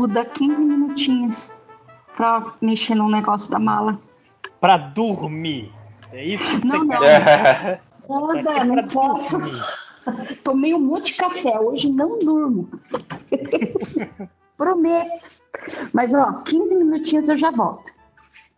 [0.00, 1.52] muda 15 minutinhos
[2.16, 4.00] pra mexer no negócio da mala.
[4.58, 5.70] Pra dormir.
[6.10, 7.00] É isso que Não, não.
[7.00, 7.82] quer?
[8.08, 9.36] Nada, não posso.
[10.42, 12.70] Tomei um monte de café, hoje não durmo.
[14.56, 15.28] Prometo.
[15.92, 17.92] Mas ó, 15 minutinhos eu já volto.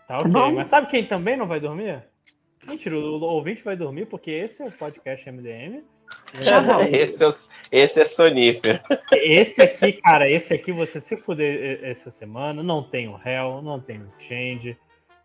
[0.07, 0.55] Tá ok, bom?
[0.55, 2.05] mas sabe quem também não vai dormir?
[2.67, 5.83] Mentira, o ouvinte vai dormir porque esse é o podcast MDM.
[6.91, 7.29] Esse, é,
[7.71, 8.81] esse é sonífero.
[9.13, 12.63] Esse aqui, cara, esse aqui você se fuder essa semana.
[12.63, 14.77] Não tem o Hell, não tem o Change.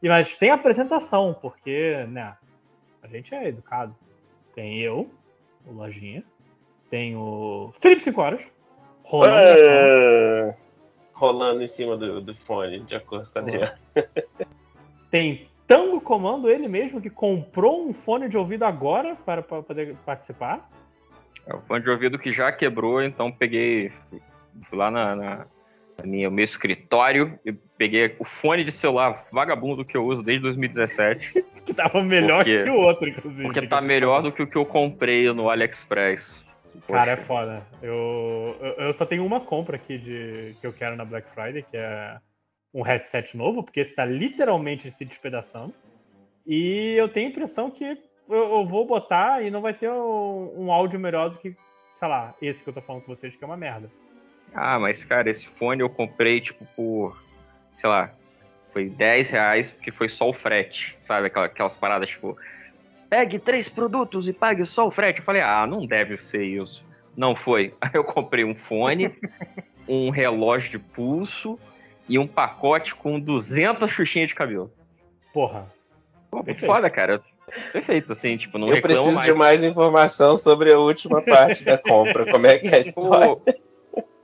[0.02, 2.36] E, mas tem apresentação, porque, né?
[3.02, 3.95] A gente é educado.
[4.54, 5.09] Tem eu,
[5.66, 6.23] o Lojinha.
[6.90, 8.42] Tem o Felipe 5 horas.
[9.04, 9.59] Rolando.
[9.70, 10.56] Ah,
[11.14, 13.78] rolando em cima do, do fone, de acordo com a Adriano.
[15.09, 19.96] Tem Tango Comando, ele mesmo, que comprou um fone de ouvido agora para, para poder
[20.06, 20.70] participar.
[21.46, 23.92] É o fone de ouvido que já quebrou, então peguei.
[24.64, 25.46] Fui lá na, na,
[25.98, 30.44] na minha, meu escritório e peguei o fone de celular vagabundo que eu uso desde
[30.44, 31.46] 2017.
[31.68, 32.64] Que tava melhor Por quê?
[32.64, 33.44] que o outro, inclusive.
[33.44, 36.46] Porque tá melhor do que o que eu comprei no AliExpress.
[36.88, 37.28] Cara, é Poxa.
[37.28, 37.68] foda.
[37.81, 41.64] Eu, eu, eu só tenho uma compra aqui de, que eu quero na Black Friday,
[41.64, 42.18] que é
[42.78, 45.73] um headset novo, porque esse tá literalmente se despedaçando.
[46.45, 47.97] E eu tenho a impressão que eu,
[48.30, 51.56] eu vou botar e não vai ter um, um áudio melhor do que,
[51.95, 53.89] sei lá, esse que eu tô falando com vocês, que é uma merda.
[54.53, 57.19] Ah, mas cara, esse fone eu comprei, tipo, por,
[57.75, 58.11] sei lá,
[58.72, 61.28] foi 10 reais, porque foi só o frete, sabe?
[61.28, 62.38] Aquela- Aquelas paradas, tipo,
[63.09, 65.19] pegue três produtos e pague só o frete.
[65.19, 66.86] Eu falei, ah, não deve ser isso.
[67.16, 67.73] Não foi.
[67.81, 69.12] Aí eu comprei um fone,
[69.89, 71.59] um relógio de pulso
[72.08, 74.72] e um pacote com 200 xuxinhas de cabelo.
[75.34, 75.68] Porra.
[76.29, 77.22] Pô, muito foda, cara.
[77.72, 79.31] Perfeito, assim, tipo, não Eu preciso mais.
[79.31, 82.29] de mais informação sobre a última parte da compra.
[82.29, 83.35] Como é que é a história?
[83.38, 83.41] Pô,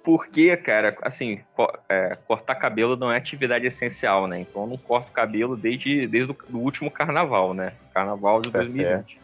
[0.03, 4.41] Porque, cara, assim, co- é, cortar cabelo não é atividade essencial, né?
[4.41, 7.71] Então eu não corto cabelo desde, desde o do último carnaval, né?
[7.93, 9.17] Carnaval de Tá 2020.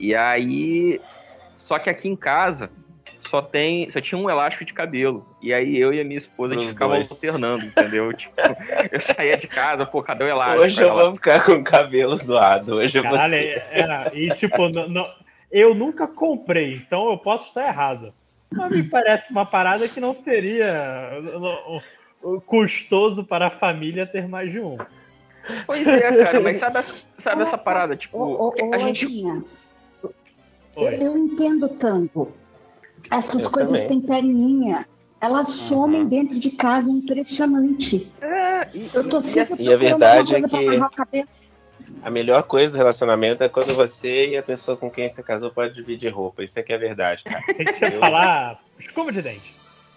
[0.00, 0.98] E aí.
[1.54, 2.70] Só que aqui em casa
[3.32, 3.88] só tem.
[3.88, 5.26] Só tinha um elástico de cabelo.
[5.40, 7.10] E aí eu e a minha esposa a gente ficava dois.
[7.10, 8.12] alternando, entendeu?
[8.12, 8.34] Tipo,
[8.92, 10.64] eu saía de casa, pô, cadê o elástico?
[10.66, 12.74] Hoje eu Ela, vou ficar com o cabelo zoado.
[12.74, 13.62] Hoje eu vou ser.
[13.70, 15.08] é- é, e tipo, no- no-
[15.50, 18.12] eu nunca comprei, então eu posso estar errado.
[18.54, 21.10] Mas me parece uma parada que não seria
[22.44, 24.76] custoso para a família ter mais de um.
[25.66, 27.96] Pois é, cara, mas sabe, essa- sabe essa parada?
[27.96, 29.06] Tipo, Ô, ô, a gente
[30.76, 32.41] eu entendo tango.
[33.10, 33.88] Essas Eu coisas também.
[33.88, 34.86] sem perninha,
[35.20, 36.08] elas somem Uhum.
[36.08, 38.10] dentro de casa, é impressionante.
[38.20, 40.96] É, e, Eu tô e- sempre assim, E a procurando verdade é que- amarrar o
[40.96, 41.28] cabelo.
[42.02, 45.50] A melhor coisa do relacionamento é quando você e a pessoa com quem você casou
[45.50, 46.42] pode dividir roupa.
[46.42, 47.42] Isso aqui é verdade, cara.
[47.46, 49.54] Tem que você Eu- falar escova de dente.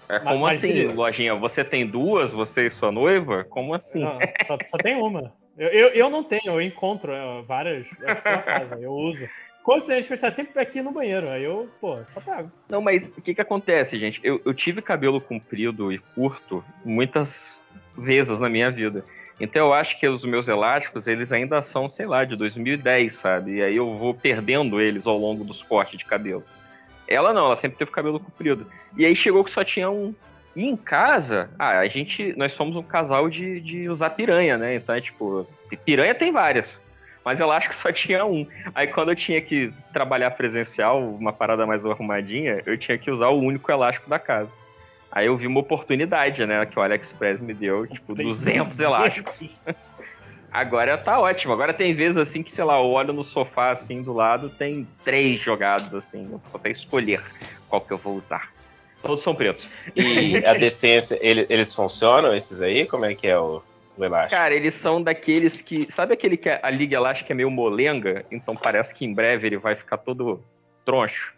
[0.08, 0.94] É como Mas- assim, beleza.
[0.94, 1.36] lojinha?
[1.36, 3.44] Você tem duas, você e sua noiva?
[3.50, 4.02] Como assim?
[4.02, 5.34] Não, só, só tem uma.
[5.58, 9.28] Eu, eu, eu não tenho, eu encontro é, várias é, pela casa, eu uso.
[9.66, 12.52] Coincidente, está sempre aqui no banheiro, aí eu, pô, só pego.
[12.70, 14.22] Não, mas o que que acontece, gente?
[14.24, 17.66] Eu, eu tive cabelo comprido e curto muitas
[17.98, 19.04] vezes na minha vida.
[19.42, 23.56] Então eu acho que os meus elásticos, eles ainda são, sei lá, de 2010, sabe?
[23.56, 26.44] E aí eu vou perdendo eles ao longo dos cortes de cabelo.
[27.08, 28.68] Ela não, ela sempre teve cabelo comprido.
[28.96, 30.14] E aí chegou que só tinha um.
[30.56, 34.76] E em casa, ah, a gente, nós somos um casal de, de usar piranha, né?
[34.76, 35.48] Então é tipo,
[35.84, 36.80] piranha tem várias,
[37.26, 38.48] mas eu acho que só tinha um.
[38.76, 43.30] Aí quando eu tinha que trabalhar presencial, uma parada mais arrumadinha, eu tinha que usar
[43.30, 44.54] o único elástico da casa.
[45.12, 49.44] Aí eu vi uma oportunidade, né, que o AliExpress me deu, tipo, 200 elásticos.
[50.52, 51.52] Agora tá ótimo.
[51.52, 54.88] Agora tem vezes assim que, sei lá, eu olho no sofá assim do lado, tem
[55.04, 56.24] três jogados assim.
[56.24, 57.22] Eu vou até escolher
[57.68, 58.50] qual que eu vou usar.
[59.02, 59.68] Todos são pretos.
[59.96, 62.86] E a decência, ele- eles funcionam, esses aí?
[62.86, 63.62] Como é que é o,
[63.98, 64.36] o elástico?
[64.42, 65.92] Cara, eles são daqueles que.
[65.92, 68.26] Sabe aquele que a liga elástica é meio molenga?
[68.32, 70.44] Então parece que em breve ele vai ficar todo
[70.86, 71.34] troncho.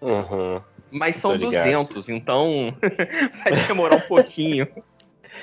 [0.00, 0.60] Uhum.
[0.90, 1.64] Mas são Tô ligado.
[1.64, 2.74] 200, então
[3.44, 4.66] vai demorar um pouquinho.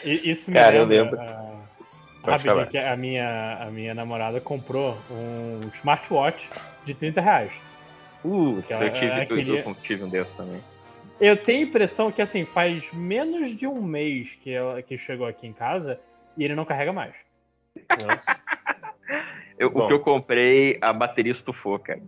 [0.03, 1.65] Isso me Cara, eu lembra, lembro.
[2.23, 2.65] ah, falar.
[2.67, 6.49] que a minha, a minha namorada comprou um smartwatch
[6.85, 7.51] de 30 reais.
[8.23, 10.59] Putz, Aquela- eu tive, eu- aquele- eu tive um desses também.
[11.21, 15.25] Eu tenho a impressão que, assim, faz menos de um mês que, ela, que chegou
[15.27, 15.99] aqui em casa
[16.37, 17.13] e ele não carrega mais.
[17.97, 18.41] Nossa.
[19.57, 22.01] Eu- o que eu comprei, a bateria estufou, cara.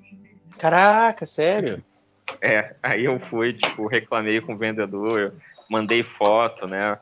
[0.59, 1.81] Caraca, sério?
[2.41, 5.33] É, aí eu fui, tipo, reclamei com o vendedor, eu
[5.69, 6.97] mandei foto, né?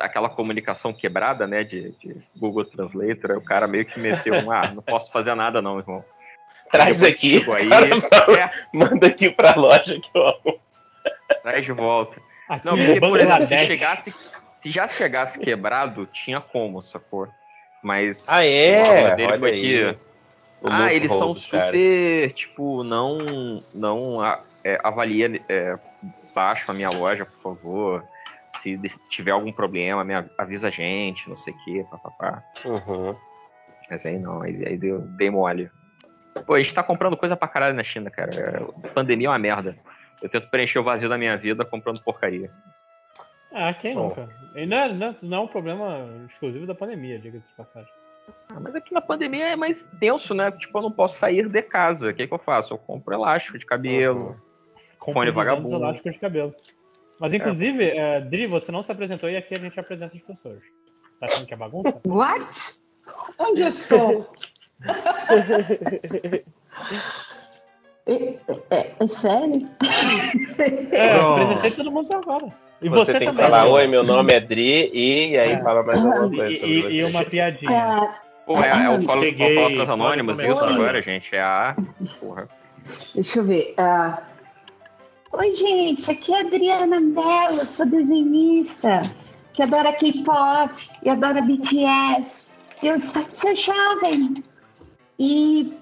[0.00, 4.50] Aquela comunicação quebrada, né, de, de Google Translator, aí o cara meio que meteu um,
[4.50, 6.04] ah, não posso fazer nada não, irmão.
[6.70, 7.42] Traz aqui.
[7.50, 7.68] aí,
[8.38, 10.60] é, Manda aqui pra loja que eu amo.
[11.42, 12.20] traz de volta.
[12.48, 14.14] Aqui Não, porque, por exemplo, se chegasse,
[14.60, 17.28] Se já chegasse quebrado, tinha como, sacou?
[17.82, 18.28] Mas.
[18.28, 19.14] Ah, é?
[19.16, 19.60] dele Olha foi aí.
[19.60, 19.98] que.
[20.62, 21.42] O ah, eles são caras.
[21.42, 23.16] super, tipo, não,
[23.72, 24.22] não
[24.62, 25.78] é, avalia é,
[26.34, 28.04] baixo a minha loja, por favor.
[28.46, 28.78] Se
[29.08, 32.42] tiver algum problema, me av- avisa a gente, não sei o que, papapá.
[32.66, 33.16] Uhum.
[33.88, 35.70] Mas aí não, aí, aí deu, dei mole.
[36.46, 38.66] Pô, a gente tá comprando coisa pra caralho na China, cara.
[38.94, 39.74] Pandemia é uma merda.
[40.20, 42.50] Eu tento preencher o vazio da minha vida comprando porcaria.
[43.52, 44.08] Ah, quem Bom.
[44.08, 44.28] nunca?
[44.54, 47.90] E não é, não, é, não é um problema exclusivo da pandemia, diga-se de passagem.
[48.54, 50.50] Ah, mas aqui na pandemia é mais tenso, né?
[50.52, 52.10] Tipo, eu não posso sair de casa.
[52.10, 52.74] O que, que eu faço?
[52.74, 54.40] Eu compro elástico de cabelo.
[54.98, 55.74] Compre Fone 200 vagabundo.
[55.76, 56.54] elásticos de cabelo.
[57.18, 60.60] Mas inclusive, é, Dri, você não se apresentou e aqui a gente apresenta as pessoas.
[61.18, 62.00] Tá achando que é bagunça?
[62.06, 62.80] What?
[63.38, 64.32] Onde eu estou?
[68.06, 68.14] É,
[68.76, 69.68] é- é sério?
[70.92, 71.42] É, Pronto.
[71.42, 72.54] apresentei todo mundo até agora.
[72.82, 73.70] E Você, você, tem que falar, né?
[73.70, 75.62] oi, meu nome é Dri, e, e aí É.
[75.62, 76.94] fala mais alguma coisa sobre e- você.
[76.96, 77.70] e uma piadinha.
[77.72, 78.14] Ah,
[78.46, 81.36] Pô, é, é o Palavras pode Anônimas isso agora, gente.
[81.36, 81.76] É a.
[82.18, 82.48] Porra.
[83.14, 83.74] deixa eu ver.
[83.78, 84.22] ah,
[85.32, 89.02] Oi, gente, aqui é a Adriana Mello, sou desenhista,
[89.52, 90.72] que adora K-pop
[91.04, 92.54] e adora BTS.
[92.82, 93.22] Eu sou,
[93.54, 94.42] jovem.
[95.18, 95.74] E,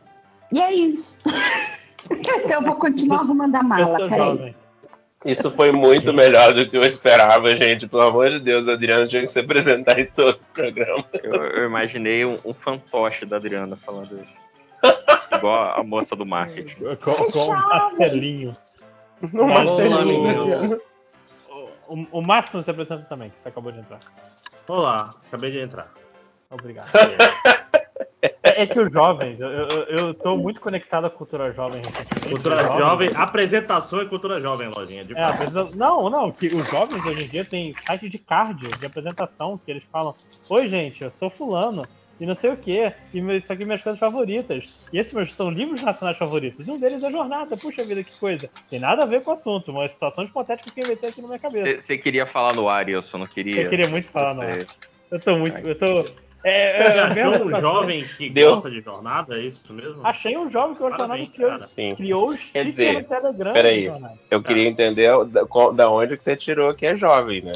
[0.53, 1.21] e é isso.
[2.53, 4.19] eu vou continuar arrumando a mala, peraí.
[4.19, 4.57] jovem.
[5.25, 7.89] Isso foi muito melhor do que eu esperava, gente.
[7.89, 11.05] Pelo amor de Deus, Adriano tinha que se apresentar em todo o programa.
[11.23, 14.39] Eu, eu imaginei um, um fantoche da Adriana falando isso.
[15.37, 16.75] Igual a moça do marketing.
[16.75, 17.57] Com, Você com jovem.
[17.57, 18.57] Marcelinho.
[19.33, 20.81] Não, Marcelinho.
[21.49, 23.99] O, o, o Máximo se apresenta também, que você acabou de entrar.
[24.69, 25.93] Olá, acabei de entrar.
[26.51, 26.91] Obrigado.
[28.59, 32.29] É, é que os jovens, eu, eu, eu tô muito conectado à cultura jovem recentemente.
[32.29, 35.05] Cultura Os jovens- jovem, apresentação e cultura jovem, lojinha.
[35.05, 35.33] De É,
[35.75, 39.71] não, não, que os jovens hoje em dia têm site de card, de apresentação, que
[39.71, 40.15] eles falam,
[40.51, 41.87] oi gente, eu sou fulano,
[42.21, 44.65] e não sei o que, e meu- isso aqui minhas coisas favoritas.
[44.93, 46.67] E esses meus são livros nacionais favoritos.
[46.67, 48.51] E um deles é Jornada, puxa vida, que coisa.
[48.69, 51.29] Tem nada a ver com o assunto, uma situação hipotética que eu inventei aqui na
[51.29, 51.81] minha cabeça.
[51.81, 53.63] Você queria falar no ar, eu só não queria.
[53.63, 54.53] Eu queria muito falar, Eu não.
[54.55, 54.67] sei.
[55.13, 55.59] Eu tô muito.
[55.59, 56.28] Eu tô.
[56.45, 58.55] É, é, Você achou um jovem que Deu.
[58.55, 59.37] gosta de jornada?
[59.37, 60.07] É isso mesmo?
[60.07, 61.63] Achei um jovem que o Jornada Parabéns, criou, cara.
[61.65, 61.95] Sim.
[61.97, 63.53] criou o Quer dizer, no Telegram.
[63.53, 63.87] peraí.
[63.87, 64.15] Jornada.
[64.31, 67.53] Eu queria entender da, qual- da onde que você tirou que é jovem, né?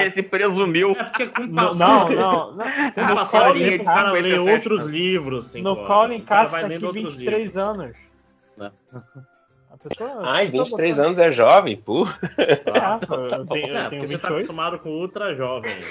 [0.00, 0.90] Ele presumiu.
[0.92, 2.52] É porque com o Não, não, não.
[2.54, 2.64] não.
[3.08, 4.92] Com passar tempo, o cara lê 57, outros né?
[4.92, 5.46] livros.
[5.46, 5.86] cinco No.
[5.86, 7.56] Colin cara Castro outros 23 livros.
[7.56, 7.96] anos.
[8.56, 8.70] Né?
[9.70, 12.06] A pessoa, Ai, a pessoa 23 botou- anos é jovem, pô.
[12.06, 14.34] Ah, eu tenho, eu É, tenho porque você tá 28.
[14.34, 15.82] acostumado com ultra jovem.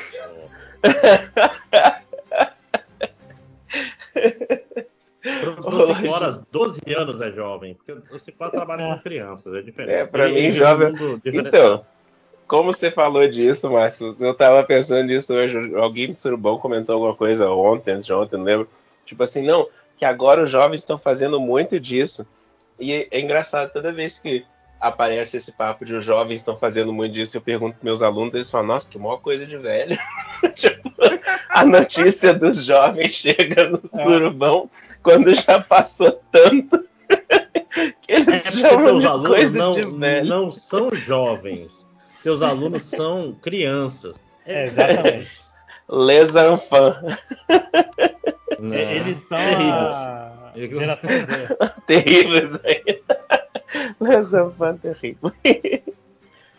[5.21, 8.95] Pro, horas, 12 anos é jovem, porque o cinco horas trabalha É.
[8.95, 9.93] com crianças, é diferente.
[9.93, 11.21] É, pra Ele- mim, jovem- é um.
[11.25, 11.85] Então,
[12.47, 15.75] como você falou disso, Márcio, eu tava pensando nisso hoje.
[15.75, 18.67] Alguém do Surubão comentou alguma coisa ontem, antes de ontem, não lembro.
[19.05, 19.67] Tipo assim, não,
[19.97, 22.25] que agora os jovens estão fazendo muito disso.
[22.79, 24.43] E é, é engraçado, toda vez que
[24.79, 28.33] aparece esse papo de os jovens estão fazendo muito disso, eu pergunto pros meus alunos,
[28.33, 29.95] eles falam, nossa, que maior coisa de velho.
[31.55, 34.03] a notícia dos jovens chega no É.
[34.03, 34.69] Surubão
[35.03, 36.85] quando já passou tanto.
[38.01, 40.27] que É eles porque chamam teus de alunos coisa não, de velho.
[40.29, 41.87] não são jovens.
[42.23, 44.15] Teus alunos são crianças.
[44.45, 45.41] É, exatamente.
[45.89, 47.17] Les enfants.
[48.59, 48.95] Né?
[48.97, 49.95] Eles são Terríveis.
[49.95, 51.81] a.
[51.87, 53.19] Terríveis ainda.
[53.99, 55.33] Les enfants terríveis.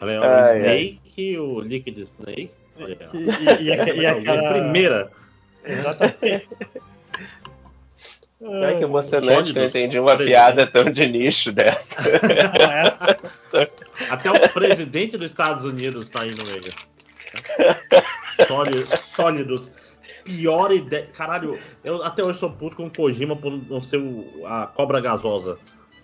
[0.01, 2.51] Olha, o Ai, Snake, o Liquid Snake.
[2.79, 2.83] E,
[3.17, 4.53] e, e, e aquela...
[4.53, 5.11] primeira.
[5.65, 6.49] Exatamente.
[8.45, 10.27] Ai, que emocionante que eu entendi uma sólidos.
[10.27, 12.03] piada tão de nicho dessa.
[12.03, 13.71] Não, essa-
[14.11, 16.73] Até o presidente dos Estados Unidos tá aí no meio.
[18.49, 18.89] Sólidos.
[19.15, 19.73] sólidos.
[20.25, 21.07] Pior ideia.
[21.17, 25.01] Caralho, eu até hoje sou puto com o Kojima por não ser o- a cobra
[25.01, 25.57] gasosa.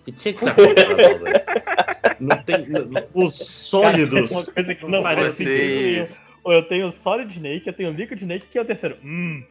[0.05, 2.15] Que tinha que ser a cobra gasosa.
[2.21, 2.65] Não tem.
[3.13, 4.29] Os sólidos.
[4.31, 6.03] Cara, uma coisa que não faz faz sentido nenhum.
[6.43, 8.97] Ou eu tenho Solid Snake, eu tenho Liquid Snake, que é o terceiro.
[9.03, 9.43] Hum,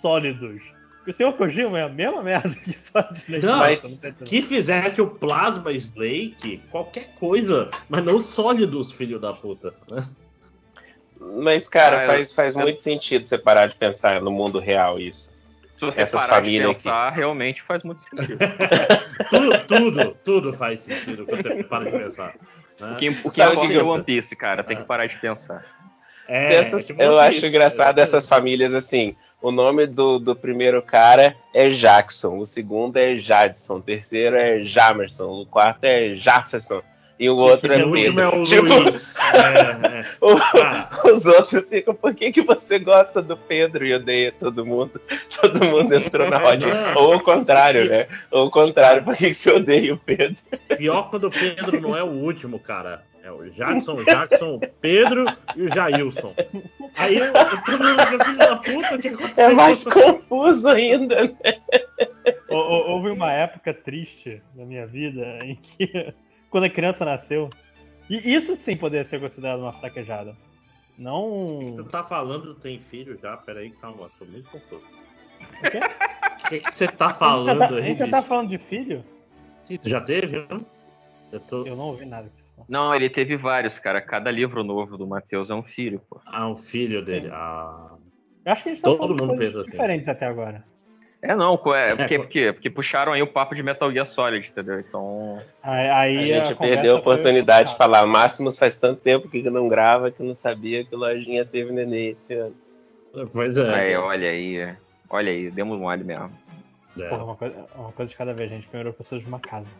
[0.00, 0.62] sólidos.
[0.96, 3.44] Porque o senhor Kojima é a mesma merda que Solid Snake.
[3.46, 4.12] Não, Mas- não.
[4.26, 9.74] Que fizesse o Plasma Snake, qualquer coisa, mas não sólidos, filho da puta.
[11.42, 14.98] Mas, cara, Ah, faz, faz eu- muito sentido você parar de pensar no mundo real
[14.98, 15.32] isso.
[15.76, 18.38] Se você Essas parar de pensar, realmente faz muito sentido.
[19.30, 22.34] Tudo, tudo, tudo faz sentido quando você para de pensar.
[22.80, 22.92] né?
[22.92, 23.48] O que, o que é
[23.82, 24.62] One Piece, cara.
[24.62, 25.64] Tem que parar de pensar.
[26.28, 29.14] É, Essas- tipo, eu acho engraçado É, essas famílias assim.
[29.42, 34.64] O nome do, do primeiro cara é Jackson, o segundo é Jadson, o terceiro é
[34.64, 36.80] Jamerson, o quarto é Jefferson.
[37.20, 38.40] e o outro E é o último é Pedro.
[38.40, 38.64] o Tipo.
[39.34, 40.04] É, é.
[40.20, 44.64] o- Cara, os outros ficam, por que, que você gosta do Pedro e odeia todo
[44.64, 44.98] mundo?
[45.40, 46.94] Todo mundo entrou na rodinha.
[46.96, 48.06] Ou o contrário, né?
[48.30, 50.36] Ou o contrário, por que, que você odeia o Pedro?
[50.76, 53.02] pior quando o Pedro não é o último, cara.
[53.24, 55.24] É o Jackson, o Jackson, o Pedro
[55.56, 56.34] e o Jailson.
[56.94, 57.32] Aí eu, eu
[57.64, 59.44] todo mundo filho da puta, o que aconteceu?
[59.50, 61.36] É mais confuso ainda, né?
[62.50, 66.12] Hou- hou- Houve uma época triste na minha vida em que,
[66.50, 67.48] quando a criança nasceu,
[68.10, 70.32] e isso sim poderia ser considerado uma fraquejada.
[70.94, 71.84] Você Não.
[71.90, 73.38] tá falando, tem filho já?
[73.38, 74.84] Peraí, calma, tô muito confuso.
[75.40, 75.80] O quê?
[75.80, 78.22] O que, que você tá a falando gente já tá, a aí, gente já tá
[78.22, 79.02] falando de filho?
[79.64, 80.46] Sim, tu já teve?
[80.50, 80.64] não?
[81.32, 81.66] Eu tô...
[81.66, 82.43] Eu não ouvi nada que você.
[82.68, 84.00] Não, ele teve vários, cara.
[84.00, 86.20] Cada livro novo do Matheus é um filho, pô.
[86.26, 87.28] Ah, um filho dele.
[87.32, 87.90] Ah.
[88.44, 89.70] Eu acho que a gente tá Todo mundo coisas pensa assim.
[89.70, 90.64] diferentes até agora.
[91.22, 94.04] É, não, co- é, porque, É, porque, porque puxaram aí o papo de Metal Gear
[94.06, 94.78] Solid, entendeu?
[94.80, 95.42] Então.
[95.62, 98.04] Aí, aí A gente conversa perdeu a oportunidade de falar.
[98.06, 102.08] Máximos faz tanto tempo que não grava que não sabia que o Lojinha teve neném
[102.10, 102.54] esse ano.
[103.32, 103.74] Pois é.
[103.74, 104.74] Aí, olha aí.
[105.08, 106.30] Olha aí, demos mole mesmo.
[106.98, 107.08] É.
[107.08, 108.66] Porra, uma coisa, uma coisa de cada vez, gente.
[108.66, 109.70] Primeiro eu preciso de uma casa.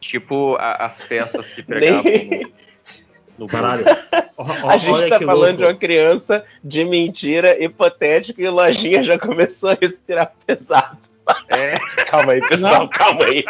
[0.00, 2.50] Tipo a- as peças que pregavam Nem- no,
[3.40, 3.84] no Caralho.
[4.38, 5.72] Ó, ó, A gente olha tá que falando de louco.
[5.74, 10.96] uma criança de mentira hipotética e o Lojinha já começou a respirar pesado.
[11.48, 13.44] É, Calma aí, pessoal, calma aí.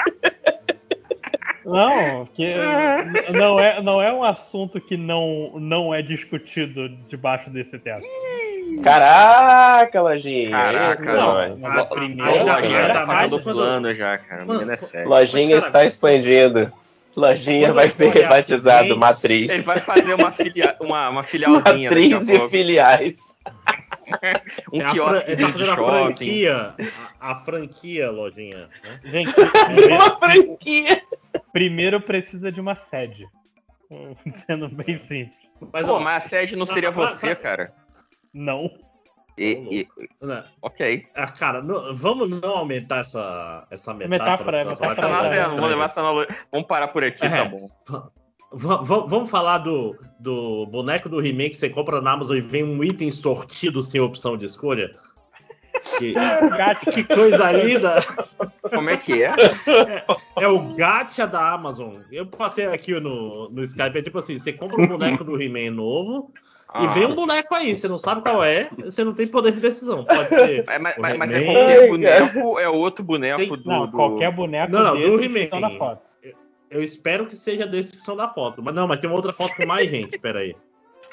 [1.68, 7.50] Não, que n- não é, não é um assunto que não, não é discutido debaixo
[7.50, 8.02] desse teto.
[8.82, 10.50] Caraca, Lojinha.
[10.50, 14.44] Caraca, não, mas- A- primeira- ainda- Lojinha tá quando- plano já, cara.
[14.44, 15.08] Mano, é sério.
[15.08, 16.72] Lojinha Mas, cara, está expandindo.
[17.16, 19.50] Lojinha vai ser rebatizado Matriz.
[19.50, 22.48] Ele vai fazer uma, filia, uma, uma filialzinha a Matriz e pouco.
[24.72, 25.92] Um É a fran- quiosque Ele tá de fazendo a shopping.
[26.06, 26.74] franquia.
[27.20, 28.56] A, a franquia, lojinha.
[28.56, 28.68] né?
[29.04, 29.32] Gente,
[29.66, 31.02] primeiro, Uma franquia.
[31.52, 33.26] Primeiro precisa de uma sede.
[34.46, 35.36] Sendo bem simples.
[35.72, 37.74] Mas, Pô, ó, mas a sede não seria pra- você, pra- cara.
[38.32, 38.70] Não.
[39.36, 41.06] E, e- né, ok.
[41.14, 44.24] ah, cara, não- vamos não aumentar essa, essa metáfora.
[44.24, 45.56] Metáfora, metáfora não nada é, estranho.
[45.56, 46.36] vamos levar essa analogia.
[46.50, 47.28] Vamos parar por aqui, É.
[47.30, 47.70] tá bom.
[48.50, 52.40] Va- va- Vamos falar do, do boneco do He-Man que você compra na Amazon e
[52.40, 54.94] vem um item sortido sem opção de escolha?
[55.98, 56.90] Que, Gacha.
[56.92, 57.96] que coisa linda!
[58.72, 59.34] Como é que é?
[60.38, 61.96] É o gacha da Amazon.
[62.12, 65.70] Eu passei aqui no, no Skype, é tipo assim, você compra um boneco do He-Man
[65.72, 66.30] novo
[66.74, 66.86] e Ah.
[66.88, 70.04] vem um boneco aí, você não sabe qual é, você não tem poder de decisão.
[70.04, 70.64] Pode ser.
[70.68, 73.64] É, mas, mas- mas é qualquer boneco, é outro boneco Tem- do.
[73.68, 75.58] Não, do- qualquer boneco Não, não, do He-Man.
[75.60, 76.02] na foto.
[76.70, 78.62] Eu espero que seja desse que são da foto.
[78.62, 80.54] Mas não, mas tem uma outra foto com mais gente, peraí.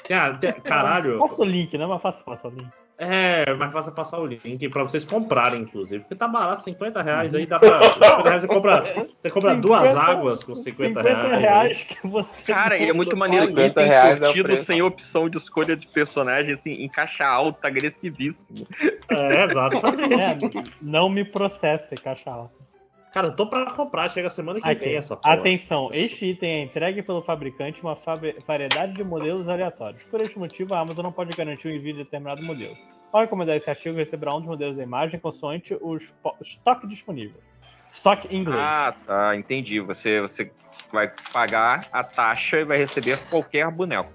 [0.06, 1.18] Cara, tem- caralho.
[1.18, 2.68] Passa o link, não é mais fácil passar o link.
[2.98, 6.00] É, mais fácil passar o link pra vocês comprarem, inclusive.
[6.00, 7.82] Porque tá barato, 50 reais aí dá pra.
[7.92, 8.80] 50 reais você compra,
[9.18, 11.40] você compra duas 50 águas com 50, 50 reais.
[11.40, 12.42] reais que você.
[12.52, 13.48] Cara, ele é muito maneiro.
[13.48, 14.64] 50 Item reais é o sortido preço.
[14.64, 18.66] sem opção de escolha de personagem, assim, em caixa alta, agressivíssimo.
[19.10, 20.58] É, exatamente.
[20.58, 22.65] É, não me processe, caixa alta.
[23.16, 25.36] Cara, eu tô pra comprar, chega semana que Aqui, vem essa porra.
[25.36, 27.96] Atenção, este item é entregue pelo fabricante uma
[28.46, 30.02] variedade de modelos aleatórios.
[30.10, 32.76] Por este motivo, a Amazon não pode garantir o envio de determinado modelo.
[33.10, 35.96] Ao encomendar esse artigo, receberá um dos modelos da imagem consoante o
[36.42, 37.40] estoque disponível.
[37.88, 38.60] Estoque em inglês.
[38.60, 39.80] Ah, tá, entendi.
[39.80, 40.52] Você, você
[40.92, 44.12] vai pagar a taxa e vai receber qualquer boneco.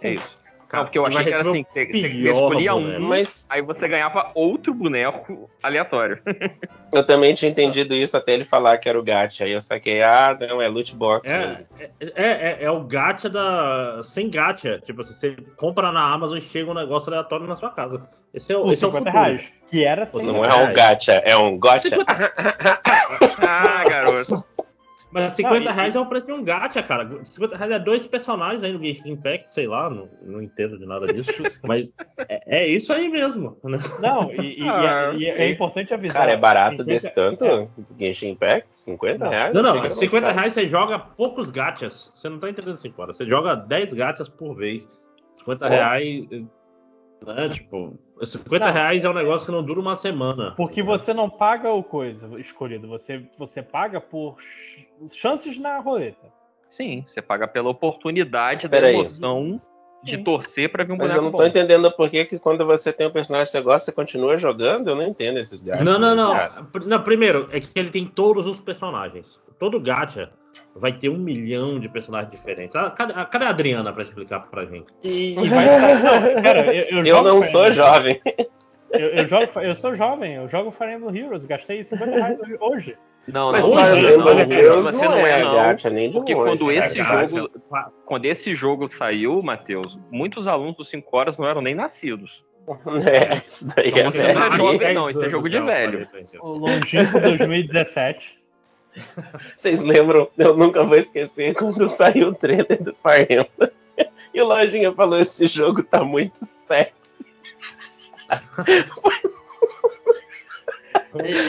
[0.00, 0.22] É Sim.
[0.70, 3.00] Não, porque eu achei que era assim, que você, você- escolhia boneco.
[3.02, 6.20] um, Mas aí você ganhava outro boneco aleatório.
[6.92, 9.44] eu também tinha entendido isso até ele falar que era o gacha.
[9.44, 11.66] Aí eu saquei, ah, não, é loot box É, mesmo.
[12.00, 14.00] é, é, é o gacha da.
[14.02, 14.78] Sem gacha.
[14.84, 18.06] Tipo assim, você compra na Amazon e chega um negócio aleatório na sua casa.
[18.34, 19.24] Esse é o, Por esse é o 50 futuro.
[19.26, 19.52] reais.
[19.70, 20.22] Que era assim.
[20.26, 20.54] Não reais.
[20.54, 21.96] é um gacha, é um gotcha.
[23.46, 24.44] ah, garoto.
[25.10, 27.24] Mas 50 Não, e- reais é o preço de um gacha, cara.
[27.24, 30.84] 50 reais é dois personagens aí no Genshin Impact, sei lá, não, não entendo de
[30.84, 31.30] nada disso.
[31.64, 31.90] mas
[32.28, 33.56] é, é isso aí mesmo.
[33.64, 33.78] né?
[34.00, 35.44] Não, e, e- Ah, e é, ok.
[35.46, 36.20] é importante avisar.
[36.22, 37.44] Cara, é barato 50 desse tanto?
[37.44, 37.68] é.
[37.98, 38.68] Genshin Impact?
[38.76, 39.30] 50 Não.
[39.30, 39.54] reais?
[39.54, 40.38] Não, não, era 50 mais caro.
[40.38, 42.12] reais você joga poucos gachas.
[42.14, 43.14] Você não tá entendendo assim, cara.
[43.14, 44.86] Você joga 10 gachas por vez.
[45.38, 45.72] 50 Pô.
[45.72, 46.26] reais.
[47.26, 48.72] Né, tipo, 50 Não.
[48.72, 50.52] reais é um negócio que não dura uma semana.
[50.56, 56.26] Porque você não paga o coisa escolhido, você, você paga por ch- chances na roleta.
[56.68, 58.94] Sim, você paga pela oportunidade Pera da aí.
[58.94, 59.60] emoção
[60.04, 60.22] de Sim.
[60.24, 61.46] torcer pra vir um Mas boneco eu não tô bom.
[61.46, 64.88] entendendo por que, que quando você tem um personagem que você gosta, você continua jogando.
[64.88, 65.84] Eu não entendo esses gachas.
[65.84, 66.32] Não, não, não.
[66.32, 66.62] cara.
[66.70, 67.02] Pr- não.
[67.02, 69.40] Primeiro, é que ele tem todos os personagens.
[69.58, 70.30] Todo gacha
[70.78, 72.74] vai ter um milhão de personagens diferentes.
[72.76, 74.86] Ah, Cadê, ah, cadê a Adriana pra explicar pra gente?
[75.02, 77.72] E, e vai não, cara, eu, eu, Eu não sou Emblem.
[77.72, 78.20] jovem.
[78.90, 82.96] Eu, eu jogo, eu sou jovem, eu jogo Fire Emblem Heroes, gastei 50 reais hoje.
[83.26, 85.54] Não, Mas não, não, Emblem não, Heroes você não não é, é não.
[85.54, 86.78] gacha nem de Porque longe, quando cara.
[86.86, 87.50] esse Gacha, jogo,
[88.06, 92.42] quando esse jogo saiu, Matheus, muitos alunos dos 5 horas não eram nem nascidos.
[93.10, 95.58] É, isso daí Então é você não é jovem, 10 não, isso é jogo de
[95.60, 96.08] velho.
[96.40, 98.37] O longínquo 2017.
[99.56, 100.28] Vocês lembram?
[100.36, 103.70] Eu nunca vou esquecer quando saiu o trailer do Emblem.
[104.34, 106.92] E o Lojinha falou: esse jogo tá muito sexy.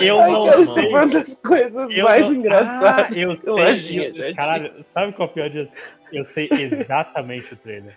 [0.02, 0.64] Eu Ai, não cara, sei.
[0.64, 3.52] isso é uma das coisas Eu mais não- engraçadas Ah, eu sei.
[3.54, 5.72] Lojinha já eu- Caralho, sabe qual é o pior disso?
[6.12, 7.96] Eu sei exatamente o trailer.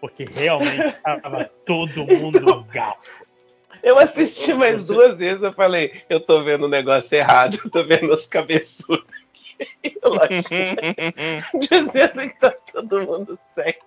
[0.00, 3.08] Porque realmente tava todo mundo gato.
[3.84, 7.84] Eu assisti mais duas vezes, eu falei, eu tô vendo o negócio errado, eu tô
[7.86, 9.96] vendo os cabeçudos aqui.
[11.70, 13.80] Dizendo que tá todo mundo sexy.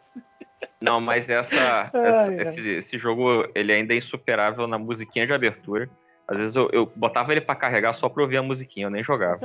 [0.80, 2.42] Não, mas essa, Ai, essa- ai.
[2.42, 5.90] esse, esse jogo ele ainda é insuperável na musiquinha de abertura.
[6.28, 9.04] Às vezes eu, eu botava ele pra carregar só pra ouvir a musiquinha, eu nem
[9.04, 9.40] jogava.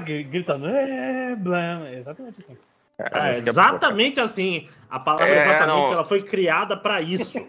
[0.00, 0.66] Gritando.
[0.68, 2.56] "É, blam", Exatamente assim.
[2.98, 4.68] É, música é exatamente assim.
[4.88, 5.92] A palavra É, exatamente não.
[5.92, 7.36] ela foi criada pra isso.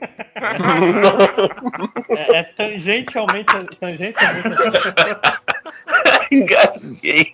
[2.09, 3.51] É, é tangencialmente.
[3.79, 4.47] tangencialmente
[6.31, 7.33] Engasguei.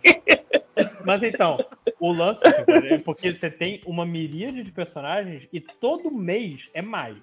[1.05, 1.57] Mas então,
[1.99, 6.81] o lance assim, é porque você tem uma miríade de personagens e todo mês é
[6.81, 7.17] mais.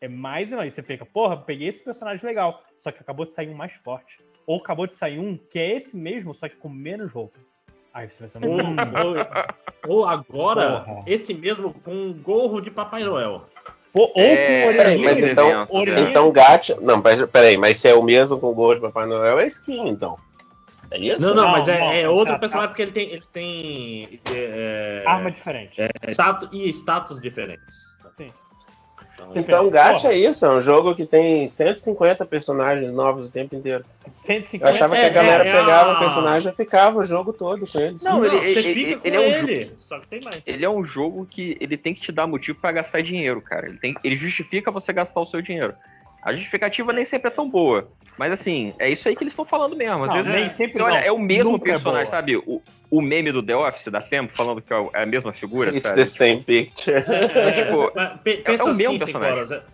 [0.00, 0.74] É mais e mais.
[0.74, 2.62] Você fica, porra, peguei esse personagem legal.
[2.78, 4.18] Só que acabou de sair um mais forte.
[4.46, 7.38] Ou acabou de sair um que é esse mesmo, só que com menos roupa.
[7.94, 8.76] Aí você pensa, Ou, hum,
[9.86, 11.02] ou- ou agora, Porra.
[11.06, 13.46] esse mesmo com um gorro de Papai Noel.
[13.92, 15.04] pô, ou É, com orelhinha.
[15.04, 16.00] mas de- então- é.
[16.00, 16.78] Então, gacha.
[16.80, 19.46] Não, mas peraí, mas se é o mesmo com o gol de Papai Noel, é
[19.46, 20.16] skin, então.
[20.90, 21.20] É isso?
[21.20, 24.20] Não, não, Não, mas é, não, é outro tá, personagem porque ele tem, ele tem
[24.34, 25.80] é, Arma diferente.
[25.80, 27.86] é, status, e status diferentes.
[28.14, 28.30] Sim.
[29.30, 33.54] Então, Então, gacha é isso, é um jogo que tem 150 personagens novos o tempo
[33.54, 33.84] inteiro.
[34.08, 37.04] 150 Eu achava que É, a galera é, é pegava o personagem e ficava o
[37.04, 38.02] jogo todo com eles.
[38.02, 40.42] Não, Não, ele- ele- ele é um ele, só que tem mais.
[40.46, 43.66] Ele é um jogo que ele tem que te dar motivo pra gastar dinheiro, cara.
[43.68, 45.74] Ele, tem, ele justifica você gastar o seu dinheiro.
[46.22, 47.88] A justificativa nem sempre é tão boa.
[48.16, 50.04] Mas assim, é isso aí que eles estão falando mesmo.
[50.04, 52.10] Às Não, vezes, nem sempre você olha, é o mesmo Nunca é personagem, boa.
[52.10, 52.36] sabe?
[52.36, 55.82] O, o meme do The Office da Femme falando que é a mesma figura, It's
[55.88, 56.00] sabe?
[56.00, 56.98] the same picture.
[56.98, 59.42] É, tipo, mas pe- pensa é o mesmo assim, personagem.
[59.46, 59.64] Cinco Horas,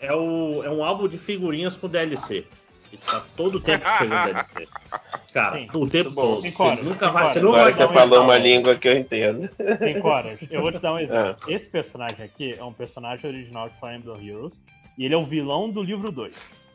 [0.00, 2.44] é, é o, é um álbum de figurinhas com DLC.
[2.92, 4.68] E tá todo tempo chegando DLC.
[5.32, 5.68] Cara, Sim.
[5.74, 6.42] o tempo todo.
[6.42, 7.44] Cinco Você horas, nunca cinco vai, você horas.
[7.48, 9.50] Agora vai você falou uma o- língua que eu entendo.
[9.78, 10.38] 5 horas.
[10.50, 11.36] Eu vou te dar um exemplo.
[11.42, 11.50] Ah.
[11.50, 14.60] Esse personagem aqui é um personagem original de Fire Emblem Heroes
[14.96, 16.34] e ele é o vilão do livro 2.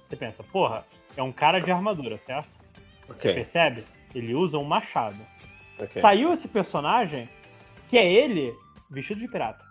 [0.10, 0.84] Você pensa, porra,
[1.16, 2.50] é um cara de armadura, certo?
[3.08, 3.84] Você Ok, percebe?
[4.14, 5.16] Ele usa um machado.
[5.82, 6.02] Ok.
[6.02, 7.28] Saiu esse personagem
[7.89, 8.54] que é ele
[8.89, 9.63] vestido de pirata,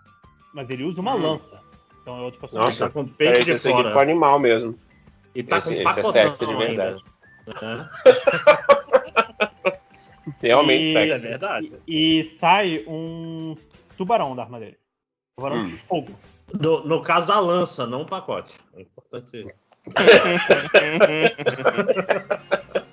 [0.53, 1.21] mas ele usa uma Hum.
[1.21, 1.59] lança.
[2.01, 2.71] Então é outro personagem.
[2.71, 2.85] Nossa.
[2.87, 4.01] Tá com peito de aqui ficou fora.
[4.01, 4.77] animal mesmo.
[5.35, 7.01] E tá esse, com esse é pacotão sexy de verdade.
[10.41, 11.27] Realmente E- É sexy.
[11.27, 11.71] verdade.
[11.87, 13.55] E sai um
[13.97, 14.77] tubarão da arma dele.
[15.35, 15.65] Tubarão Hum.
[15.65, 16.11] de fogo.
[16.59, 18.53] No, no caso, a lança, não o pacote.
[18.75, 19.47] É importante.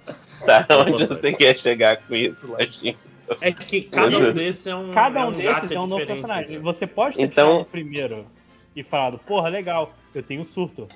[0.48, 2.96] Tá, onde você quer chegar com isso, Lojinha?
[3.40, 4.90] É que cada um desses é um.
[4.92, 6.52] Cada é um um desses é um novo personagem.
[6.56, 6.58] né?
[6.60, 8.26] Você pode ter Então- o primeiro
[8.74, 10.88] e falado, porra, legal, eu tenho surto.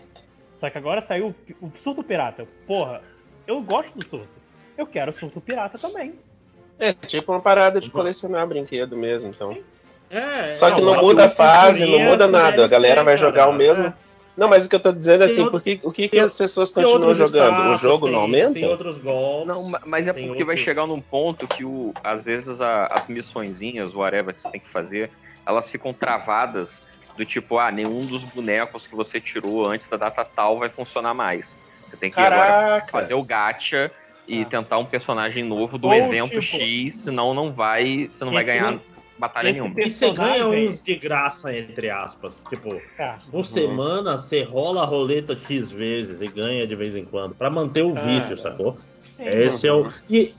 [0.55, 2.47] Só que agora saiu o, o surto pirata.
[2.67, 3.03] Porra,
[3.47, 4.29] eu gosto do surto.
[4.79, 6.15] Eu quero surto pirata também.
[6.79, 9.57] É tipo uma parada de colecionar brinquedo mesmo, então.
[10.09, 12.65] É, Só que não bota muda a o fase, não muda nada.
[12.65, 13.87] A galera vai jogar o mesmo.
[13.87, 13.93] É.
[14.37, 16.03] Não, mas o que eu tô dizendo é Tem assim, outro- por que, o que,
[16.05, 17.53] que tem- as pessoas continuam jogando?
[17.53, 18.55] O status, jogo tem- não aumenta?
[18.55, 19.47] Tem outros golpes.
[19.49, 23.09] Não, ma- mas é porque vai chegar num ponto que o, às vezes a- as
[23.09, 25.11] missõezinhas, whatever que você tem que fazer,
[25.47, 26.81] elas ficam travadas
[27.17, 31.13] do tipo, ah, nenhum dos bonecos que você tirou antes da data tal vai funcionar
[31.13, 31.59] mais.
[31.91, 33.91] Você tem que ir agora fazer o gacha
[34.27, 34.47] e Ah.
[34.47, 38.45] tentar um personagem novo do Ou, evento tipo, X, senão não vai, você não vai
[38.45, 38.79] ganhar
[39.23, 39.75] batalha esse nenhuma.
[39.75, 42.43] pe- E você ganha personagem- uns de graça, entre aspas.
[42.49, 47.05] Tipo, Cara, por semana você rola a roleta X vezes e ganha de vez em
[47.05, 47.35] quando.
[47.35, 48.43] Pra manter o vício, Cara.
[48.43, 48.77] sacou?
[49.17, 49.25] sim.
[49.25, 49.89] Esse é o.
[50.11, 50.35] E,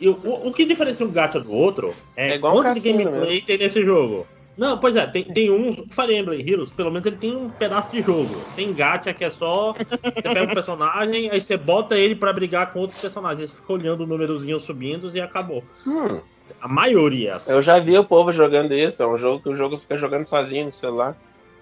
[0.00, 2.80] e o, o que diferencia um gacha do outro é, É igual um quanto de
[2.80, 4.26] cassino gameplay tem nesse jogo.
[4.56, 5.92] Não, pois é, tem, tem uns.
[5.92, 8.36] Fire Emblem Heroes, pelo menos ele tem um pedaço de jogo.
[8.54, 9.72] Tem gacha que é só.
[9.74, 13.50] Você pega um personagem, aí você bota ele pra brigar com outros personagens.
[13.50, 15.64] Você fica olhando o númerozinho subindo e acabou.
[15.84, 16.20] Hum,
[16.60, 17.52] A maioria é assim.
[17.52, 19.02] eu já vi o povo jogando isso.
[19.02, 21.16] É um jogo que o jogo fica jogando sozinho no celular.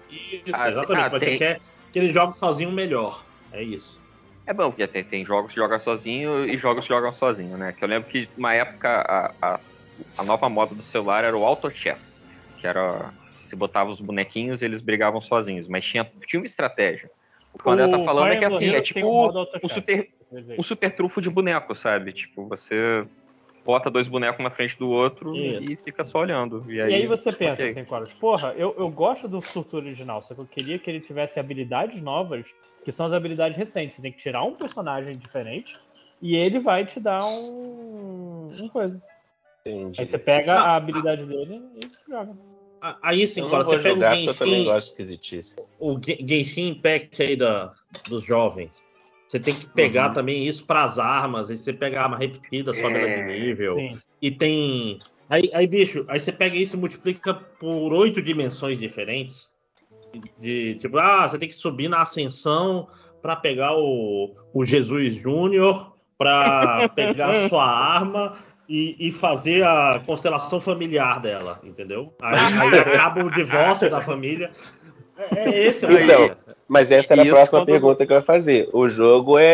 [0.09, 1.05] Isso, Ah, exatamente.
[1.05, 3.25] ah, mas tem- você quer que ele jogue sozinho melhor.
[3.51, 4.01] É isso.
[4.45, 7.71] É bom, porque tem, tem jogos que jogam sozinho e jogos que jogam sozinho, né?
[7.71, 9.55] Que eu lembro que uma época a, a,
[10.17, 12.27] a nova moda do celular era o Auto Chess,
[12.59, 13.13] que era.
[13.43, 17.09] Você botava os bonequinhos e eles brigavam sozinhos, mas tinha, tinha uma estratégia.
[17.53, 19.69] O que o André tá falando é que assim, é um tipo auto o.
[19.69, 20.09] Super,
[20.57, 22.11] um super trufo de boneco, sabe?
[22.13, 23.05] Tipo, você
[23.63, 25.63] bota dois bonecos na frente do outro Isso.
[25.63, 26.63] e fica só olhando.
[26.71, 27.71] E aí, E aí você pensa ok.
[27.71, 30.99] assim, Coros, porra, eu, eu gosto do estrutura original, só que eu queria que ele
[30.99, 32.45] tivesse habilidades novas,
[32.83, 33.95] que são as habilidades recentes.
[33.95, 35.77] Você tem que tirar um personagem diferente
[36.21, 39.01] e ele vai te dar um, um coisa.
[39.65, 40.01] Entendi.
[40.01, 42.35] Aí você pega a habilidade dele e joga.
[42.81, 45.55] Ah, Aí sim, vou você pega jogar o porque eu também Genshin, gosto de esquisitice.
[45.79, 47.73] o Ge- Genshin Impact aí da,
[48.09, 48.83] dos jovens.
[49.33, 50.13] Você tem que pegar Uhum.
[50.13, 51.49] também isso para as armas.
[51.49, 53.77] Aí você pega a arma repetida, sobe ela de É, nível.
[53.77, 53.99] Sim.
[54.21, 54.99] E tem.
[55.27, 59.51] Aí, aí, bicho, aí você pega isso e multiplica por oito dimensões diferentes.
[60.37, 62.87] De tipo, ah, você tem que subir na ascensão
[63.23, 68.33] para pegar o, o Jesus Júnior, para pegar a sua arma
[68.69, 72.15] e, e fazer a constelação familiar dela, entendeu?
[72.21, 74.51] Aí, aí acaba o divórcio da família.
[75.17, 76.35] É, é esse o Então.
[76.67, 78.69] Mas essa era a Isso próxima quando- pergunta que eu ia fazer.
[78.73, 79.45] O jogo é,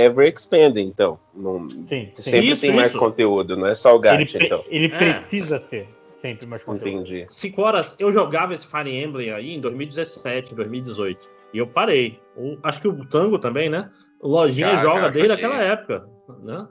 [0.00, 1.18] é ever expanding, então.
[1.34, 2.22] Não- Sim, sim.
[2.22, 2.98] sempre Isso, tem mais isso.
[2.98, 4.64] conteúdo, não é só o Ele, gacha, pre- então.
[4.68, 4.96] ele É.
[4.96, 6.88] precisa ser sempre mais conteúdo.
[6.88, 7.26] Entendi.
[7.30, 11.28] Cinco horas, eu jogava esse Fire Emblem aí em 2017, 2018.
[11.52, 12.18] E eu parei.
[12.36, 13.90] O- acho que o Tango também, né?
[14.20, 16.08] O Lojinha Já, joga já, desde aquela época.
[16.42, 16.66] Né?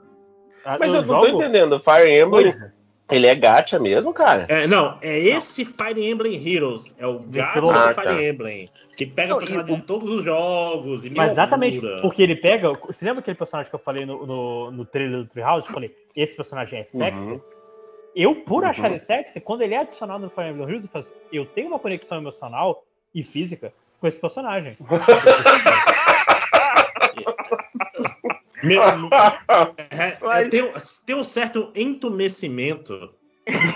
[0.80, 1.78] Mas eu, não jogo- tô entendendo.
[1.78, 2.74] Fire Emblem, Coisa.
[3.10, 4.46] Ele é gacha mesmo, cara?
[4.48, 6.94] É, não, é esse Fire Emblem Heroes.
[6.98, 7.88] É o gato celular.
[7.88, 8.22] do Fire Ah, tá.
[8.24, 8.68] Emblem.
[8.96, 11.04] Que pega Não, o personagem de todos os jogos.
[11.04, 12.72] E Mas exatamente, porque ele pega.
[12.72, 15.66] Você lembra aquele personagem que eu falei no, no, no trailer do Treehouse?
[15.68, 17.32] Eu falei, esse personagem é sexy?
[17.32, 17.40] Uhum.
[18.14, 18.70] Eu, por Uhum.
[18.70, 21.68] achar ele sexy, quando ele é adicionado no Fire Emblem Heroes, eu, faço, eu tenho
[21.68, 22.82] uma conexão emocional
[23.14, 24.76] e física com esse personagem.
[28.62, 28.80] Meu,
[29.90, 30.72] é, Mas- eu tenho,
[31.04, 33.14] tenho um certo entumecimento.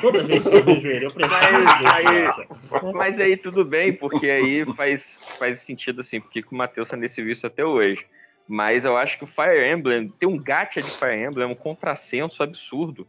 [0.01, 2.93] Toda vez que eu vejo ele, eu preciso Mas aí-.
[2.93, 7.23] Mas aí tudo bem, porque aí faz, faz sentido assim, porque o Matheus tá nesse
[7.23, 8.05] vício até hoje.
[8.49, 11.55] Mas eu acho que o Fire Emblem, ter um gacha de Fire Emblem é um
[11.55, 13.07] contrassenso absurdo.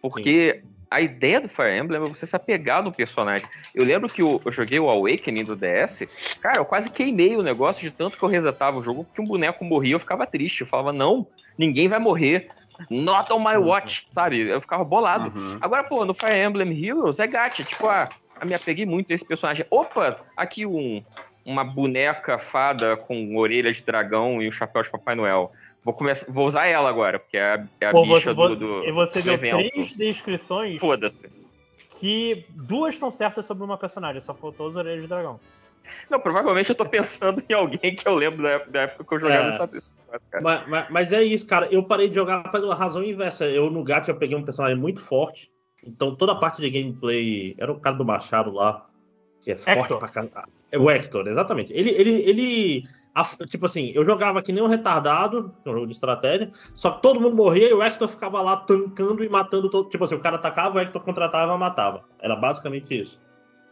[0.00, 3.46] Porque a ideia do Fire Emblem é você se apegar no personagem.
[3.74, 7.42] Eu lembro que eu, eu joguei o Awakening do DS, cara, eu quase queimei o
[7.42, 10.62] negócio de tanto que eu resetava o jogo, porque um boneco morria, eu ficava triste.
[10.62, 12.48] Eu falava, não, ninguém vai morrer.
[12.88, 14.40] Not on my watch, sabe?
[14.40, 15.38] Eu ficava bolado.
[15.38, 15.58] Uhum.
[15.60, 17.62] Agora, pô, no Fire Emblem Heroes é gacha.
[17.62, 18.08] Tipo, ah,
[18.44, 19.66] me apeguei muito a esse personagem.
[19.70, 21.04] Opa, aqui um,
[21.44, 25.52] uma boneca fada com orelha de dragão e o chapéu de Papai Noel.
[25.84, 28.56] Vou, começar, vou usar ela agora, porque é a, é a Pô, bicha você, do,
[28.56, 29.70] do, e você do deu evento.
[29.70, 31.28] três descrições Foda-se.
[31.98, 35.40] que duas estão certas sobre uma personagem, só faltou as orelhas de dragão.
[36.08, 39.14] Não, provavelmente eu tô pensando em alguém que eu lembro da época, da época que
[39.14, 39.48] eu jogava É.
[39.48, 39.68] essa
[40.30, 40.42] cara.
[40.42, 41.66] Mas, mas- mas é isso, cara.
[41.70, 43.44] Eu parei de jogar pela razão inversa.
[43.46, 45.50] Eu no gacha eu peguei um personagem muito forte.
[45.84, 47.54] Então toda a parte de gameplay.
[47.58, 48.86] Era o cara do Machado lá.
[49.40, 49.98] Que é forte Hector.
[49.98, 50.48] pra caramba.
[50.70, 51.72] É o Hector, exatamente.
[51.72, 51.90] Ele.
[51.90, 52.84] ele, ele
[53.48, 57.02] tipo assim, eu jogava que nem um retardado, é um jogo de estratégia, só que
[57.02, 59.88] todo mundo morria e o Hector ficava lá tancando e matando todo.
[59.88, 62.04] Tipo assim, o cara atacava, o Hector contratava e matava.
[62.20, 63.20] Era basicamente isso.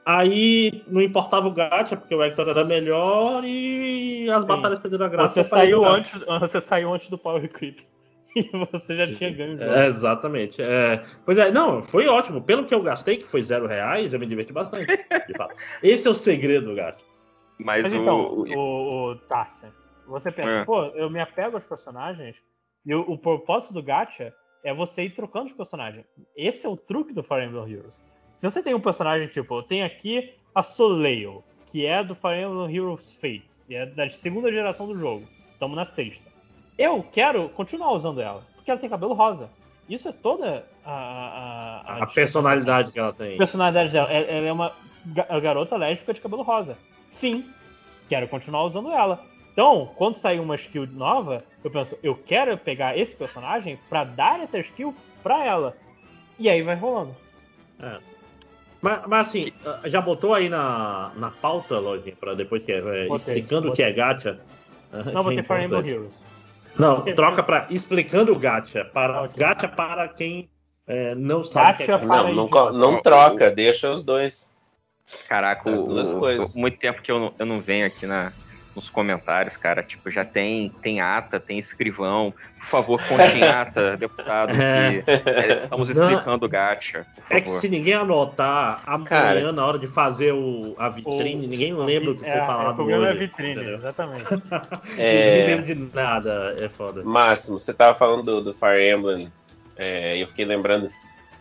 [0.04, 4.48] Aí não importava o gacha, porque o Hector era melhor e as Sim.
[4.48, 5.42] batalhas perderam a graça.
[5.42, 5.90] Você saiu, jogar.
[5.90, 7.78] antes, você saiu antes do Power Creep.
[8.36, 9.60] E você já tinha ganho.
[9.60, 10.60] É, exatamente.
[10.62, 12.42] É, pois é, não, foi ótimo.
[12.42, 14.86] Pelo que eu gastei, que foi zero reais, eu me diverti bastante.
[14.86, 15.54] de fato.
[15.82, 17.02] Esse é o segredo do gasto.
[17.58, 19.70] Mas, Mas o, então, o- o, Tarsen,
[20.06, 20.64] você pensa, É.
[20.64, 22.36] pô, eu me apego aos personagens
[22.86, 24.32] e o, o propósito do gacha
[24.64, 26.04] é você ir trocando os personagens.
[26.36, 28.00] Esse é o truque do Fire Emblem Heroes.
[28.34, 32.42] Se você tem um personagem tipo, eu tenho aqui a Soleil, que é do Fire
[32.42, 35.26] Emblem Heroes Fates, e é da segunda geração do jogo.
[35.52, 36.28] Estamos na sexta.
[36.78, 39.50] Eu quero continuar usando ela, porque ela tem cabelo rosa.
[39.88, 43.36] Isso é toda a, a, A personalidade que ela tem.
[43.36, 44.08] personalidade dela.
[44.12, 44.72] Ela ela é uma
[45.06, 46.78] ga- garota lésbica de cabelo rosa.
[47.18, 47.50] Fim.
[48.08, 49.22] Quero continuar usando ela.
[49.52, 54.40] Então, quando sair uma skill nova, eu penso, eu quero pegar esse personagem pra dar
[54.40, 55.76] essa skill pra ela.
[56.38, 57.14] E aí vai rolando.
[58.80, 59.52] Mas, mas assim,
[59.86, 63.72] já botou aí na, na pauta, Lojinha, pra depois que é, é, Botei, explicando o
[63.72, 64.38] que é gacha?
[65.12, 65.88] Não, vou Que é ter Fire Emblem.
[65.88, 66.24] Heroes.
[66.78, 68.84] Não, troca pra explicando o gacha.
[68.84, 69.32] Para, Ok.
[69.36, 70.48] Gacha para quem
[70.86, 72.22] é, não sabe o que é Gacha gacha.
[72.22, 74.54] para Não, não, não troca, deixa os dois.
[75.28, 76.54] Caraca, As o, duas o- coisas.
[76.54, 78.32] muito tempo que eu não, eu não venho aqui na,
[78.74, 79.82] nos comentários, cara.
[79.82, 82.32] Tipo, já tem, tem ata, tem escrivão.
[82.60, 87.68] Por favor, conte em ata, deputado, que é, estamos explicando o gacha, É que se
[87.68, 89.52] ninguém anotar amanhã, Cara.
[89.52, 92.72] na hora de fazer o, a vitrine, O- ninguém lembra o que foi É, falado
[92.72, 93.78] O problema é a vitrine, entendeu?
[93.78, 94.24] exatamente.
[94.96, 97.02] Ninguém É, lembra de nada, é foda.
[97.04, 99.30] Máximo, você tava falando do, do Fire Emblem,
[99.76, 100.90] é, e eu fiquei lembrando.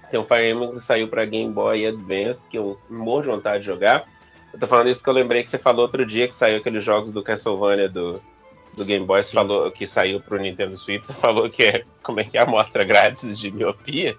[0.09, 3.59] Tem um Fire Emblem que saiu pra Game Boy Advance, que eu morro de vontade
[3.59, 4.05] de jogar.
[4.53, 6.83] Eu tô falando isso porque eu lembrei que você falou outro dia que saiu aqueles
[6.83, 8.21] jogos do Castlevania do,
[8.75, 12.19] do Game Boy você falou que saiu pro Nintendo Switch, você falou que é como
[12.19, 14.15] é que é a amostra grátis de miopia.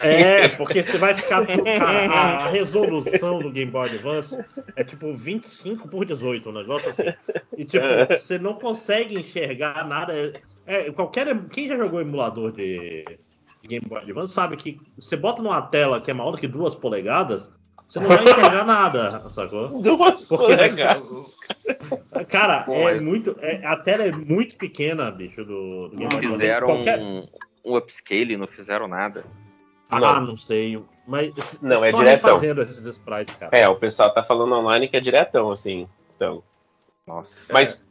[0.00, 1.46] É, porque você vai ficar.
[1.46, 4.36] Cara, a, a resolução do Game Boy Advance
[4.74, 7.16] é tipo 25 por 18, um negócio assim.
[7.56, 10.32] E tipo, você não consegue enxergar nada.
[10.66, 11.26] É, qualquer.
[11.48, 13.04] Quem já jogou emulador de,
[13.62, 16.48] de Game Boy Advance sabe que você bota numa tela que é maior do que
[16.48, 17.50] duas polegadas,
[17.86, 19.80] você não vai enxergar nada, sacou?
[19.82, 21.36] Duas Porque vai polegadas.
[22.28, 23.36] Cara, Pô, é muito.
[23.40, 26.32] é- a tela é muito pequena, bicho, do, do Game Não Boy Advance.
[26.40, 27.26] fizeram Qualquer- um,
[27.64, 29.24] um upscale, não fizeram nada.
[29.88, 30.20] Ah, Não.
[30.28, 30.82] não sei.
[31.06, 32.30] Mas Não, é só diretão.
[32.34, 33.50] fazendo esses sprites, cara.
[33.56, 35.86] É, o pessoal tá falando online que é diretão, assim.
[36.16, 36.42] Então.
[37.06, 37.52] Nossa.
[37.52, 37.86] Mas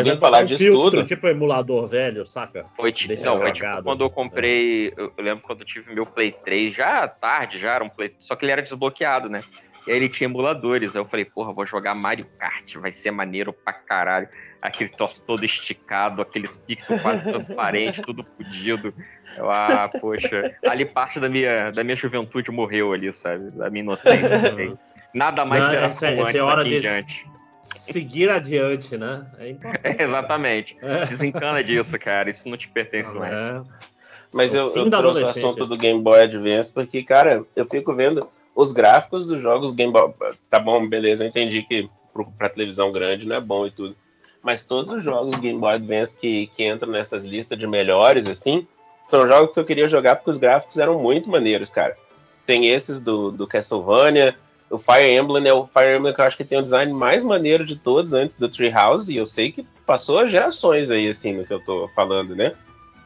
[0.00, 1.04] vim é falar um disso filtro, tudo.
[1.06, 2.66] Tipo emulador velho, saca?
[2.76, 3.84] Foi, ti- Deixa não, foi tipo jogado.
[3.84, 4.92] quando eu comprei.
[4.96, 8.14] Eu, lembro quando eu tive meu Play 3, já tarde, já era um Play.
[8.18, 9.42] Só que ele era desbloqueado, né?
[9.86, 10.94] E aí ele tinha emuladores.
[10.94, 14.28] Aí eu falei, porra, vou jogar Mario Kart, vai ser maneiro pra caralho.
[14.60, 18.94] Aquele troço todo esticado, aqueles pixels quase transparentes, tudo fudido.
[19.36, 20.54] Eu, ah, poxa.
[20.64, 23.50] Ali parte da minha, da minha juventude morreu ali, sabe?
[23.50, 24.78] Da minha inocência também.
[25.12, 27.31] Nada mais Não, será essa é- como essa antes é hora daqui em desse- diante.
[27.62, 29.26] Seguir adiante, né?
[29.38, 30.00] É importante.
[30.00, 30.76] É, exatamente.
[30.82, 31.06] É.
[31.06, 32.28] Desencana disso, cara.
[32.28, 33.40] Isso não te pertence mais.
[33.40, 33.62] É.
[34.32, 37.94] Mas É eu, eu trouxe o assunto do Game Boy Advance porque, cara, eu fico
[37.94, 40.12] vendo os gráficos dos jogos Game Boy.
[40.50, 41.88] Tá bom, beleza, eu entendi que
[42.36, 43.96] pra televisão grande não é bom e tudo.
[44.42, 48.66] Mas todos os jogos Game Boy Advance que, que entram nessas listas de melhores, assim,
[49.06, 51.96] são jogos que eu queria jogar porque os gráficos eram muito maneiros, cara.
[52.44, 54.34] Tem esses do, do Castlevania,
[54.72, 57.22] o Fire Emblem é o Fire Emblem que eu acho que tem o design mais
[57.22, 61.44] maneiro de todos antes do Treehouse, e eu sei que passou gerações aí, assim, no
[61.44, 62.54] que eu tô falando, né?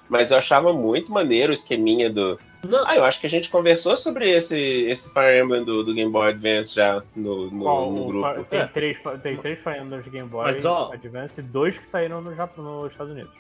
[0.09, 2.38] Mas eu achava muito maneiro o esqueminha do.
[2.64, 2.87] Não.
[2.87, 6.11] Ah, eu acho que a gente conversou sobre esse, esse Fire Emblem do, do Game
[6.12, 8.44] Boy Advance já no, no, Qual, no grupo.
[8.44, 8.66] Tem, É.
[8.66, 12.20] três, tem três Fire Emblems de Game Boy Mas, ó- Advance e dois que saíram
[12.20, 13.33] no Japão, nos Estados Unidos.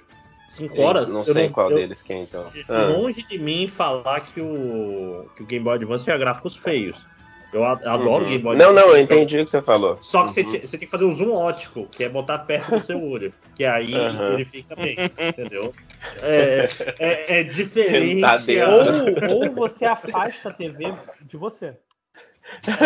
[0.48, 1.08] Cinco horas?
[1.12, 2.44] Não eu sei qual eu- deles que é, então.
[2.68, 2.86] Ah.
[2.86, 6.98] Longe de mim falar que o, que o Game Boy Advance tinha gráficos feios.
[7.56, 8.28] Eu adoro o Uhum.
[8.28, 9.98] Game Boy Não, não, eu entendi o que você falou.
[10.02, 10.52] Só que você, Uhum.
[10.52, 13.32] ti- você tem que fazer o zoom ótico, que é botar perto do seu olho.
[13.54, 14.34] Que aí Aham.
[14.34, 15.72] ele fica bem, entendeu?
[16.22, 18.22] É, é, é diferente.
[19.30, 21.74] Ou, ou você afasta a TV de você.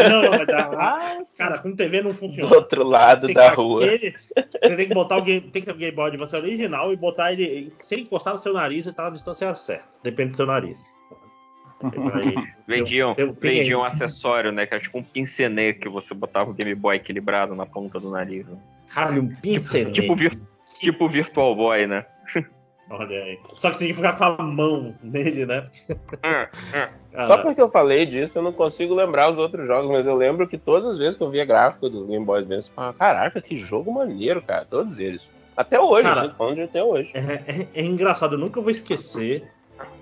[0.08, 2.54] Não, não, mas Ah, cara, com TV não Do funciona.
[2.54, 3.84] outro lado Tem da que- rua.
[3.84, 6.92] ele- você tem que botar o game, tem que ter o Game Boy Advance original
[6.92, 9.84] e botar ele sem encostar no seu nariz e tá na distância certa.
[10.02, 10.78] Depende do seu nariz.
[12.66, 14.66] Vendiam, vendiam um acessório, né?
[14.66, 18.10] Que era tipo um pincenê que você botava o Game Boy equilibrado na ponta do
[18.10, 18.46] nariz.
[18.46, 18.56] né?
[18.92, 19.90] Caralho, um pincel.
[19.92, 20.38] Tipo, vir,
[20.78, 22.04] tipo Virtual Boy, né?
[22.90, 23.38] Olha aí.
[23.54, 25.68] Só que você tem que ficar com a mão nele, né?
[27.16, 30.14] Só Cara, porque eu falei disso, eu não consigo lembrar os outros jogos, mas eu
[30.16, 32.94] lembro que todas as vezes que eu via gráfico do Game Boy Advance, eu falava,
[32.98, 35.28] caraca, que jogo maneiro, cara, todos eles.
[35.56, 37.12] Até hoje, Cara, a gente falando de até hoje.
[37.14, 39.44] É, é- é engraçado, eu nunca vou esquecer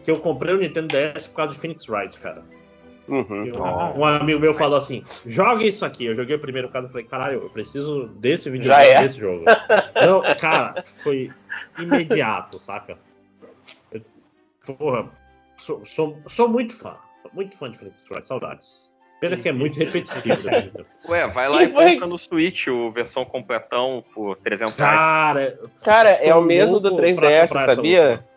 [0.04, 2.42] que eu comprei o Nintendo DS por causa de Phoenix Wright, cara.
[3.08, 3.46] Uhum.
[3.46, 3.54] Eu-
[3.96, 6.04] um amigo meu falou assim: joga isso aqui.
[6.04, 9.00] Eu joguei o primeiro caso e falei: caralho, eu preciso desse vídeo é?
[9.02, 9.44] desse jogo.
[10.04, 11.30] Não, cara, foi
[11.78, 12.98] imediato, saca?
[13.90, 14.02] Eu-
[14.76, 15.08] porra,
[15.58, 16.96] sou, sou, sou muito fã.
[17.22, 18.92] Sou muito fã de Phoenix Wright, saudades.
[19.20, 20.44] Pena que é muito repetitivo.
[20.44, 20.70] né?
[21.08, 21.92] Ué, vai lá e foi?
[21.94, 24.96] compra no Switch o versão completão por 300 reais.
[24.96, 28.27] Cara, Cara, é o mesmo do louco pra 3DS, comprar essa sabia?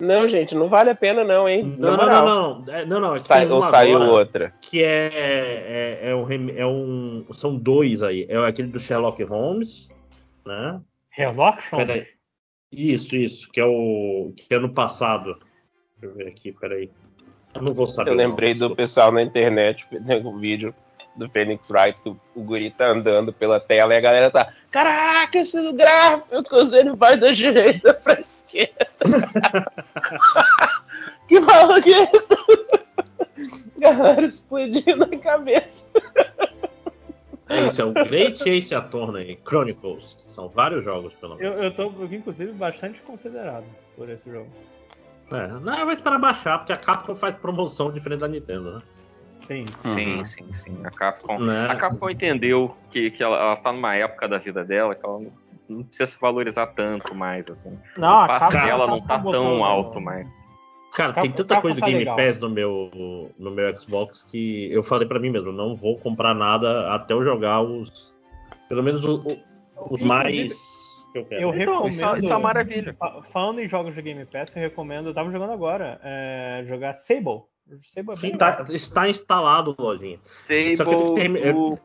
[0.00, 1.76] Não, gente, não vale a pena não, hein?
[1.78, 4.54] não, não, não, não, é- não, não, é que Sai- ou uma saiu outra.
[4.60, 7.26] que é, é, é, um, é um.
[7.32, 8.26] São dois aí.
[8.28, 9.90] É aquele do Sherlock Holmes,
[10.46, 10.80] né?
[11.14, 11.86] Sherlock Holmes.
[11.86, 12.06] Peraí.
[12.72, 14.32] Isso, isso, que é o.
[14.36, 15.36] que é no passado.
[15.98, 16.90] Deixa eu ver aqui, peraí.
[17.54, 18.10] Eu não vou saber.
[18.10, 19.86] Eu lembrei do pessoal na internet,
[20.24, 20.74] o vídeo
[21.16, 25.38] do Phoenix Wright, que o, guri tá andando pela tela e a galera tá, caraca,
[25.38, 28.90] esse gráfico, ele vai da direita pra esquerda.
[31.28, 33.70] que maluco é esse?
[33.78, 35.88] Galera explodindo a cabeça.
[37.48, 40.16] É isso, é o Great Ace Attorney Chronicles.
[40.28, 41.56] São vários jogos, pelo menos.
[41.58, 43.64] Eu, eu tô, inclusive, bastante considerado
[43.96, 44.48] por esse jogo.
[45.32, 48.82] É, não, eu vou esperar baixar, porque a Capcom faz promoção diferente da Nintendo, né?
[49.46, 49.64] Sim.
[49.82, 50.24] Sim, Uhum.
[50.24, 50.80] sim, sim.
[50.84, 51.66] A Capcom, Né?
[51.68, 55.18] a Capcom entendeu que, que ela, ela tá numa época da vida dela que ela
[55.18, 55.32] não,
[55.70, 57.78] não precisa se valorizar tanto mais, assim.
[57.96, 60.28] Não, o a passe dela não tá botando- tão alto mais.
[60.92, 62.16] Cara, tem tanta coisa do tá Game legal.
[62.16, 66.34] Pass no meu, no meu Xbox que eu falei pra mim mesmo, não vou comprar
[66.34, 68.12] nada até eu jogar os.
[68.68, 71.42] Pelo menos o- o- os mais que eu quero.
[71.42, 71.88] Eu Então, recomendo.
[71.92, 72.94] isso é- isso é uma maravilha.
[72.98, 75.08] Fa- Falando em jogos de Game Pass, eu recomendo.
[75.10, 76.00] Eu tava jogando agora.
[76.02, 77.42] é, jogar Sable.
[77.94, 80.18] Sable é Sim, tá- está instalado, lojinha.
[80.24, 81.78] Só que eu Sable tenho que do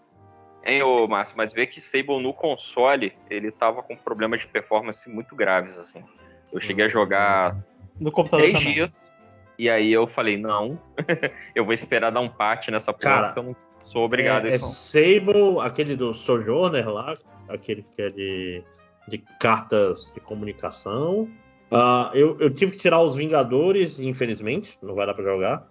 [0.66, 5.08] Hein, ô Márcio, mas vê que Sable no console, ele tava com problemas de performance
[5.10, 6.04] muito graves, assim.
[6.52, 7.56] Eu cheguei a jogar
[8.00, 8.74] No computador três também.
[8.74, 9.12] dias,
[9.60, 10.80] e aí eu falei, não,
[11.54, 14.50] eu vou esperar dar um patch nessa porra, Cara, porque eu não sou obrigado a
[14.50, 14.66] é, é isso.
[14.66, 14.72] não.
[14.72, 17.16] Sable, aquele do Sojourner lá,
[17.48, 18.64] aquele que é de,
[19.08, 21.30] de cartas de comunicação.
[21.72, 25.68] Ah, eu, eu tive que tirar os Vingadores, infelizmente, não vai dar pra jogar.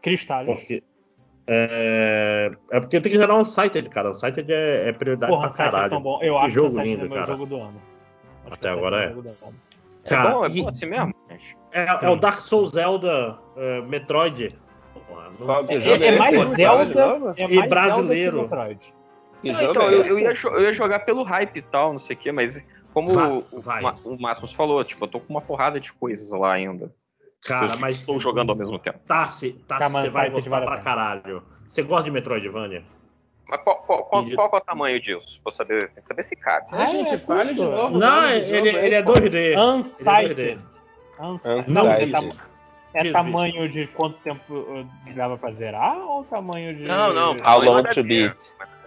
[0.00, 0.46] Cristais.
[0.46, 0.82] Porque.
[1.48, 4.10] É, é porque tem que gerar um Unsighted, cara.
[4.10, 5.90] Unsighted é, é prioridade Porra, pra é caralho.
[5.90, 6.22] tão bom.
[6.22, 7.26] Eu Que acho que jogo o Sight é lindo, o meu cara.
[7.26, 7.82] jogo do ano.
[8.44, 9.14] Acho Até que o agora é.
[10.04, 11.56] É Cara, bom, é e- bom assim mesmo, gente.
[11.72, 14.58] É, é o Dark Souls Zelda é, Metroid.
[15.08, 17.08] Porra, não- que É, é mais Zelda.
[17.08, 17.34] novo?
[17.36, 18.36] É E mais brasileiro.
[18.40, 18.94] Zelda que Metroid.
[19.42, 21.98] Que Não, então, é eu, eu ia, eu ia jogar pelo hype e tal, não
[21.98, 22.60] sei o quê, mas
[22.92, 23.82] como Vai, o, vai.
[23.82, 26.92] Ma- o Máximos falou, tipo, eu tô com uma porrada de coisas lá ainda.
[27.46, 28.98] Cara, eu mas estou jogando ao mesmo tempo.
[29.06, 31.42] Tassi, Tassi, Tá, você vai gostar vale pra caralho.
[31.66, 32.82] Você gosta de Metroidvania?
[33.48, 35.40] Mas qual, qual, qual, E- qual é o tamanho disso?
[35.42, 36.66] Pra saber, tem que saber se cabe.
[36.72, 37.98] Ah, gente, é fale de novo.
[37.98, 39.12] Não, ele, jogo ele é aí, pô.
[39.12, 39.56] 2D.
[39.56, 40.60] Unsighted.
[41.20, 41.72] Unsighted.
[41.72, 42.32] Não, mas é, tam-
[42.94, 46.82] é tamanho de quanto tempo uh, dava pra zerar ou tamanho de.
[46.82, 47.36] Não, não.
[47.38, 48.36] How long to beat?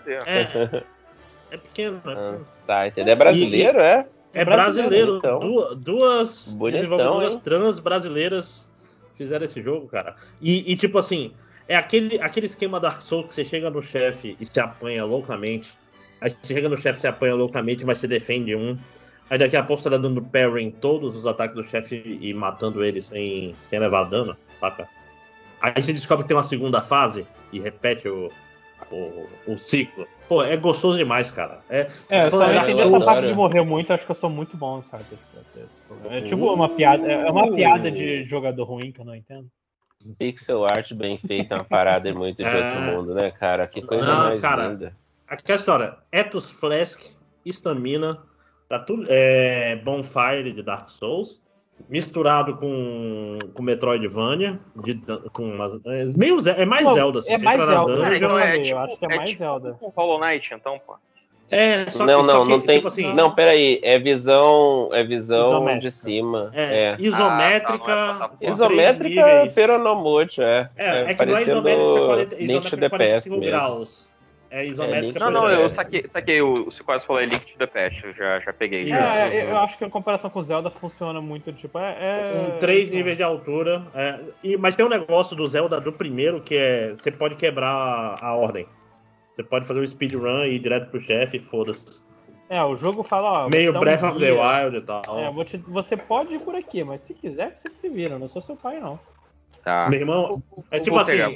[0.06, 0.84] É,
[1.52, 2.38] é pequeno, né?
[2.40, 3.10] Unsighted.
[3.10, 4.08] É brasileiro, é?
[4.34, 5.17] É brasileiro, brasileiro.
[5.17, 5.39] então.
[5.39, 7.41] Du- duas Bonitão, desenvolvedoras hein?
[7.44, 8.67] trans brasileiras
[9.17, 10.15] fizeram esse jogo, cara.
[10.41, 11.34] E, e, tipo assim,
[11.67, 15.78] é aquele, aquele esquema Dark Souls que você chega no chefe e se apanha loucamente.
[16.20, 18.78] Aí você chega no chefe e se apanha loucamente, mas você defende um.
[19.30, 22.34] Aí daqui a pouco você tá dando parry em todos os ataques do chefe e
[22.34, 24.88] matando ele sem, sem levar dano, saca?
[25.62, 28.30] Aí você descobre que tem uma segunda fase e repete o,
[28.89, 30.08] o, o ciclo.
[30.28, 31.60] Pô, é gostoso demais, cara.
[31.70, 34.56] É, É, eu não entendi essa parte de morrer muito, acho que eu sou muito
[34.56, 35.04] bom, sabe?
[36.10, 39.48] É tipo uma piada, é uma piada de jogador ruim que eu não entendo.
[40.17, 42.56] Pixel art bem feita, é uma parada muito de É.
[42.56, 43.67] outro mundo, né, cara?
[43.67, 44.70] Que coisa Não, mais cara.
[44.70, 44.96] linda.
[45.28, 47.02] Aquela história, Ethos Flask,
[47.46, 48.24] Estamina,
[48.67, 49.06] tá tudo.
[49.10, 51.41] É, Bonfire de Dark Souls,
[51.89, 54.96] misturado com, com Metroidvania, de,
[55.34, 57.94] com umas, é, meio, é mais Pô, Zelda, assim, é você mais entra na Zelda,
[57.96, 58.17] dungeon, né?
[58.17, 59.72] então eu é tipo, eu acho que é mais Zelda.
[59.74, 60.96] tipo Hollow Knight, então, pô.
[61.54, 62.76] É, só não, que, não, só que, não tem.
[62.78, 63.82] tipo assim, não, peraí.
[63.84, 64.88] É visão.
[64.94, 65.82] É visão Isométrica.
[65.82, 66.50] de cima.
[66.54, 66.96] é, É.
[66.98, 69.54] isométrica, Ah, tá, é Isométrica níveis.
[69.54, 70.70] peronomute, é.
[70.78, 74.10] É, é que não é isométrica 40, Link to isométrica the 45 Past graus.
[74.54, 77.46] É isométrica Link to Não, não, eu saquei, saquei o, o quase falou é Link
[77.54, 78.82] to the Past, eu já, já peguei.
[78.82, 78.90] Isso.
[78.90, 79.28] Já.
[79.30, 81.96] É, eu acho que a comparação com Zelda funciona muito, tipo, é.
[82.00, 83.88] é Com três é, níveis de altura.
[83.96, 86.92] é, e, mas tem um negócio do Zelda do primeiro que é.
[86.92, 88.68] Você pode quebrar a ordem.
[89.34, 92.02] Você pode fazer um speedrun e ir direto pro chefe e foda-se.
[92.50, 93.50] É, o jogo fala, ó.
[93.50, 94.32] Meio dar um Breath of the.
[94.34, 95.02] Wild e tal.
[95.18, 98.16] É, vou te- você pode ir por aqui, mas se quiser, você que se vira.
[98.16, 99.00] Eu não sou seu pai, não.
[99.64, 99.88] Tá.
[99.90, 101.12] Meu irmão, é Eu tipo assim.
[101.14, 101.32] pegar.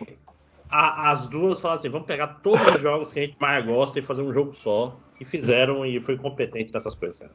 [0.79, 3.99] A- as duas falaram assim: vamos pegar todos os jogos que a gente mais gosta
[3.99, 4.97] e fazer um jogo só.
[5.19, 7.31] E fizeram e foi competente nessas coisas, cara.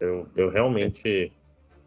[0.00, 1.32] Eu, eu realmente.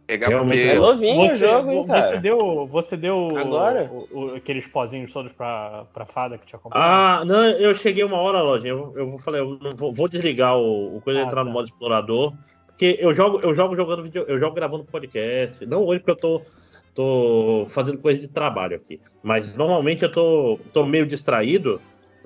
[0.07, 2.17] Pegar Realmente porque É novinho o Você, jogo, hein, você cara?
[2.17, 3.89] deu, você deu Agora?
[3.91, 6.83] o- o- aqueles pozinhos todos pra, pra fada que tinha comprado?
[6.83, 8.69] Ah, não, eu cheguei uma hora, Lojinha.
[8.69, 11.43] Eu, eu vou falei, eu não vou, vou desligar o, o coisa e Ah, entrar
[11.43, 11.53] no tá.
[11.53, 12.33] modo explorador.
[12.67, 15.65] Porque eu jogo, eu jogo jogando vídeo, eu jogo gravando podcast.
[15.65, 16.41] Não hoje porque eu tô,
[16.95, 18.99] tô fazendo coisa de trabalho aqui.
[19.21, 21.79] Mas normalmente eu tô, tô meio distraído.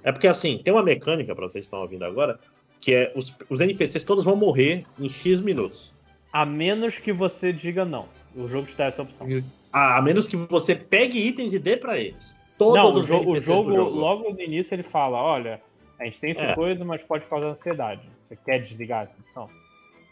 [0.03, 2.39] É porque assim, tem uma mecânica, pra vocês que estão ouvindo agora,
[2.79, 5.93] que é os, os NPCs todos vão morrer em X minutos.
[6.31, 8.05] A menos que você diga não.
[8.35, 9.27] O jogo te dá essa opção.
[9.73, 12.37] A, a menos que você pegue itens e dê pra eles.
[12.57, 13.89] Todos não, o, jo- o jogo, jogo.
[13.89, 15.59] logo no início, ele fala: olha,
[15.99, 16.55] a gente tem essa É.
[16.55, 18.01] coisa, mas pode causar ansiedade.
[18.19, 19.49] Você quer desligar essa opção?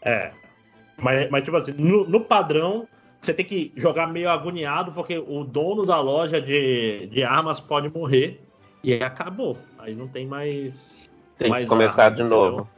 [0.02, 0.32] É.
[1.00, 5.44] Mas, mas tipo assim, no, no padrão, você tem que jogar meio agoniado, porque o
[5.44, 8.40] dono da loja de, de armas pode morrer.
[8.82, 9.58] E aí acabou.
[9.78, 11.08] Aí não tem mais.
[11.36, 12.68] Tem mais que começar armas, de novo.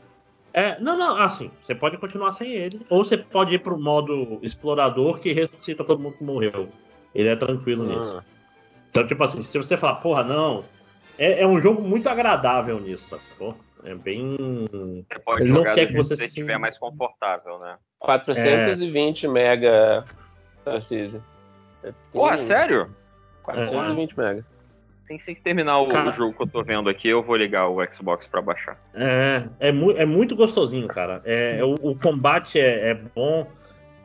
[0.53, 2.81] É, não, não, assim, você pode continuar sem ele.
[2.89, 6.69] Ou você pode ir pro modo explorador que ressuscita todo mundo que morreu.
[7.15, 8.17] Ele é tranquilo nisso.
[8.17, 8.21] Hum.
[8.91, 10.65] Então, tipo assim, se você falar, porra, não.
[11.19, 13.55] É, é um jogo muito agradável nisso, sacou?
[13.85, 14.37] É bem.
[15.09, 17.59] você pode Ele não jogar quer que jeito você que você se- estiver mais confortável,
[17.59, 17.77] né?
[17.99, 20.05] 420 mega,
[20.73, 21.23] Tarcísio.
[21.83, 22.91] É Porra, sério?
[23.43, 24.45] 420 mega.
[25.03, 27.79] Assim que terminar o, Cara- jogo que eu tô vendo aqui, eu vou ligar o
[27.93, 28.79] Xbox pra baixar.
[28.95, 31.21] É, é, mu é muito gostosinho, cara.
[31.25, 33.47] É, é o, o combate é, é bom.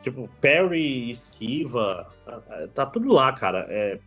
[0.01, 2.41] Tipo, parry, esquiva, tá,
[2.73, 3.65] tá tudo lá, cara.
[3.69, 3.99] É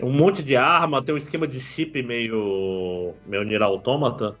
[0.00, 4.36] um monte de arma, tem um esquema de chip meio, meio Nier Automata.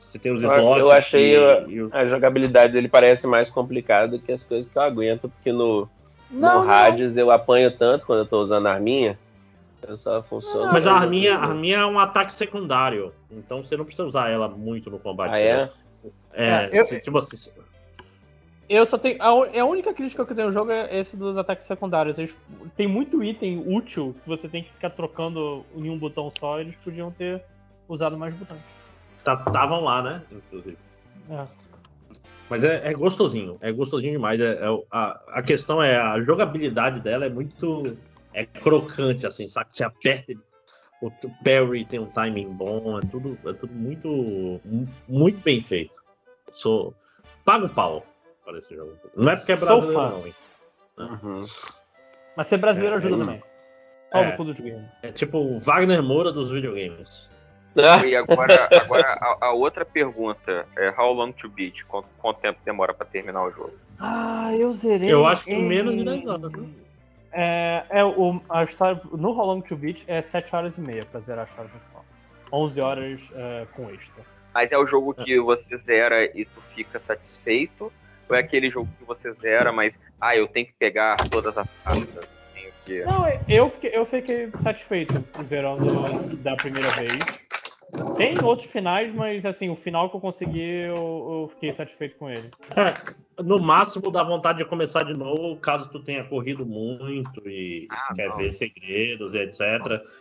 [0.00, 0.78] Você tem os slots.
[0.78, 4.70] eu achei e- a- e o- A jogabilidade dele parece mais complicada que as coisas
[4.70, 5.88] que eu aguento, porque no,
[6.32, 9.18] Não, no Hades eu apanho tanto quando eu tô usando a arminha
[9.96, 10.72] Só funciona.
[10.72, 13.12] Mas a arminha, a arminha é um ataque secundário.
[13.30, 15.32] Então você não precisa usar ela muito no combate.
[15.32, 15.70] Ah, é?
[16.32, 17.50] É, É, eu- tipo assim.
[18.68, 19.20] Eu só tenho.
[19.22, 22.16] A, un- a única crítica que eu tenho no jogo é esse dos ataques secundários.
[22.18, 22.34] Eles,
[22.76, 26.58] tem muito item útil que você tem que ficar trocando em um botão só.
[26.58, 27.42] Eles podiam ter
[27.88, 28.60] usado mais botões.
[29.18, 30.22] Estavam lá, né?
[30.30, 30.78] Inclusive.
[31.30, 31.44] É.
[32.50, 34.38] Mas é, é gostosinho, é gostosinho demais.
[34.40, 37.96] É, é a, a questão é a jogabilidade dela é muito
[38.34, 39.68] é crocante, assim, sabe?
[39.74, 40.32] Você aperta,
[41.00, 41.10] o
[41.44, 44.08] parry tem um timing bom, é tudo, é tudo muito,
[44.64, 46.02] mu- muito bem feito.
[46.52, 46.94] Sou
[47.44, 48.06] pago pau
[48.44, 48.92] para esse jogo.
[49.16, 50.10] Não é porque é Sou brasileiro, fã.
[50.10, 50.34] não, hein?
[50.98, 51.44] Uhum.
[52.36, 53.18] Mas ser brasileiro É, ajuda é.
[53.18, 53.42] também.
[54.14, 55.08] É.
[55.08, 57.30] É tipo o Wagner Moura dos videogames.
[57.78, 61.84] Ah, E agora, agora a, a outra pergunta é How long to beat?
[61.86, 63.72] Quanto, quanto tempo demora pra terminar o jogo?
[63.98, 65.12] Ah, eu zerei.
[65.12, 66.68] Eu acho que em- menos de 10 horas, né?
[67.32, 69.00] É, é o, a história.
[69.12, 72.04] No How Long to Beat é 7 horas e meia pra zerar a história principal.
[72.52, 74.22] 11 horas é, com extra.
[74.52, 77.90] Mas é o jogo que você zera e tu fica satisfeito?
[78.28, 81.66] Ou é aquele jogo que você zera, mas ah, eu tenho que pegar todas as
[81.82, 82.28] cartas?
[82.54, 83.02] Tenho que...
[83.04, 85.86] Não, eu fiquei, eu fiquei satisfeito zerando
[86.42, 87.12] da primeira vez.
[88.16, 92.28] Tem outros finais, mas assim, o final que eu consegui, eu, eu fiquei satisfeito com
[92.28, 92.46] ele.
[92.76, 97.86] É, no máximo dá vontade de começar de novo, caso tu tenha corrido muito e
[97.90, 98.36] Ah, quer não.
[98.36, 99.60] ver segredos e etc.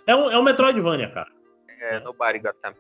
[0.08, 1.30] É um, é um Metroidvania, cara.
[1.82, 2.76] É, nobody got time.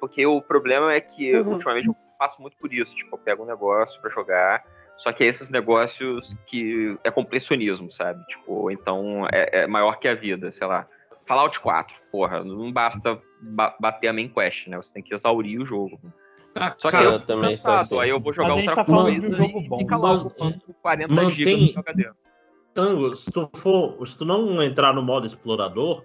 [0.00, 1.52] Porque o problema é que Uhum.
[1.52, 2.94] ultimamente eu passo muito por isso.
[2.94, 4.64] Tipo, eu pego um negócio pra jogar,
[4.98, 8.24] só que é esses negócios que é completionismo, sabe?
[8.26, 10.88] Tipo, então é, é maior que a vida, sei lá.
[11.26, 14.76] Fallout 4, porra, não basta ba- bater a main quest, né?
[14.76, 15.98] Você tem que exaurir o jogo.
[16.78, 18.00] Só que Cara, eu eu também sou cansado, assim.
[18.00, 19.78] aí eu vou jogar Mas a gente outra tá coisa um jogo e bom.
[19.78, 22.10] fica lá Man- ocupando 40 mantém- GB no seu HD.
[22.72, 26.04] Tango, se tu for, se tu não entrar no modo explorador,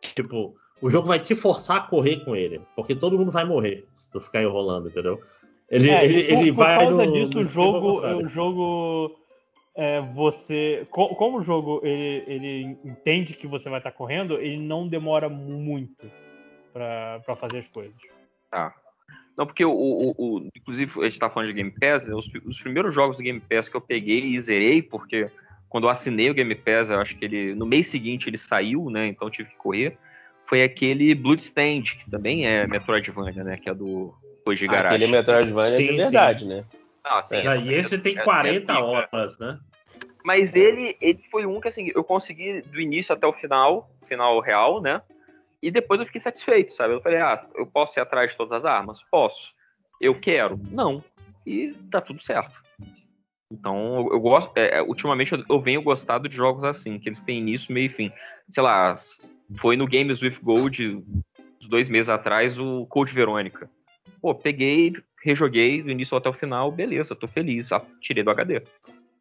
[0.00, 3.86] tipo, o jogo vai te forçar a correr com ele, porque todo mundo vai morrer
[3.96, 5.20] se tu ficar enrolando, entendeu?
[5.68, 9.16] Ele, É, ele, por, ele por vai causa no, disso, no jogo, o jogo
[9.74, 14.58] é, você, co- como o jogo ele, ele entende que você vai estar correndo, ele
[14.58, 16.10] não demora muito
[16.72, 17.94] pra pra fazer as coisas.
[18.50, 18.74] Tá.
[19.36, 22.14] Não, porque o, o, o- inclusive a gente tá falando de Game Pass, né?
[22.14, 25.30] Os, os primeiros jogos do Game Pass que eu peguei e zerei, porque
[25.68, 28.90] quando eu assinei o Game Pass, eu acho que ele no mês seguinte ele saiu,
[28.90, 29.06] né?
[29.06, 29.96] Então eu tive que correr.
[30.46, 33.56] Foi aquele Bloodstained, que também é Metroidvania, né?
[33.56, 34.12] Que é do
[34.44, 34.96] Koji Garashi.
[34.96, 35.96] Aquele Metroidvania Sim, de sim.
[35.96, 36.64] verdade, né?
[37.04, 38.84] Não, assim, Ah, e esse tem é- 40 é pica.
[38.84, 39.58] horas, né?
[40.24, 44.38] Mas ele, ele foi um que assim, eu consegui do início até o final, final
[44.40, 45.00] real, né?
[45.62, 46.94] E depois eu fiquei satisfeito, sabe?
[46.94, 49.02] Eu falei, ah, eu posso ir atrás de todas as armas?
[49.10, 49.52] Posso.
[50.00, 50.58] Eu quero?
[50.70, 51.02] Não.
[51.46, 52.60] E tá tudo certo.
[53.52, 54.56] Então, eu, eu gosto.
[54.56, 57.86] é, é, ultimamente eu, eu venho gostado de jogos assim, que eles têm início, meio
[57.86, 58.12] e fim.
[58.48, 58.96] Sei lá,
[59.56, 61.02] foi no Games with Gold,
[61.60, 63.68] uns dois meses atrás, o Code Verônica.
[64.20, 64.92] Pô, peguei,
[65.22, 68.62] rejoguei do início até o final, beleza, tô feliz, ah, tirei do HD.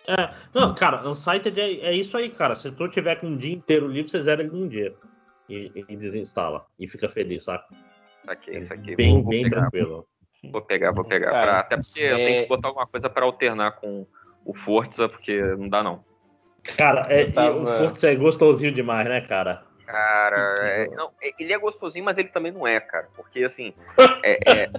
[0.07, 2.55] É, não, cara, Unsighted é, é isso aí, cara.
[2.55, 4.93] Se tu tiver com um dia inteiro livre, você zera ele num dia.
[5.47, 6.65] E, e desinstala.
[6.79, 7.65] E fica feliz, saca?
[7.73, 8.95] Isso aqui, isso aqui.
[8.95, 9.61] Bem, vou, vou bem pegar.
[9.61, 10.07] tranquilo.
[10.51, 11.31] Vou pegar, vou pegar.
[11.31, 14.07] Cara, Pra- até porque eu é- tenho que botar alguma coisa pra alternar com
[14.45, 16.03] o Forza, porque não dá não.
[16.77, 19.63] Cara, é, Eu tava- o Forza é gostosinho demais, né, cara?
[19.85, 23.09] Cara, é- não, é- ele é gostosinho, mas ele também não é, cara.
[23.15, 23.73] Porque assim,
[24.23, 24.69] é- é,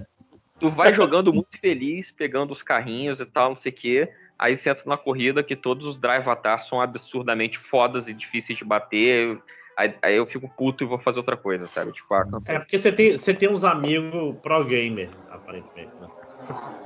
[0.61, 4.13] tu vai jogando muito feliz, pegando os carrinhos e tal, não sei o quê.
[4.39, 8.59] Aí você entra na corrida que todos os drive avatars são absurdamente fodas e difíceis
[8.59, 9.39] de bater.
[9.77, 11.93] Aí, aí eu fico puto e vou fazer outra coisa, sabe?
[11.93, 12.55] Tipo, ah, cansei.
[12.55, 16.09] É porque você tem, você tem uns amigos pro gamer, aparentemente, né?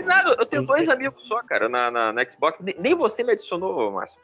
[0.05, 2.59] Nada, eu tenho dois amigos só, cara, na, na, na Xbox.
[2.79, 4.21] Nem, você me adicionou, Márcio.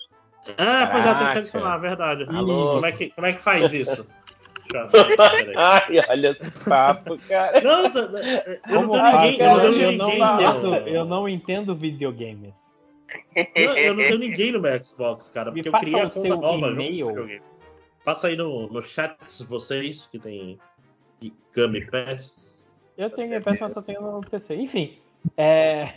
[0.57, 2.27] Ah, pois já tem que adicionar, verdade.
[2.29, 2.75] Alô?
[2.75, 4.07] Como é, que, como é que faz isso?
[5.57, 7.61] Ai, olha esse papo, cara.
[7.61, 11.29] Não, eu não tenho ninguém, eu não tenho eu, ninguém não no- entendo, eu não
[11.29, 12.71] entendo videogames.
[13.35, 16.11] Não, eu não tenho ninguém no meu Xbox, cara, Me porque eu criei a o
[16.11, 17.43] conta nova videogame.
[18.05, 19.19] Passa aí no, no chat
[19.49, 20.59] vocês que tem
[21.55, 22.69] Gummy Pass.
[22.97, 24.55] Eu tenho Game Pass, mas só tenho no PC.
[24.57, 24.99] Enfim,
[25.37, 25.95] é.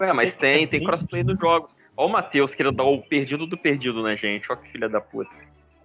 [0.00, 1.74] Ué, mas tem, tem crossplay nos jogos.
[1.96, 4.50] Ó o Matheus querendo dar o perdido do perdido na gente.
[4.50, 5.30] Ó que filha da puta.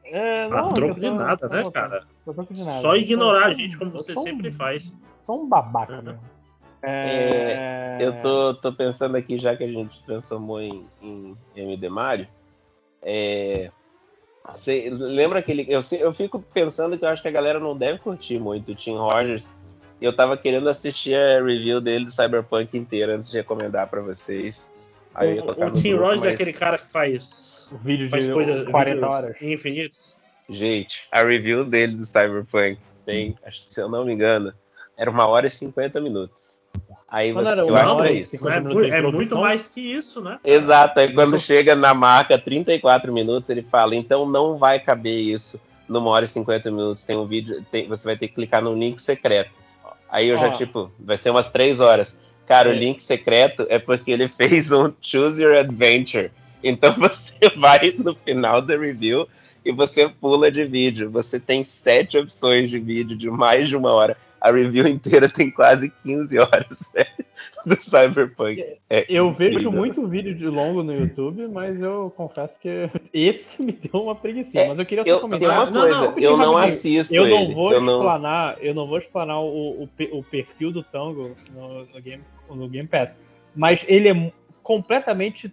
[0.06, 2.03] É A não, troco eu de tô- nada, né, cara?
[2.24, 2.64] troco de.
[2.82, 4.93] Só ignorar a um- gente como você um- sempre faz.
[5.26, 6.01] Sou um babaca Uhum.
[6.03, 6.20] mesmo.
[6.84, 12.28] É, Eu tô, tô pensando aqui, já que a gente transformou em, em MD Mario.
[13.01, 13.72] É,
[14.53, 15.66] cê- lembra aquele.
[15.68, 18.76] Eu, eu fico pensando que eu acho que a galera não deve curtir muito o
[18.76, 19.49] Tim Rogers.
[19.99, 24.01] E eu tava querendo assistir a review dele do Cyberpunk inteira antes de recomendar pra
[24.01, 24.70] vocês.
[25.14, 28.32] Aí O, o Tim Rogers é mas- aquele cara que faz, O vídeo faz de
[28.34, 29.41] coisa, 40 vídeos horas.
[29.41, 30.18] infinitos.
[30.49, 34.53] Gente, a review dele do Cyberpunk tem, acho que se eu não me engano,
[34.97, 36.61] era uma hora e 50 minutos.
[37.09, 38.32] Aí você, era eu uma acho que é isso.
[38.32, 40.38] 50 É, é muito mais que isso, né?
[40.43, 45.61] Exato, aí quando chega na marca 34 minutos, ele fala, então não vai caber isso
[45.88, 47.03] numa hora e 50 minutos.
[47.03, 49.51] Tem um vídeo, tem- você vai ter que clicar no link secreto.
[50.09, 52.20] Aí eu já, tipo, vai ser umas três horas.
[52.45, 52.76] Cara, o É.
[52.76, 54.28] link secreto é porque ele
[54.68, 56.32] fez um Choose Your Adventure.
[56.68, 59.28] Então você vai no final da review
[59.63, 61.09] e você pula de vídeo.
[61.11, 64.18] Você tem sete opções de vídeo de mais de uma hora.
[64.41, 67.07] A review inteira tem quase 15 horas velho,
[67.66, 68.63] do Cyberpunk.
[68.89, 69.72] É Eu vejo incrível.
[69.72, 74.59] muito vídeo de longo no YouTube, mas eu confesso que esse me deu uma preguiça.
[74.59, 75.49] É, mas eu queria só Eu, comentar.
[75.49, 76.76] uma Não, coisa, não, eu não rapidinho.
[77.01, 77.53] assisto Eu não ele.
[77.55, 77.93] vou eu não...
[77.95, 82.68] explanar, eu não vou explanar o, o, o perfil do Tango no, no Game, no
[82.70, 83.16] Game Pass,
[83.55, 85.51] mas ele é completamente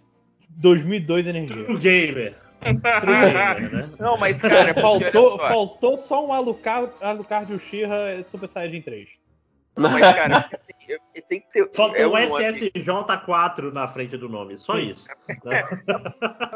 [0.57, 1.65] 2002 energia.
[1.65, 2.35] True gamer.
[2.61, 3.89] True gamer, né?
[3.99, 9.09] Não, mas, cara, Faltou, só, faltou só um Alucard, Alucard Uchiha Super Saiyajin 3.
[9.75, 10.49] Mas, cara,
[11.27, 11.69] tenho que ter.
[11.73, 15.07] Faltou é um um- SSJ4 na frente do nome, só isso.
[15.43, 15.63] né?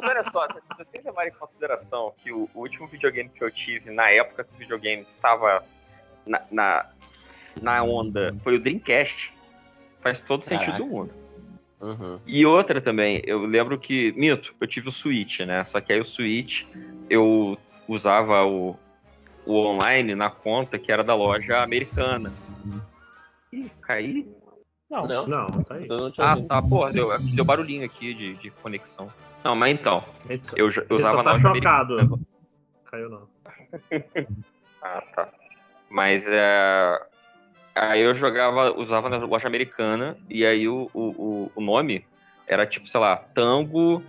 [0.04, 3.92] Olha só, se vocês levarem em consideração que o, o último videogame que eu tive
[3.92, 5.64] na época que o videogame estava
[6.26, 6.86] na, na,
[7.62, 9.34] na onda foi o Dreamcast,
[10.02, 10.84] faz todo sentido Caraca.
[10.84, 11.27] do mundo.
[11.80, 12.20] Uhum.
[12.26, 15.64] E outra também, eu lembro que, minto, eu tive o Switch, né?
[15.64, 16.64] Só que aí o Switch
[17.10, 17.58] eu
[17.88, 18.78] usava o,
[19.46, 22.34] o online na conta que era da loja americana.
[23.54, 24.28] Ih, caí?
[24.90, 25.88] Não, Não, Não, tá aí.
[25.88, 29.12] não Ah, tá, porra, deu, deu barulhinho aqui de, de conexão.
[29.44, 30.04] Não, mas então,
[30.56, 32.00] eu, já- eu usava só na tá loja chocado.
[32.00, 32.24] americana.
[32.90, 33.28] Caiu não.
[34.82, 35.30] Ah, tá.
[35.90, 37.02] Mas é.
[37.80, 42.04] Aí eu jogava, usava na loja americana, e aí o, o, o- nome
[42.48, 44.04] era tipo, sei lá, Tango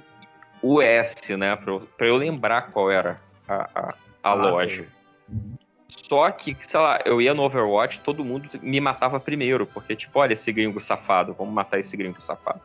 [0.62, 1.54] US, né?
[1.56, 4.84] Pra eu, pra eu lembrar qual era a, a, a Ah, loja.
[4.84, 5.54] sim.
[5.88, 10.18] Só que, sei lá, eu ia no Overwatch, todo mundo me matava primeiro, porque, tipo,
[10.18, 12.60] olha esse gringo safado, vamos matar esse gringo safado.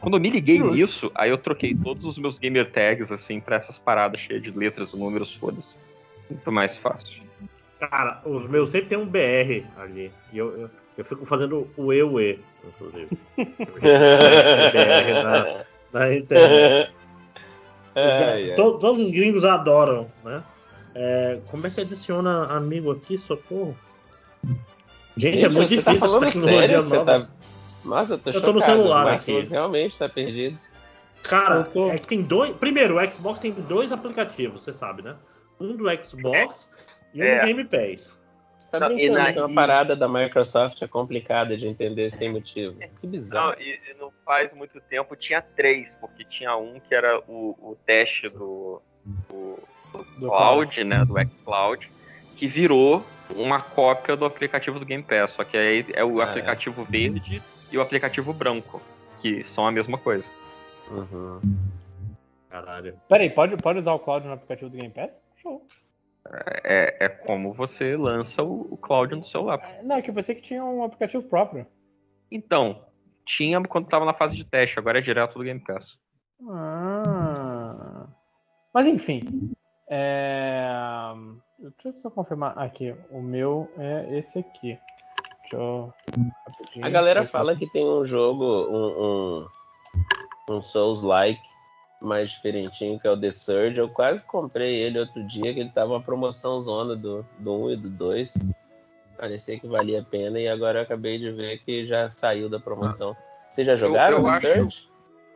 [0.00, 0.72] Quando eu me liguei Justo.
[0.74, 4.50] nisso, aí eu troquei todos os meus gamer tags, assim, pra essas paradas cheias de
[4.50, 5.76] letras, números, foda-se.
[6.30, 7.22] Muito mais fácil.
[7.90, 10.12] Cara, os meus sempre tem um BR ali.
[10.32, 13.08] E eu, eu, eu fico fazendo o EUE, inclusive.
[13.36, 16.92] BR na, na internet.
[17.96, 18.54] Ai.
[18.56, 20.42] To- todos os gringos adoram, né?
[20.96, 23.76] É, como é que adiciona amigo aqui, socorro?
[25.16, 27.20] Gente, é Gente, muito você difícil tá falando essa tecnologia sério você nova.
[27.20, 27.28] tá...
[27.84, 28.52] Nossa, eu tô Eu tô chocado.
[28.54, 29.40] no celular o aqui.
[29.42, 30.58] realmente tá perdido.
[31.22, 32.56] Cara, Eu tô- é que tem dois.
[32.56, 35.14] Primeiro, o Xbox tem dois aplicativos, você sabe, né?
[35.60, 36.68] Um do Xbox
[37.14, 37.40] e um É.
[37.40, 38.20] do Game Pass.
[38.58, 41.66] Você tá Não, e brincando na- que uma e- parada da Microsoft é complicada de
[41.66, 42.78] entender sem motivo.
[42.78, 43.54] Que Não, bizarro.
[43.60, 47.76] e, e não faz muito tempo tinha três, porque tinha um que era o, o
[47.86, 49.58] teste do, do
[50.18, 51.04] do Cloud, né?
[51.04, 51.88] Do xCloud,
[52.36, 53.04] que virou
[53.36, 55.32] uma cópia do aplicativo do Game Pass.
[55.32, 56.28] Só que aí é o Ah, é.
[56.30, 57.40] aplicativo verde
[57.70, 58.82] e o aplicativo branco,
[59.20, 60.24] que são a mesma coisa.
[60.90, 61.40] Uhum.
[62.50, 62.96] Caralho.
[63.08, 65.20] Peraí, pode, pode usar o Cloud no aplicativo do Game Pass?
[65.42, 65.64] Show.
[66.64, 69.60] É, é como você lança o, o Cloud no celular.
[69.62, 71.66] É, Não, é que eu pensei que tinha um aplicativo próprio.
[72.30, 72.86] Então,
[73.26, 75.98] tinha quando tava na fase de teste, agora é direto do Game Pass.
[76.48, 78.06] Ah.
[78.72, 79.20] Mas enfim.
[79.88, 81.12] É...
[81.58, 82.94] Deixa eu só confirmar aqui.
[83.10, 84.78] O meu é esse aqui.
[85.42, 85.92] Deixa eu.
[86.48, 86.86] rapidinho.
[86.86, 89.46] A galera fala que tem um jogo, um,
[90.50, 91.53] um, um Souls-like
[92.04, 93.78] mais diferentinho, que é o The Surge.
[93.78, 97.70] Eu quase comprei ele outro dia, que ele tava uma promoção zona do, do 1
[97.72, 98.34] e do 2.
[99.16, 102.58] Parecia que valia a pena e agora eu acabei de ver que já saiu da
[102.60, 103.16] promoção.
[103.48, 104.88] Vocês já jogaram eu The acho- Surge?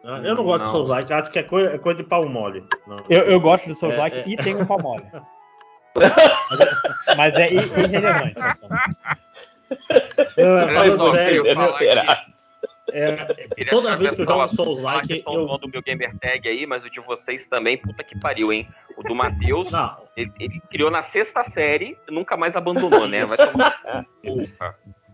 [0.05, 0.67] Ah, Eu não gosto Não.
[0.67, 2.65] de Souls Like, acho que é coisa, é coisa de pau mole.
[3.11, 4.29] Eu, eu gosto do Souls Like É, é.
[4.29, 5.05] e tenho um pau mole.
[7.17, 8.35] Mas é irrelevante.
[8.39, 8.69] assim.
[10.39, 11.45] Não, é, falando sério,
[12.93, 13.17] é,
[13.71, 15.33] toda vez que eu jogo Souls Like, eu.
[15.33, 18.69] zoando o meu gamer tag aí, mas o de vocês também, puta que pariu, hein?
[18.97, 19.69] O do Matheus,
[20.17, 23.25] ele, ele criou na sexta série e nunca mais abandonou, né?
[23.25, 24.07] Vai tomar.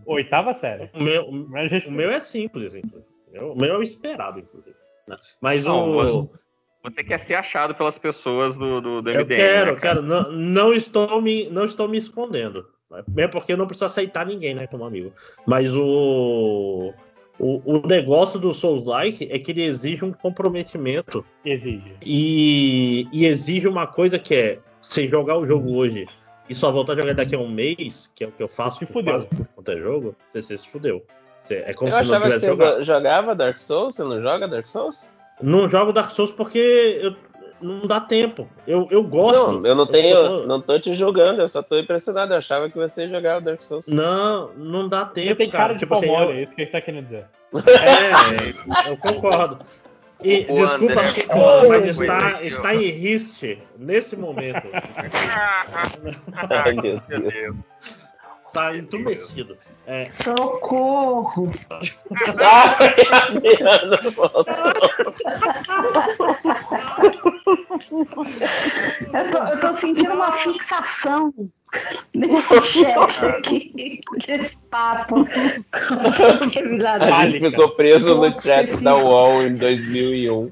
[0.06, 0.90] Oitava série.
[0.94, 3.14] o meu, o meu é simples, inclusive.
[3.40, 4.76] O meu é o esperado, inclusive.
[5.40, 6.30] Mas Não, o.
[6.82, 10.02] Você quer ser achado pelas pessoas do, do, do Eu MDM, quero, né, cara?
[10.02, 10.02] quero.
[10.02, 12.66] Não, não estou me, não estou me escondendo.
[13.08, 15.12] Mesmo porque eu não preciso aceitar ninguém, né, como amigo.
[15.46, 16.92] Mas o,
[17.38, 21.94] o, o negócio do Souls Like é que ele exige um comprometimento Exige.
[22.04, 26.06] e, e exige uma coisa que é você jogar o jogo hoje
[26.48, 28.78] e só voltar a jogar daqui a um mês, que é o que eu faço
[28.80, 29.12] Se fudeu.
[29.14, 31.04] quase quanto é jogo, você, você se fudeu.
[31.40, 32.84] Você- é como Eu se não achava que tivesse você jogado.
[32.84, 35.10] jogava Dark Souls, você não joga Dark Souls?
[35.42, 36.58] Não jogo Dark Souls porque
[37.02, 37.16] eu
[37.64, 38.48] não dá tempo.
[38.66, 39.52] Eu, eu gosto.
[39.52, 40.16] Não, eu não tenho.
[40.16, 42.34] Eu- Não tô te julgando, eu só tô impressionado.
[42.34, 43.86] Eu achava que você jogava Dark Souls.
[43.88, 45.28] Não, não dá tempo.
[45.28, 47.04] Ele tem cara de Tipo assim, pau mole, eu- é isso que ele tá querendo
[47.04, 47.24] dizer.
[47.54, 49.58] É, eu concordo.
[50.22, 52.40] E O desculpa, André Chico, foi- mas está, ó.
[52.44, 54.68] está em riste nesse momento.
[56.50, 57.56] Ai, meu Deus.
[58.54, 59.58] Está entumecido.
[59.84, 61.52] É, Socorro!
[69.12, 71.34] Eu tô, eu tô sentindo uma fixação
[72.14, 75.26] nesse chat aqui, desse papo.
[77.12, 80.50] A gente ficou preso no chat da UOL em 2001.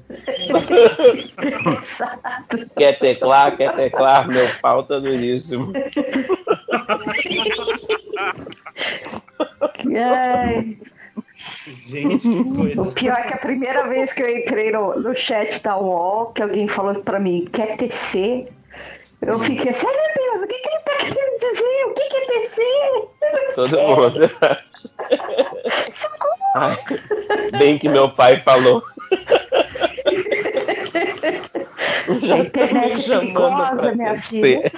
[1.77, 2.69] Exato.
[2.75, 3.55] Quer teclar?
[3.57, 4.27] Quer teclar?
[4.27, 5.73] Meu pau tá duríssimo.
[9.95, 10.77] Ai,
[11.87, 12.81] gente, que coisa.
[12.81, 16.27] o pior é que a primeira vez que eu entrei no, no chat da UOL,
[16.27, 18.47] que alguém falou pra mim, quer tecer?
[19.25, 21.85] Eu fiquei assim, ai meu Deus, o que, que ele tá querendo dizer?
[21.85, 22.23] O que, que é
[23.31, 23.85] não Todo sei.
[23.87, 24.19] mundo.
[25.91, 26.33] Socorro!
[26.55, 26.77] Ai,
[27.57, 28.83] bem que meu pai falou.
[32.31, 34.71] A internet é perigosa, minha filha.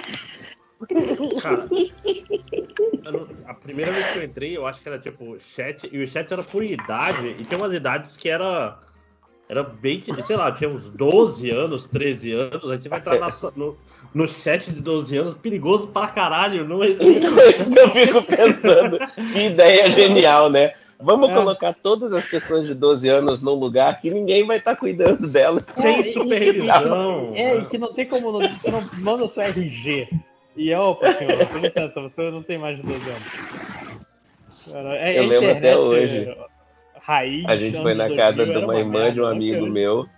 [1.42, 1.68] Cara,
[3.10, 6.08] não- a primeira vez que eu entrei, eu acho que era tipo chat, e o
[6.08, 8.78] chat era por idade, e tem umas idades que era.
[9.48, 10.02] Era bem.
[10.26, 13.76] Sei lá, tinha uns 12 anos, 13 anos, aí você vai entrar na sa- no,
[14.12, 16.66] no chat de 12 anos, perigoso pra caralho.
[16.66, 18.98] Não Então, é isso que eu fico pensando.
[19.32, 20.74] Que ideia genial, né?
[20.98, 21.34] Vamos É.
[21.34, 25.62] colocar todas as pessoas de 12 anos num lugar que ninguém vai estar cuidando delas.
[25.64, 27.32] Sem É, e- supervisão.
[27.34, 27.66] É, e né?
[27.70, 28.32] que não tem como.
[28.40, 30.08] Você não manda seu RG.
[30.56, 34.72] E opa, senhor, com licença, você não tem mais de 12 anos.
[34.72, 36.36] Cara, é, Eu lembro até internet hoje.
[37.06, 39.70] Raiz, A gente foi na 2000 casa de uma irmã de um não amigo que-
[39.70, 40.08] meu.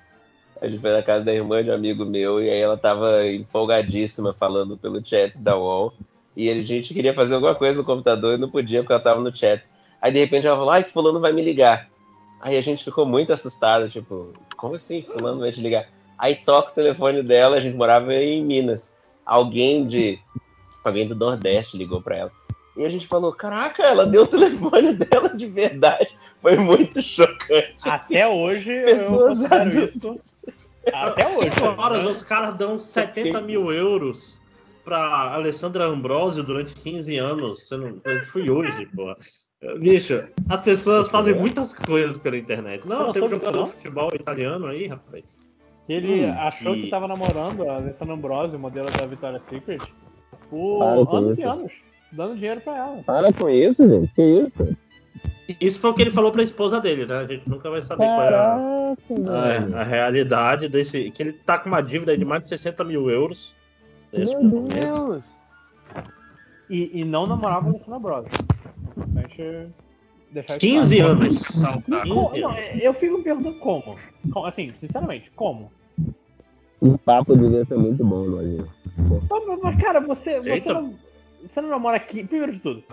[0.61, 3.27] A gente foi na casa da irmã de um amigo meu e aí ela tava
[3.29, 5.93] empolgadíssima falando pelo chat da UOL.
[6.37, 9.21] E a gente queria fazer alguma coisa no computador e não podia porque ela tava
[9.21, 9.63] no chat.
[10.01, 11.89] Aí de repente ela falou, ai, que fulano vai me ligar.
[12.41, 15.87] Aí a gente ficou muito assustado, tipo, como assim, fulano vai te ligar?
[16.17, 18.97] Aí toca o telefone dela, a gente morava em Minas.
[19.27, 20.19] Alguém de.
[20.85, 22.33] Alguém do Nordeste ligou pra ela.
[22.77, 26.09] E a gente falou, caraca, ela deu o telefone dela de verdade.
[26.41, 27.77] Foi muito chocante.
[27.85, 29.95] Até hoje Pessoas adultas.
[29.95, 30.21] isso.
[30.93, 31.51] Até hoje.
[31.55, 32.11] Cinco horas, né?
[32.11, 34.39] os caras dão 70 mil euros
[34.85, 37.69] pra Alessandra Ambrosio durante 15 anos.
[37.73, 38.01] Não...
[38.17, 39.15] Isso foi hoje, pô.
[39.81, 42.89] Bicho, as pessoas fazem muitas coisas pela internet.
[42.89, 45.25] Não, não tem um jogador de futebol italiano aí, rapaz.
[45.87, 49.81] Que ele Hum, achou e- que tava namorando a Alessandra Ambrosio, modelo da Victoria's Secret,
[50.49, 51.41] por Para anos isso.
[51.41, 51.73] e anos,
[52.13, 53.03] dando dinheiro pra ela.
[53.05, 54.15] Para com isso, gente.
[54.15, 54.77] Que isso?
[55.61, 57.19] Isso foi o que ele falou pra esposa dele, né?
[57.21, 61.11] A gente nunca vai saber qual é a, a- a realidade desse.
[61.11, 63.55] Que ele tá com uma dívida de mais de 60 mil euros.
[64.13, 65.23] nesse momento.
[66.69, 67.71] E, e não namorava a.
[67.71, 69.69] A gente
[70.31, 71.13] deixar isso 15 claro.
[71.13, 71.57] anos.
[71.57, 72.01] Não, tá.
[72.03, 72.83] 15 Co- não, anos.
[72.83, 73.97] eu fico me perguntando como.
[74.47, 75.73] Assim, sinceramente, como?
[76.81, 78.65] O papo devia ser muito bom, Lojinha.
[79.63, 80.95] Mas, cara, você, você, não,
[81.43, 81.99] você não namora.
[81.99, 82.85] qui- Primeiro de tudo,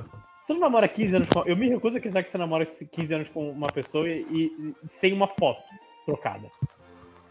[0.46, 1.42] você não namora 15 anos com.
[1.46, 4.74] Eu me recuso a acreditar que você namora 15 anos com uma pessoa e, e-
[4.90, 5.62] sem uma foto
[6.06, 6.48] trocada.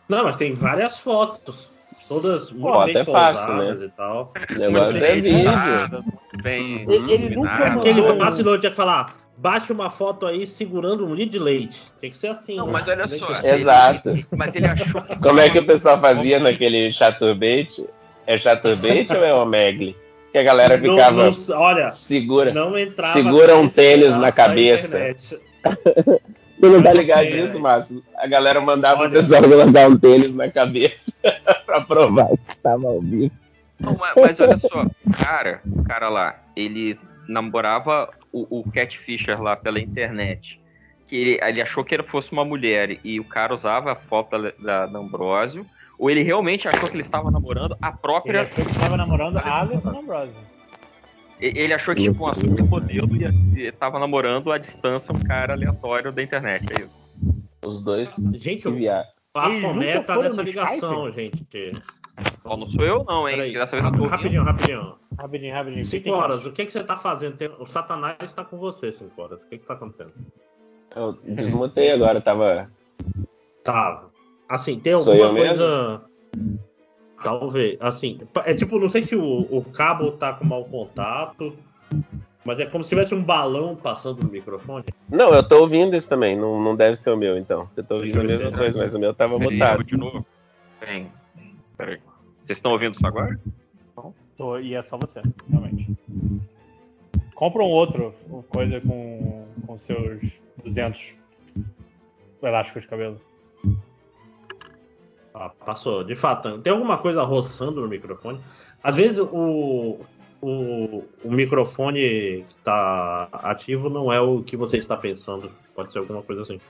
[0.08, 1.72] Não, mas tem várias fotos.
[2.08, 3.86] Todas muito Foto bem é fácil, né?
[3.86, 4.32] e tal.
[4.50, 5.50] O negócio é vídeo.
[6.42, 7.66] bem Ele- ele nunca.
[7.66, 8.18] Aquele Não.
[8.18, 11.82] vacilou tinha que falar, bate uma foto aí segurando um litro de leite.
[12.02, 12.56] Tem que ser assim.
[12.56, 12.72] Não, né?
[12.72, 13.26] mas olha só.
[13.46, 14.10] Exato.
[14.10, 15.16] ele- mas ele achou que.
[15.22, 17.86] Como é que o pessoal fazia naquele chaturbate?
[18.26, 19.96] É chaturbate ou é omegle?
[20.34, 22.52] Que a galera Não- ficava não- olha, segura.
[22.52, 23.12] não entrava.
[23.12, 25.14] Segura um tênis na cabeça.
[26.58, 27.60] Você não tá ligado não nisso, né?
[27.60, 28.02] Márcio?
[28.16, 29.10] A galera mandava Olha.
[29.10, 31.12] o pessoal colocar um tênis na cabeça
[31.64, 33.30] pra provar que tava ao vivo.
[33.78, 39.40] Não, mas, olha só, o cara, o cara lá, ele namorava o, o Cat Fisher
[39.40, 40.60] lá pela internet.
[41.06, 44.36] Que ele, ele achou que ele fosse uma mulher e o cara usava a foto
[44.36, 45.64] da, da, da Ambrosio.
[45.98, 48.42] Ou ele realmente achou que ele estava namorando a Ele própria.
[48.42, 50.34] achou que estava namorando a Alessandra Ambrosio.
[51.40, 55.52] e- Ele achou que, tipo, uma supermodelo ia- e estava namorando à distância um cara
[55.54, 56.64] aleatório da internet.
[56.72, 57.10] É isso.
[57.64, 61.46] Os dois Gente, o nunca tá nessa ligação, gente.
[62.44, 63.36] Ó, não sou eu, não, hein?
[63.36, 64.10] Peraí, Dessa vez eu tô ouvindo.
[64.10, 64.94] rapidinho, rapidinho.
[65.18, 65.84] Rapidinho, rapidinho.
[65.84, 67.36] 5 fiquem horas, o que, que você tá fazendo?
[67.36, 69.42] Tem- O Satanás está com você, 5 horas.
[69.42, 70.12] O que, que tá acontecendo?
[70.94, 72.68] Eu desmutei agora, tava.
[73.64, 74.04] Tá.
[74.48, 76.02] Assim, tem alguma eu coisa.
[77.22, 77.76] Talvez.
[77.80, 81.56] Assim, é tipo, não sei se o, o cabo tá com mau contato,
[82.44, 84.84] mas é como se tivesse um balão passando no microfone.
[85.08, 86.36] Não, eu tô ouvindo isso também.
[86.36, 87.68] Não, não deve ser o meu, então.
[87.76, 88.56] Eu tô ouvindo a mesma ver.
[88.56, 89.82] coisa, mas o meu tava mutado.
[89.82, 90.26] de novo.
[90.80, 91.10] Bem,
[91.76, 91.98] Peraí.
[92.42, 93.38] Vocês estão ouvindo isso agora?
[94.36, 95.96] Tô- e é só você, realmente.
[97.34, 98.14] Compra um outro,
[98.48, 100.20] coisa com, com seus
[100.62, 101.14] 200
[102.42, 103.20] elásticos de cabelo.
[105.34, 106.04] Ah, passou.
[106.04, 108.40] De fato, tem alguma coisa roçando no microfone.
[108.82, 109.98] Às vezes o,
[110.40, 115.50] o, o microfone que está ativo não é o que você está pensando.
[115.74, 116.60] Pode ser alguma coisa assim.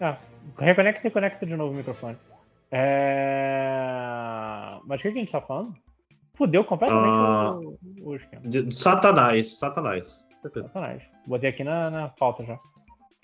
[0.00, 0.16] Ah,
[0.58, 2.16] reconecta e conecta de novo o microfone.
[2.70, 3.88] É...
[4.86, 5.74] Mas o que, que a gente tá falando?
[6.34, 7.58] Fudeu completamente Ah.
[7.58, 8.42] o, o esquema.
[8.48, 10.24] De Satanás, Satanás.
[10.42, 11.02] Satanás.
[11.26, 12.58] Botei aqui na, na pauta já.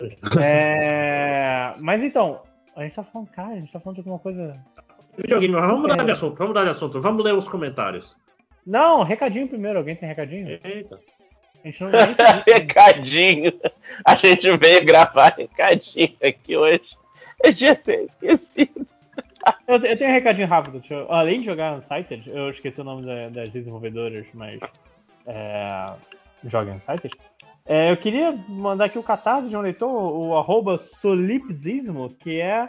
[0.43, 1.73] É...
[1.81, 2.43] Mas então,
[2.77, 4.59] a gente tá falando, cara, a gente tá falando de alguma coisa.
[5.17, 6.05] Videogame, mas vamos mudar É.
[6.05, 7.01] de assunto, vamos mudar de assunto.
[7.01, 8.17] Vamos ler os comentários.
[8.67, 9.79] Não, recadinho primeiro.
[9.79, 10.59] Alguém tem recadinho?
[10.65, 10.99] Eita.
[11.63, 11.91] A gente não
[12.47, 13.53] recadinho.
[14.05, 16.85] A gente veio gravar recadinho aqui hoje.
[17.43, 18.87] Eu tinha até esquecido.
[19.69, 20.83] Eu, eu tenho um recadinho rápido.
[20.91, 24.59] eu- além de jogar Unsighted, eu esqueci o nome da- das desenvolvedoras, mas
[25.27, 25.93] é,
[26.47, 27.15] joga Unsighted.
[27.67, 32.69] É, eu queria mandar aqui o catarse de um leitor, o arroba solipsismo, que é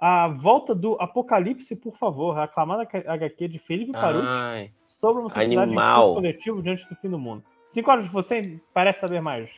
[0.00, 5.50] a volta do Apocalipse, por favor, a aclamada HQ de Felipe Paruti sobre uma sociedade
[5.50, 6.00] de animal.
[6.00, 7.44] esforço coletivo diante do fim do mundo.
[7.68, 9.48] Cinco horas de você parece saber mais.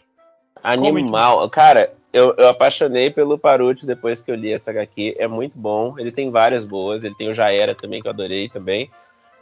[0.88, 1.48] animal.
[1.48, 5.16] Cara, eu, eu apaixonei pelo Paruti depois que eu li essa HQ.
[5.18, 5.98] É muito bom.
[5.98, 7.02] Ele tem várias boas.
[7.02, 8.90] Ele tem o Já Era também, que eu adorei também.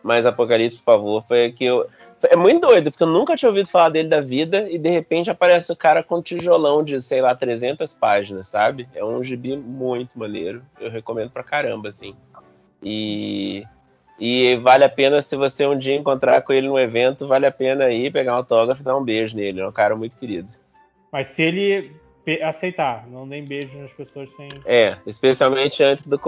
[0.03, 1.87] Mas Apocalipse, por favor, foi a que eu.
[2.31, 5.31] É muito doido, porque eu nunca tinha ouvido falar dele da vida e de repente
[5.31, 8.89] aparece o cara com um tijolão de, sei lá, 300 páginas, sabe?
[8.95, 10.63] É um gibi muito maneiro.
[10.81, 12.15] Eu recomendo pra caramba, assim.
[12.83, 13.65] E.
[14.21, 17.51] E vale a pena, se você um dia encontrar com ele no evento, vale a
[17.51, 19.61] pena ir pegar um autógrafo e dar um beijo nele.
[19.61, 20.49] É um cara muito querido.
[21.11, 21.91] Mas se ele
[22.43, 24.49] aceitar, não deem beijo nas pessoas sem.
[24.65, 26.21] É, especialmente antes do,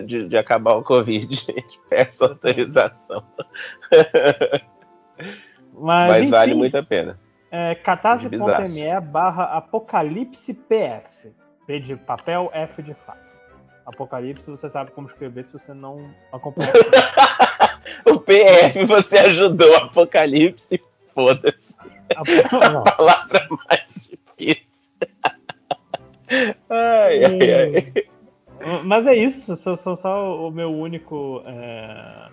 [0.00, 3.22] de, de- acabar o Covid, a gente peça autorização.
[5.18, 7.18] Mas, Mas enfim, vale muito a pena.
[7.50, 11.32] É, catarse.me barra apocalipse PF.
[11.66, 13.26] P de papel, F de fato.
[13.84, 16.72] Apocalipse, você sabe como escrever se você não acompanha.
[18.04, 20.80] O PF você ajudou Apocalipse,
[21.14, 21.76] foda-se.
[22.14, 24.94] A palavra mais difícil.
[26.68, 28.82] Ai, ai, ai.
[28.84, 31.42] Mas é isso, sou, sou só o meu único.
[31.46, 32.28] é,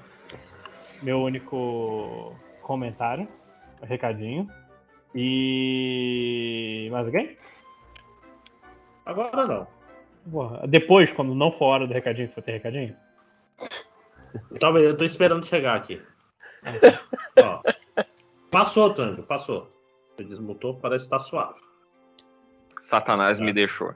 [1.02, 3.28] meu único comentário,
[3.82, 4.50] recadinho.
[5.16, 6.90] E.
[6.92, 7.38] Mais alguém?
[9.06, 9.68] Agora não.
[10.32, 12.96] Porra, Depois, quando não for hora do recadinho, você vai ter recadinho?
[14.60, 16.02] Talvez, eu tô esperando chegar aqui.
[17.42, 17.62] Ó.
[18.50, 19.70] Passou, Tango, passou.
[20.16, 21.60] Você desmutou, parece que tá suave.
[22.80, 23.94] Satanás me deixou.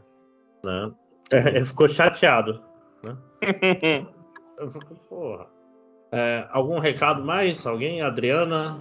[0.64, 0.92] Né?
[1.32, 2.64] Ele ficou chateado.
[3.04, 3.18] Né?
[4.58, 5.48] Eu fico, porra.
[6.12, 7.66] É, algum recado mais?
[7.66, 8.02] Alguém?
[8.02, 8.80] Adriana?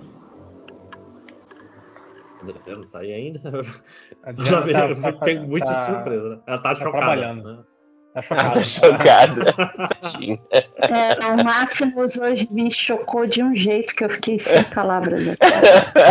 [2.40, 3.40] Adriana tá aí ainda?
[4.22, 6.28] A Eu Diana tá- fui tá- pego muito de tá- surpresa.
[6.30, 6.38] Né?
[6.46, 6.96] Ela tá, tá chocada.
[6.98, 7.44] trabalhando.
[7.44, 7.58] né?
[7.58, 7.64] Tá.
[8.22, 9.44] Tava chocada.
[10.00, 10.38] Tadinha.
[10.78, 15.38] É, o Máximos hoje me chocou de um jeito que eu fiquei sem palavras aqui.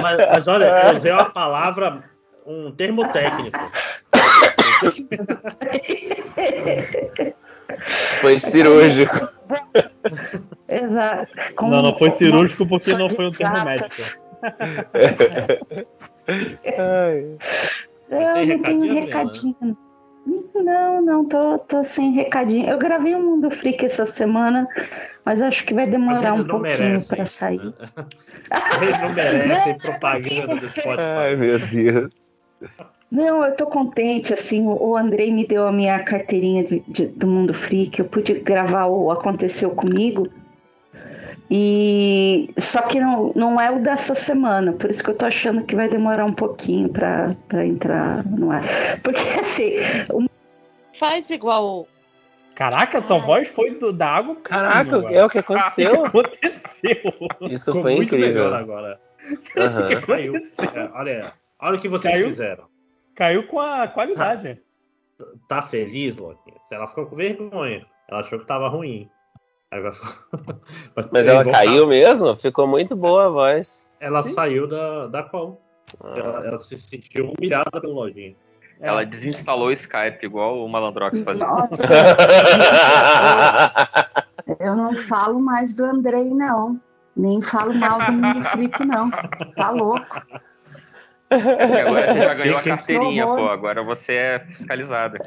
[0.04, 2.04] Mas, mas olha, eu usei uma palavra,
[2.46, 3.58] um termo técnico.
[8.22, 9.28] Foi cirúrgico.
[10.68, 11.28] Exato.
[11.56, 13.56] Com- Não, não foi cirúrgico porque não foi um termo.
[16.78, 17.38] Ai.
[18.10, 19.78] Eu não tenho recadinho.
[20.56, 22.68] Não, não, tô, tô sem recadinho.
[22.68, 24.68] Eu gravei um Mundo Freak essa semana,
[25.24, 27.60] mas acho que vai demorar um pouquinho para sair.
[27.64, 27.74] né?
[28.82, 31.36] Eles não merecem propaganda do Ai, Spotify.
[31.38, 32.12] meu Deus.
[33.16, 37.26] Não, eu tô contente, assim, o Andrei me deu a minha carteirinha de- de- do
[37.26, 40.28] Mundo Freak, eu pude gravar o Aconteceu Comigo,
[41.50, 45.64] e só que não, não é o dessa semana, por isso que eu tô achando
[45.64, 48.64] que vai demorar um pouquinho pra, pra entrar no ar.
[49.04, 49.74] Porque, assim,
[50.12, 50.26] o
[50.98, 51.88] Faz igual.
[52.56, 54.36] Caraca, sua voz foi do, da água.
[54.38, 56.06] Caraca, é o que O que aconteceu?
[56.06, 57.02] aconteceu?
[57.50, 58.54] Isso Ficou foi muito melhor incrível.
[58.56, 59.00] agora.
[59.58, 60.02] Aham.
[60.08, 60.36] Caiu.
[60.74, 62.28] É, olha, olha o que vocês Caiu?
[62.28, 62.64] fizeram.
[63.16, 64.60] Caiu com a qualidade.
[65.48, 66.54] Tá feliz, Loki?
[66.72, 67.86] Ela ficou com vergonha.
[68.10, 69.10] Ela achou que tava ruim.
[69.72, 69.94] Agora...
[70.96, 72.36] Mas, Mas ela caiu ficar- mesmo?
[72.36, 73.90] Ficou muito boa a voz.
[74.00, 75.62] Ela saiu da, da qual?
[76.16, 78.36] Ela, ela se sentiu humilhada pelo lojinha.
[78.80, 78.88] É.
[78.88, 81.48] Ela desinstalou o Skype, igual o Malandrox fazia.
[81.48, 81.88] Nossa,
[84.60, 86.82] eu não falo mais do Andrei, não.
[87.16, 89.10] Nem falo mal do Mundo Freak, não.
[89.56, 90.06] Tá louco.
[91.30, 93.48] Agora você já ganhou a carteirinha, pô.
[93.50, 95.20] Agora você é fiscalizada.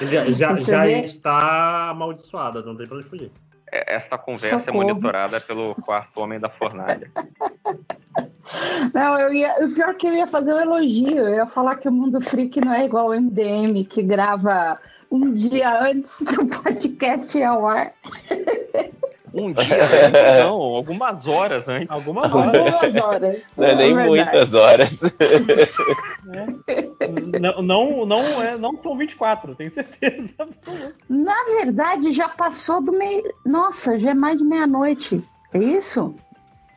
[0.00, 3.30] Já, já, já está amaldiçoada, não tem pra onde fugir.
[3.70, 4.82] é- esta conversa Socorro.
[4.82, 7.10] é monitorada pelo quarto homem da fornalha.
[8.92, 11.16] Não, eu ia, o pior é que eu ia fazer um elogio.
[11.18, 14.76] Eu ia falar que o Mundo Freak não é igual o MDM, que grava
[15.10, 17.92] um dia antes do podcast ao ar.
[19.32, 21.88] Um dia, antes, não, algumas horas antes.
[21.90, 22.56] Algumas horas.
[22.74, 23.42] Algumas horas.
[23.56, 24.08] Não é nem verdade.
[24.08, 25.00] muitas horas.
[26.24, 26.46] né?
[27.40, 30.94] Não, não, não, é, não são 24, tenho certeza absoluta.
[31.08, 33.22] Na verdade, já passou do meio.
[33.44, 35.22] Nossa, já é mais de meia-noite.
[35.52, 36.14] É isso?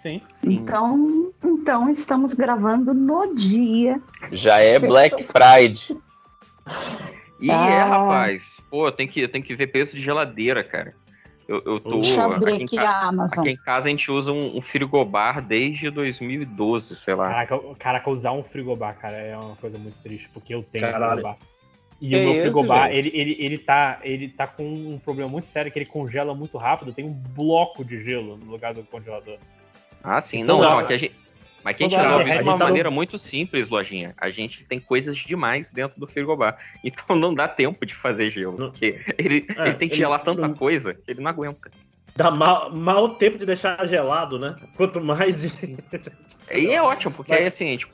[0.02, 0.22] Sim.
[0.34, 0.54] Sim.
[0.54, 4.02] Então, então estamos gravando no dia.
[4.32, 5.98] Já é Black Friday.
[7.40, 7.66] E Ah.
[7.70, 8.60] é, rapaz.
[8.70, 10.96] Pô, eu tenho que, tenho que ver preço de geladeira, cara.
[11.54, 11.90] Eu, eu tô.
[12.02, 13.40] Deixa eu abrir aqui, aqui a Amazon.
[13.40, 17.28] aqui em casa a gente usa um, um frigobar desde 2012, sei lá.
[17.30, 20.92] Caraca, caraca, usar um frigobar, cara, é uma coisa muito triste, porque eu tenho um
[20.92, 21.12] Caralho.
[21.22, 21.38] frigobar.
[22.02, 22.98] E Que o meu isso, frigobar, gente?
[22.98, 26.58] ele, ele, ele, tá, ele tá com um problema muito sério, que ele congela muito
[26.58, 29.38] rápido, tem um bloco de gelo no lugar do congelador.
[30.04, 30.40] Ah, sim.
[30.42, 30.80] Então Não, dá- não.
[30.80, 31.16] Aqui a gente,
[31.64, 34.14] mas aqui a gente resolve isso de uma tá no- maneira muito simples, lojinha.
[34.18, 36.58] A gente tem coisas demais dentro do frigobar.
[36.84, 38.58] Então não dá tempo de fazer gelo.
[38.58, 38.72] Não.
[38.72, 41.72] Porque ele, É, ele tem que ele- gelar tanta coisa que ele não aguenta.
[42.16, 44.56] Dá mal, mal tempo de deixar gelado, né?
[44.76, 45.44] Quanto mais.
[46.52, 47.88] E é ótimo, porque Mas- aí assim, a gente,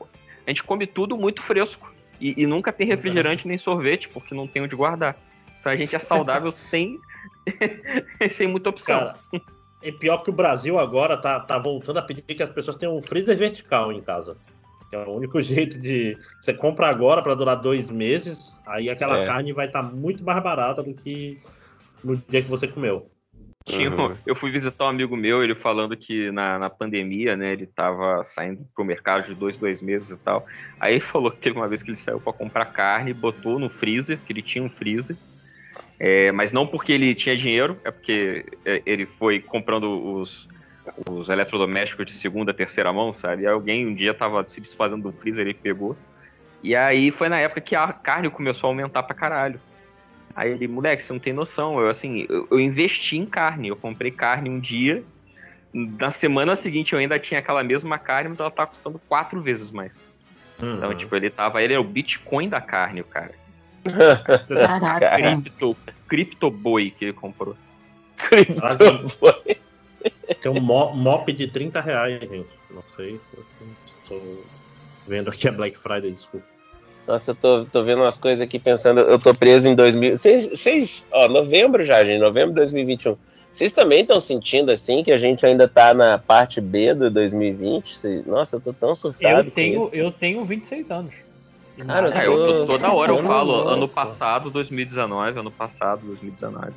[0.45, 1.93] a gente come tudo muito fresco.
[2.19, 5.15] E, e nunca tem refrigerante nem sorvete, porque não tem onde guardar.
[5.59, 6.99] Então a gente é saudável sem,
[8.31, 8.99] sem muita opção.
[8.99, 9.15] Cara,
[9.81, 12.97] é pior que o Brasil agora tá, tá voltando a pedir que as pessoas tenham
[12.97, 14.35] um freezer vertical em casa.
[14.89, 16.17] Que é o único jeito de.
[16.41, 19.25] Você compra agora para durar dois meses, aí aquela É.
[19.25, 21.37] carne vai estar muito mais barata do que
[22.03, 23.09] no dia que você comeu.
[23.65, 24.15] Tinha um- Uhum.
[24.25, 28.23] eu fui visitar um amigo meu, ele falando que na, na pandemia, né, ele tava
[28.23, 30.45] saindo pro mercado de dois, dois meses e tal.
[30.79, 33.69] Aí ele falou que teve uma vez que ele saiu para comprar carne, botou no
[33.69, 35.15] freezer, que ele tinha um freezer.
[35.99, 39.83] É, mas não porque ele tinha dinheiro, é porque é, ele foi comprando
[40.15, 40.47] os,
[41.09, 43.43] os eletrodomésticos de segunda, terceira mão, sabe?
[43.43, 45.97] E alguém um dia tava se desfazendo do freezer, ele pegou.
[46.63, 49.59] E aí foi na época que a carne começou a aumentar pra caralho.
[50.35, 51.79] Aí ele, moleque, você não tem noção.
[51.79, 53.67] Eu, assim, eu, eu investi em carne.
[53.67, 55.03] Eu comprei carne um dia.
[55.73, 59.69] Na semana seguinte eu ainda tinha aquela mesma carne, mas ela tá custando quatro vezes
[59.69, 59.99] mais.
[60.61, 60.95] Então, Uhum.
[60.95, 61.61] tipo, ele tava.
[61.61, 63.31] Ele é o Bitcoin da carne, o cara.
[63.83, 64.99] Caraca.
[64.99, 65.77] Cara, Cripto,
[66.07, 67.55] Cripto Boi que ele comprou.
[68.17, 69.57] cripto foi.
[70.41, 72.47] Tem um mo- mop de 30 reais, gente.
[72.71, 73.19] Não sei.
[74.03, 74.43] Estou
[75.07, 76.45] vendo aqui a Black Friday, desculpa.
[77.07, 80.17] Nossa, eu tô, tô vendo umas coisas aqui pensando, eu tô preso em 2000.
[80.17, 83.17] Vocês, ó, novembro já, gente, novembro de 2021.
[83.51, 87.97] Vocês também estão sentindo assim que a gente ainda tá na parte B do 2020?
[87.97, 89.95] Vocês- Nossa, eu tô tão surtado Eu com tenho, isso.
[89.95, 91.13] eu tenho 26 anos.
[91.85, 93.69] Cara, Ah, eu, tô- toda hora eu falo louco.
[93.69, 96.71] ano passado, 2019, ano passado, 2019.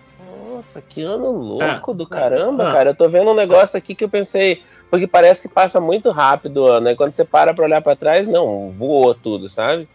[0.54, 1.94] Nossa, que ano louco É.
[1.94, 2.72] do caramba, Ah.
[2.72, 2.90] cara.
[2.90, 6.58] Eu tô vendo um negócio aqui que eu pensei, porque parece que passa muito rápido
[6.64, 6.94] o ano, né?
[6.94, 9.88] Quando você para pra olhar pra trás, não, voou tudo, sabe?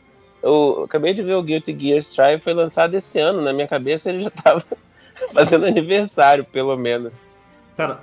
[0.44, 4.10] Eu acabei de ver o Guilty Gear Strive foi lançado esse ano, na minha cabeça
[4.10, 4.62] ele já tava
[5.34, 7.14] fazendo aniversário, pelo menos.
[7.76, 8.00] Cara,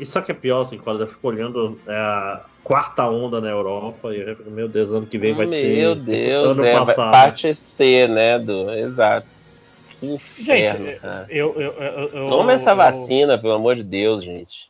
[0.00, 4.14] isso aqui é pior, assim, quando eu fico olhando é, a quarta onda na Europa
[4.14, 5.76] e eu, meu Deus, ano que vem vai ser.
[5.76, 7.12] Meu Deus, ano é, vai- passado.
[7.12, 9.26] parte C, né, do, exato.
[10.00, 11.26] Que inferno, Gente, cara.
[11.28, 14.68] eu, eu, eu, eu- Toma essa eu- vacina, pelo amor de Deus, gente.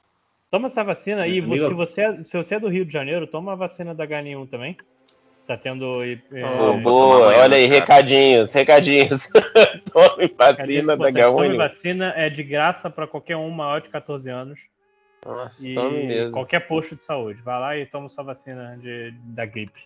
[0.51, 3.27] Toma essa vacina e Amigo- se você, é- se você é do Rio de Janeiro,
[3.27, 4.77] toma a vacina da H1 também.
[5.47, 6.03] Tá tendo.
[6.03, 6.19] É,
[6.59, 7.81] vou boa, olha aí, cara.
[7.81, 9.29] recadinhos, recadinhos.
[9.93, 11.57] Tome vacina da importante, Tome H1N1.
[11.57, 14.59] vacina é de graça para qualquer um maior de 14 anos
[15.27, 15.75] Nossa, e
[16.07, 16.33] mesmo.
[16.33, 17.41] qualquer posto de saúde.
[17.43, 19.81] Vai lá e toma sua vacina de, da gripe.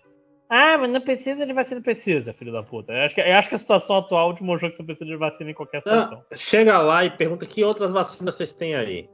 [0.48, 2.92] Ah, mas não precisa de vacina, precisa, filho da puta.
[2.92, 5.50] Eu acho que, eu acho que a situação atual demonstrou que você precisa de vacina
[5.50, 6.22] em qualquer situação.
[6.30, 9.08] Ah, chega lá e pergunta que outras vacinas vocês têm aí.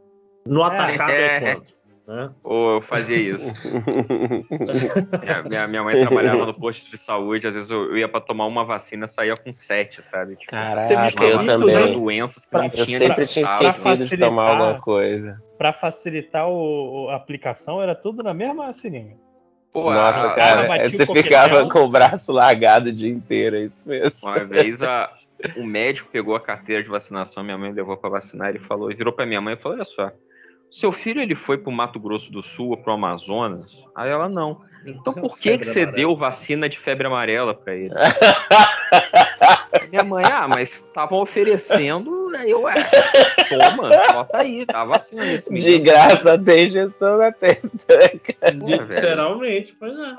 [0.45, 1.41] No atacado é, É.
[1.55, 1.79] quanto?
[2.09, 2.31] Né?
[2.43, 3.53] Ou eu fazia isso.
[5.23, 8.21] Minha, minha, minha mãe trabalhava no posto de saúde, às vezes eu, eu ia pra
[8.21, 10.37] tomar uma vacina e saía com sete, sabe?
[10.37, 11.93] Tipo, Caraca, Você me eu também.
[11.93, 15.39] doenças que Pra- não Eu tinha sempre nem tinha esquecido de tomar alguma coisa.
[15.59, 19.17] Pra facilitar o, o- a aplicação, era tudo na mesma seringa.
[19.73, 23.11] Pô, Nossa, a- cara, ela batia você o ficava com o braço largado o dia
[23.11, 24.17] inteiro, é isso mesmo.
[24.23, 25.13] Uma vez a,
[25.57, 28.95] um médico pegou a carteira de vacinação, minha mãe levou pra vacinar, ele falou, e
[28.95, 30.11] virou pra minha mãe e falou: Olha só,
[30.71, 33.85] seu filho ele foi pro Mato Grosso do Sul ou pro Amazonas?
[33.95, 34.61] Aí ela não.
[34.87, 35.97] Então por que, que você amarela.
[35.97, 37.95] deu vacina de febre amarela pra ele?
[39.91, 42.75] minha mãe, ah, mas estavam oferecendo, aí eu, é,
[43.49, 45.85] toma, bota aí, tá a vacina nesse De menino.
[45.85, 48.09] graça tem injeção na testa, né,
[48.41, 48.53] cara?
[48.53, 48.85] Velho.
[48.85, 50.17] Literalmente, pois é.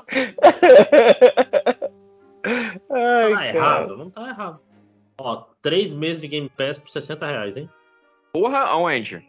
[2.90, 3.46] Ai, Tá cara.
[3.48, 4.60] errado, não tá errado.
[5.20, 7.68] Ó, três meses de Game Pass por 60 reais, hein?
[8.32, 9.22] Porra, aonde?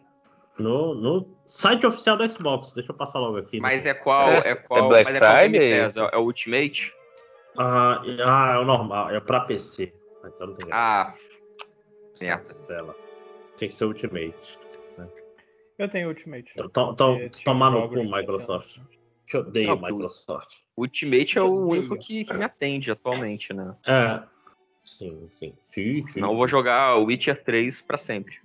[0.58, 2.72] No, no site oficial do Xbox.
[2.72, 3.58] Deixa eu passar logo aqui.
[3.60, 4.28] Mas é qual?
[4.28, 4.84] É- É, qual?
[4.84, 5.72] é Black mas é qual Friday?
[5.72, 6.94] É, é o Ultimate?
[7.58, 9.10] Ah, ah, é o normal.
[9.10, 9.92] É pra PC.
[10.24, 11.10] Então não tem graça.
[11.10, 11.14] Ah.
[12.20, 12.44] Merda.
[12.46, 12.96] Cancela.
[13.56, 14.58] Tinha que ser Ultimate.
[15.78, 16.52] Eu tenho Ultimate.
[16.54, 16.68] Tinha
[17.44, 18.78] tomar no cu, Microsoft.
[19.26, 20.50] Que odeio Não, o Microsoft.
[20.76, 23.74] Ultimate é o único que, que me atende atualmente, né?
[23.86, 24.22] É.
[24.84, 25.54] Sim, sim.
[25.72, 26.06] Sim, sim.
[26.06, 28.36] Senão eu vou jogar o Witcher 3 pra sempre.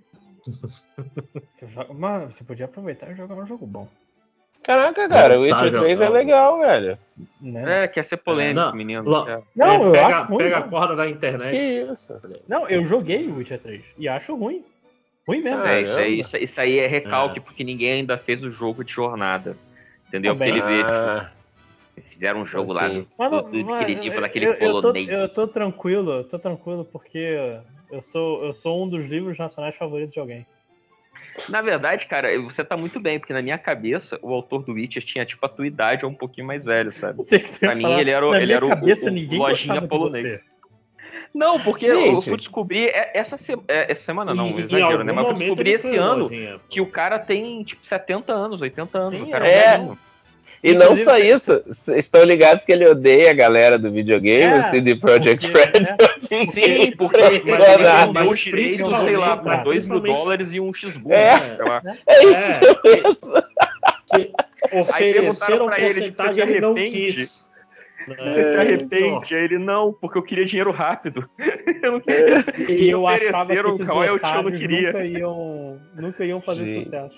[1.94, 3.88] Mano, você podia aproveitar e jogar um jogo bom.
[4.64, 6.18] Caraca, cara, o Voltar Witcher a 3 é jogar.
[6.18, 6.98] legal, velho.
[7.40, 7.84] Né?
[7.84, 9.04] É, quer ser polêmico, Não, menino.
[9.04, 9.26] Lo-
[9.56, 11.92] Não, É, eu pega, acho ruim, pega a corda da Que internet.
[11.94, 12.22] isso?
[12.48, 14.64] Não, eu joguei o Witcher 3 e acho ruim.
[15.28, 15.64] Ruim mesmo.
[15.64, 17.42] Ah, É, isso, aí, isso, isso aí é recalque, É.
[17.42, 19.56] porque ninguém ainda fez o jogo de jornada.
[20.08, 20.34] Entendeu?
[20.34, 20.54] Também.
[20.54, 21.32] Porque ele Ah,
[21.96, 23.02] tipo, fizeram um jogo lá ok.
[23.02, 24.24] do, Mas não- do, mas daquele nível,
[24.54, 25.10] eu- tô, polonês.
[25.10, 27.58] eu tô tranquilo, eu tô tranquilo porque
[27.92, 30.46] eu sou, eu sou um dos livros nacionais favoritos de alguém.
[31.50, 35.04] Na verdade, cara, você tá muito bem, porque na minha cabeça, o autor do Witcher
[35.04, 37.22] tinha, tipo, a tua idade ou um pouquinho mais velho, sabe?
[37.60, 40.46] Pra mim, falar, ele era ele era cabeça, o- o lojinha polonês.
[41.34, 42.30] Não, porque eu Gente.
[42.30, 45.14] fui descobrir é- essa, se- é, essa semana, não, em exagero, né?
[45.14, 49.20] Mas eu ele esse ano lojinha, que o cara tem, tipo, 70 anos, 80 anos.
[49.20, 49.52] Sim, o cara é.
[49.52, 50.00] é um velhinho.
[50.68, 51.64] E não só isso,
[51.96, 55.86] estão ligados que ele odeia a galera do videogame, É, o CD Projekt porque- Red.
[55.86, 56.46] é.
[56.48, 57.40] Sim, porque ele
[58.30, 61.34] os direitos, sei lá, por 2 mil principalmente- dólares e um X-Boom, É.
[61.34, 61.56] né?
[61.56, 61.82] sei lá.
[62.08, 63.44] É isso mesmo.
[64.14, 64.32] Que
[64.80, 67.48] ofereceram perguntaram pra ele, tipo, ele não quis.
[68.08, 69.36] Você se É, arrepende?
[69.36, 71.30] Aí ele, não, porque eu queria dinheiro rápido.
[71.84, 72.44] eu não queria.
[72.70, 74.94] E eu achava que esses qual é o tio não queria.
[74.94, 76.86] nunca iam, nunca iam fazer Gente.
[76.86, 77.18] sucesso.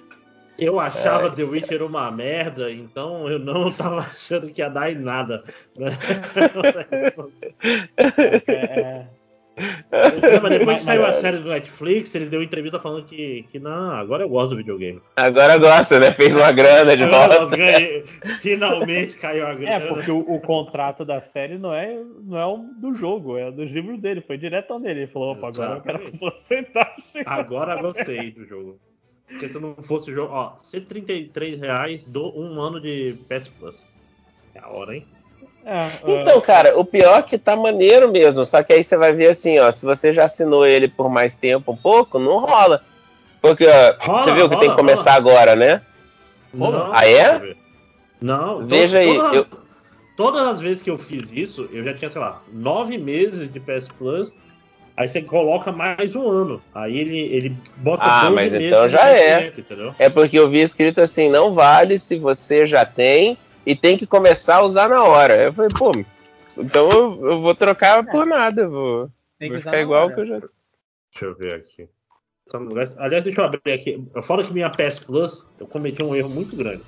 [0.59, 1.31] Eu achava É.
[1.31, 5.43] The Witcher uma merda, então eu não tava achando que ia dar em nada.
[5.77, 5.89] né?
[8.47, 9.05] É,
[9.91, 13.43] é, mas depois que saiu a mas- série do Netflix, ele deu entrevista falando que,
[13.49, 15.01] que não, agora eu gosto do videogame.
[15.17, 16.11] Agora gosta, né?
[16.11, 17.57] Fez uma grana de Agora volta.
[17.57, 18.03] ganhei,
[18.41, 19.71] finalmente caiu a grana.
[19.83, 23.51] É, porque o, o contrato da série não é, não é o do jogo, é
[23.51, 24.21] dos livros dele.
[24.25, 25.01] Foi direto nele.
[25.01, 26.17] Ele falou, opa, agora eu quero Exatamente.
[26.23, 27.03] porcentagem.
[27.25, 28.79] Agora gostei do jogo.
[29.29, 33.87] Porque se não fosse o jogo, ó, 133 reais do um ano de PS Plus.
[34.55, 35.05] É a hora, hein?
[35.65, 38.43] É, Então, cara, o pior é que tá maneiro mesmo.
[38.45, 39.69] Só que aí você vai ver assim, ó.
[39.71, 42.83] Se você já assinou ele por mais tempo, um pouco, não rola.
[43.41, 45.81] Porque ó, Rola, você viu que rola, tem que começar agora, né?
[46.53, 47.55] Não, Ah, é?
[48.19, 49.47] Não, Veja aí, Todas, eu-
[50.17, 53.59] todas as vezes que eu fiz isso, eu já tinha, sei lá, nove meses de
[53.59, 54.33] PS Plus.
[54.99, 56.61] Aí você coloca mais um ano.
[56.75, 59.47] Aí ele, ele bota Ah, 12 mas então já é.
[59.47, 59.95] Entendeu?
[59.97, 64.05] É porque eu vi escrito assim, não vale se você já tem e tem que
[64.05, 65.41] começar a usar na hora.
[65.41, 65.93] Eu falei, pô,
[66.57, 68.63] então eu, eu vou trocar por nada.
[68.63, 70.15] eu Vou, tem que vou ficar igual hora.
[70.15, 70.39] que eu já.
[70.39, 71.87] Deixa eu ver aqui.
[72.97, 74.05] Aliás, deixa eu abrir aqui.
[74.21, 76.83] Fora que minha PS Plus, eu cometi um erro muito grande.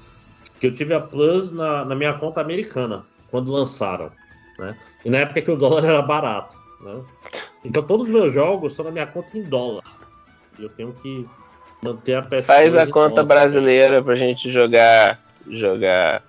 [0.60, 4.12] Que eu tive a Plus na, na minha conta americana, quando lançaram.
[4.60, 4.76] Né?
[5.06, 6.60] E na época que o dólar era barato.
[6.82, 7.02] Né?
[7.64, 9.84] Então todos os meus jogos estão na minha conta em dólar.
[10.60, 11.28] E eu tenho que
[11.84, 13.26] manter a PS Faz a conta dólar.
[13.26, 15.20] brasileira pra gente jogar.
[15.48, 16.24] Jogar.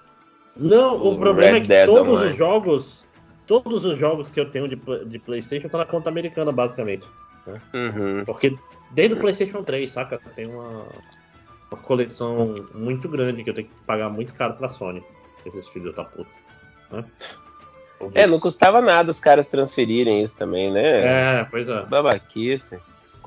[0.56, 2.30] Não, o O problema Red é que Dead todos Online.
[2.32, 3.04] os jogos.
[3.46, 4.76] Todos os jogos que eu tenho de,
[5.06, 7.06] de Playstation estão na conta americana, basicamente.
[7.46, 8.24] Uhum.
[8.24, 8.56] Porque
[8.92, 10.20] desde o PlayStation 3, saca?
[10.36, 10.84] Tem uma,
[11.70, 15.02] uma coleção muito grande que eu tenho que pagar muito caro pra Sony.
[15.44, 16.30] Esses filhos da puta.
[16.92, 17.04] Né?
[18.14, 21.40] É, não custava nada os caras transferirem isso também, né?
[21.40, 21.82] É, pois é.
[21.86, 22.78] Babaquice.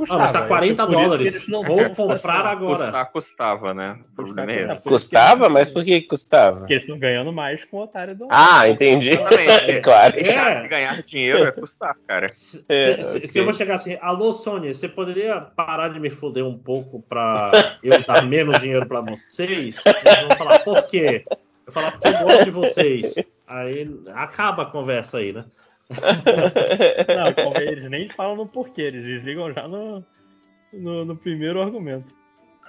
[0.10, 1.48] Ah, mas tá é 40 por isso que dólares.
[1.48, 2.76] não Vou comprar agora.
[2.84, 3.98] Custar, custava, né?
[4.12, 4.84] O problema é esse.
[4.90, 5.48] Custava?
[5.48, 6.60] Mas por que custava?
[6.60, 8.28] Porque eles estão ganhando mais com o otário do.
[8.30, 9.12] Ah, entendi.
[9.12, 9.80] Exatamente.
[9.80, 10.20] claro.
[10.20, 10.68] É.
[10.68, 12.28] ganhar dinheiro é custar, cara.
[12.30, 13.28] Se, É, se- ok.
[13.28, 17.02] se eu vou chegar assim, alô Sony, você poderia parar de me foder um pouco
[17.08, 17.52] pra
[17.82, 19.78] eu dar menos dinheiro pra vocês?
[19.86, 21.24] Eles vão falar, por quê?
[21.66, 23.16] Eu falar, porque eu gosto de vocês.
[23.48, 25.46] Aí acaba a conversa aí, né?
[27.38, 30.04] Não, eles nem falam no porquê, eles desligam já no,
[30.74, 32.14] no, no primeiro argumento.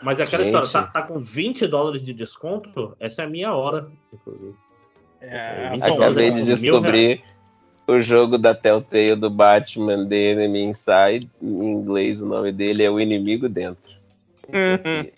[0.03, 0.55] Mas é aquela Gente.
[0.55, 2.95] história, tá, tá com 20 dólares de desconto?
[3.01, 4.55] Essa é a minha hora, inclusive.
[5.21, 7.25] É, Acabei Mil de descobrir
[7.87, 11.31] o jogo da Telltale do Batman The Enemy Inside.
[11.41, 13.97] Em inglês o nome dele é O Inimigo Dentro.
[14.49, 15.11] Uhum.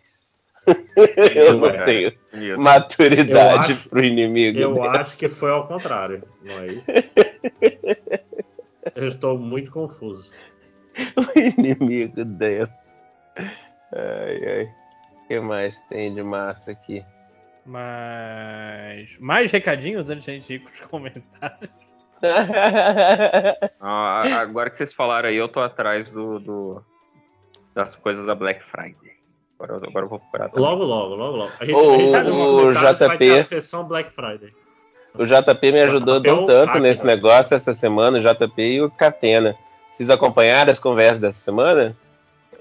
[1.35, 2.61] Eu não Cara, tenho Isso.
[2.61, 4.59] maturidade acho- pro inimigo.
[4.59, 4.91] Eu dentro.
[4.91, 6.85] acho que foi ao contrário, é isso?
[8.95, 10.33] Eu estou muito confuso.
[11.17, 12.75] O inimigo dentro.
[13.37, 14.65] Ai, ai.
[15.25, 17.05] O que mais tem de massa aqui?
[17.65, 19.09] Mas.
[19.21, 21.71] Mais recadinhos antes de a gente ir com os comentários.
[23.81, 26.85] Ah, agora que vocês falaram aí, eu tô atrás do, do-
[27.75, 29.18] das coisas da Black Friday.
[29.59, 30.49] Agora, agora eu vou procurar.
[30.51, 30.65] também.
[30.65, 31.53] Logo, logo, logo, logo.
[31.59, 33.31] A gente, Ô, a gente tá o- o Vai JP.
[33.39, 34.53] a sessão Black Friday.
[35.15, 37.15] O JP me ajudou JP é um o tanto nesse né?
[37.17, 39.57] negócio essa semana, o JP e o Catena.
[39.93, 41.97] Vocês acompanharam as conversas dessa semana?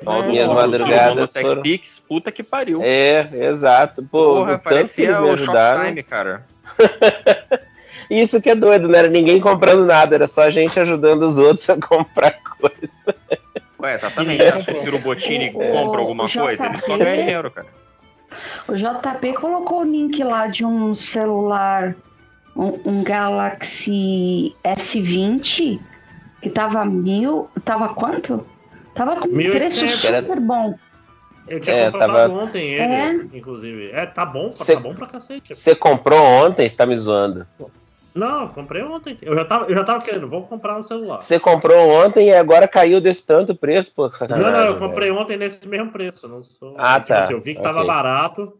[0.02, 2.82] Do- Minhas madrugadas foram- Pix, puta que pariu.
[2.84, 4.02] É, exato.
[4.04, 5.80] Pô, Porra, o tanto que eles me o ajudaram.
[5.82, 6.45] Shoptime, cara.
[8.10, 11.38] Isso que é doido, não era ninguém comprando nada, era só a gente ajudando os
[11.38, 13.16] outros a comprar coisa.
[13.80, 14.43] Ué, exatamente.
[14.43, 16.65] Você acha que o Ciro Bottini O- compra alguma o coisa?
[16.65, 17.67] Ele só JP ganha dinheiro, cara.
[18.67, 21.95] O JP colocou o link lá de um celular,
[22.55, 25.80] um, um Galaxy S20,
[26.41, 27.49] que tava mil.
[27.63, 28.45] Tava quanto?
[28.95, 29.51] Tava com um 1.800.
[29.51, 30.75] preço super bom.
[31.47, 33.13] Eu tinha É, comprado tava- ontem ele, É?
[33.38, 33.91] inclusive.
[33.91, 35.55] É, tá bom, Cê- tá bom pra cacete.
[35.55, 37.47] Você comprou ontem, você tá me zoando.
[38.18, 39.18] Não, comprei ontem.
[39.22, 41.20] Eu já tava, eu já tava querendo, vou comprar um celular.
[41.20, 44.51] Você comprou ontem e agora caiu desse tanto preço, pô, que Não, sacanagem.
[44.51, 44.80] não, eu velho.
[44.80, 46.28] comprei ontem nesse mesmo preço.
[46.28, 46.76] Não sou...
[46.78, 47.20] Ah, tipo tá.
[47.24, 47.88] assim, eu vi que tava Ok.
[47.88, 48.53] barato.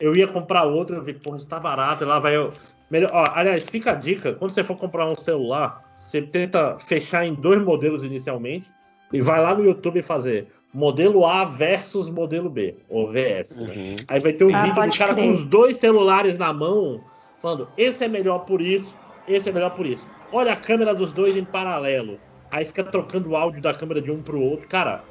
[0.00, 2.04] Eu ia comprar outro, eu vi, porra, isso tá barato.
[2.04, 2.52] E lá vai eu.
[2.90, 3.10] Melhor...
[3.12, 7.34] Ó, aliás, fica a dica: quando você for comprar um celular, você tenta fechar em
[7.34, 8.70] dois modelos inicialmente
[9.12, 13.58] e vai lá no YouTube fazer modelo A versus modelo B, ou VS.
[13.58, 13.74] né?
[13.74, 13.96] Uhum.
[14.08, 15.26] Aí vai ter um Ah, vídeo do cara crer.
[15.26, 17.00] com os dois celulares na mão,
[17.40, 18.94] falando: esse é melhor por isso,
[19.26, 20.06] esse é melhor por isso.
[20.32, 22.18] Olha a câmera dos dois em paralelo.
[22.50, 24.66] Aí fica trocando o áudio da câmera de um pro outro.
[24.68, 25.02] Cara,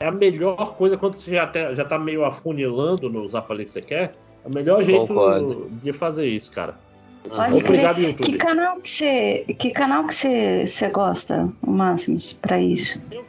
[0.00, 3.80] é a melhor coisa quando você já, tá- já tá meio afunilando nos aparelhos que
[3.80, 4.14] você quer.
[4.44, 5.68] É o melhor jeito Concordo.
[5.82, 6.74] de fazer isso, cara.
[7.28, 8.08] Pode Obrigado, crer.
[8.08, 8.26] YouTube.
[8.32, 13.00] Que canal que você, que canal que você, você gosta, o Máximos, pra isso?
[13.12, 13.20] E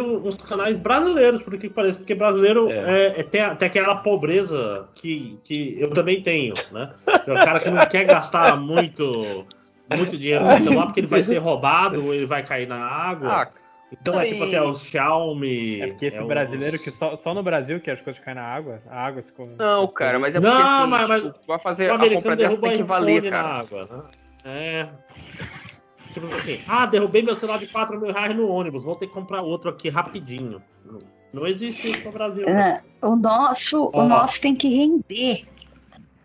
[0.00, 3.20] uns canais brasileiros, por que parece, porque brasileiro é.
[3.20, 6.90] é- tem, a- tem aquela pobreza que, que eu também tenho, né?
[7.26, 9.44] É o cara que não quer gastar muito,
[9.94, 13.28] muito dinheiro no celular porque ele vai ser roubado ou ele vai cair na água.
[13.42, 13.50] Ah,
[13.92, 15.80] então é tipo assim, é os Xiaomi.
[15.82, 18.34] É porque esse é brasileiro os- que só, só no Brasil que as coisas caem
[18.36, 19.54] na água, a água se come.
[19.56, 22.36] não, cara, mas é Não, porque assim, mas- tipo, tu vai fazer O a compra
[22.36, 23.48] dessa tem que valer, na cara.
[23.48, 23.88] água.
[23.90, 24.02] Né?
[24.46, 24.88] É.
[26.14, 29.12] Tipo assim, ah, derrubei meu celular de 4 mil reais no ônibus, vou ter que
[29.12, 30.62] comprar outro aqui rapidinho.
[30.84, 31.00] Não,
[31.32, 32.48] não existe isso no Brasil.
[32.48, 34.04] É, o nosso, Ó.
[34.04, 35.44] o nosso tem que render.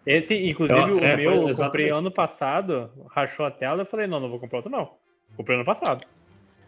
[0.06, 4.06] Esse, inclusive, É, o é, meu, eu comprei ano passado, rachou a tela, eu falei,
[4.06, 4.92] não, não vou comprar outro, não.
[5.36, 6.06] Comprei ano passado.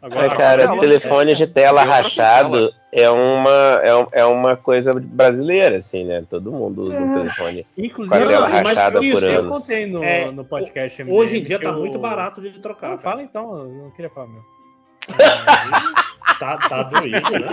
[0.01, 4.93] Ai, a cara, tela- telefone de tela Eu rachado é uma, é, é uma coisa
[4.93, 6.23] brasileira, assim, né?
[6.29, 9.85] Todo mundo usa um telefone Inclusive, com a tela rachada isso, por eu eu contei
[9.85, 11.03] no, É, no podcast.
[11.03, 12.89] Hoje em MDM dia que tá eu- muito barato de trocar.
[12.91, 14.41] Não, fala então, eu não queria falar meu.
[16.39, 17.49] Tá, tá doído, né?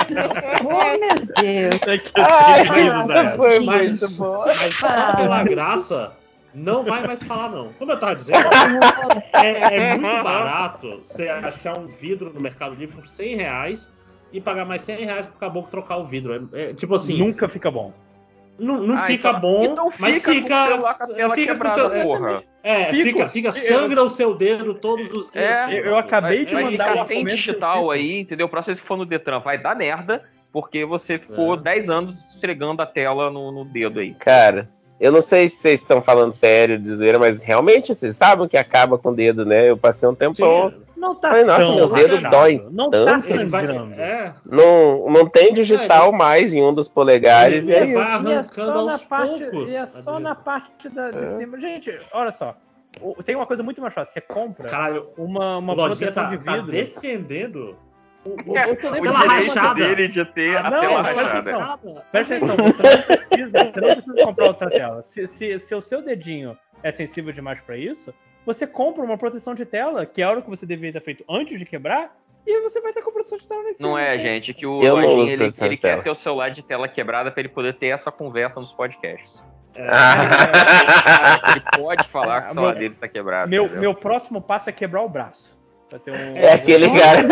[0.65, 1.81] Oh, meu Deus.
[2.15, 4.47] Ai, Ah, essa foi mas- muito boa.
[4.47, 6.13] Mas só pela graça,
[6.55, 7.73] não vai mais falar, não.
[7.75, 8.39] Como eu tava dizendo,
[9.35, 13.89] é, é muito barato você achar um vidro no Mercado Livre por 100 reais
[14.33, 16.49] e pagar mais 100 reais pro caboclo trocar o vidro.
[16.53, 17.93] É, é, tipo assim, Nunca fica bom.
[18.59, 20.65] não, não Ah, fica então- bom, então mas fica com o fica.
[20.65, 21.05] celular com
[21.75, 22.43] seu- porra.
[22.63, 23.05] É, Fico.
[23.05, 25.45] fica, fica, sangra o seu dedo todos os dias.
[25.45, 28.49] É, eu- eu acabei de vai mandar ficar o sem argumento digital aí, entendeu?
[28.49, 30.23] Pra vocês que for no Detran, vai dar merda,
[30.53, 31.57] porque você ficou É.
[31.59, 34.13] 10 anos esfregando a tela no, no dedo aí.
[34.15, 34.69] Cara,
[35.01, 38.57] eu não sei se vocês estão falando sério de zoeira, mas realmente vocês sabem que
[38.57, 39.71] acaba com o dedo, né?
[39.71, 40.71] Eu passei um tempão.
[40.71, 43.11] Sim, Não tá Ai, nossa, tão meus dedos doem Não tanto.
[43.13, 43.95] tá sangrando.
[43.95, 47.69] é, Não, não tem digital mais em um dos polegares.
[47.69, 47.99] Ele e é isso.
[48.01, 51.37] arrancando E é só na parte, poucos, e é só na parte da, de É.
[51.37, 51.61] cima.
[51.61, 52.57] Gente, olha só.
[53.01, 54.13] o- Tem uma coisa muito mais fácil.
[54.15, 56.73] Você compra caralho, uma, uma proteção tá, de tá vidro.
[56.73, 57.77] defendendo
[58.25, 59.75] o, o, Eu tô o direito rachada.
[59.75, 61.51] dele de ter a Não, tela presta rachada.
[61.75, 62.03] atenção.
[62.13, 65.03] Presta atenção, você não precisa, você não precisa comprar outra tela.
[65.03, 68.13] Se, se, se o seu dedinho é sensível demais pra isso,
[68.45, 71.59] você compra uma proteção de tela, que é o que você deveria ter feito antes
[71.59, 72.17] de quebrar,
[72.47, 75.33] e você vai ter com proteção de tela nesse Não é, gente, que o Lojinha,
[75.35, 78.59] ele, ele quer ter o celular de tela quebrada pra ele poder ter essa conversa
[78.61, 79.43] nos podcasts.
[79.79, 83.51] Ah, Ele pode falar que o Ah, celular meu- dele tá quebrado.
[83.51, 83.81] Meu, entendeu?
[83.83, 85.58] meu próximo passo é quebrar o braço.
[86.07, 86.37] Um...
[86.37, 87.27] É aquele Oh, cara.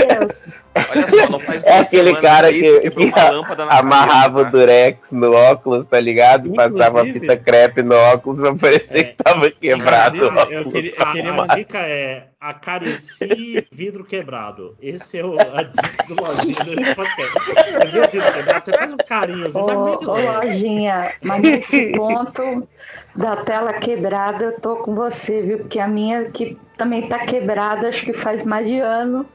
[0.91, 4.51] Olha só, não faz É aquele cara que- que uma lâmpada na amarrava cabeça, o
[4.51, 6.53] durex no óculos, tá ligado?
[6.55, 9.05] Passava a Inclusive- fita crepe no óculos pra parecer É.
[9.05, 10.17] que tava quebrado.
[10.17, 11.57] Inclusive, eu queria, eu queria a mandar.
[11.57, 14.77] dica é acaricie vidro quebrado.
[14.81, 17.39] Esse é o, a dica do Lojinha desse podcast.
[17.39, 20.17] O vidro quebrado, você faz um carinho, assim, Ô, ô.
[20.41, 22.69] Lojinha, mas nesse ponto
[23.15, 25.59] da tela quebrada, eu tô com você, viu?
[25.61, 29.27] Porque a minha que também tá quebrada, acho que faz mais de ano.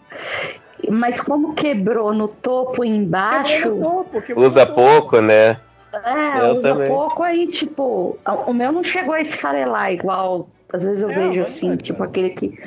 [0.90, 4.82] Mas como quebrou no topo e embaixo, Quebrou no topo, Usa no topo.
[4.82, 5.60] pouco, né?
[5.94, 6.88] é, Eu usa também.
[6.88, 8.18] pouco aí, tipo,
[8.48, 10.48] o meu não chegou a esfarelar igual.
[10.74, 12.58] Às vezes eu É, vejo assim, vai, tipo aquele que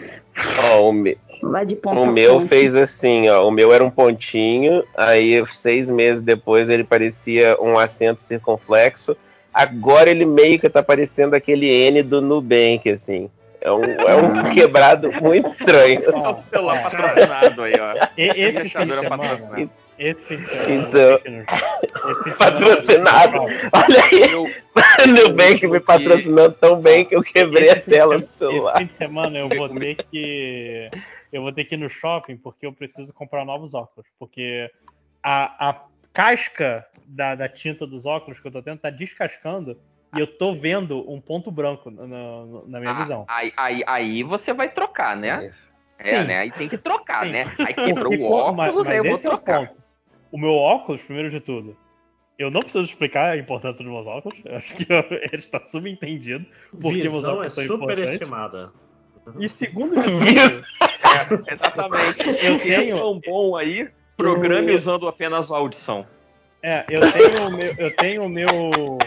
[0.73, 2.47] Ó, o, me- Vai de ponta o meu ponta.
[2.49, 3.47] fez assim, ó.
[3.47, 9.17] O meu era um pontinho, aí seis meses depois ele parecia um acento circunflexo.
[9.53, 13.31] Agora ele meio que tá parecendo aquele N do Nubank, assim.
[13.61, 16.03] É um, é um quebrado muito estranho.
[16.05, 18.07] É o celular patrocinado aí, ó.
[18.19, 19.71] E- Esse fim de Fechadura semana, patrocinada.
[19.99, 23.39] Esse fim de semana, Então, fim de semana- Patrocinado.
[23.39, 28.19] Olha aí, Eu, o Nubank me patrocinando tão bem que eu quebrei a de tela
[28.19, 28.75] do celular.
[28.75, 30.91] Esse fim de semana eu vou ter que.
[31.33, 34.09] Eu vou ter que ir no shopping porque eu preciso comprar novos óculos.
[34.19, 34.71] Porque
[35.23, 35.81] a, a
[36.13, 39.77] casca da, da tinta dos óculos que eu tô tendo tá descascando
[40.17, 43.25] e eu tô vendo um ponto branco na, na- na minha ah, visão.
[43.29, 45.51] aí, aí, aí você vai trocar, né?
[45.99, 46.25] É, Sim.
[46.27, 46.39] né?
[46.41, 47.33] Aí tem que trocar, Sim.
[47.33, 47.53] né?
[47.59, 49.31] Aí quebrou Porque o quando- mas- óculos, aí eu mas vou esse é
[50.35, 51.77] o meu óculos, primeiro de tudo,
[52.37, 54.37] eu não preciso explicar a importância dos meus óculos.
[54.45, 54.85] Eu acho que
[55.33, 56.45] ele está subentendido.
[56.73, 57.99] Porque meus Visão é óculos são importantes.
[58.05, 58.73] superestimada.
[59.39, 62.29] E segundo de tudo, É, exatamente.
[62.45, 63.89] Eu Eu tenho- tão bom aí.
[64.17, 66.05] Programe usando apenas a audição.
[66.63, 67.75] É, eu tenho o meu.
[67.79, 68.99] Eu tenho o meu.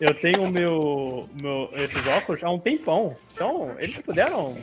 [0.00, 1.70] Eu tenho o meu, meu.
[1.74, 3.16] Esses óculos há um tempão.
[3.32, 4.56] Então, eles puderam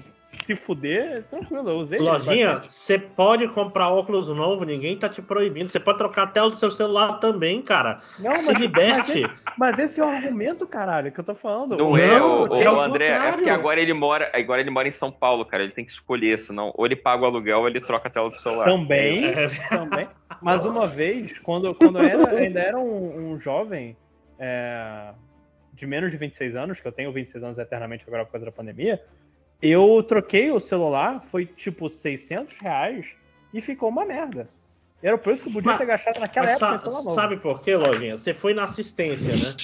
[0.46, 1.70] se fuder tranquilo.
[1.70, 2.00] Eu usei.
[2.00, 5.70] Lojinha, você pode comprar óculos novo, ninguém tá te proibindo.
[5.70, 8.02] Você pode trocar a tela do seu celular também, cara.
[8.20, 9.22] Não, Se mas, liberte.
[9.22, 11.76] mas, mas esse é o argumento, caralho, que eu tô falando.
[11.78, 14.62] Não, O- é, Não, o, é o o André, é porque agora ele mora, agora
[14.62, 15.64] ele mora em São Paulo, cara.
[15.64, 18.30] Ele tem que escolher, senão ou ele paga o aluguel ou ele troca a tela
[18.30, 18.66] do celular.
[18.66, 20.08] Também, É, também.
[20.42, 23.98] Mas uma vez, quando, quando eu era, ainda era um, um jovem
[24.38, 25.12] é,
[25.74, 28.52] de menos de 26 anos, que eu tenho 26 anos eternamente agora por causa da
[28.52, 29.02] pandemia,
[29.61, 33.06] eu troquei o celular, foi tipo 600 reais
[33.53, 34.49] e ficou uma merda.
[35.03, 37.76] Era o preço que eu podia Mas- ter gastado naquela época sa- sabe por quê,
[37.76, 38.18] Lojinha?
[38.18, 39.56] Você foi na assistência, né?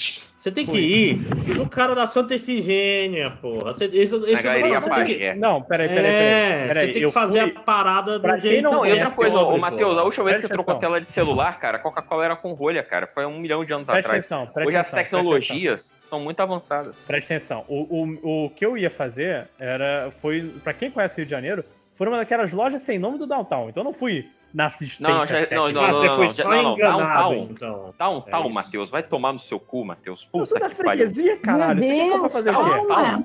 [0.42, 1.18] Você tem que ir
[1.56, 3.76] no cara da Santa Efigênia, porra.
[3.76, 5.36] Você, isso, isso galeria você tem que, Pajé.
[5.36, 6.16] Não, peraí, peraí, peraí.
[6.16, 6.88] é, peraí.
[6.88, 9.12] você tem eu que fazer fui- a parada do Pra jeito não Não, e outra
[9.12, 11.78] coisa, pobre, ô Matheus, a última vez que você trocou a tela de celular, cara,
[11.78, 13.06] a Coca-Cola era com rolha, cara.
[13.06, 14.26] Foi um milhão de anos Presta atrás.
[14.26, 17.04] atenção, presta Hoje as atenção, presta tecnologias estão muito avançadas.
[17.06, 17.64] Presta atenção.
[17.68, 20.10] O, o, o que eu ia fazer era.
[20.24, 20.42] Foi.
[20.64, 21.64] Pra quem conhece Rio de Janeiro,
[21.94, 23.70] foi uma daquelas lojas sem nome do downtown.
[23.70, 25.08] Então eu não fui na assistência.
[25.08, 25.72] Não, já- não, técnica.
[25.74, 27.48] não, Ah, você foi não, só não, não, enganado, downtown.
[27.52, 27.94] então.
[27.98, 28.50] Tá um É tal.
[28.50, 28.90] Matheus.
[28.90, 30.26] Vai tomar no seu cu, Matheus.
[30.26, 30.76] Puta que pariu.
[30.76, 31.80] freguesia, caralho.
[31.80, 32.70] Meu Deus, fazer o quê?
[32.88, 33.24] calma.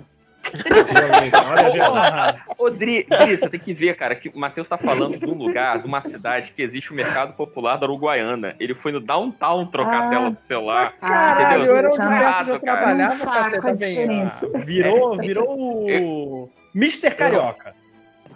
[2.58, 5.34] Ô, Dri, Dri, você tem que ver, cara, que o Matheus tá falando de um
[5.34, 8.54] lugar, de uma cidade que existe o mercado popular da Uruguaiana.
[8.60, 10.10] Ele foi no downtown trocar a Ah.
[10.10, 10.92] tela do celular.
[11.00, 11.76] Caralho, Entendeu?
[11.76, 12.76] era Tá errado, eu cara.
[12.78, 14.50] trabalhava, Um saco a diferença.
[14.54, 17.10] ah, Virou, virou o Mr.
[17.10, 17.74] Carioca.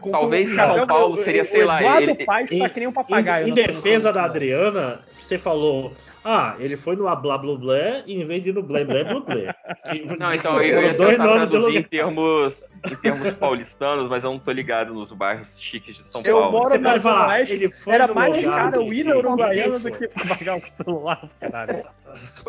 [0.01, 2.55] Com- Talvez com- em São Paulo o- seria, o sei lá, Eduardo ele- Paes tá
[2.55, 3.49] em- que nem um papagaio.
[3.49, 5.93] Em, defesa da Adriana, você falou,
[6.25, 9.05] ah, ele foi no blá blá blá e em vez de ir no blé blé
[9.05, 9.21] blá.
[9.91, 13.33] Que- Não, então eu, eu ia dois tentar nomes de traduzir em termos, em termos
[13.35, 16.53] paulistanos, mas eu não tô ligado nos bairros chiques de São Eu Paulo.
[16.53, 19.19] moro Você na Zona falar, Oeste, ele foi Era mais caro o ir na que-
[19.19, 21.85] Uruguaiana do que pagar um celular, caralho.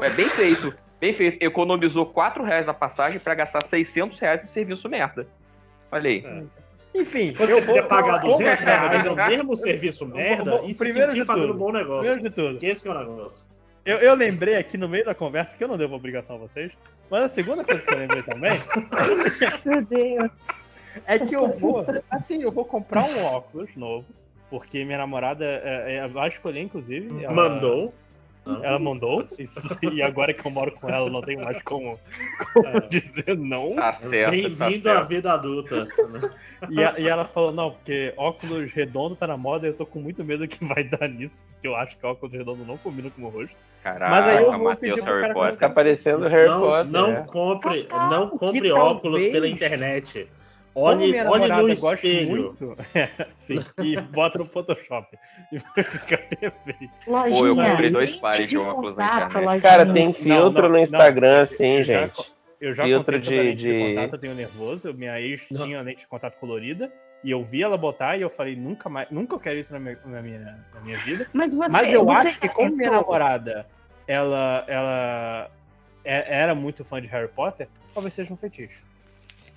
[0.01, 1.41] É bem feito, bem feito.
[1.43, 5.27] Economizou 4 reais na passagem pra gastar 600 reais no serviço merda.
[5.91, 6.23] Olha aí.
[6.25, 6.43] É.
[6.93, 10.65] Enfim, Você eu vou podia pagar vou- 200 vou- reais no mesmo serviço merda vou-
[10.69, 11.99] e se primeiro de fazendo tudo, um bom negócio.
[12.11, 13.45] Primeiro de tudo, Esse é o negócio.
[13.85, 16.71] eu, eu lembrei aqui no meio da conversa que eu não devo obrigação a vocês,
[17.09, 18.51] mas a segunda coisa que eu lembrei também
[19.65, 20.47] Meu Deus.
[21.07, 24.05] é que eu vou, assim, eu vou comprar um óculos novo,
[24.49, 27.23] porque minha namorada é, é, vai escolher, inclusive.
[27.23, 27.93] ela- Mandou.
[28.63, 29.53] Ela mandou, isso-
[29.93, 31.99] e agora que eu moro com ela, não tenho mais como,
[32.53, 32.79] como É.
[32.87, 33.75] dizer não.
[33.75, 35.07] Tá certo, tá Bem-vindo à certo.
[35.07, 35.87] vida adulta.
[36.69, 39.85] E, a- e ela falou, não, porque óculos redondo tá na moda e eu tô
[39.85, 43.09] com muito medo que vai dar nisso, porque eu acho que óculos redondo não combina
[43.11, 43.55] com o meu rosto.
[43.83, 45.57] Caraca, Mas aí eu vou Matheus Harry cara Potter.
[45.57, 46.91] Tá parecendo Harry não, Potter.
[46.91, 47.25] não né?
[47.27, 50.27] compre, não compre óculos talvez- pela internet.
[50.73, 52.29] Como Olhe, minha olhe no espelho.
[52.29, 52.77] muito,
[53.37, 55.17] sim, e bota no Photoshop.
[55.51, 56.93] E vai ficar perfeito.
[57.05, 59.61] Lojinha, Pô, eu comprei dois pares de óculos na internet.
[59.61, 60.79] Cara, tem filtro não, no não.
[60.83, 62.31] Instagram, assim, Eu já- gente.
[62.61, 64.93] Eu já Filtro comprei de, de- de de- contato, eu tenho nervoso.
[64.93, 65.65] Minha ex Não.
[65.65, 66.91] tinha lente de contato colorida.
[67.23, 69.79] E eu vi ela botar e eu falei, nunca mais, nunca eu quero isso na
[69.79, 70.39] minha, na minha,
[70.73, 71.25] na minha vida.
[71.33, 73.65] Mas você, Mas eu você acho que como minha namorada,
[74.07, 75.51] ela, ela
[76.05, 78.83] é- era muito fã de Harry Potter, talvez seja um fetiche.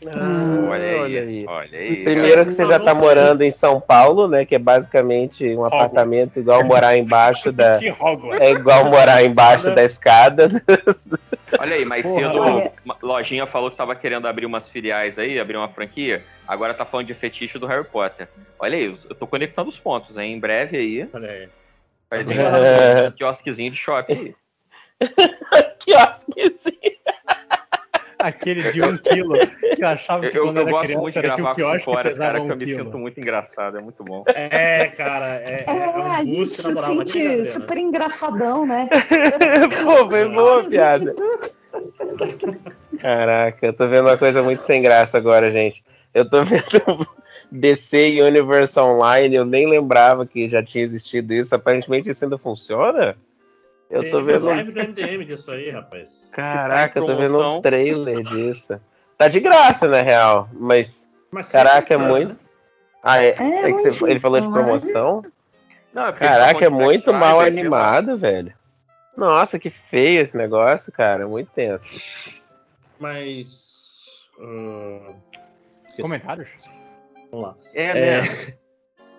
[0.09, 2.05] Ah, Olha aí, olha aí.
[2.05, 4.45] Primeiro que você já tá morando em São Paulo, né?
[4.45, 7.79] Que é basicamente um apartamento igual morar embaixo da.
[8.01, 8.47] Hogwarts.
[8.47, 10.49] É igual morar embaixo da escada.
[11.59, 12.73] Olha aí, mais Porra, cedo olha.
[12.85, 16.23] uma Lojinha falou que tava querendo abrir umas filiais aí, abrir uma franquia.
[16.49, 18.27] Agora tá falando de fetiche do Harry Potter.
[18.59, 20.33] Olha aí, eu tô conectando os pontos, hein?
[20.35, 21.49] Em breve aí Olha aí.
[22.11, 23.09] vai vir É.
[23.09, 24.35] um quiosquezinho de shopping aí.
[25.79, 27.04] Quiosquezinho.
[28.25, 29.35] Aquele de um quilo
[29.77, 31.55] que eu achava Eu, que eu, quando eu era gosto criança muito de gravar com
[31.57, 32.85] quiosque 5 horas, pesava cara, que eu um me quilo.
[32.85, 34.25] sinto muito engraçado, é muito bom.
[34.29, 36.73] É, cara, é, é, É, é um a gente se.
[36.73, 37.45] Mas sente Adriana.
[37.45, 38.89] super engraçadão, né?
[39.85, 41.15] Pô, foi boa a piada.
[42.99, 45.85] Caraca, eu tô vendo uma coisa muito sem graça agora, gente.
[46.15, 47.07] Eu tô vendo
[47.53, 51.55] DC Universe Online, eu nem lembrava que já tinha existido isso.
[51.55, 53.17] Aparentemente isso ainda funciona?
[53.91, 54.47] Eu tô Tem vendo.
[54.47, 56.29] live do MDM disso aí, rapaz.
[56.33, 58.81] Caraca, eu tô vendo um trailer disso.
[59.17, 61.09] Tá de graça, na real, mas.
[61.31, 62.37] Mas Caraca, é sempre- muito.
[63.03, 65.23] Ah, é, É, é que você- ele falou de promoção?
[65.93, 68.55] Não, Caraca, eles é falam de muito Black mal Friday, animado, velho.
[69.17, 71.29] Nossa, que feio esse negócio, cara.
[71.29, 72.01] Muito tenso.
[72.99, 74.27] Mas.
[74.41, 75.15] ah.
[76.01, 76.49] Comentários?
[77.31, 77.55] Vamos lá.
[77.73, 78.29] É, É, né?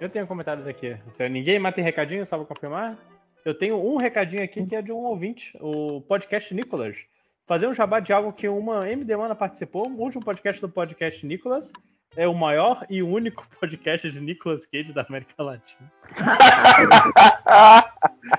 [0.02, 0.98] Eu tenho comentários aqui.
[1.12, 2.98] Se ninguém mais tem recadinho, só vou confirmar.
[3.46, 6.98] Eu tenho um recadinho aqui que é de um ouvinte, o podcast Nicolas.
[7.46, 11.24] Fazer um jabá de algo que uma MD Mana participou, o último podcast do podcast
[11.24, 11.72] Nicolas.
[12.18, 15.92] É o maior e único podcast de Nicolas Cage da América Latina.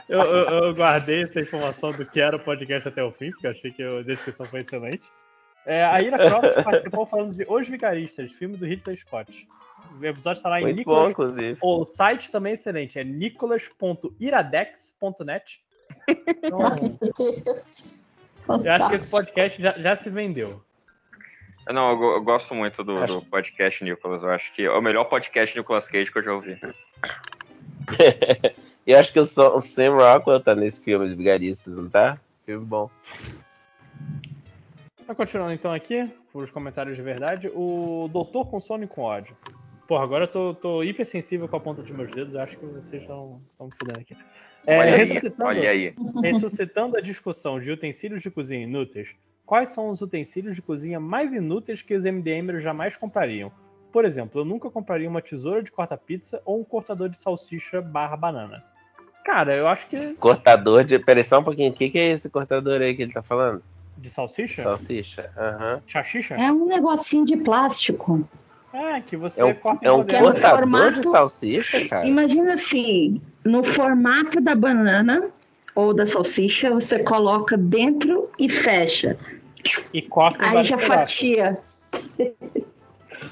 [0.08, 3.46] Eu, eu- eu guardei essa informação do que era o podcast até o fim, porque
[3.46, 5.08] eu achei que a descrição foi excelente.
[5.64, 9.46] É, a Ira Croft participou falando de Os Vigaristas, filme do Hitler Scott.
[10.00, 11.58] O episódio está lá em Muito Nicolas bom, inclusive.
[11.62, 15.60] o site também é excelente, é nicolas.iradex.net.
[18.48, 20.62] Então, eu acho que esse podcast já, já se vendeu.
[21.68, 24.22] Não, eu, eu gosto muito do, Acho- do podcast Nicolas.
[24.22, 26.56] Eu acho que é o melhor podcast Nicolas Cage que eu já ouvi.
[28.86, 31.90] E eu acho que o, Sam- o Sam Rockwell tá nesse filme, Os Vigaristas, não
[31.90, 32.20] tá?
[32.44, 32.88] Filme bom.
[35.08, 39.02] Mas continuando então aqui, por os comentários de verdade, o Doutor com Sono e com
[39.02, 39.36] ódio.
[39.86, 42.66] Porra, agora eu tô, tô hipersensível com a ponta dos meus dedos, eu acho que
[42.66, 44.16] vocês estão estão me fudendo aqui.
[44.66, 45.94] É, olha aí, ressuscitando, olha aí.
[46.22, 49.14] ressuscitando a discussão de utensílios de cozinha inúteis,
[49.44, 53.52] quais são os utensílios de cozinha mais inúteis que os MDMers jamais comprariam?
[53.92, 58.16] Por exemplo, eu nunca compraria uma tesoura de corta-pizza ou um cortador de salsicha barra
[58.16, 58.64] banana.
[59.24, 60.14] Cara, eu acho que.
[60.14, 60.98] Cortador de.
[60.98, 61.70] Peraí, só um pouquinho.
[61.70, 63.62] O que, que é esse cortador aí que ele tá falando?
[63.96, 64.62] De salsicha?
[64.62, 65.30] Salsicha.
[65.36, 65.82] Aham.
[65.86, 66.34] Chachicha?
[66.34, 68.28] É um negocinho de plástico.
[68.78, 70.20] É, que você É um, corta é um rodelas.
[70.22, 72.06] corta- cortador formato- de salsicha, cara?
[72.06, 75.30] Imagina assim, no formato da banana
[75.74, 79.16] ou da salsicha, você coloca dentro e fecha.
[79.94, 80.86] E corta Aí já pedaços.
[81.16, 81.58] fatia.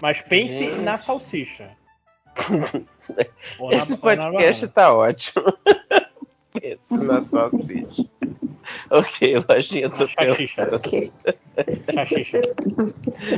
[0.01, 0.83] Mas pense Hum.
[0.83, 1.71] na salsicha.
[3.71, 5.45] Esse podcast tá ótimo.
[6.53, 8.05] Pense na salsicha.
[8.91, 10.77] Ok, lojinha, pensando.
[10.77, 11.11] Ok.
[11.95, 12.41] Chachicha.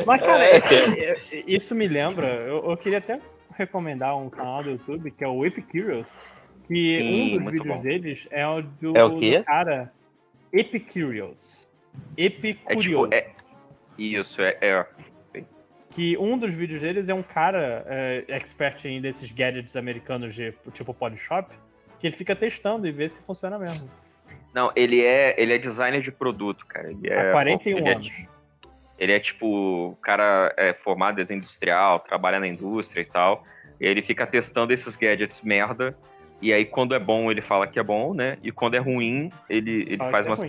[0.06, 0.56] Mas, cara, É.
[0.56, 2.26] é- é- isso me lembra.
[2.26, 3.20] Eu, eu queria até
[3.56, 6.10] recomendar um canal do YouTube que é o Epicurious.
[6.66, 7.80] Que Sim, um dos vídeos bom.
[7.82, 9.38] deles é o do, É o quê?
[9.38, 9.92] do cara
[10.52, 11.68] Epicurious.
[12.16, 12.84] É Epicurious.
[12.84, 13.30] tipo, é,
[13.96, 14.86] isso, é, é.
[15.32, 15.46] Sim.
[15.90, 20.52] Que um dos vídeos deles é um cara é, expert em desses gadgets americanos de
[20.72, 21.48] tipo Polishop,
[22.00, 23.88] que ele fica testando e vê se funciona mesmo.
[24.56, 26.90] Não, ele é, ele é designer de produto, cara.
[26.90, 28.10] Ele é, Há 41 ele é, anos.
[28.98, 29.46] Ele é tipo,
[29.90, 33.44] o cara é formado em desenho industrial, trabalha na indústria e tal.
[33.78, 35.94] E aí ele fica testando esses gadgets merda.
[36.40, 38.38] E aí, quando é bom, ele fala que é bom, né?
[38.42, 40.40] E quando é ruim, ele, ele faz é umas.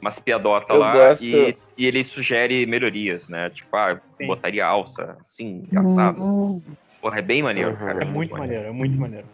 [0.00, 3.50] Umas piadotas Eu lá gosto- e, e ele sugere melhorias, né?
[3.50, 4.28] Tipo, ah, Sim.
[4.28, 6.22] botaria alça, assim, engraçado.
[6.22, 6.60] Hum,
[7.00, 7.76] Porra, é bem maneiro, Uhum.
[7.78, 8.02] cara.
[8.02, 9.26] É muito maneiro, é muito maneiro.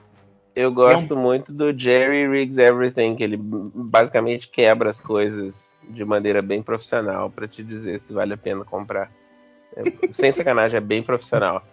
[0.56, 6.40] Eu gosto muito do Jerry Rigs Everything, que ele basicamente quebra as coisas de maneira
[6.40, 9.10] bem profissional pra te dizer se vale a pena comprar.
[9.76, 9.82] É-
[10.14, 11.64] sem sacanagem, é bem profissional.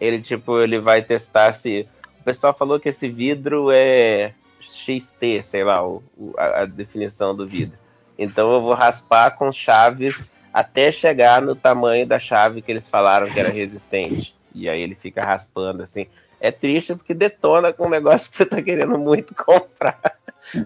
[0.00, 1.88] Ele, tipo, ele vai testar se.
[2.20, 6.02] O pessoal falou que esse vidro é XT, sei lá, o-
[6.36, 7.78] a, a definição do vidro.
[8.18, 13.30] Então eu vou raspar com chaves até chegar no tamanho da chave que eles falaram
[13.30, 14.34] que era resistente.
[14.54, 16.06] E aí ele fica raspando assim.
[16.44, 19.98] É triste porque detona com um negócio que você tá querendo muito comprar.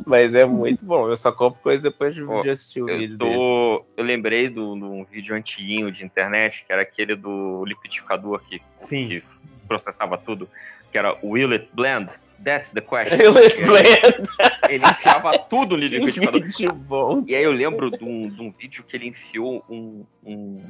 [0.04, 1.08] Mas é muito bom.
[1.08, 3.32] Eu só compro coisa depois de, assistir o Eu, vídeo dele.
[3.32, 8.60] tô, eu lembrei de um vídeo antiguinho de internet, que era aquele do liquidificador que,
[8.78, 9.06] Sim.
[9.08, 9.22] que
[9.68, 10.48] processava tudo,
[10.90, 12.10] que era Will it blend?
[12.44, 13.14] That's the question.
[13.22, 14.28] Ele E aí blend.
[14.68, 16.42] Ele enfiava tudo no liquidificador.
[16.42, 17.22] vídeo bom.
[17.24, 20.60] E aí eu lembro de um, de um vídeo que ele enfiou um, um,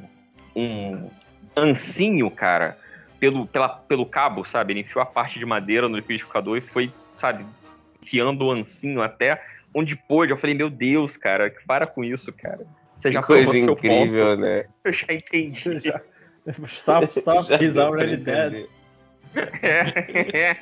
[0.55, 1.09] um
[1.57, 2.77] ancinho, cara,
[3.19, 4.73] pelo, pela, pelo cabo, sabe?
[4.73, 7.45] Ele enfiou a parte de madeira no liquidificador e foi, sabe,
[8.01, 9.41] enfiando o ancinho até
[9.73, 10.31] onde pôde.
[10.31, 12.65] Eu falei, meu Deus, cara, para com isso, cara.
[12.97, 14.41] Você já Que coisa incrível, ponto.
[14.41, 14.65] né?
[14.83, 15.77] Eu já entendi.
[15.79, 16.01] Já-
[16.65, 18.65] Stop, stop, Já he's already dead.
[19.61, 20.57] É.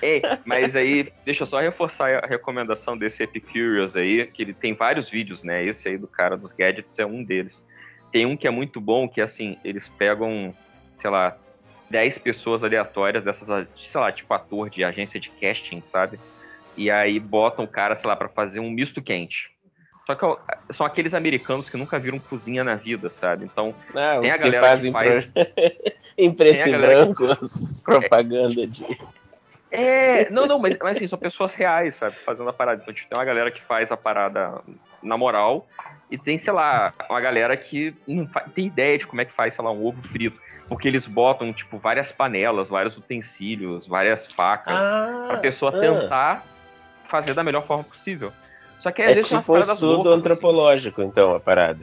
[0.00, 4.74] Ei, mas aí, deixa eu só reforçar a recomendação desse Epicurious aí, que ele tem
[4.74, 5.64] vários vídeos, né?
[5.64, 7.62] Esse aí do cara dos gadgets é um deles.
[8.10, 10.54] tem um que é muito bom, que assim, eles pegam,
[10.96, 11.36] sei lá,
[11.94, 13.46] 10 pessoas aleatórias dessas,
[13.76, 16.18] sei lá, tipo ator de agência de casting, sabe?
[16.76, 19.48] E aí botam o cara, sei lá, pra fazer um misto quente.
[20.04, 20.26] Só que
[20.72, 23.44] são aqueles americanos que nunca viram cozinha na vida, sabe?
[23.44, 25.32] Então, Ah, tem a galera que que faz.
[25.32, 25.46] fazem
[26.18, 27.28] em preto Tem a e branco
[27.86, 28.84] propaganda de.
[29.70, 32.16] É, não, não, mas, mas assim, são pessoas reais, sabe?
[32.24, 32.82] Fazendo a parada.
[32.82, 34.60] Então, tipo, tem uma galera que faz a parada
[35.00, 35.68] na moral,
[36.10, 39.32] e tem, sei lá, uma galera que não fa- tem ideia de como é que
[39.32, 40.40] faz, sei lá, um ovo frito.
[40.68, 44.82] Porque eles botam, tipo, várias panelas, vários utensílios, várias facas,
[45.28, 45.80] pra pessoa ah.
[45.80, 46.44] tentar
[47.04, 48.32] fazer da melhor forma possível.
[48.78, 50.20] Só que às É vezes umas tipo um paradas estudo loucas, assim.
[50.20, 51.80] antropológico, então, a parada.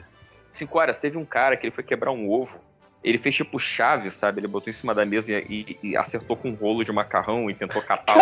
[0.52, 2.58] Cinco horas, teve um cara que ele foi quebrar um ovo.
[3.02, 4.38] Ele fez tipo chave, sabe?
[4.40, 7.50] Ele botou em cima da mesa e, e- e acertou com um rolo de macarrão
[7.50, 8.20] e tentou catar o.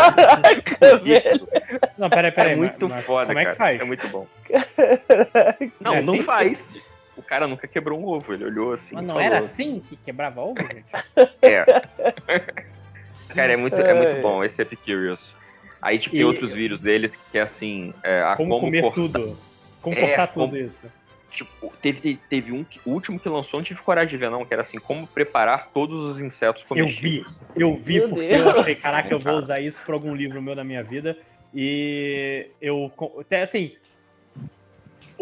[1.98, 2.52] Não, peraí, peraí.
[2.52, 3.52] É muito mas- mas foda, Como é cara.
[3.54, 3.80] que faz?
[3.80, 4.26] É muito bom.
[5.80, 6.22] Não, É não assim?
[6.22, 6.72] faz.
[7.30, 8.34] O cara nunca quebrou um ovo.
[8.34, 8.92] Ele olhou assim.
[8.96, 10.84] Mas não falou, era assim que quebrava ovo, gente?
[11.42, 11.64] É.
[13.32, 14.42] Cara, é muito, é muito bom.
[14.42, 15.36] Esse é Epicurious.
[15.80, 17.94] Aí, tipo, tem E- outros vídeos deles que é assim.
[18.02, 19.38] é, a Como, comer cortar- tudo.
[19.80, 20.90] Como É, cortar como- tudo isso.
[21.30, 22.64] Tipo, teve, teve um.
[22.64, 24.44] que- O último que lançou, não tive coragem de ver, não.
[24.44, 27.38] Que era assim, como preparar todos os insetos Eu comestíveis.
[27.54, 28.44] vi, eu vi Meu porque Deus.
[28.44, 29.36] eu achei, caraca, eu vou Cara.
[29.36, 31.16] usar isso por algum livro meu na minha vida.
[31.54, 33.72] E eu, até assim,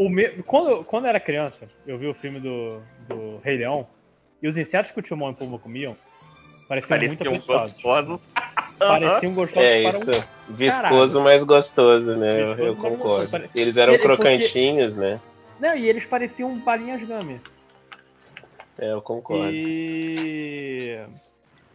[0.04, 3.56] o me, quando, eu- quando eu era criança, eu vi o filme do, do Rei
[3.58, 3.86] Leão,
[4.42, 5.96] e os insetos que o Timão e o Pumba comiam
[6.68, 7.72] pareciam, muito Pareciam apetitosos.
[7.72, 8.30] gostosos.
[8.78, 10.10] Pareciam gostosos É isso.
[10.50, 10.54] um...
[10.54, 12.28] Viscoso, mas gostoso, né?
[12.42, 13.28] Eu- Viscoso, eu concordo.
[13.30, 15.20] Pare- Eles eram Ele- porque- crocantinhos, né?
[15.58, 17.40] Não, e eles pareciam balinhas gummy.
[18.78, 19.50] É, eu concordo.
[19.52, 21.00] E...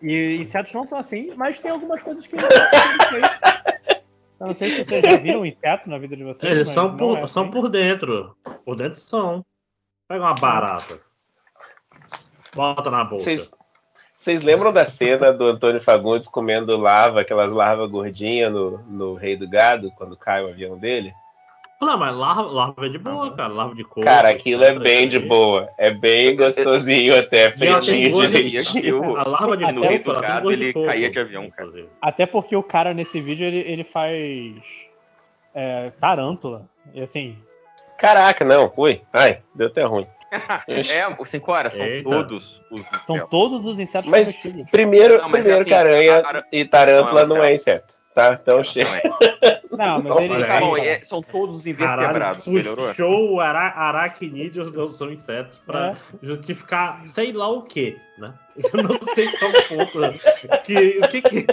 [0.01, 2.35] E insetos não são assim, mas tem algumas coisas que...
[4.43, 6.51] Eu não sei se vocês já viram um inseto na vida de vocês.
[6.51, 7.51] Eles são por, é são assim.
[7.51, 8.35] por dentro.
[8.65, 9.45] Por dentro são.
[10.05, 10.99] Pega uma barata.
[12.53, 13.23] Bota na boca.
[13.23, 13.53] Vocês
[14.17, 19.37] vocês lembram da cena do Antônio Fagundes comendo lava, aquelas larvas gordinhas no, no Rei
[19.37, 21.13] do Gado, quando cai o avião dele?
[21.85, 23.53] Não, mas larva, larva é de boa, cara.
[23.53, 24.01] Larva de coco.
[24.01, 25.69] Cara, aquilo é bem de boa.
[25.77, 29.17] É bem gostosinho até, fritinho direitinho.
[29.17, 30.85] A larva de Até coco, o Rei do ela tem Gado, gosto de ele coco,
[30.85, 31.69] caía de avião, cara.
[32.01, 34.53] Até porque o cara nesse vídeo ele, ele faz
[35.53, 36.65] é, tarântula.
[36.93, 37.37] E assim,
[37.97, 38.71] Caraca, não.
[38.75, 40.07] Ui, ai, deu até ruim.
[40.67, 42.09] É, os 5 horas são Eita.
[42.09, 43.29] todos os são insetos.
[43.29, 44.35] todos os insetos Mas-.
[44.71, 47.53] Primeiro, Não, mas primeiro assim, que aranha a- a- e tarântula não é não é
[47.53, 48.39] inseto, tá?
[48.41, 48.89] Então chega.
[48.89, 49.61] Não é.
[49.73, 52.87] Não, mas ele Olha Tá bom, é- são todos invertebrados, Caralho, melhorou?
[52.89, 55.95] puxou ara aracnídeos não são insetos pra É.
[56.21, 58.35] justificar sei lá o que, né?
[58.71, 59.99] Eu não sei qual ponto
[60.63, 61.47] que o que que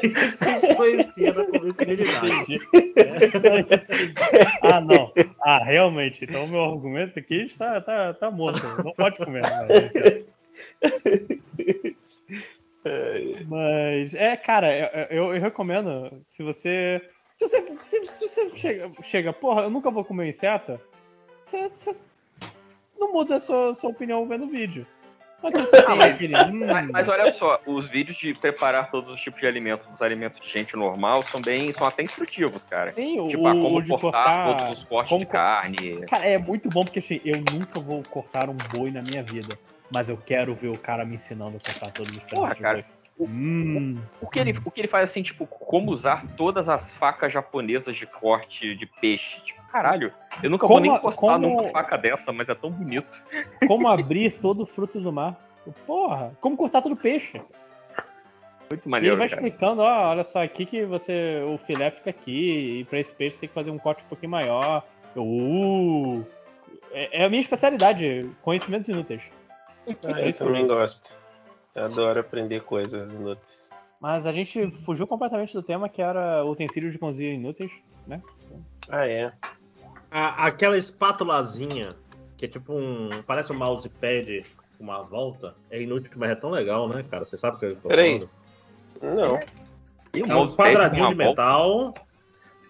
[0.71, 2.55] influencia na comestibilidade.
[2.55, 2.61] Entendi.
[4.63, 5.11] ah, não.
[5.43, 6.23] Ah, realmente.
[6.25, 8.61] Então o meu argumento aqui está, tá, tá morto.
[8.85, 9.45] Não pode comer.
[9.87, 10.27] inseto.
[13.47, 17.01] Mas, é, cara, eu, eu- recomendo, se você.
[17.37, 20.79] Se você, se, se você chega, chega, porra, eu nunca vou comer inseto,
[21.43, 21.97] você, você
[22.99, 24.87] não muda a sua, sua opinião vendo o vídeo.
[25.43, 29.41] Mas tem mas- hum, Mas, mas olha só, os vídeos de preparar todos os tipos
[29.41, 32.95] de alimentos, os alimentos de gente normal, são bem, são até instrutivos, cara.
[32.95, 34.45] o, Tipo, ah, o como de cortar, cortar.
[34.59, 36.01] todos os cortes como de carne.
[36.09, 39.59] Cara, é muito bom porque assim, eu nunca vou cortar um boi na minha vida.
[39.91, 42.85] Mas eu quero ver o cara me ensinando a cortar todos os Porra, cara,
[43.19, 43.29] boi.
[43.29, 47.31] Hum, O que, ele, o que ele faz assim, tipo, como usar todas as facas
[47.31, 49.39] japonesas de corte de peixe.
[49.43, 50.11] Tipo, caralho,
[50.43, 53.23] eu nunca Como vou nem encostar como- numa faca dessa, mas é tão bonito.
[53.69, 55.37] como abrir todo o fruto do mar.
[55.87, 57.33] Porra, como cortar todo o peixe.
[58.71, 59.43] Muito E ele maneiro, vai cara.
[59.43, 61.43] explicando, ó, olha só, aqui que você.
[61.47, 64.09] O filé fica aqui, e pra esse peixe você tem que fazer um corte um
[64.09, 64.83] pouquinho maior.
[65.15, 66.25] Eu, Uh,
[66.93, 69.21] é, é a minha especialidade, conhecimentos inúteis.
[70.05, 71.17] Ah, eu também gosto.
[71.75, 73.71] Eu adoro aprender coisas inúteis.
[74.01, 77.71] Mas a gente fugiu completamente do tema que era utensílios de cozinha inúteis,
[78.07, 78.23] né?
[78.89, 79.33] Ah, é.
[80.11, 81.95] A- aquela espátulazinha
[82.37, 84.45] que é tipo um parece um mousepad
[84.79, 87.25] com uma volta é inútil, mas é tão legal, né, cara?
[87.25, 88.27] Você sabe o que eu tô Peraí.
[89.01, 89.17] falando?
[89.17, 89.35] Não.
[90.15, 91.29] É um quadradinho de volta.
[91.43, 91.95] metal.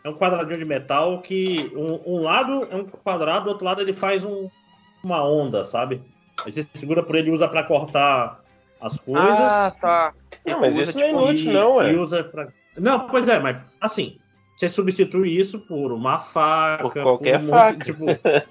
[0.03, 3.81] É um quadradinho de metal que um, um lado é um quadrado, do outro lado
[3.81, 4.49] ele faz um-
[5.05, 6.03] uma onda, sabe?
[6.45, 8.41] Aí você segura por ele e usa pra cortar
[8.81, 9.39] as coisas.
[9.39, 10.15] Ah, tá.
[10.47, 11.99] Não, mas Usa, isso não é tipo, inútil, e, não, e é.
[11.99, 12.49] usa pra...
[12.79, 14.19] Não, pois é, mas assim,
[14.61, 17.85] você substitui isso por uma faca, Por qualquer um monte- faca.
[17.87, 18.05] tipo,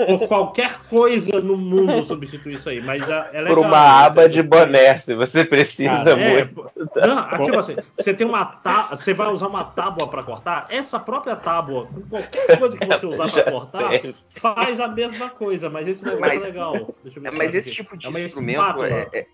[0.07, 2.81] por qualquer coisa no mundo substitui isso aí.
[2.81, 4.29] Mas é, é legal, Por uma aba entendeu?
[4.43, 6.15] de boné, se você precisa É,
[6.45, 6.65] muito.
[6.95, 10.65] não, ah, tipo assim, você tem uma tá, você vai usar uma tábua para cortar,
[10.71, 14.15] essa própria tábua, com qualquer coisa que você usar para cortar, sei.
[14.31, 16.73] faz a mesma coisa, mas esse negócio Mas- é legal.
[17.03, 18.09] Deixa eu ver É, se mas esse acho tipo aqui.
[18.11, 18.87] de é instrumento espátula.
[19.13, 19.25] é,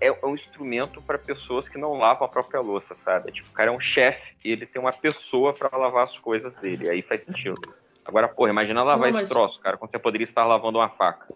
[0.00, 3.32] é, é um instrumento para pessoas que não lavam a própria louça, sabe?
[3.32, 6.56] Tipo, o cara é um chefe e ele tem uma pessoa para lavar as coisas
[6.56, 6.88] dele.
[6.88, 7.60] Aí faz sentido.
[8.04, 10.88] Agora, porra, imagina lavar Não, esse mas- troço, cara, quando você poderia estar lavando uma
[10.88, 11.32] faca.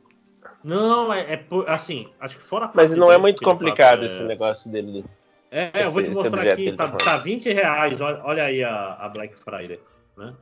[0.65, 4.21] Não, é, é assim, acho que fora a Mas não é muito complicado fato esse
[4.23, 5.05] é- negócio dele.
[5.49, 8.65] É, eu vou te esse mostrar aqui, tá, tá tá 20 reais, olha, olha aí
[8.65, 9.81] a, a Black Friday,
[10.17, 10.35] né?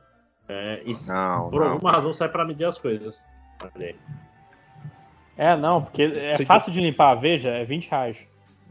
[0.49, 1.73] É, e Não, por não.
[1.73, 3.23] alguma razão sai para medir as coisas.
[3.61, 3.95] Olha aí.
[5.37, 8.17] É, não, porque é aqui- fácil de limpar, veja, é 20 reais.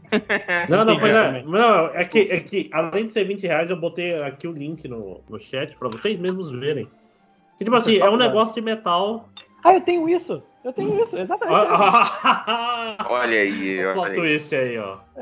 [0.69, 4.21] Não, não, é, não, é que, é que além de ser 20 reais, eu botei
[4.21, 6.87] aqui o link no, no chat para vocês mesmos verem.
[7.57, 9.27] Que, tipo assim, é um negócio de metal.
[9.63, 10.43] Ah, eu tenho isso!
[10.63, 11.57] Eu tenho isso, exatamente.
[11.57, 11.73] isso.
[11.73, 14.13] Olha Olha aí, olha aí.
[14.13, 14.97] twist aí, ó.
[15.17, 15.21] É,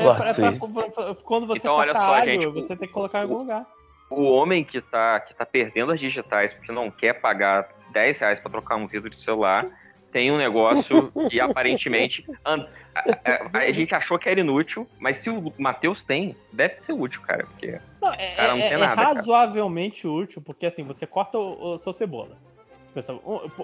[0.00, 2.88] é, pra- é pra- pra- pra- quando você Então, olha só, alho, gente, você tem
[2.88, 3.66] que colocar em algum lugar.
[4.10, 8.38] O homem que tá, que tá perdendo as digitais porque não quer pagar 10 reais
[8.40, 9.66] para trocar um vidro de celular
[10.12, 15.30] tem um negócio que aparentemente a, a- a gente achou que era inútil, mas se
[15.30, 17.44] o Matheus tem, deve ser útil, cara.
[17.46, 19.14] Porque Não, é, Cara, não é- tem é nada, cara.
[19.14, 22.36] razoavelmente útil, porque assim, você corta o, o seu cebola.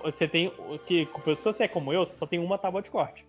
[0.02, 0.52] Você tem.
[0.86, 3.24] que Se você é como eu, você só tem uma tábua de corte.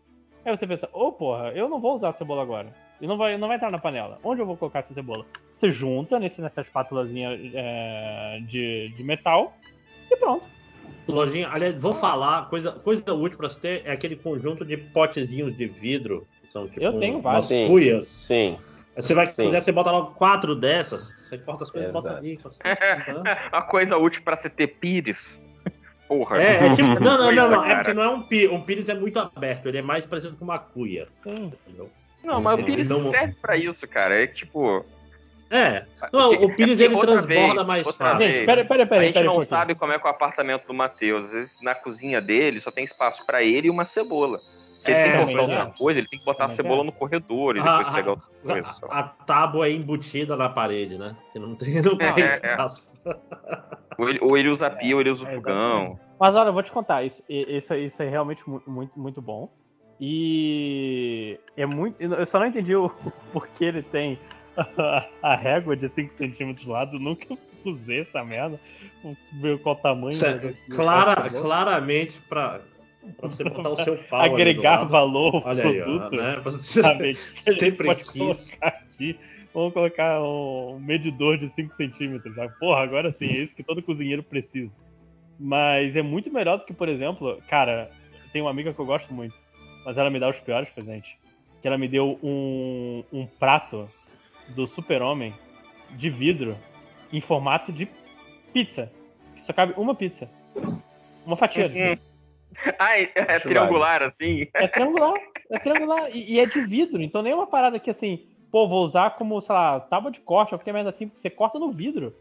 [0.46, 2.74] Aí você pensa, ô porra, eu não vou usar a cebola agora.
[3.02, 4.20] E não vai, não vai entrar na panela.
[4.24, 5.26] Onde eu vou colocar essa cebola?
[5.56, 9.54] Você junta nesse, nessa espátulazinha é, de, de metal
[10.10, 10.48] e pronto.
[11.12, 15.56] Lojinha, aliás, vou falar, coisa, coisa útil pra você ter é aquele conjunto de potezinhos
[15.56, 16.28] de vidro.
[16.42, 17.48] Que são tipo Eu tenho vários.
[17.48, 17.68] Sim.
[17.68, 18.08] cuias.
[18.08, 18.58] Sim.
[18.96, 19.46] Você vai, se Sim.
[19.46, 21.14] quiser, você bota logo quatro dessas.
[21.20, 22.40] Você corta as coisas e bota ali.
[23.52, 25.40] a coisa útil para se ter pires.
[26.08, 26.42] Porra.
[26.42, 26.88] É, é tipo.
[27.04, 27.66] Não, não, não, não.
[27.66, 28.52] É porque não é um pires.
[28.52, 31.08] Um pires é muito aberto, ele é mais parecido com uma cuia.
[31.24, 31.52] Sim.
[31.68, 31.90] entendeu?
[32.24, 34.24] Não, mas o pires não- serve pra isso, cara.
[34.24, 34.86] É tipo.
[35.50, 35.86] É.
[36.12, 38.28] Não, é o pires porque ele transborda vez, mais fácil.
[38.28, 40.14] Gente, pera, pera, a pera, gente pera, um não sabe como é que é o
[40.14, 41.26] apartamento do Matheus.
[41.26, 44.42] Às vezes na cozinha dele só tem espaço pra ele e uma cebola.
[44.80, 45.78] Se ele É, tem que cortar alguma acho.
[45.78, 47.00] coisa, ele tem que botar a cebola no acho.
[47.00, 48.74] corredor e Ah, depois ah, pegar outra coisa.
[48.74, 48.88] só.
[48.92, 51.16] A, a tábua é embutida na parede, né?
[51.34, 52.24] Que não tem, não tem É, é.
[52.26, 52.86] espaço.
[53.98, 55.98] Ou ele, ou ele usa a pia, ou ele usa o É, fogão.
[56.20, 59.50] Mas olha, eu vou te contar, isso, isso, isso é realmente mu- muito, muito bom.
[60.00, 62.00] E é muito.
[62.02, 62.90] Eu só não entendi o
[63.34, 64.20] porquê ele tem
[65.22, 66.90] a, régua de 5 centímetros lá.
[66.92, 68.60] Eu nunca usei essa merda.
[69.34, 70.10] Ver qual tamanho.
[70.10, 72.62] Isso é do- clara, claramente pra,
[73.18, 74.22] pra você botar o seu pau.
[74.22, 74.90] Agregar lado.
[74.90, 76.16] valor Olha aí, ó, produto.
[76.16, 76.42] né?
[76.44, 78.12] Você sempre quis.
[78.12, 79.20] colocar aqui.
[79.54, 82.36] Vamos colocar um medidor de 5 centímetros.
[82.36, 82.48] Né?
[82.60, 84.72] Porra, agora sim, é isso que todo cozinheiro precisa.
[85.40, 87.90] Mas é muito melhor do que, por exemplo, cara,
[88.34, 89.36] tem uma amiga que eu gosto muito,
[89.86, 91.12] mas ela me dá os piores presentes.
[91.62, 93.90] Que ela me deu um, um prato
[94.50, 95.34] do Super-Homem
[95.92, 96.58] de vidro
[97.12, 97.88] em formato de
[98.54, 98.92] pizza.
[99.36, 100.30] Que só cabe uma pizza.
[101.26, 102.08] Uma fatia de pizza.
[102.80, 104.48] Ah, é, é triangular assim?
[104.54, 105.14] É triangular,
[105.52, 106.10] é triangular.
[106.12, 109.12] E, e é de vidro, então nem é uma parada que assim, pô, vou usar
[109.12, 112.16] como, sei lá, tábua de corte, ou qualquer merda assim, porque você corta no vidro.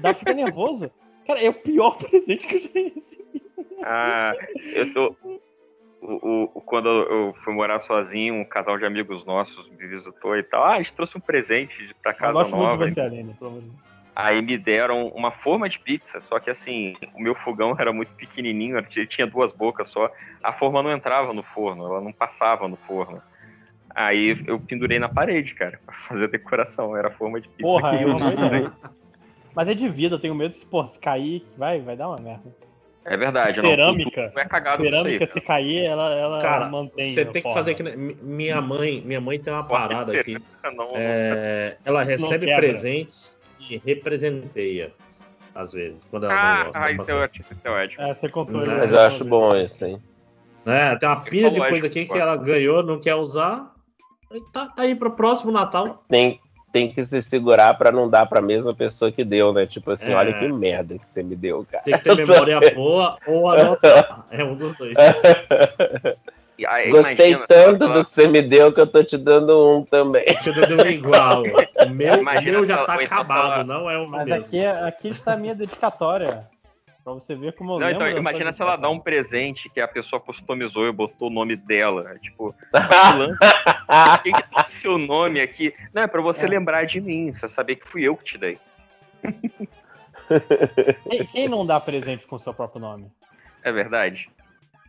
[0.00, 0.90] Dá, fica nervoso.
[1.26, 3.42] Cara, é o pior presente que eu já recebi.
[3.82, 4.32] Ah,
[4.74, 5.16] eu tô.
[6.06, 10.42] O, o- quando eu fui morar sozinho, um casal de amigos nossos me visitou e
[10.42, 10.62] tal.
[10.62, 12.84] Ah, a gente trouxe um presente pra Eu casa gosto muito nova.
[12.86, 13.62] de você, Aline, pelo.
[14.14, 18.12] Aí me deram uma forma de pizza, só que assim, o meu fogão era muito
[18.12, 20.08] pequenininho, ele tinha duas bocas só.
[20.42, 23.20] A forma não entrava no forno, ela não passava no forno.
[23.94, 26.96] Aí eu pendurei na parede, cara, pra fazer decoração.
[26.96, 28.72] Era a forma de pizza Porra, que é eu ideia.
[29.54, 32.20] Mas é de vidro, eu tenho medo de, pô, se cair, vai, vai dar uma
[32.20, 32.52] merda.
[33.04, 33.68] É verdade, não.
[33.68, 34.32] Cerâmica.
[34.34, 35.44] Não é cagado Cerâmica, isso se aí.
[35.44, 37.12] cair, ela, ela Cara, mantém.
[37.14, 37.58] você tem que forma.
[37.58, 40.38] fazer que nem- mi- minha mãe, minha mãe tem uma parada aqui.
[40.64, 44.92] Não, não É, ela recebe presentes e representeia
[45.54, 46.78] às vezes, quando ela não Ah, gosta.
[46.80, 48.02] ah, isso é ótimo, isso é ótimo.
[48.04, 48.66] É, você contou.
[48.66, 50.00] Mas eu acho bom isso, hein?
[50.66, 53.72] É, tem uma pilha de coisa aqui que que ela ganhou, não quer usar.
[54.52, 56.04] Tá, tá aí pro próximo Natal.
[56.08, 56.40] Tem,
[56.74, 59.64] tem que se segurar pra não dar pra mesma pessoa que deu, né?
[59.64, 60.14] Tipo assim, É.
[60.16, 61.84] olha que merda que você me deu, cara.
[61.84, 64.26] Tem que ter memória boa ou anotar.
[64.28, 64.92] É um dos dois.
[66.66, 69.76] Aí, Gostei imagina, tanto lá, do que você me deu que eu tô te dando
[69.76, 70.24] um também.
[70.24, 71.42] Te dando um igual.
[71.86, 74.44] O meu, Imagina meu já tá acabado, não é o Mas mesmo.
[74.44, 76.44] aqui, é- aqui está a minha dedicatória.
[77.04, 79.86] Pra você ver como eu Não, então, imagina se ela dá um presente que a
[79.86, 82.18] pessoa customizou e botou o nome dela.
[82.18, 83.36] Tipo, fulano,
[84.22, 85.74] quem que tá o seu nome aqui?
[85.92, 86.48] Não, é pra você É.
[86.48, 88.58] lembrar de mim, você saber que fui eu que te dei.
[91.06, 93.12] Quem, quem não dá presente com o seu próprio nome?
[93.62, 94.30] É verdade.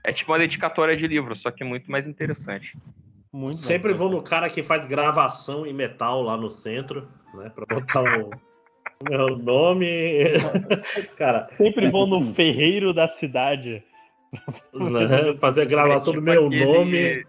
[0.08, 2.78] É tipo uma dedicatória de livro, só que muito mais interessante.
[3.34, 3.98] Muito Sempre bem.
[3.98, 7.52] vou no cara que faz gravação em metal lá no centro, né?
[7.54, 8.32] Pra botar o
[9.04, 10.24] meu nome.
[11.18, 13.84] cara, Sempre vou no ferreiro da cidade.
[14.74, 17.26] né, fazer a gravação É do meu aquele- nome.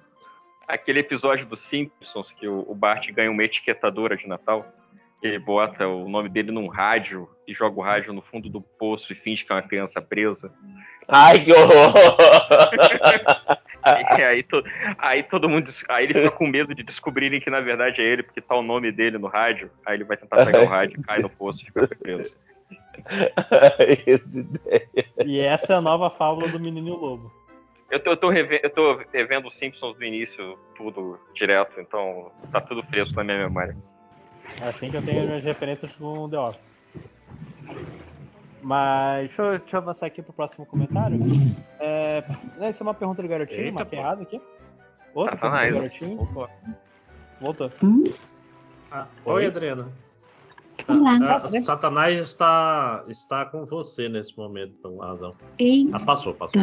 [0.68, 4.66] Aquele episódio dos Simpsons que o o Bart ganha uma etiquetadora de Natal.
[5.22, 9.12] Ele bota o nome dele num rádio e joga o rádio no fundo do poço
[9.12, 10.52] e finge que é uma criança presa.
[11.08, 11.94] Ai, que horror!
[14.18, 14.64] E aí, to-
[14.98, 15.70] aí todo mundo.
[15.88, 18.62] Aí ele fica com medo de descobrirem que na verdade é ele, porque tá o
[18.62, 19.70] nome dele no rádio.
[19.84, 22.32] Aí ele vai tentar pegar o rádio, cai no poço e fica preso.
[24.06, 24.88] Esse ideia.
[25.24, 27.32] E essa é a nova fábula do menino lobo.
[27.90, 32.32] Eu tô, eu, tô reven- eu tô revendo os Simpsons do início, tudo direto, então
[32.50, 33.76] tá tudo fresco na minha memória.
[34.60, 36.76] É assim que eu tenho as minhas referências com The Office.
[38.62, 41.18] Mas deixa eu, deixa eu avançar aqui pro próximo comentário.
[41.78, 42.22] É,
[42.60, 43.96] essa é uma pergunta do garotinho, Eita, pô.
[43.96, 44.40] errado aqui.
[45.14, 46.22] Outra Tá pergunta do garotinho.
[46.22, 46.50] Opa.
[47.40, 47.70] Voltou.
[48.90, 49.34] Ah, Oi?
[49.34, 49.88] oi, Adriana.
[50.88, 51.18] Olá.
[51.36, 55.32] Ah, Satanás está, está com você nesse momento, por uma razão.
[55.58, 56.62] Eita, Ah, passou, passou.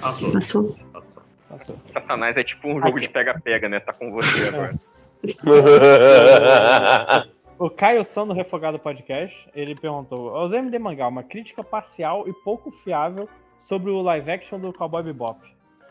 [0.00, 0.32] Passou.
[0.32, 0.76] passou.
[0.92, 1.22] passou.
[1.48, 1.76] Passou.
[1.92, 3.80] Satanás é tipo um jogo de pega-pega, né?
[3.80, 4.74] Tá com você agora.
[7.58, 12.70] O Caio Sano Refogado Podcast, ele perguntou: Aos MD Mangá, uma crítica parcial e pouco
[12.82, 13.28] fiável
[13.60, 15.38] sobre o live action do Cowboy Bebop.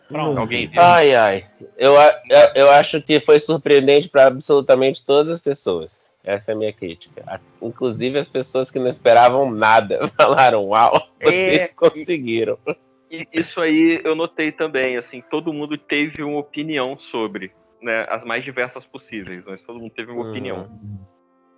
[0.10, 0.40] Pronto.
[0.40, 0.82] Alguém viu?
[0.82, 1.46] Ai, ai.
[1.78, 6.12] Eu, a- eu, eu acho que foi surpreendente para absolutamente todas as pessoas.
[6.24, 7.42] Essa é a minha crítica.
[7.62, 12.58] Inclusive as pessoas que não esperavam nada falaram: Uau, vocês É, conseguiram.
[13.10, 18.06] E isso aí eu notei também, assim, todo mundo teve uma opinião sobre, né?
[18.10, 20.30] As mais diversas possíveis, mas todo mundo teve uma Uhum.
[20.30, 20.70] opinião.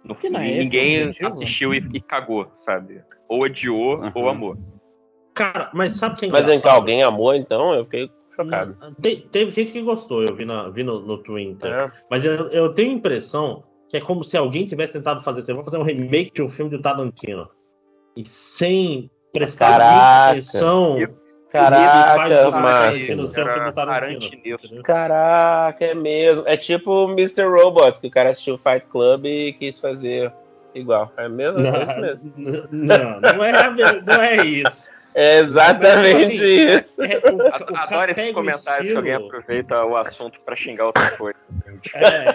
[0.06, 1.28] No, Que não é e esse ninguém objetivo?
[1.28, 3.02] assistiu e, e cagou, sabe?
[3.28, 4.12] Ou odiou Uhum.
[4.14, 4.58] ou amou.
[5.34, 6.80] Cara, mas sabe quem é Mas vem cá, engraçado?
[6.80, 7.74] alguém amou então?
[7.74, 8.78] Eu fiquei chocado.
[8.80, 11.72] Não, te- teve gente que gostou, eu vi, na, vi no, no Twitter.
[11.72, 11.92] É.
[12.10, 15.54] Mas eu, eu tenho a impressão que é como se alguém tivesse tentado fazer assim,
[15.54, 17.50] vou fazer um remake de um filme do Tarantino.
[18.16, 19.82] E sem prestar
[20.30, 20.98] atenção.
[21.00, 21.25] Eu-
[21.60, 22.14] Caraca?
[24.84, 26.44] Caraca, é mesmo.
[26.46, 27.44] É tipo o Mr.
[27.44, 30.32] Robot, que o cara assistiu Fight Club e quis fazer
[30.74, 31.12] igual.
[31.18, 31.60] É mesmo?
[31.66, 32.34] É isso mesmo.
[32.72, 34.94] Não, não, não é, não é isso.
[35.18, 36.44] É exatamente Mas, assim,
[36.82, 37.02] isso.
[37.02, 41.12] É, o, o Adoro esses comentários que alguém estilo- aproveita o assunto pra xingar outra
[41.12, 41.40] coisa.
[41.50, 41.80] assim.
[41.94, 42.34] É,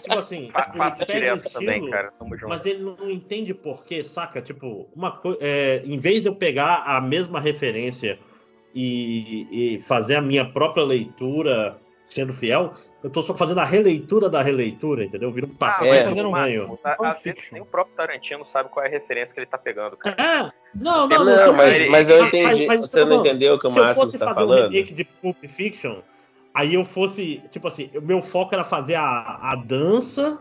[0.00, 2.12] tipo assim, o direto também, estilo, cara.
[2.18, 2.50] Tamo junto.
[2.50, 4.42] Mas ele não entende por quê, saca?
[4.42, 5.38] Tipo, uma coisa.
[5.82, 8.18] em vez de eu pegar a mesma referência
[8.74, 14.28] e, e fazer a minha própria leitura sendo fiel, eu tô só fazendo a releitura
[14.28, 15.30] da releitura, entendeu?
[15.32, 15.96] Vira um Ah, passeio É.
[16.04, 16.76] mas fazendo um.
[17.06, 19.96] Às vezes nem o próprio Tarantino sabe qual é a referência que ele tá pegando,
[19.96, 20.16] cara.
[20.18, 21.52] É, não, não, Não, não.
[21.54, 22.66] mas, mas- mas eu mas- entendi.
[22.66, 24.26] mas Você eu tô não falando, entendeu o que o Se eu Márcio fosse está
[24.34, 24.70] fazer um falando?
[24.70, 25.96] remake de Pulp Fiction,
[26.52, 30.38] aí eu fosse, tipo assim, o meu foco era fazer a, a dança.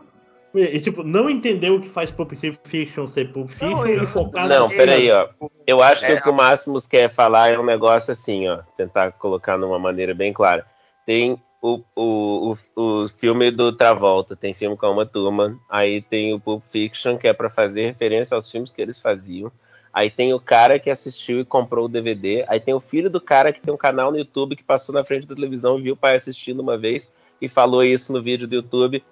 [0.55, 4.47] E, tipo, não entender o que faz Pulp Fiction ser Pulp Fiction eu- e focar
[4.47, 5.27] Não, peraí, ó.
[5.65, 8.59] Eu acho que É, o que o Máximos quer falar é um negócio assim, ó.
[8.77, 10.65] Tentar colocar numa maneira bem clara.
[11.05, 15.57] Tem o, o, o, o filme do Travolta, tem filme com uma turma.
[15.69, 19.51] Aí tem o Pulp Fiction, que é pra fazer referência aos filmes que eles faziam.
[19.91, 22.45] Aí tem o cara que assistiu e comprou o DVD.
[22.47, 25.03] Aí tem o filho do cara que tem um canal no YouTube que passou na
[25.03, 27.11] frente da televisão, viu o pai assistindo uma vez
[27.41, 29.03] e falou isso no vídeo do YouTube.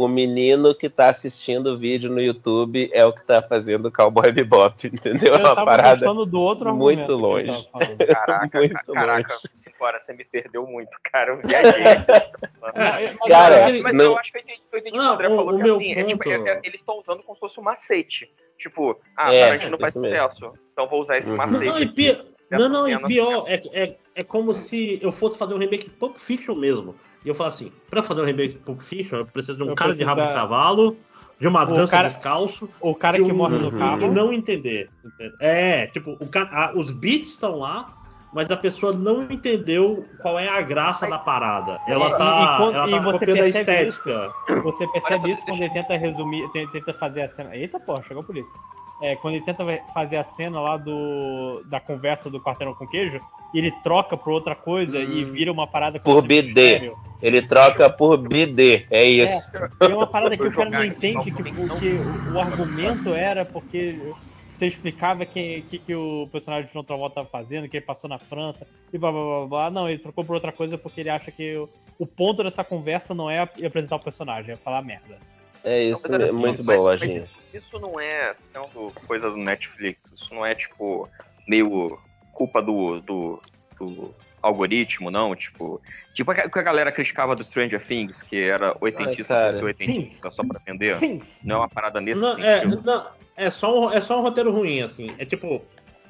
[0.00, 3.92] O menino que tá assistindo o vídeo no YouTube é o que tá fazendo o
[3.92, 5.34] Cowboy Bebop, entendeu?
[5.34, 5.90] É Eu uma tava parada.
[5.96, 7.68] gostando do outro muito longe.
[8.08, 9.42] Caraca, Muito ca- caraca, longe.
[9.52, 11.32] Simbora, você me perdeu muito, cara.
[11.34, 11.84] Eu viajei.
[11.84, 12.72] Mas-
[13.20, 15.28] mas Cara, ele- Mas não- eu acho que eu entendi, eu entendi Não, o André
[15.28, 17.40] o- falou o que meu assim, é tipo, é- é- eles estão usando como se
[17.40, 18.32] fosse um macete.
[18.58, 20.08] Tipo, ah, É, Tarantino faz mesmo.
[20.30, 21.36] sucesso, então vou usar esse Uhum.
[21.36, 21.64] macete.
[21.66, 21.92] Não, e aqui.
[21.94, 22.18] pior,
[22.52, 25.90] não, não, e pior, é, é, é como se eu fosse fazer um remake de
[25.90, 26.94] Pulp Fiction mesmo.
[27.24, 29.68] E eu falo assim, pra fazer um remake de Pulp Fiction, eu preciso de um
[29.68, 30.96] Eu cara de rabo da- de cavalo,
[31.38, 33.98] de uma O dança cara- descalço, O cara que um- morre no carro.
[33.98, 34.88] de não entender.
[35.04, 35.34] entende?
[35.38, 37.92] É, tipo, o cara, a- os beats estão lá,
[38.32, 41.80] mas a pessoa não entendeu qual é a graça da parada.
[41.86, 44.32] Ela E- tá, e quando- ela tá copiando a estética.
[44.62, 47.54] Você percebe Olha, isso quando ele tenta resumir, te- tenta fazer a cena.
[47.56, 48.54] Eita porra, chegou a polícia.
[49.00, 49.64] É, quando ele tenta
[49.94, 53.20] fazer a cena lá do da conversa do quarteirão com queijo,
[53.52, 56.92] ele troca por outra coisa e vira uma parada com Por BD.
[57.22, 59.50] Ele troca por BD, é isso.
[59.54, 61.78] É, e é uma parada que o cara não entende que, não, o- não.
[61.78, 64.12] que o, o argumento era porque
[64.52, 68.08] você explicava que, que, que o personagem de John Travolta estava fazendo, que ele passou
[68.08, 69.70] na França e blá blá blá blá.
[69.70, 71.68] Não, ele trocou por outra coisa porque ele acha que o,
[71.98, 75.18] o ponto dessa conversa não é apresentar o personagem, é falar merda.
[75.64, 76.38] É isso mesmo.
[76.38, 77.24] Muito assim, bom, Lojinha.
[77.54, 80.00] Isso não é sendo coisa do Netflix.
[80.14, 81.08] Isso não é, tipo,
[81.48, 81.98] meio
[82.32, 83.42] culpa do, do,
[83.78, 85.34] do algoritmo, não?
[85.34, 85.80] Tipo,
[86.14, 89.64] tipo o que a galera criticava do Stranger Things, que era oitentista Ai, por ser
[89.64, 90.98] oitentista só pra vender.
[90.98, 91.26] Things.
[91.44, 92.80] Não é uma parada nesse Não, é, sentido.
[92.84, 93.06] não,
[93.36, 95.08] é, só um, é só um roteiro ruim, assim.
[95.18, 95.62] É tipo,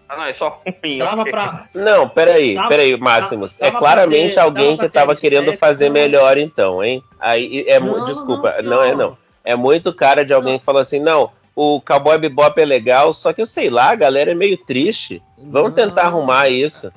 [0.09, 0.99] Ah, não, é só ruim.
[0.99, 1.33] dava ok.
[1.33, 1.69] pra.
[1.75, 3.61] Não, peraí, Dava- peraí, Máximos.
[3.61, 5.67] É claramente ter- alguém que tava querendo estética.
[5.67, 7.03] fazer melhor, então, hein?
[7.19, 9.19] Aí é Não, desculpa, não, não, é não.
[9.51, 13.33] É muito cara de alguém que falou assim, não, o Cowboy Bebop é legal, só
[13.33, 15.21] que eu sei lá, a galera é meio triste.
[15.37, 15.77] Vamos Não.
[15.77, 16.93] tentar arrumar isso.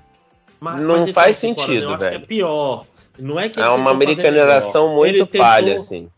[0.59, 2.17] Mas- Não mas, faz então, Cora, sentido, acho velho.
[2.19, 2.85] que é pior.
[3.19, 6.09] Não é que É uma americanização muito Ele tentou- palha, assim.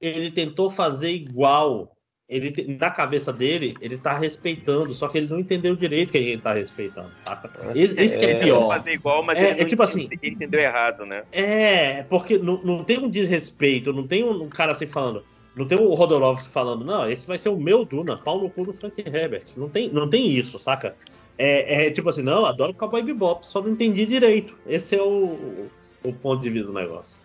[0.00, 1.90] Ele tentou fazer igual.
[2.26, 6.40] Ele, na cabeça dele, ele tá respeitando, só que ele não entendeu direito que ele
[6.40, 7.50] tá respeitando, saca?
[7.74, 8.34] Esse, esse que é, É.
[8.36, 8.66] pior.
[8.68, 11.24] fazer igual, mas É, ele é tipo entende- assim- ele entendeu errado, né?
[11.30, 15.22] É, porque não, não tem um desrespeito, não tem um, cara assim falando,
[15.56, 18.64] não tem o Rodorovski falando, não, esse vai ser o meu Duna, pau no cu
[18.64, 19.46] do Frank Herbert.
[19.56, 20.96] Não tem, não tem isso, saca?
[21.38, 24.56] É, é tipo assim, não, adoro Cowboy Bebop, só não entendi direito.
[24.66, 25.68] Esse é o,
[26.04, 27.18] o ponto de vista do negócio.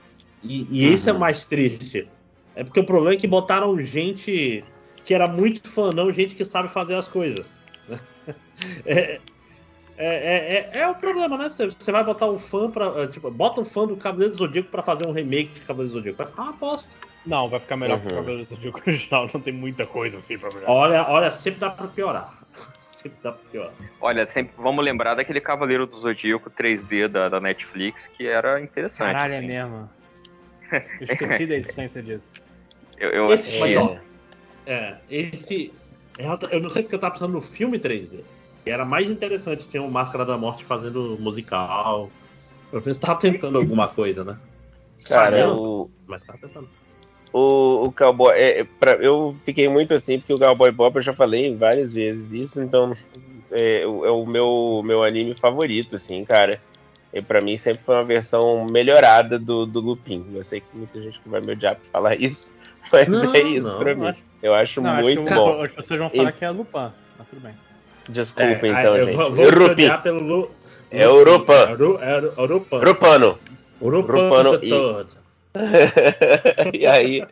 [0.43, 2.07] E, e esse é mais triste.
[2.55, 4.63] É porque o problema é que botaram gente
[5.03, 7.57] que era muito fã, não gente que sabe fazer as coisas.
[8.85, 9.21] É,
[9.97, 11.49] é, é, é, é o problema, né?
[11.49, 13.07] Você, vai botar um fã pra.
[13.07, 15.97] Tipo, bota um fã do Cavaleiro do Zodíaco pra fazer um remake de Cavaleiro do
[15.97, 16.17] Zodíaco.
[16.17, 16.89] Vai ficar uma bosta.
[17.25, 18.01] Não, vai ficar melhor Uhum.
[18.05, 19.29] que o Cavaleiro do Zodíaco original.
[19.33, 20.71] Não tem muita coisa assim pra melhorar.
[20.71, 22.39] Olha, olha, sempre dá pra piorar.
[22.79, 23.73] Sempre dá pra piorar.
[24.01, 29.13] Olha, sempre vamos lembrar daquele Cavaleiro do Zodíaco 3D da, da Netflix, que era interessante.
[29.13, 29.47] Caralho, é assim.
[29.47, 29.89] mesmo.
[30.71, 32.33] Eu esqueci da existência disso.
[32.97, 33.59] Eu, eu Esse assisti.
[33.59, 33.97] Mas, ó,
[34.65, 35.73] É, É, esse.
[36.51, 38.19] Eu não sei porque eu tava pensando no filme 3D.
[38.65, 39.65] Que era mais interessante.
[39.69, 42.11] Tinha o Máscara da Morte fazendo musical.
[42.73, 44.37] Eu pensei que tava tentando alguma coisa, né?
[45.07, 46.69] cara, Falhando, o, Mas tava tentando.
[47.33, 48.33] O, o Cowboy.
[48.35, 51.93] É, é, pra- eu fiquei muito assim, porque o Cowboy Bebop eu já falei várias
[51.93, 52.95] vezes isso, então
[53.51, 56.59] é, o- é o meu, meu anime favorito, assim, cara.
[57.13, 60.23] E pra mim sempre foi uma versão melhorada do, do Lupin.
[60.33, 62.53] Eu sei que muita gente vai me odiar por falar isso,
[62.91, 64.07] mas Não, é isso não, pra mim.
[64.07, 65.61] acho- Eu acho Não, muito acho bom.
[65.63, 66.91] As pessoas vão falar E- que é Lupin.
[67.17, 67.53] Mas tudo bem.
[68.07, 69.15] Desculpa, É, então, eu gente.
[69.17, 70.51] Vou, vou odiar pelo Lu,
[70.91, 71.53] É Europa.
[71.53, 72.33] É Ru- é Ru-
[76.73, 77.23] E- e aí,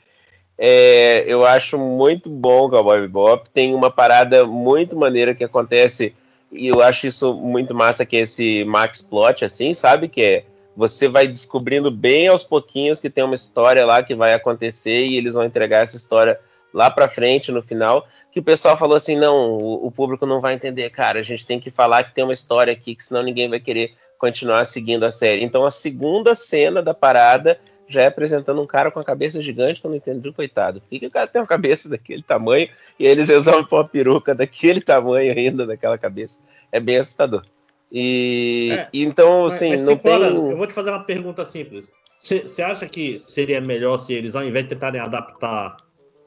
[0.57, 3.49] é, eu acho muito bom o Cowboy Bebop.
[3.49, 6.15] Tem uma parada muito maneira que acontece,
[6.52, 10.07] e eu acho isso muito massa, que é esse Max Plot, assim, sabe?
[10.07, 10.45] Que é,
[10.76, 15.18] você vai descobrindo bem aos pouquinhos que tem uma história lá que vai acontecer e
[15.18, 16.39] eles vão entregar essa história
[16.73, 18.07] lá pra frente, no final.
[18.31, 21.45] Que o pessoal falou assim, não, o, o público não vai entender, cara, a gente
[21.45, 25.03] tem que falar que tem uma história aqui, que senão ninguém vai querer continuar seguindo
[25.03, 25.44] a série.
[25.44, 29.80] Então a segunda cena da parada já é apresentando um cara com a cabeça gigante
[29.80, 30.81] que eu não entendi, coitado.
[30.81, 32.69] Por que, que o cara tem uma cabeça daquele tamanho
[32.99, 36.39] e eles resolvem pôr uma peruca daquele tamanho ainda daquela cabeça?
[36.72, 37.43] É bem assustador.
[37.91, 40.49] E, É, e então, Mas- assim, mas, não Cicora, tem.
[40.51, 41.89] Eu vou te fazer uma pergunta simples.
[42.19, 45.77] Você acha que seria melhor se eles, ao invés de tentarem adaptar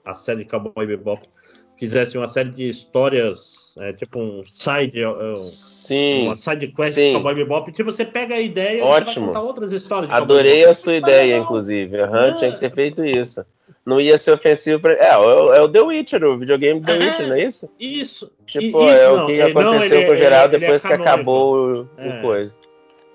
[0.04, 1.28] a série Cowboy Bebop,
[1.76, 6.94] fizessem uma série de histórias, é, tipo um side, é, um- Sim, uma side quest
[6.94, 7.08] sim.
[7.08, 7.72] de Cowboy Bebop?
[7.72, 9.26] Tipo, você pega a ideia e você Ótimo.
[9.26, 10.70] vai contar outras histórias adorei Bebop.
[10.70, 11.44] a sua ideia, não.
[11.44, 12.00] inclusive.
[12.00, 12.36] Aham, Não.
[12.36, 13.44] tinha que ter feito isso.
[13.84, 14.92] Não ia ser ofensivo pra.
[14.92, 16.98] É, é, o- é o The Witcher, o videogame The É.
[16.98, 17.68] Witcher, não é isso?
[17.80, 18.30] Isso.
[18.46, 20.92] Tipo, E- é isso, o não, que não, aconteceu ele- com o é depois que
[20.92, 22.20] acabou o, o É.
[22.20, 22.54] coisa.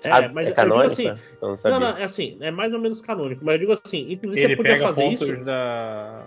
[0.02, 0.92] É, Ah, mas é canônico?
[0.92, 1.06] assim,
[1.40, 1.78] Eu não sabia.
[1.80, 4.54] não, não, é assim, é mais ou menos canônico, mas eu digo assim, inclusive Ele
[4.54, 6.24] você podia pega fazer isso da,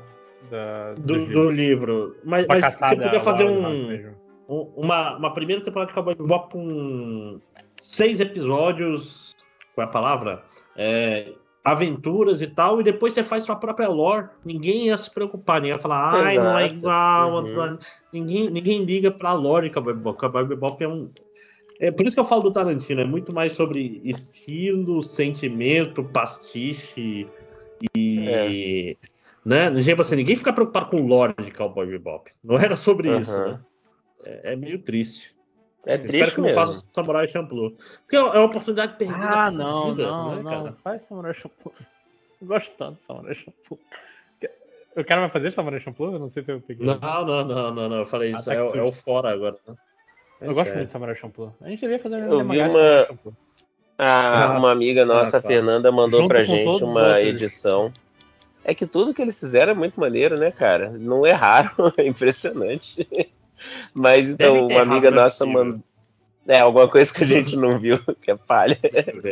[0.50, 2.16] da, do, do livro.
[2.24, 4.14] Mas, mas você podia fazer um, um-
[4.50, 7.40] uma, uma primeira temporada de Cowboy Bebop com
[7.80, 9.36] seis episódios,
[9.76, 10.44] qual é a palavra?
[10.76, 14.28] É, aventuras e tal, e depois você faz sua própria lore.
[14.44, 16.76] Ninguém ia se preocupar, ninguém ia falar, ai, não é Exato.
[16.80, 17.32] igual.
[17.32, 17.38] Uhum.
[17.38, 17.80] Antônio."
[18.12, 20.20] Ninguém, ninguém liga pra lore de Cowboy Bebop.
[20.20, 21.10] Cowboy Bebop é um.
[21.80, 27.28] É por isso que eu falo do Tarantino, é muito mais sobre estilo, sentimento, pastiche
[27.96, 28.98] e.
[29.46, 29.82] Né?
[29.82, 32.30] Tipo assim, ninguém fica preocupado com o lore de Cowboy Bebop.
[32.44, 33.52] Não era sobre isso, Aham.
[33.52, 33.60] né?
[34.44, 35.34] É, é meio triste.
[35.86, 36.66] É Espero triste que não mesmo.
[36.66, 37.72] faça Samurai Champloo.
[38.02, 39.20] Porque é uma oportunidade perdida.
[39.26, 40.50] Ah, não, fodida, não, né, não.
[40.50, 40.76] cara?
[40.84, 41.74] Faz Samurai Champloo.
[42.42, 43.80] Eu gosto tanto de Samurai Champloo.
[44.98, 46.14] O cara vai fazer Samurai Champloo?
[46.14, 46.86] Eu não sei se eu tenho que...
[46.86, 47.98] Não, não, não, não, não.
[48.00, 48.52] Eu falei isso.
[48.52, 49.56] É, que o- é o fora agora.
[49.68, 49.76] Né?
[50.42, 50.74] Eu gosto É.
[50.76, 51.56] muito de Samurai Champloo.
[51.62, 53.08] A gente devia fazer Eu vi uma-.
[53.98, 55.48] Ah, Ah, uma amiga nossa, ah, a tá.
[55.48, 57.92] Fernanda, mandou Junto pra gente uma edição.
[58.64, 60.90] É que tudo que eles fizeram é muito maneiro, né, cara?
[60.92, 63.08] Não é raro, é impressionante.
[63.94, 65.80] Mas então, uma amiga nossa mandou.
[66.48, 68.78] É, alguma coisa que a gente não viu, que é palha.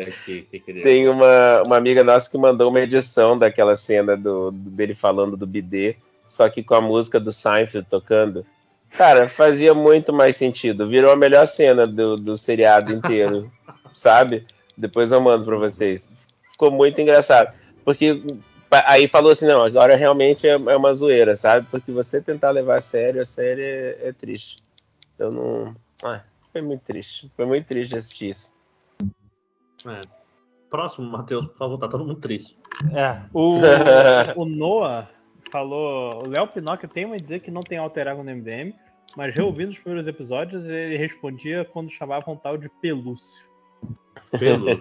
[0.08, 0.48] Aqui.
[0.84, 5.36] Tem uma, uma amiga nossa que mandou uma edição daquela cena do, do- dele falando
[5.36, 5.96] do bidê.
[6.26, 8.46] só que com a música do Seinfeld tocando.
[8.92, 10.88] Cara, fazia muito mais sentido.
[10.88, 13.52] Virou a melhor cena do, do seriado inteiro,
[13.96, 14.46] sabe?
[14.78, 16.14] Depois eu mando pra vocês.
[16.52, 17.52] Ficou muito engraçado.
[17.84, 18.22] Porque
[18.72, 21.68] aí falou assim, não, agora realmente é, é uma zoeira, sabe?
[21.70, 24.64] Porque você tentar levar a sério, a série é, é triste.
[25.18, 25.76] Eu não.
[26.04, 26.22] Ah,
[26.52, 27.32] foi muito triste.
[27.36, 28.54] Foi muito triste assistir isso.
[29.86, 30.02] É.
[30.70, 32.58] Próximo, Matheus, por favor, tá todo mundo triste.
[32.94, 33.60] É, o,
[34.36, 35.10] o Noah
[35.52, 36.26] falou.
[36.26, 38.74] O Léo Pinocchio tem a dizer que não tem alter ego no MDM,
[39.16, 43.46] mas reouvindo os primeiros episódios, ele respondia quando chamavam tal de Pelúcio.
[44.38, 44.80] Pelúcio.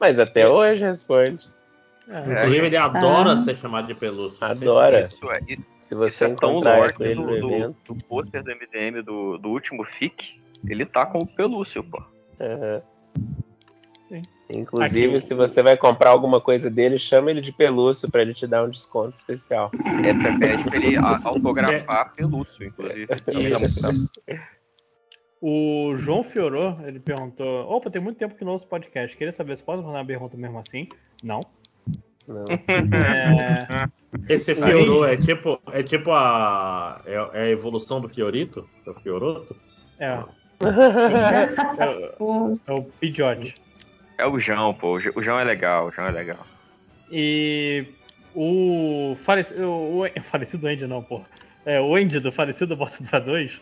[0.00, 1.46] Mas até hoje responde.
[2.08, 3.36] É, Inclusive, ele adora Ah.
[3.38, 4.44] ser chamado de Pelúcio.
[4.44, 5.06] Adora.
[5.06, 7.94] Isso é, isso Se você é tão lore ele do, no do, evento.
[7.94, 12.02] do pôster do MDM do, do último FIC, ele tá com o Pelúcio, pô.
[14.08, 14.22] Sim.
[14.50, 18.34] Inclusive, Aqui, se você vai comprar alguma coisa dele, chama ele de pelúcio pra ele
[18.34, 19.70] te dar um desconto especial.
[20.04, 23.06] É, você pede pra ele autografar Pelúcio, inclusive.
[23.28, 24.10] Isso.
[25.40, 29.16] O João Fiorô, ele perguntou: Opa, tem muito tempo que não ouço podcast.
[29.16, 30.88] Queria saber se posso mandar uma pergunta mesmo assim?
[31.22, 31.40] Não.
[32.26, 32.44] Não.
[32.48, 33.88] É,
[34.28, 38.68] Esse Fiorô é tipo, é tipo a, é, é a evolução do Fiorito?
[38.84, 39.54] Do Fioroto?
[39.98, 40.06] é,
[40.64, 43.54] é, O- é o Pidgeot.
[44.18, 44.92] É o João, pô.
[44.94, 46.38] O João- O João é legal, o João é legal.
[47.10, 47.84] E
[48.34, 51.20] o falecido, o, o falecido Andy não, pô.
[51.66, 53.60] É, o Andy do falecido Bota pra 2,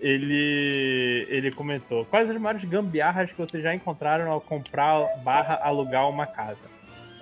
[0.00, 6.08] ele, ele comentou: Quais as maiores gambiarras que vocês já encontraram ao comprar barra alugar
[6.08, 6.58] uma casa?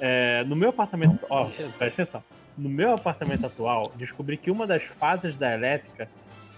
[0.01, 1.19] É, no meu apartamento.
[1.29, 1.47] Ó,
[1.79, 2.23] presta atenção.
[2.57, 6.09] No meu apartamento atual, descobri que uma das fases da elétrica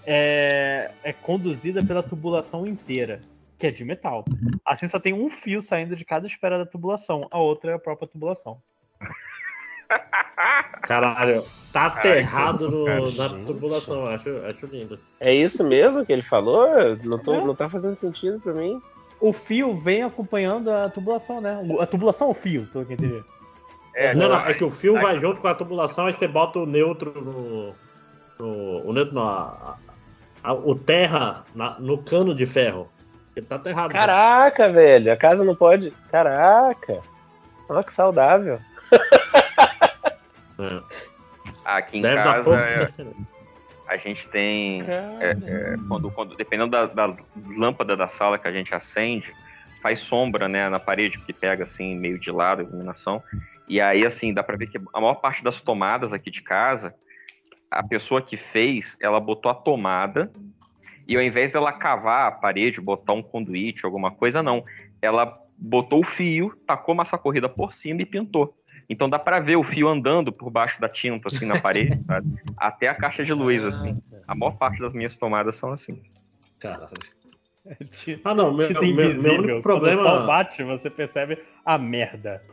[0.05, 3.21] é, é conduzida pela tubulação inteira,
[3.59, 4.25] que é de metal.
[4.65, 7.79] Assim só tem um fio saindo de cada esfera da tubulação, a outra é a
[7.79, 8.57] própria tubulação.
[10.81, 14.99] Caralho, tá aterrado no- na tubulação, acho, acho lindo.
[15.19, 16.67] É isso mesmo que ele falou?
[17.03, 17.43] Não, tô, É.
[17.45, 18.81] não tá fazendo sentido pra mim.
[19.21, 21.63] O fio vem acompanhando a tubulação, né?
[21.63, 23.23] O- A tubulação ou o fio, que eu entendi.
[23.93, 26.59] É, não, não, é que o fio vai junto com a tubulação, aí você bota
[26.59, 27.73] o neutro no.
[28.39, 29.75] no- o neutro não,
[30.65, 32.89] o terra na- no cano de ferro.
[33.35, 33.93] Ele tá aterrado.
[33.93, 35.91] Caraca, velho, a casa não pode.
[36.11, 36.99] Caraca!
[37.69, 38.59] Olha que saudável.
[40.59, 40.81] É.
[41.63, 42.89] Aqui em Deve casa é.
[43.91, 44.81] a gente tem.
[45.19, 47.15] é, é, quando, quando, dependendo da, da
[47.57, 49.33] lâmpada da sala que a gente acende,
[49.81, 53.21] faz sombra né, na parede, que pega assim, meio de lado a iluminação.
[53.67, 56.95] E aí, assim, dá pra ver que a maior parte das tomadas aqui de casa,
[57.69, 60.31] a pessoa que fez, ela botou a tomada,
[61.07, 64.63] e ao invés dela cavar a parede, botar um conduíte, alguma coisa, não.
[65.01, 68.55] Ela botou o fio, tacou massa corrida por cima e pintou.
[68.91, 72.27] Então dá pra ver o fio andando por baixo da tinta, assim, na parede, sabe?
[72.57, 73.97] Até a caixa de luz, assim.
[74.27, 76.01] A maior parte das minhas tomadas são assim.
[76.59, 76.91] Caralho.
[78.25, 79.21] Ah, não, meu, meu, invisível.
[79.21, 82.43] meu único Quando o sol problema bate, você percebe a merda.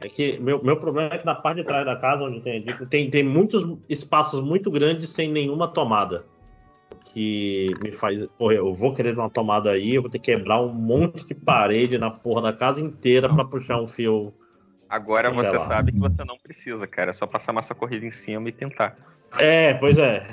[0.00, 2.64] é que meu, meu problema é que na parte de trás da casa, onde tem,
[2.88, 6.24] tem, tem muitos espaços muito grandes sem nenhuma tomada.
[7.12, 8.26] Que me faz.
[8.38, 11.34] Porra, eu vou querer uma tomada aí, eu vou ter que quebrar um monte de
[11.34, 14.32] parede na porra da casa inteira pra puxar um fio.
[14.88, 15.58] Agora Sei você lá.
[15.60, 17.10] sabe que você não precisa, cara.
[17.10, 18.96] É só passar massa corrida em cima e pintar.
[19.40, 20.24] É, pois é.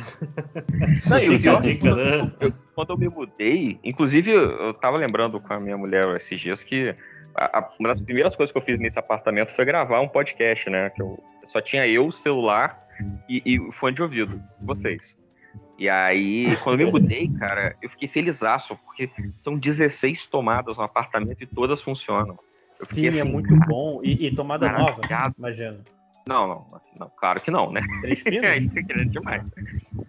[1.08, 2.32] Não, o Fica a pior, dica, né?
[2.76, 6.64] quando eu me mudei, inclusive eu eu tava lembrando com a minha mulher esses dias
[6.64, 6.96] que
[7.36, 10.70] a- a- uma das primeiras coisas que eu fiz nesse apartamento foi gravar um podcast,
[10.70, 10.92] né?
[10.92, 12.80] Que eu só tinha eu, o celular
[13.28, 15.18] e, e o fone de ouvido, vocês.
[15.80, 19.10] E aí, quando eu me mudei, cara, eu fiquei felizaço, porque
[19.42, 22.38] são 16 tomadas no apartamento e todas funcionam.
[22.91, 24.01] Sim, é assim, muito bom.
[24.03, 25.35] E, e tomada nova, maravilhado.
[25.38, 25.80] imagina.
[26.27, 27.81] Não, não, não, claro que não, né?
[28.01, 29.43] Três É, isso é grande demais.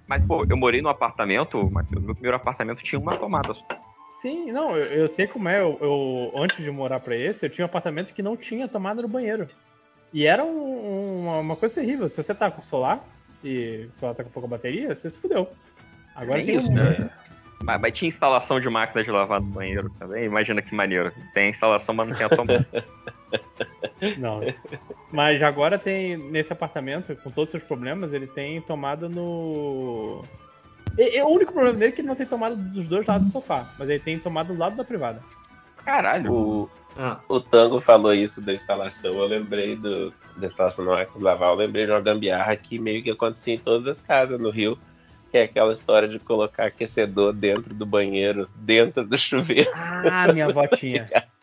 [0.06, 3.64] Mas, pô, eu morei num apartamento, Matheus, meu primeiro apartamento tinha uma tomada só.
[4.20, 5.60] Sim, não, eu, eu sei como é.
[5.60, 9.02] Eu, eu- antes de morar pra esse, eu tinha um apartamento que não tinha tomada
[9.02, 9.48] no banheiro.
[10.12, 12.08] E era um- uma, uma coisa terrível.
[12.08, 13.04] Se você tá com solar
[13.42, 15.48] e o celular tá com pouca bateria, você se fudeu.
[16.14, 17.10] Agora Nem tem isso, um- né?
[17.64, 20.24] Mas, mas tinha instalação de máquina de lavar no banheiro também.
[20.24, 21.12] Imagina que maneiro.
[21.32, 22.66] Tem instalação, mas não tem a tomada.
[24.18, 24.40] Não.
[25.10, 30.22] Mas agora tem, nesse apartamento, com todos os seus problemas, ele tem tomada no.
[30.98, 33.28] E, e o único problema dele é que ele não tem tomada dos dois lados
[33.28, 35.22] do sofá, mas ele tem tomada do lado da privada.
[35.84, 36.32] Caralho.
[36.32, 39.12] O, Ah, o Tango falou isso da instalação.
[39.12, 41.50] Eu lembrei do, da instalação no máquina de lavar.
[41.50, 44.78] Eu lembrei de uma gambiarra que meio que acontecia em todas as casas no Rio.
[45.34, 49.68] Que é aquela história de colocar aquecedor dentro do banheiro, dentro do chuveiro.
[49.74, 51.10] Ah, minha avó tinha.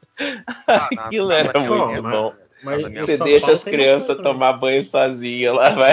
[0.65, 2.34] Ah, Aquilo era Pô, muito mas- bom.
[2.63, 5.91] mas Você deixa as crianças tomar banho sozinha lá, vai.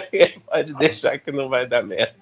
[0.48, 2.14] Pode deixar que não vai dar merda.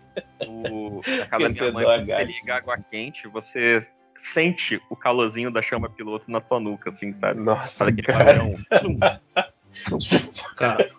[0.48, 3.78] O, na casa da minha mãe, quando você liga água quente, você
[4.16, 7.38] sente o calorzinho da chama piloto na tua nuca, assim, sabe?
[7.38, 8.40] Nossa, Faz aquele cara.
[10.56, 10.90] Cara,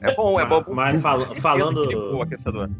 [0.00, 0.64] É bom, é bom.
[0.68, 2.70] Mas fala- falando- O aquecedor.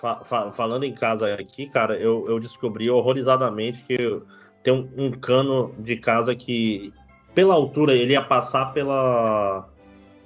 [0.00, 4.20] Fa- fa- falando em casa aqui, cara, eu, eu descobri horrorizadamente que
[4.62, 6.92] tem um, um cano de casa que,
[7.34, 9.68] pela altura, ele ia passar pela.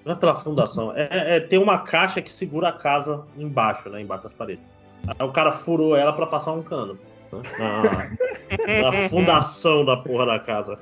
[0.05, 4.01] Não é pela fundação, é, é- tem uma caixa que segura a casa embaixo, né?
[4.01, 4.65] Embaixo das paredes.
[5.07, 6.99] Aí o cara furou ela pra passar um cano.
[7.33, 10.79] né, Na, na fundação da porra da casa.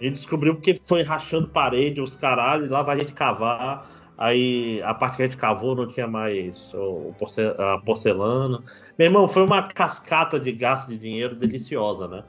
[0.00, 3.88] E descobriu porque foi rachando parede, os caralho, e lá vai a gente cavar.
[4.18, 8.62] Aí a parte que a gente cavou não tinha mais o, o porce- a porcelana.
[8.98, 12.24] Meu irmão, foi uma cascata de gasto de dinheiro deliciosa, né?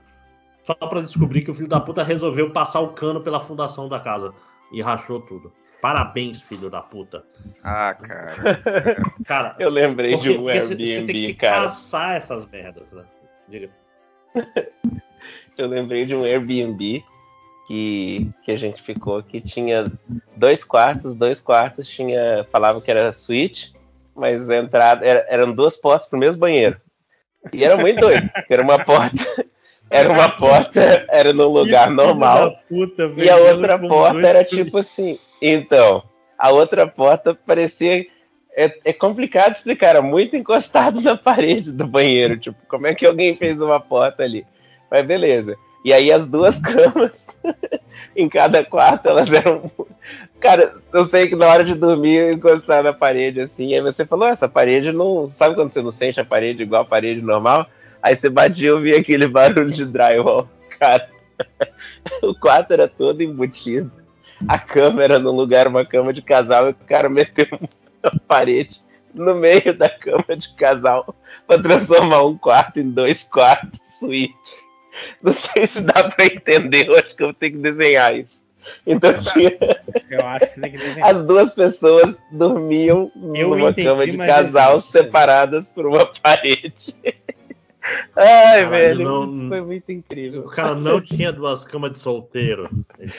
[0.63, 3.99] Só pra descobrir que o filho da puta resolveu passar o cano pela fundação da
[3.99, 4.31] casa
[4.71, 5.51] e rachou tudo.
[5.81, 7.23] Parabéns, filho da puta.
[7.63, 8.35] Ah, cara.
[9.25, 11.63] Cara, Eu lembrei porque, de um porque você- você tem Airbnb, que cara.
[11.63, 13.03] caçar essas merdas, né?
[13.47, 13.69] Diga.
[15.57, 17.03] Eu lembrei de um Airbnb
[17.69, 19.83] que, que a gente ficou que tinha
[20.35, 23.71] dois quartos, dois quartos tinha falava que era suíte,
[24.15, 26.81] mas a entrada era- eram duas portas pro mesmo banheiro.
[27.53, 29.15] E era muito doido, era uma porta,
[29.87, 32.55] era uma porta, era num lugar Que normal.
[32.67, 35.19] puta, E a outra porta era tipo assim.
[35.39, 36.03] Então,
[36.39, 38.03] a outra porta parecia.
[38.57, 42.35] É, é complicado explicar, era muito encostado na parede do banheiro.
[42.37, 44.43] Tipo, como é que alguém fez uma porta ali?
[44.89, 45.55] Mas beleza.
[45.83, 47.27] E aí as duas camas
[48.15, 49.71] em cada quarto, elas eram.
[50.39, 54.27] Cara, eu sei que na hora de dormir, encostar na parede assim, aí você falou,
[54.27, 55.29] "Ah, essa parede não.
[55.29, 57.67] Sabe quando você não sente a parede igual a parede normal?
[58.01, 60.47] Aí você batia e ouvia aquele barulho de drywall.
[60.79, 61.09] Cara,
[62.23, 63.91] o quarto era todo embutido.
[64.47, 68.81] A cama era no lugar, uma cama de casal, e o cara meteu uma parede
[69.13, 71.13] no meio da cama de casal
[71.45, 74.68] para transformar um quarto em dois quartos suíte.
[75.21, 78.41] Não sei se dá para entender, eu acho que eu vou ter que desenhar isso.
[78.85, 79.57] Então tinha
[80.09, 81.09] Eu acho que você tem que desenhar.
[81.09, 86.95] as duas pessoas dormiam Eu numa entendi, cama de mas casal separadas por uma parede.
[88.15, 90.41] Ai, Caralho, velho, não- isso foi muito incrível.
[90.41, 92.69] O cara não tinha duas camas de solteiro.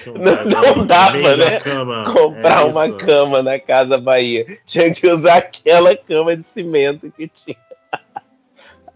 [0.06, 1.58] Um Não- não dava, né?
[1.58, 2.04] Cama.
[2.12, 2.96] comprar É uma isso.
[2.98, 4.58] cama na Casa Bahia.
[4.66, 7.56] Tinha que usar aquela cama de cimento que tinha.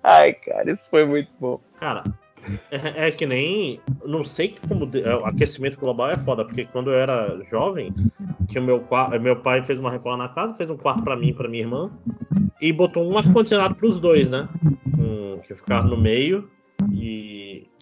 [0.05, 1.59] Ai, cara, isso foi muito bom.
[1.81, 2.05] Cara,
[2.71, 3.81] é, é que nem.
[4.05, 4.89] Não sei como.
[4.97, 7.93] é, O aquecimento global é foda, porque quando eu era jovem,
[8.49, 8.87] tinha o meu,
[9.21, 11.63] meu pai fez uma reforma na casa, fez um quarto pra mim e pra minha
[11.63, 11.91] irmã,
[12.61, 14.49] e botou um ar-condicionado pros dois, né?
[14.99, 16.49] Um, que ficava no meio
[16.93, 17.67] e.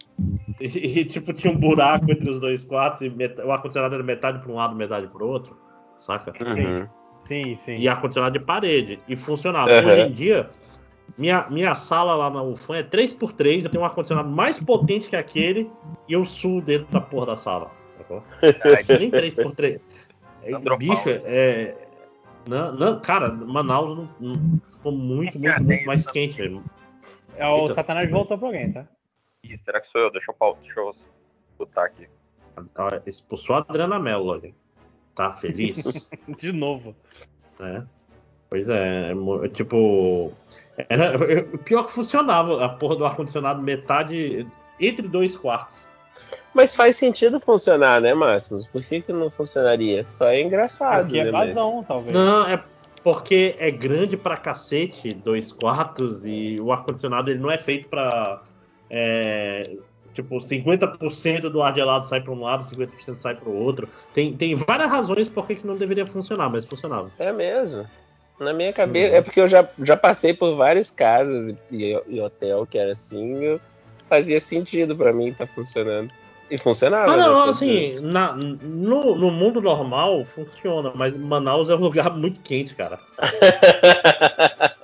[0.61, 4.03] E, e, tipo, tinha um buraco entre os dois quartos e meta- o ar-condicionado era
[4.03, 5.57] metade pra um lado, metade pro outro,
[5.99, 6.31] saca?
[6.45, 6.87] Uhum.
[7.19, 7.75] Sim, sim.
[7.77, 8.99] e ar-condicionado de parede.
[9.07, 9.71] E funcionava.
[9.73, 9.87] Aham.
[9.91, 10.49] Hoje em dia,
[11.17, 15.15] minha, minha sala lá na UFAM é 3x3, eu tenho um ar-condicionado mais potente que
[15.15, 15.69] aquele
[16.07, 17.71] e eu suo dentro da porra da sala.
[17.97, 18.23] Sacou?
[18.99, 19.79] Nem 3x3.
[20.45, 21.73] É, bicho, é.
[22.49, 26.37] Não, não, cara, Manaus não- não- ficou muito, muito, muito mais quente.
[26.37, 26.61] velho.
[27.37, 28.85] É, o Então- Satanás voltou pra alguém, tá?
[29.45, 30.11] Ih, será que sou eu?
[30.11, 30.91] Deixa eu, pau- deixa eu
[31.57, 32.09] botar aqui.
[32.75, 34.53] Ah, Expulsou a Adriana Mello, olha.
[35.15, 36.09] Tá feliz?
[36.37, 36.93] De novo.
[37.57, 37.87] né?
[38.49, 40.33] Pois é, é é tipo.
[40.89, 41.15] Era,
[41.53, 44.47] o pior que funcionava a porra do ar-condicionado metade
[44.79, 45.77] entre dois quartos.
[46.53, 48.67] Mas faz sentido funcionar, né, Máximos?
[48.67, 50.05] Por que, que não funcionaria?
[50.07, 51.31] Só é engraçado, Porque é né?
[51.31, 52.13] mas- vazão, talvez.
[52.13, 52.61] Não, é
[53.03, 58.41] porque é grande pra cacete, dois quartos, e o ar-condicionado ele não é feito pra.
[58.89, 59.75] é,
[60.13, 63.89] tipo, 50% do ar gelado sai pra um lado, 50% sai pro outro.
[64.13, 67.11] Tem, tem várias razões por que que não deveria funcionar, mas funcionava.
[67.19, 67.85] É mesmo.
[68.39, 69.17] Na minha cabeça, Uhum.
[69.17, 73.43] é porque eu já, já passei por várias casas e, e hotel que era assim,
[73.43, 73.61] eu-
[74.09, 76.11] fazia sentido pra mim tá funcionando.
[76.49, 77.11] E funcionava.
[77.13, 82.11] Ah, né, não, assim, na- no, no mundo normal funciona, mas Manaus é um lugar
[82.17, 82.99] muito quente, cara.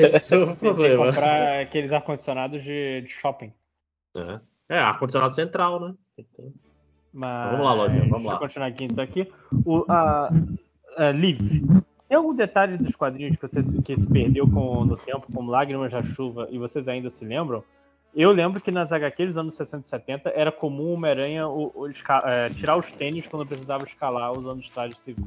[0.00, 1.06] Esse é o Tem que problema.
[1.06, 3.52] comprar aqueles ar-condicionados de, de shopping.
[4.16, 4.40] É,
[4.76, 5.94] é ar-condicionado central, né?
[7.12, 7.50] Mas...
[7.50, 8.34] Vamos lá, Lojinha, vamos Deixa lá.
[8.34, 9.32] eu continuar aqui, então, aqui.
[9.64, 10.32] O, a,
[10.96, 11.62] a Liv,
[12.08, 15.50] tem algum detalhe dos quadrinhos que, você, se- que se perdeu com, no tempo, como
[15.50, 17.62] Lágrimas da Chuva, e vocês ainda se lembram?
[18.14, 21.72] Eu lembro que nas HQ dos anos 60 e 70 era comum o Homem-Aranha o-
[21.74, 25.24] o esca- é, tirar os tênis quando precisava escalar usando os trajes civis.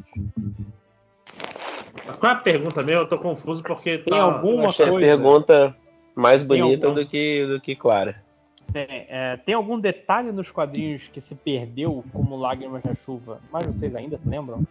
[2.20, 3.02] Qual é a pergunta mesmo?
[3.02, 4.22] Eu tô confuso porque Tem tá...
[4.22, 5.76] algum- Eu uma achei coisa- a pergunta
[6.16, 8.24] mais Tem bonita algum- do, que, do que clara.
[8.72, 13.66] Tem, é, tem algum detalhe nos quadrinhos que se perdeu como Lágrimas da Chuva, mas
[13.66, 14.64] vocês ainda se lembram?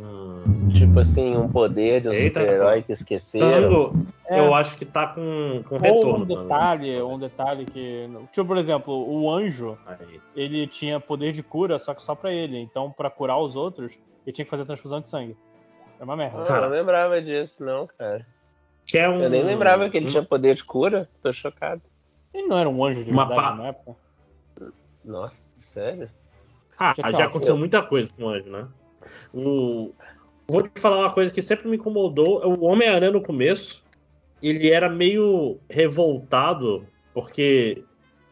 [0.00, 0.70] Hum.
[0.74, 3.50] Tipo assim, um poder de um super-herói que esqueceram.
[3.50, 4.40] Tango, É.
[4.40, 6.24] eu acho que tá com, com Ou retorno.
[6.24, 6.42] um também.
[6.42, 8.08] detalhe, um detalhe que.
[8.32, 10.20] Tipo, por exemplo, o anjo, Aí.
[10.34, 12.58] ele tinha poder de cura, só que só pra ele.
[12.58, 13.92] Então, pra curar os outros,
[14.26, 15.36] ele tinha que fazer transfusão de sangue.
[16.00, 16.40] É uma merda.
[16.42, 16.66] Ah, Cara.
[16.66, 18.26] eu não lembrava disso, não, cara.
[18.84, 21.08] Que é um, Eu nem lembrava que ele um- tinha poder de cura.
[21.22, 21.80] Tô chocado.
[22.34, 23.96] Ele não era um anjo de Uma verdade pá- na época.
[25.04, 26.08] Nossa, sério?
[26.78, 28.66] Ah, já aconteceu muita coisa com o anjo, né?
[29.32, 29.92] O...
[30.46, 32.44] Vou te falar uma coisa que sempre me incomodou.
[32.44, 33.82] O Homem-Aranha no começo,
[34.42, 37.82] ele era meio revoltado, porque,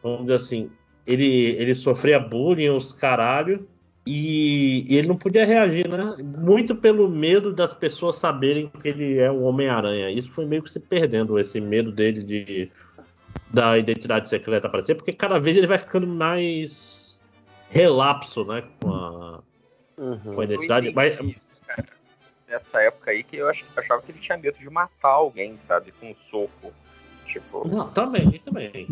[0.03, 0.69] vamos dizer assim,
[1.07, 3.67] ele, ele sofria bullying, os caralho,
[4.05, 6.15] e, e ele não podia reagir, né?
[6.39, 10.09] Muito pelo medo das pessoas saberem que ele é o Homem-Aranha.
[10.09, 12.71] Isso foi meio que se perdendo, esse medo dele de
[13.49, 17.19] da identidade secreta aparecer, porque cada vez ele vai ficando mais
[17.69, 19.41] relapso, né, com a,
[19.97, 20.35] Uhum.
[20.35, 20.91] com a identidade.
[20.93, 21.17] Mas,
[21.67, 21.85] cara,
[22.47, 25.91] nessa época aí que eu ach- achava que ele tinha medo de matar alguém, sabe?
[25.99, 26.73] Com um soco.
[27.27, 28.87] Tipo, não, também, também.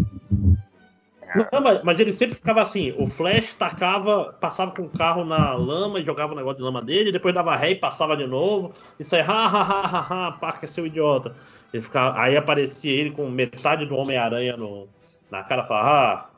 [1.52, 5.54] Não, mas, mas ele sempre ficava assim, o Flash tacava, passava com o carro na
[5.54, 8.74] lama e jogava o negócio de lama dele, depois dava ré e passava de novo,
[9.00, 11.36] e saia, ha, ha, ha, ha, ha, Parker, seu idiota.
[11.72, 14.88] Ele ficava, aí aparecia ele com metade do Homem-Aranha no-
[15.30, 16.30] na cara, falava, ah,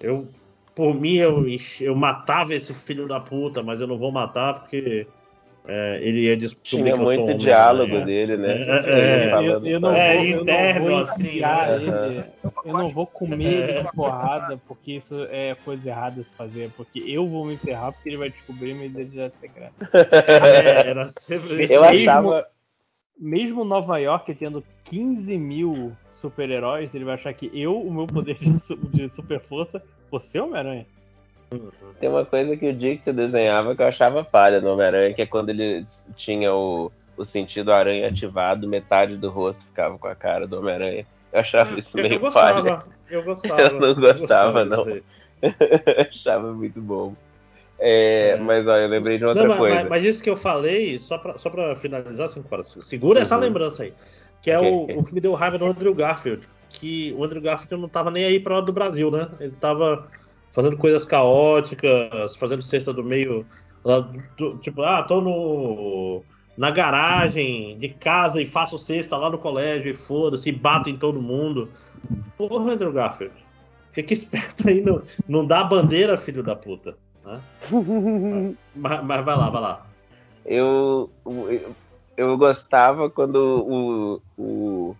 [0.00, 0.26] eu,
[0.74, 1.44] por mim, eu,
[1.80, 5.06] eu matava esse filho da puta, mas eu não vou matar porque
[5.68, 7.38] é, ele ia descobrir Tinha que eu sou muito Homem-Aranha.
[7.38, 8.62] diálogo dele, né?
[8.62, 9.30] É, é, é.
[9.30, 11.74] falando eu, eu não vou, É, eu interno, não vou assim, né?
[11.74, 12.24] ele.
[12.64, 16.70] Eu não vou comer ele de porrada, porque isso é coisa errada se fazer.
[16.76, 19.90] Porque eu vou me ferrar porque ele vai descobrir minha identidade secreta.
[19.92, 22.46] É, era sempre Eu mesmo- achava.
[23.18, 28.36] Mesmo Nova York tendo 15 mil super-heróis, ele vai achar que eu, o meu poder
[28.40, 29.80] de super força,
[30.12, 30.86] você é Homem-Aranha.
[32.00, 35.26] Tem uma coisa que o Dick desenhava que eu achava falha no Homem-Aranha, que é
[35.26, 35.84] quando ele
[36.16, 41.04] tinha o, o sentido aranha ativado, metade do rosto ficava com a cara do Homem-Aranha.
[41.32, 42.78] Eu achava isso eu, meio eu gostava, falha.
[43.10, 43.60] eu gostava.
[43.62, 44.84] Eu não gostava, disso não.
[44.92, 45.02] aí.
[45.42, 47.14] Eu achava muito bom.
[47.78, 48.36] É, É.
[48.36, 49.74] Mas olha, eu lembrei de outra Não, mas, coisa.
[49.80, 52.42] mas- mas isso que eu falei, só pra, só pra finalizar, assim,
[52.80, 53.40] segura essa Uhum.
[53.42, 53.92] lembrança aí.
[54.40, 56.46] Que é o, o que me deu raiva do Andrew Garfield.
[56.72, 59.28] Que o Andrew Garfield não tava nem aí pra hora do Brasil, né?
[59.38, 60.08] Ele tava
[60.52, 63.46] fazendo coisas caóticas, fazendo cesta do meio.
[64.60, 66.22] tipo, ah, tô no.
[66.56, 70.98] Na garagem de casa e faço cesta lá no colégio e foda-se, e bato em
[70.98, 71.70] todo mundo.
[72.36, 73.34] Porra, Andrew Garfield.
[73.90, 76.94] Fica esperto aí, não, não dá bandeira, filho da puta.
[77.24, 77.40] Né?
[78.74, 79.86] Mas, mas vai lá, vai lá.
[80.44, 81.74] eu, eu,
[82.16, 84.96] eu gostava quando o, o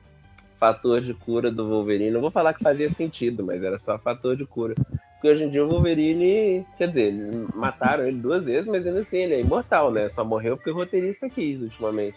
[0.63, 4.37] fator de cura do Wolverine, não vou falar que fazia sentido, mas era só fator
[4.37, 4.77] de cura.
[5.15, 9.01] Porque hoje em dia o Wolverine, quer dizer, eles mataram ele duas vezes, mas ainda
[9.01, 10.09] assim ele é imortal, né?
[10.09, 12.17] Só morreu porque o roteirista quis ultimamente.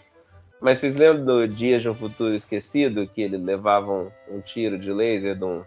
[0.60, 4.78] Mas vocês lembram do Dias de um Futuro Esquecido, que ele levava um, um tiro
[4.78, 5.62] de laser de um,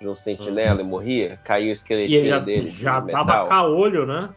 [0.00, 1.38] de um sentinela e morria?
[1.44, 4.30] Caiu o E esqueletinho ele já, dele já de tava caolho, né?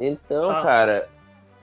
[0.00, 1.08] Então, Ah, cara,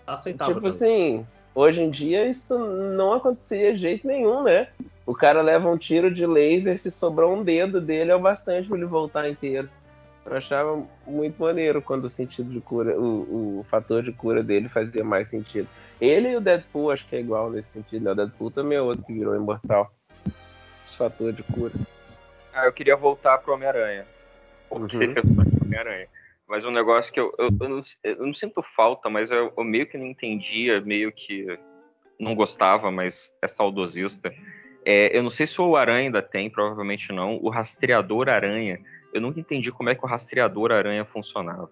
[0.05, 0.53] Aceitável.
[0.55, 1.15] Tipo também.
[1.17, 4.67] assim, hoje em dia isso não acontecia de jeito nenhum, né?
[5.10, 8.68] O cara leva um tiro de laser, se sobrou um dedo dele é o bastante
[8.68, 9.68] pra ele voltar inteiro.
[10.23, 14.69] Eu achava muito maneiro quando o sentido de cura, o, o fator de cura dele
[14.69, 15.68] fazia mais sentido.
[15.99, 18.11] Ele e o Deadpool acho que é igual nesse sentido, né?
[18.11, 19.91] O Deadpool também é outro que virou imortal.
[20.27, 21.73] Esse fator de cura.
[22.53, 24.06] Ah, eu queria voltar pro Homem-Aranha.
[24.69, 25.14] Porque Uhum.
[25.15, 26.07] eu sou de Homem-Aranha.
[26.48, 29.64] Mas um negócio que eu, eu, eu não, eu não sinto falta, mas eu, eu
[29.64, 31.48] meio que não entendia, meio que
[32.19, 34.31] não gostava, mas é saudosista.
[34.91, 37.37] É, eu não sei se o Aranha ainda tem, provavelmente não.
[37.43, 38.79] O rastreador Aranha.
[39.13, 41.69] Eu nunca entendi como é que o rastreador Aranha funcionava.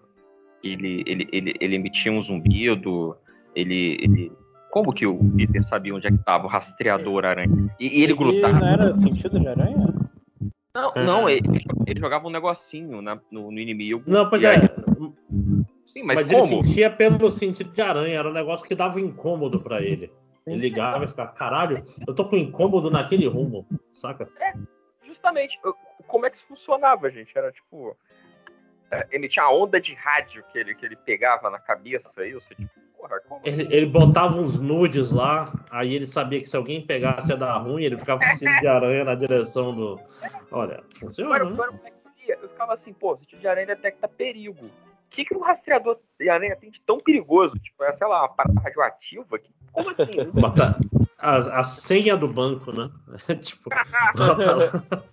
[0.62, 3.16] Ele, ele, ele, ele emitia um zumbido,
[3.56, 4.32] ele, ele.
[4.70, 7.74] Como que o Peter sabia onde é que estava o rastreador Aranha?
[7.80, 8.60] E, e ele grudava.
[8.60, 9.94] não era sentido de aranha?
[10.72, 11.42] Não, não ele,
[11.88, 14.00] ele jogava um negocinho na- no, no inimigo.
[14.06, 14.48] Não, pois é.
[14.58, 14.68] aí-
[15.86, 16.64] sim, mas, Mas, ele como?
[16.64, 20.08] sentia pelo sentido de aranha, era um negócio que dava incômodo pra ele.
[20.52, 24.28] Ele ligava e ficava, caralho, eu tô com incômodo naquele rumo, saca?
[25.04, 25.74] Justamente, eu-
[26.06, 27.36] como é que isso funcionava, gente?
[27.36, 27.96] Era tipo.
[28.90, 32.54] é, Emitia a onda de rádio que ele, que ele pegava na cabeça aí, você
[32.54, 36.84] tipo, porra, como Ele, ele botava uns nudes lá, aí ele sabia que se alguém
[36.86, 40.00] pegasse ia dar ruim, ele ficava com sentido de aranha na direção do.
[40.50, 41.68] Olha, funciona, eu né?
[42.16, 44.66] via, eu ficava assim, pô, sentido de aranha detecta perigo.
[44.66, 47.58] O que, que um rastreador de aranha tem de tão perigoso?
[47.58, 49.38] Tipo, é, sei lá, uma parada radioativa?
[49.38, 50.30] Que- Como assim?
[50.32, 50.78] Bota
[51.18, 52.90] a, a senha do banco, né?
[53.42, 53.70] tipo,
[54.16, 55.04] bota lá.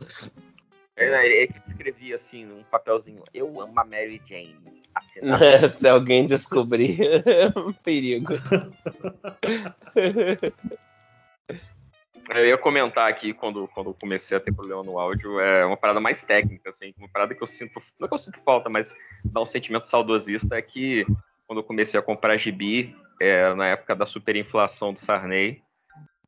[0.97, 4.55] Ele, ele escrevia assim num papelzinho, eu amo a Mary Jane.
[5.69, 8.33] Se alguém descobrir, é um perigo.
[12.29, 15.99] Eu ia comentar aqui quando, quando comecei a ter problema no áudio, é uma parada
[15.99, 18.93] mais técnica, assim, uma parada que eu sinto, não é que eu sinto falta, mas
[19.23, 21.05] dá um sentimento saudosista, é que
[21.47, 25.61] quando eu comecei a comprar gibi, é, na época da superinflação do Sarney,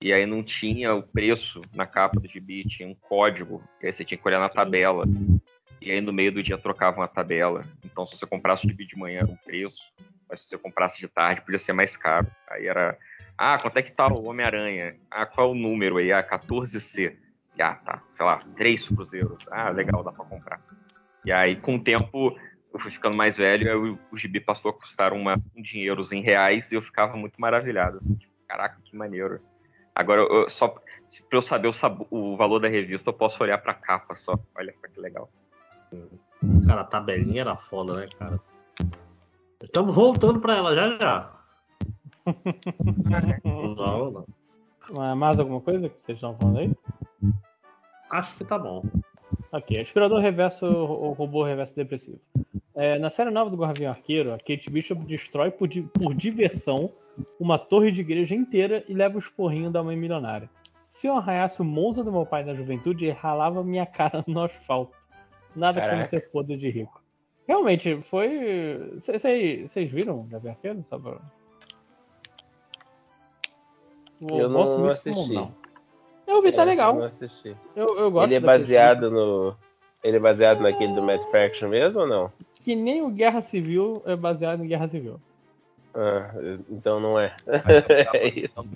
[0.02, 3.94] e aí não tinha o preço na capa do gibi, tinha um código, e aí
[3.94, 5.06] você tinha que olhar na tabela,
[5.81, 8.85] e aí no meio do dia trocava uma tabela, então se você comprasse o gibi
[8.85, 9.81] de manhã era um preço,
[10.30, 12.98] mas se você comprasse de tarde podia ser mais caro, aí era
[13.38, 14.95] ah, quanto é que tá o Homem-Aranha?
[15.11, 16.11] Ah, qual é o número aí?
[16.11, 17.15] Ah, 14C.
[17.56, 19.38] E, Ah, tá, sei lá, 3 cruzeiros.
[19.52, 20.60] Ah, legal, dá pra comprar.
[21.23, 22.35] E aí, com o tempo,
[22.77, 26.21] eu fui ficando mais velho, aí o, gibi passou a custar umas, um dinheiros em
[26.21, 27.97] reais e eu ficava muito maravilhado.
[27.97, 29.41] Assim, tipo, caraca, que maneiro.
[29.95, 30.75] Agora, eu, só
[31.07, 34.15] se, pra eu saber o, sabo- o valor da revista, eu posso olhar pra capa
[34.15, 34.37] só.
[34.55, 35.27] Olha só que legal.
[36.67, 38.39] Cara, a tabelinha era foda, né, cara?
[39.63, 41.37] Estamos voltando pra ela já já.
[43.43, 44.25] Não, não.
[45.01, 46.71] Ah, Mais alguma coisa que vocês estão falando aí?
[48.11, 48.83] Acho que tá bom.
[49.51, 52.19] Ok, aspirador reverso, o robô reverso depressivo.
[52.79, 56.91] É, na série nova do Gavião Arqueiro, a Kate Bishop destrói por, di- por diversão
[57.39, 60.47] uma torre de igreja inteira e leva os porrinhos da mãe milionária.
[60.87, 64.95] Se eu arranhasse o Monza do meu pai na juventude, ralava minha cara no asfalto.
[65.55, 66.09] Nada como Caraca.
[66.09, 67.01] ser podre de rico.
[67.47, 68.91] Realmente, foi.
[68.99, 70.83] Vocês viram o Gavião Arqueiro?
[70.83, 71.17] Só pra...
[74.21, 75.33] Eu vou não como assisti.
[75.33, 75.51] não.
[76.27, 76.95] Eu vi, tá É, legal.
[76.95, 77.55] Não assisti.
[77.75, 79.55] Eu, eu gosto Ele é baseado no.
[80.03, 82.31] Ele é baseado naquele do Matt Fraction mesmo ou não?
[82.68, 85.22] Que nem o Guerra Civil é baseado em Guerra Civil.
[85.95, 86.34] Ah,
[86.69, 87.34] então não é.
[88.14, 88.76] é isso.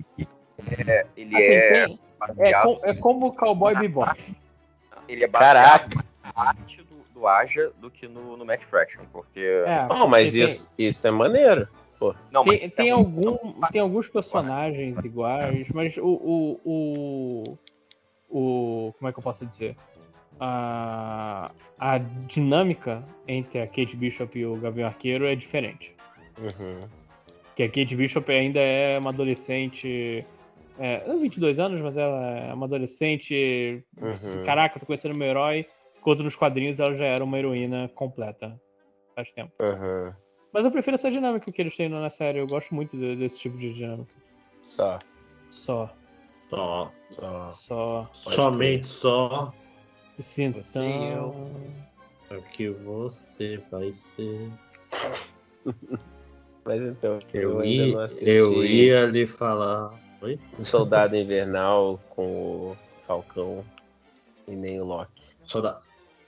[0.87, 4.17] É, ele Assim, é tem- é, baseado- é como o Cowboy Bebop.
[5.09, 6.05] ele é baseado Caraca!
[6.23, 9.41] mais na arte do, do Aja do que no, no Matt Fraction, porque...
[9.65, 11.67] É, Oh, mas tem, isso, isso é maneiro.
[12.31, 17.57] Não, Tem, tem, é muito- algum, tem alguns personagens iguais, mas o, o, o,
[18.29, 19.75] o- Como é que eu posso dizer?
[20.43, 25.95] A, a dinâmica entre a Kate Bishop e o Gavião Arqueiro é diferente.
[26.39, 26.87] Uhum.
[27.55, 30.25] Que a Kate Bishop ainda é uma adolescente.
[30.79, 33.83] É, não 22 anos, mas ela é uma adolescente.
[33.99, 34.43] Uhum.
[34.43, 35.67] Caraca, tô conhecendo meu herói.
[35.99, 38.59] Enquanto nos quadrinhos ela já era uma heroína completa.
[39.15, 39.51] Faz tempo.
[39.59, 40.11] Uhum.
[40.51, 42.39] Mas eu prefiro essa dinâmica que eles têm na série.
[42.39, 44.11] Eu gosto muito de- desse tipo de dinâmica.
[44.63, 44.97] Só.
[45.51, 45.87] Só.
[46.49, 46.91] Só.
[47.53, 48.09] Só.
[48.11, 49.53] Somente só
[50.21, 51.35] E sinto Você e eu.
[52.29, 54.51] o que você vai ser.
[56.63, 59.99] Mas então, eu, Eu, ainda ia, não assisti eu ia lhe falar.
[60.21, 60.39] Oi?
[60.53, 62.27] Soldado Invernal com
[62.71, 62.77] o
[63.07, 63.65] Falcão
[64.47, 65.23] e nem o Loki.
[65.43, 65.81] Soldado,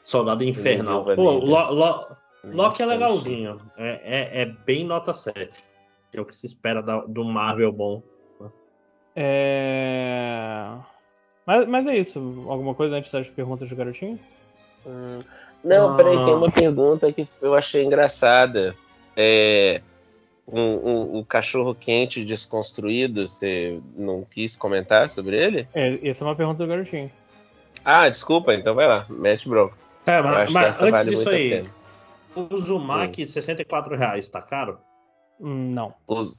[0.03, 1.05] Soldado Infernal.
[1.05, 1.29] Pô.
[1.37, 3.61] Lo, Lo- Loki é Então, legalzinho.
[3.77, 5.63] É, é, é bem nota 7.
[6.11, 8.01] Que é o que se espera da- do Marvel bom.
[9.15, 10.79] É...
[11.45, 12.19] Mas, mas é isso.
[12.47, 14.19] Alguma coisa antes das perguntas do garotinho?
[14.85, 15.19] Hum,
[15.63, 18.75] Não, peraí, tem uma pergunta que eu achei engraçada.
[19.15, 19.81] É,
[20.47, 25.67] um, um- um cachorro quente desconstruído, você não quis comentar sobre ele?
[25.73, 27.09] É, essa é uma pergunta do garotinho.
[27.85, 29.75] Ah, desculpa, então vai lá, mete bronca.
[30.05, 31.63] É, Eu mas, mas antes vale disso aí,
[32.35, 34.79] o Uzumaki, 64 reais, tá caro?
[35.39, 35.93] Hum, Não.
[36.07, 36.37] Os-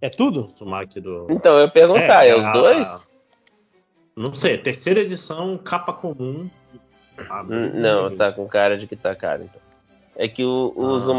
[0.00, 0.52] É tudo?
[0.60, 1.26] O do.
[1.30, 3.05] Então, eu ia perguntar, é, os a- dois?
[4.16, 6.48] Não sei, terceira edição, capa comum.
[7.28, 9.60] Ah, Hum, Não, tá com cara de que tá caro, então.
[10.16, 11.14] É que o, o Ah.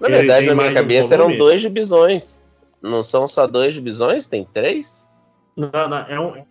[0.00, 2.42] Na Ele verdade, na minha cabeça eram dois divisões.
[2.82, 4.26] Não são só dois divisões?
[4.26, 5.06] Tem três?
[5.56, 6.46] Não, não, é um,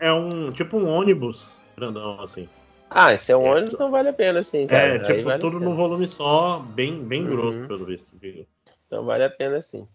[0.00, 1.46] é um tipo um ônibus
[1.76, 2.48] grandão, assim.
[2.90, 4.86] Ah, esse é um É, ônibus, então vale a pena, sim, cara.
[4.88, 7.30] É, tipo, vale tudo num volume só, bem, bem Uhum.
[7.36, 8.08] grosso, pelo visto.
[8.18, 8.46] digo.
[8.86, 9.86] Então vale a pena, sim.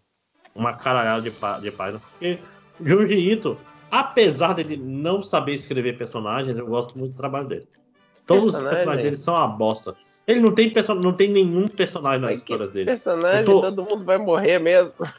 [0.55, 1.99] Uma caralhada de, pá- de página.
[2.11, 2.39] Porque
[2.83, 3.57] Junji Ito,
[3.91, 7.67] apesar dele não saber escrever personagens, eu gosto muito do trabalho dele.
[8.25, 8.77] Todos os Personagem?
[8.77, 9.95] personagens dele são uma bosta.
[10.27, 12.85] Ele não tem, perso não tem nenhum personagem nas que histórias dele.
[12.85, 14.99] Personagem, tô- todo mundo vai morrer mesmo.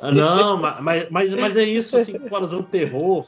[0.00, 3.24] Ah, Não, ma- mas, mas, mas é isso, 5 horas do terror,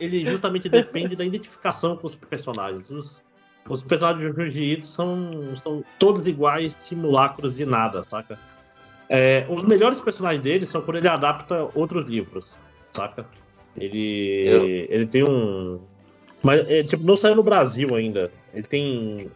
[0.00, 2.90] ele justamente depende da identificação com os personagens.
[2.90, 3.22] Os,
[3.68, 8.38] os personagens de Junji são, são todos iguais, simulacros de nada, saca?
[9.08, 12.56] É, os melhores personagens dele são quando ele adapta outros livros,
[12.92, 13.24] saca?
[13.78, 14.66] Ele, Eu-
[14.96, 15.80] ele tem um.
[16.42, 18.30] Mas, é, tipo, não saiu no Brasil ainda.
[18.54, 19.30] Ele tem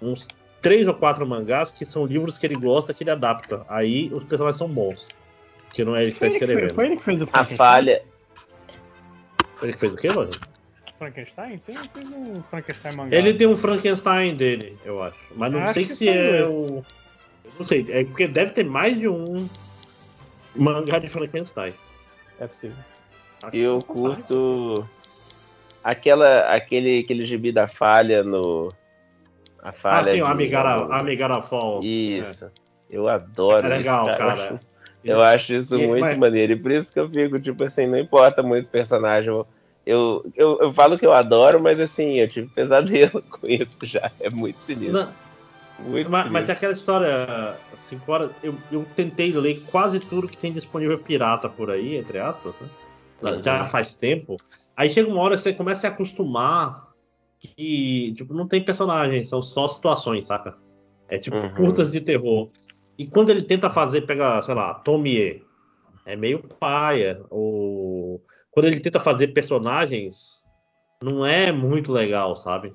[0.00, 0.26] uns
[0.60, 3.64] três ou quatro mangás que são livros que ele gosta, que ele adapta.
[3.68, 5.06] Aí os personagens são bons.
[5.72, 6.74] Que não é ele que tá Foi ele que, fez, escrevendo.
[6.74, 7.56] foi ele que fez o A Frankenstein?
[7.56, 8.02] falha.
[9.62, 10.30] Ele que fez o quê, mano?
[10.98, 11.58] Frankenstein?
[11.58, 13.16] Tem, fez um Frankenstein mangá.
[13.16, 15.16] Ele tem um Frankenstein dele, eu acho.
[15.36, 16.52] Mas não Acho sei que se é dois.
[16.52, 16.84] o.
[17.44, 19.48] Eu não sei, é porque deve ter mais de um
[20.56, 21.74] mangá de Frankenstein.
[22.40, 22.76] É possível.
[23.52, 24.88] Eu curto
[25.82, 28.72] aquela, aquele, aquele gibi da falha no.
[29.62, 30.12] A Ah, falha.
[30.12, 31.82] sim, o Amigara, Amigara Fall.
[31.82, 32.50] Isso.
[32.90, 34.24] Eu adoro É legal, isso, cara.
[34.24, 34.60] Eu acho,
[35.04, 36.52] eu acho isso E- muito mas- maneiro.
[36.52, 39.30] E por isso que eu fico, tipo assim, não importa muito o personagem.
[39.86, 44.10] Eu, eu, eu, falo que eu adoro, mas assim, eu tive pesadelo com isso já.
[44.20, 44.92] É muito sinistro.
[44.92, 45.12] Não,
[45.78, 50.36] muito mas, mas é aquela história, 5 horas, eu, eu tentei ler quase tudo que
[50.38, 52.68] tem disponível pirata por aí, entre aspas, né?
[53.30, 53.42] Uhum.
[53.42, 54.36] Já faz tempo.
[54.76, 56.88] Aí chega uma hora que você começa a se acostumar
[57.38, 60.56] que, tipo, não tem personagens, são só situações, saca?
[61.08, 61.54] É tipo Uhum.
[61.54, 62.50] curtas de terror.
[62.98, 65.44] E quando ele tenta fazer, pega, sei lá, Tomie,
[66.06, 67.22] é meio paia.
[67.30, 70.42] Ou quando ele tenta fazer personagens,
[71.02, 72.72] não é muito legal, sabe?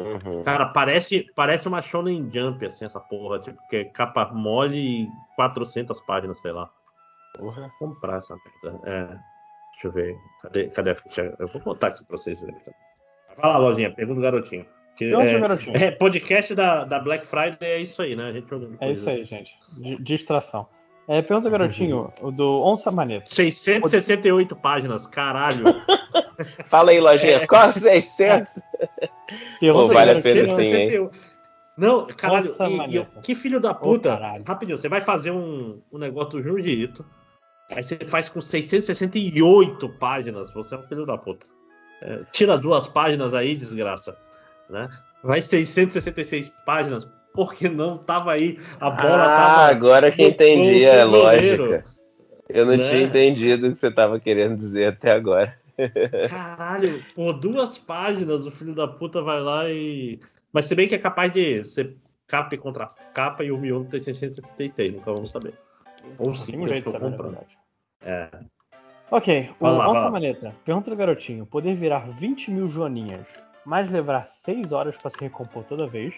[0.00, 0.42] Uhum.
[0.42, 3.38] Cara, parece, parece uma Shonen Jump, assim, essa porra.
[3.38, 6.68] Tipo, que é capa mole e 400 páginas, sei lá.
[7.38, 7.72] Porra.
[7.78, 8.80] Comprar essa merda.
[8.84, 9.18] É,
[9.74, 10.16] deixa eu ver.
[10.42, 11.34] Cadê, cadê a ficha?
[11.38, 12.56] Eu vou botar aqui pra vocês verem.
[13.36, 14.66] Vai lá, Lojinha, pergunta do garotinho.
[14.96, 15.76] Que, é, garotinho.
[15.76, 18.28] é, podcast da, da Black Friday é isso aí, né?
[18.28, 18.46] A gente
[18.80, 19.52] É isso aí, gente.
[19.76, 20.68] Di- Distração.
[21.08, 23.26] É, pergunta, garotinho, o do Onça Maneta.
[23.26, 25.64] 668 páginas, caralho.
[26.66, 27.46] Fala aí, lojinha.
[27.46, 28.52] Qual 600?
[29.60, 31.34] Pergunta, Pô, vale a pena sim, 668.
[31.76, 32.54] Não, caralho,
[32.88, 34.10] e- e, que filho da puta.
[34.10, 34.44] caralho.
[34.46, 37.04] Rapidinho, você vai fazer um, um negócio do Junji Ito,
[37.74, 41.46] aí você faz com 668 páginas, você é um filho da puta.
[42.02, 44.16] É, tira duas páginas aí, desgraça.
[44.68, 44.88] Né?
[45.22, 49.70] Vai 666 páginas, porque não tava aí, a bola ah, tava.
[49.70, 51.64] agora que entendi a goleiro.
[51.64, 51.94] lógica.
[52.48, 52.84] Eu não Né?
[52.90, 55.56] tinha entendido o que você estava querendo dizer até agora.
[56.28, 60.20] Caralho, por duas páginas o filho da puta vai lá e.
[60.52, 61.96] Mas se bem que é capaz de ser
[62.26, 65.54] capa e contra capa e o Miolo tem 676, nunca vamos saber.
[66.18, 67.30] Ou sim, eu estou comprando.
[67.32, 67.58] verdade.
[68.04, 68.28] É.
[69.10, 70.10] Ok, o Vai lá, vai Onça lá.
[70.10, 70.54] Maneta.
[70.64, 71.46] Pergunta do garotinho.
[71.46, 73.26] Poder virar 20 mil joaninhas,
[73.64, 76.14] mas levar 6 horas pra se recompor toda vez?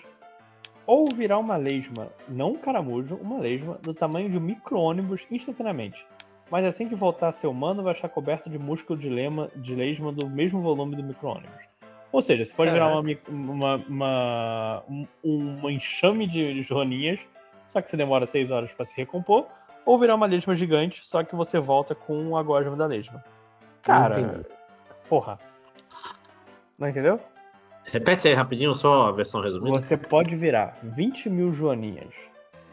[0.87, 6.07] Ou virar uma lesma, não um caramujo, uma lesma, do tamanho de um micro-ônibus instantaneamente.
[6.49, 9.75] Mas assim que voltar a ser humano, vai estar coberto de músculo de, lema, de
[9.75, 11.67] lesma do mesmo volume do micro-ônibus.
[12.13, 14.85] Ou seja, você pode virar uma, uma, uma,
[15.25, 17.21] um, enxame de joaninhas,
[17.67, 19.47] só que você demora 6 horas pra se recompor,
[19.87, 23.25] ou virar uma lesma gigante, só que você volta com a gosma da lesma.
[23.83, 24.45] Cara, Entendi.
[25.09, 25.39] porra.
[26.79, 27.21] Não entendeu?
[27.85, 29.81] Repete aí rapidinho, só a versão resumida.
[29.81, 32.13] Você pode virar 20 mil joaninhas,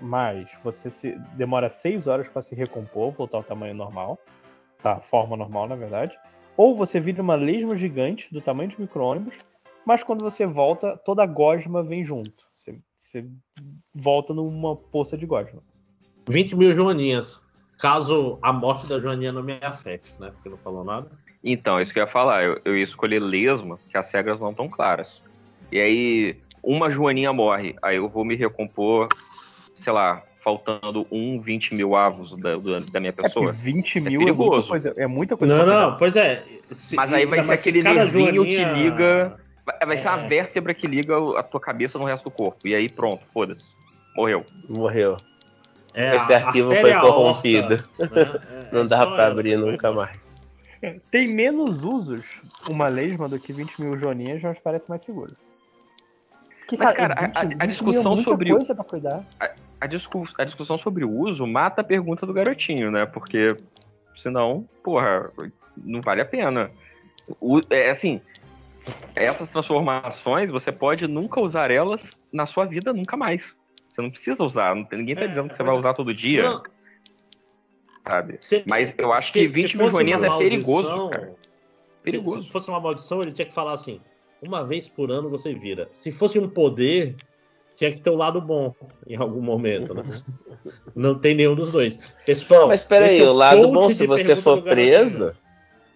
[0.02, 4.18] mas você se- demora 6 horas pra se recompor, voltar ao tamanho normal.
[4.82, 6.18] Tá, forma normal, na verdade.
[6.58, 9.36] Ou você vira uma lesma gigante do tamanho de micro-ônibus,
[9.86, 12.46] mas quando você volta, toda a gosma vem junto.
[12.56, 13.26] Você, você
[13.94, 15.62] volta numa poça de gosma.
[16.28, 17.42] 20 mil joaninhas.
[17.80, 20.32] Caso a morte da Joaninha não me afete, né?
[20.34, 21.08] Porque não falou nada.
[21.44, 22.44] Então, isso que eu ia falar.
[22.44, 25.22] Eu, eu ia escolher lesma, que as regras não estão claras.
[25.72, 27.76] E aí, uma joaninha morre.
[27.82, 29.10] Aí eu vou me recompor,
[29.76, 32.56] sei lá, faltando um 20 mil avos da,
[32.92, 33.52] da minha É pessoa.
[33.52, 34.94] 20 mil é, coisa.
[34.96, 36.44] É muita coisa Não, não, pois é.
[36.72, 39.38] Se- Mas aí vai ser aquele nervinho que liga-
[39.86, 40.28] Vai, ser a É.
[40.28, 42.66] vértebra que liga a tua cabeça no resto do corpo.
[42.68, 43.76] E aí, pronto, foda-se.
[44.16, 44.46] Morreu.
[44.70, 45.18] Morreu.
[45.94, 47.74] É, Esse a arquivo foi corrompido.
[48.00, 48.40] aorta, né?
[48.50, 49.72] É- Não é dá só pra ela, abrir foi.
[49.72, 50.34] nunca mais.
[51.12, 52.26] Tem menos usos
[52.68, 55.36] uma lesma do que 20 mil joaninhas, mas parece mais seguro.
[56.68, 58.84] Que, Mas, cara, a- 20 a- a 20 mil discussão é sobre o- coisa pra
[58.84, 59.24] cuidar.
[59.80, 63.06] A, discu- a discussão sobre o uso mata a pergunta do garotinho, né?
[63.06, 63.56] Porque
[64.16, 65.30] senão, porra,
[65.78, 66.72] não vale a pena.
[67.40, 68.20] O- é assim,
[69.16, 73.56] essas transformações, você pode nunca usar elas na sua vida nunca mais.
[73.94, 74.76] Você não precisa usar.
[74.76, 76.64] não tem- Ninguém tá É, dizendo que é você vai usar todo dia, Não,
[78.06, 78.38] sabe?
[78.42, 81.28] se- Mas eu acho se- que se 20 mil joaninhas é perigoso, cara.
[81.28, 82.44] Se, Perigoso.
[82.44, 84.02] se fosse uma maldição, ele tinha que falar assim:
[84.42, 85.88] uma vez por ano você vira.
[85.92, 87.16] Se fosse um poder,
[87.76, 88.74] tinha que ter o lado bom
[89.08, 90.04] em algum momento, né?
[90.96, 91.96] Não tem nenhum dos dois.
[92.26, 95.34] Pessoal, Mas peraí, esse é o lado bom, se você for preso.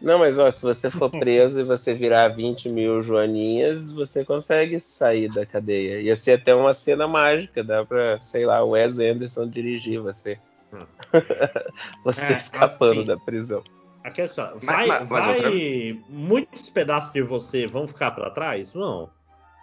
[0.01, 4.79] Não, mas ó, se você for preso e você virar 20 mil joaninhas, você consegue
[4.79, 6.01] sair da cadeia.
[6.01, 10.37] Ia ser até uma cena mágica, dá pra, sei lá, o Wes Anderson dirigir você.
[10.73, 10.85] Hum.
[12.03, 13.63] você É, escapando assim, da prisão.
[14.03, 18.71] Aqui é só, vai, mas- mas vai muitos pedaços de você vão ficar pra trás?
[18.71, 19.09] Vão.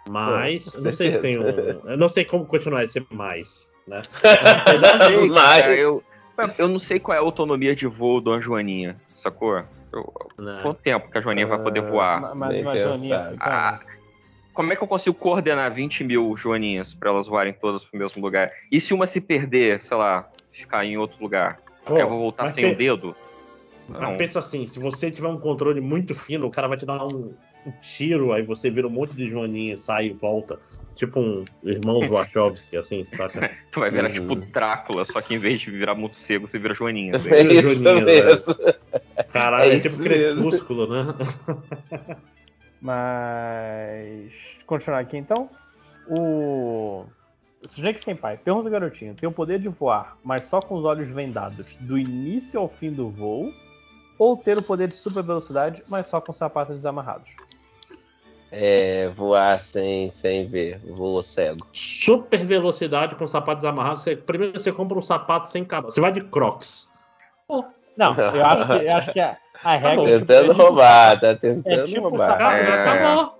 [0.07, 1.47] Mas, não sei se tem um.
[1.89, 4.03] Eu não sei como continuar esse mais, né?
[5.23, 6.03] Um Cara, eu,
[6.59, 9.63] eu não sei qual é a autonomia de voo da Joaninha, sacou?
[9.95, 10.13] Eu-
[10.43, 10.59] né?
[10.61, 12.21] quanto tempo que a Joaninha vai poder Ah, voar?
[12.21, 13.35] Ma- Mas uma joaninha.
[13.39, 13.79] Ah,
[14.53, 18.21] como é que eu consigo coordenar 20 mil joaninhas pra elas voarem todas pro mesmo
[18.21, 18.51] lugar?
[18.71, 21.59] E se uma se perder, sei lá, ficar em outro lugar?
[21.85, 23.15] Pô, eu vou voltar mas sem pe- o dedo?
[23.87, 24.17] Mas Não.
[24.17, 27.35] pensa assim, se você tiver um controle muito fino, o cara vai te dar um,
[27.65, 30.59] um tiro, aí você vira um monte de joaninha, sai e volta.
[30.95, 33.51] Tipo um irmão do Wachowski, assim, saca?
[33.71, 34.13] Tu vai virar Uhum.
[34.13, 37.15] tipo Drácula, só que em vez de virar morcego, você vira joaninha.
[37.15, 37.29] assim.
[37.31, 38.23] É isso Joaninha, né?
[38.23, 38.55] mesmo.
[39.33, 41.13] Caralho, É é, tipo crepúsculo, né?
[42.81, 44.31] Mas.
[44.65, 45.49] Continuar aqui então.
[46.07, 47.05] O.
[47.67, 51.75] Snake Senpai, pergunta garotinho: tem o poder de voar, mas só com os olhos vendados,
[51.79, 53.51] do início ao fim do voo?
[54.19, 57.27] Ou ter o poder de super velocidade, mas só com sapatos desamarrados?
[58.57, 61.67] É, voar sem, sem ver, voo cego.
[61.73, 64.03] Super velocidade com sapatos amarrados.
[64.03, 65.91] Você, primeiro você compra um sapato sem cabo.
[65.91, 66.87] Você vai de Crocs.
[67.97, 70.07] Não, eu acho que, eu acho que a, a regra bom.
[70.07, 72.29] é tipo, Tentando é tipo- roubar, tá tentando é tipo roubar.
[72.31, 72.55] sapato.
[72.55, 72.81] É.
[72.89, 73.39] acabou.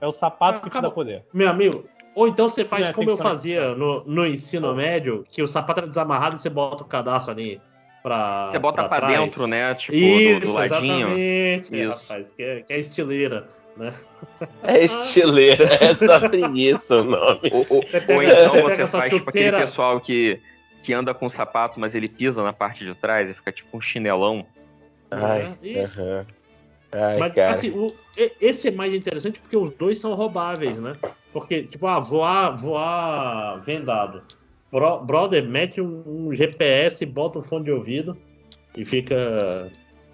[0.00, 0.92] é o sapato que te dá Acabou.
[0.94, 1.24] poder.
[1.32, 5.42] Meu amigo, ou então você faz Não, como eu fazia no, no ensino médio, que
[5.42, 7.60] o sapato era desamarrado e você bota o cadastro ali
[8.02, 8.48] pra.
[8.50, 9.18] Você bota pra, trás.
[9.18, 9.74] dentro, né?
[9.74, 11.08] Tipo, Isso, do, do ladinho.
[11.08, 12.02] exatamente, Isso.
[12.08, 13.94] rapaz, que é, que é estileira, né?
[14.62, 17.50] É estileira, é só preguiça o nome.
[17.52, 20.40] Ou, ou- Você pega- ou então você você, faz tipo aquele pessoal que,
[20.82, 23.80] que anda com sapato, mas ele pisa na parte de trás e fica tipo um
[23.80, 24.46] chinelão.
[25.10, 26.26] Ai, aham.
[26.92, 27.50] Ai, Mas cara.
[27.52, 27.94] assim, o-
[28.40, 30.94] esse é mais interessante porque os dois são roubáveis, né?
[31.32, 34.22] Porque, tipo, ah, voar, voar vendado.
[34.70, 38.16] Bro- brother, mete um, um GPS, bota um fone de ouvido
[38.76, 39.70] e fica.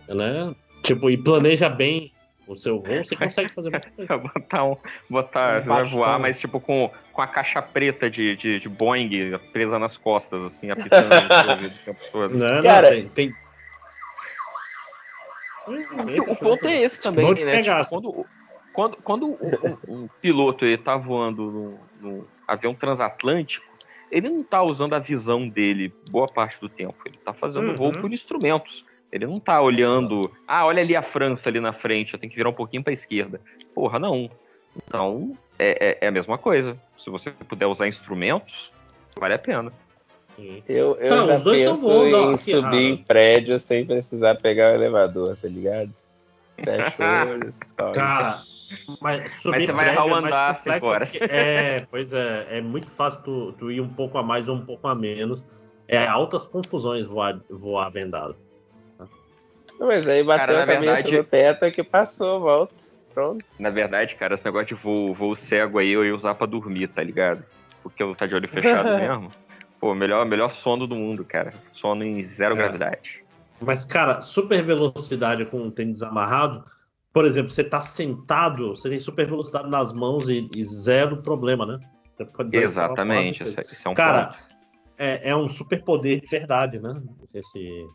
[0.09, 0.55] né?
[0.83, 2.11] Tipo, e planeja bem
[2.53, 4.17] o seu voo, você consegue fazer muita coisa.
[4.19, 4.77] botar um.
[5.09, 5.59] Botar.
[5.59, 9.39] Um você vai voar, mas tipo com, com a caixa preta de, de, de Boeing
[9.53, 12.37] presa nas costas, assim, apitando no o.
[12.39, 13.09] Não, não, Cara- tem.
[13.09, 13.35] tem...
[15.67, 17.63] Porque o ponto é esse também, Vão né?
[17.63, 18.27] Tipo, quando
[18.73, 19.37] quando, quando um,
[19.89, 23.67] um- um piloto ele tá voando num, num avião transatlântico,
[24.11, 26.97] ele não tá usando a visão dele boa parte do tempo.
[27.05, 27.77] Ele tá fazendo Uhum.
[27.77, 28.85] voo por instrumentos.
[29.13, 32.37] Ele não tá olhando, ah, olha ali a França ali na frente, eu tenho que
[32.37, 33.41] virar um pouquinho pra esquerda.
[33.75, 34.31] Porra, não.
[34.77, 36.77] Então, é, é- é a mesma coisa.
[36.97, 38.73] Se você puder usar instrumentos,
[39.19, 39.73] vale a pena.
[40.67, 42.89] Eu, eu Não, já os dois são penso bons, em subir ah.
[42.91, 45.91] em prédio sem precisar pegar o elevador, tá ligado?
[46.65, 47.93] Fecha o olho, sobe.
[47.93, 48.39] Cara,
[49.01, 52.47] mas, subir Mas você vai prédio errar o é mais andar se É, pois é.
[52.59, 55.45] É muito fácil tu, tu ir um pouco a mais ou um pouco a menos.
[55.89, 58.37] É altas confusões voar, voar vendado.
[59.81, 62.75] Mas aí bateu Cara, na a cabeça verdade- no teto que passou, volta.
[63.15, 63.45] Pronto.
[63.59, 66.89] Na verdade, cara, esse negócio de voo, voo cego aí eu ia usar pra dormir,
[66.89, 67.43] tá ligado?
[67.83, 69.31] Porque eu tá de olho fechado mesmo.
[69.81, 71.53] Pô, melhor, melhor sono do mundo, cara.
[71.73, 72.59] Sono em zero É.
[72.59, 73.25] gravidade.
[73.61, 76.65] Mas, cara, super velocidade com o tênis amarrado.
[77.13, 81.67] Por exemplo, você tá sentado, você tem super velocidade nas mãos e, e zero problema,
[81.67, 81.79] né?
[82.17, 84.39] Você pode dizer Exatamente, que é parte- é- isso é um Cara, ponto.
[84.99, 87.01] é, é um super poder de verdade, né?
[87.35, 87.87] Esse.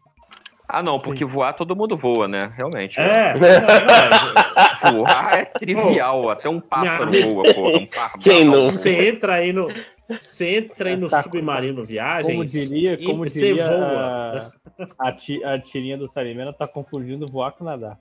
[0.68, 2.52] Ah, não, porque voar todo mundo voa, né?
[2.56, 3.00] Realmente.
[3.00, 7.78] É, não, não, Voar é trivial, até um pássaro amiga- voa, porra.
[7.78, 8.72] Um pássaro Quem não?
[8.72, 9.68] Você entra aí no.
[10.20, 11.22] Você entra aí no Tá.
[11.24, 12.32] submarino viagem.
[12.32, 14.52] Como diria, como você diria voa.
[15.00, 15.16] a,
[15.54, 17.98] a tirinha do Salimena, tá confundindo voar com nadar.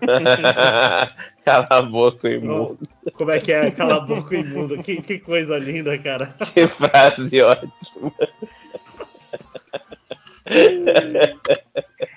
[1.44, 2.78] Cala a boca, imundo.
[3.14, 3.70] Como é que é?
[3.70, 4.78] Cala a boca imundo.
[4.82, 6.34] Que, que coisa linda, cara.
[6.54, 8.12] Que frase ótima.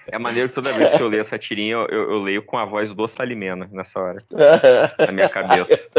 [0.07, 2.65] É maneiro que toda vez que eu leio essa tirinha, eu, eu leio com a
[2.65, 4.23] voz do Salimena nessa hora,
[4.99, 5.89] na minha cabeça.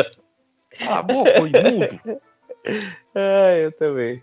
[0.79, 2.01] Cala a boca, imundo.
[3.15, 4.23] ah, eu também.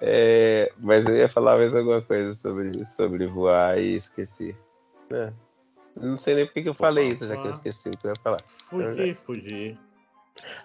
[0.00, 4.56] É, mas eu ia falar mais alguma coisa sobre, sobre voar e esqueci.
[5.10, 5.30] É.
[5.96, 8.10] Não sei nem por que eu falei isso, já que eu esqueci o que eu
[8.10, 8.40] ia falar.
[8.68, 9.78] Fugir, fugir.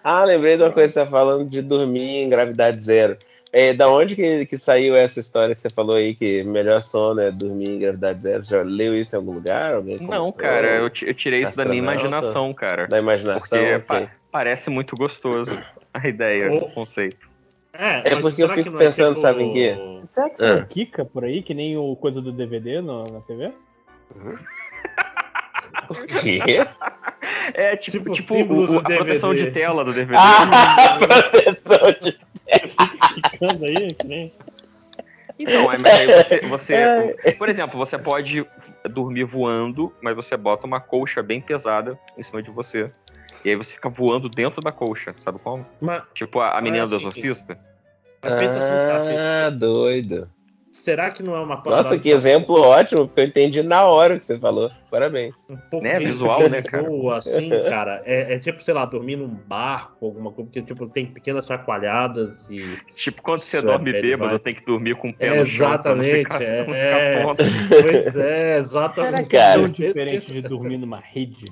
[0.04, 3.16] Ah, lembrei de uma coisa que você tá falando de dormir em gravidade zero.
[3.54, 7.20] É, da onde que, que saiu essa história que você falou aí, que melhor sono
[7.20, 8.42] é dormir em gravidade zero?
[8.42, 9.74] Você já leu isso em algum lugar?
[9.74, 12.86] Alguém Não, cara, eu, eu tirei isso da minha imaginação, cara.
[12.88, 13.58] Da imaginação?
[13.58, 14.06] Porque ok.
[14.06, 15.60] pa- parece muito gostoso
[15.92, 17.30] a ideia, o conceito.
[17.74, 19.76] É, É porque eu fico é pensando, tipo- sabe em quê?
[20.06, 20.56] Será que Ah.
[20.56, 23.52] tem Kika por aí, que nem o coisa do DVD no- na TV?
[25.90, 26.40] O quê?
[27.54, 29.50] É, tipo, Tipo tipo, o- a proteção DVD.
[29.50, 30.16] de tela do DVD.
[30.16, 30.96] Ah,
[31.30, 32.16] proteção de.
[33.42, 34.32] Aí, que nem.
[35.38, 38.46] Então, aí, mas aí você, você- por exemplo, você pode
[38.90, 42.90] dormir voando, mas você bota uma colcha bem pesada em cima de você.
[43.44, 45.66] E aí você fica voando dentro da colcha, sabe como?
[45.80, 47.58] Mas, Tipo a, a menina Ah, do exorcista.
[48.20, 49.46] pensa assim, tá?
[49.46, 50.30] Ah, doido.
[50.82, 54.18] Será que não é uma parada Nossa, que exemplo ótimo, porque eu entendi na hora
[54.18, 54.70] que você falou.
[54.90, 55.46] Parabéns.
[55.48, 56.84] um pouco Né, visual, né, cara?
[57.16, 58.02] assim, cara.
[58.04, 62.44] É, é tipo, sei lá, dormir num barco, alguma coisa, porque tipo, tem pequenas chacoalhadas
[62.50, 62.76] e.
[62.94, 64.42] Tipo, quando você Isso dorme é bad bêbado, vibe.
[64.42, 65.78] tem que dormir com o pé É, no chão.
[65.78, 67.34] pra não exatamente, ficar- é, não é.
[67.80, 69.28] Pois é, exatamente.
[69.28, 71.46] Será que é tão diferente de dormir numa rede?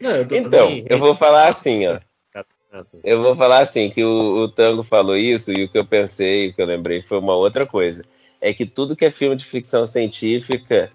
[0.00, 1.98] Não, eu Então, em eu vou falar assim, ó.
[3.02, 6.48] Eu vou falar assim, que o, o Tango falou isso, e o que eu pensei,
[6.48, 8.04] o que eu lembrei foi uma outra coisa.
[8.40, 10.90] É que tudo que é filme de ficção científica,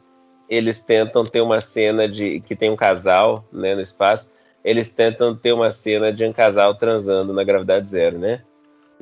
[0.49, 4.31] eles tentam ter uma cena de que tem um casal, né, no espaço,
[4.63, 8.41] eles tentam ter uma cena de um casal transando na gravidade zero, né?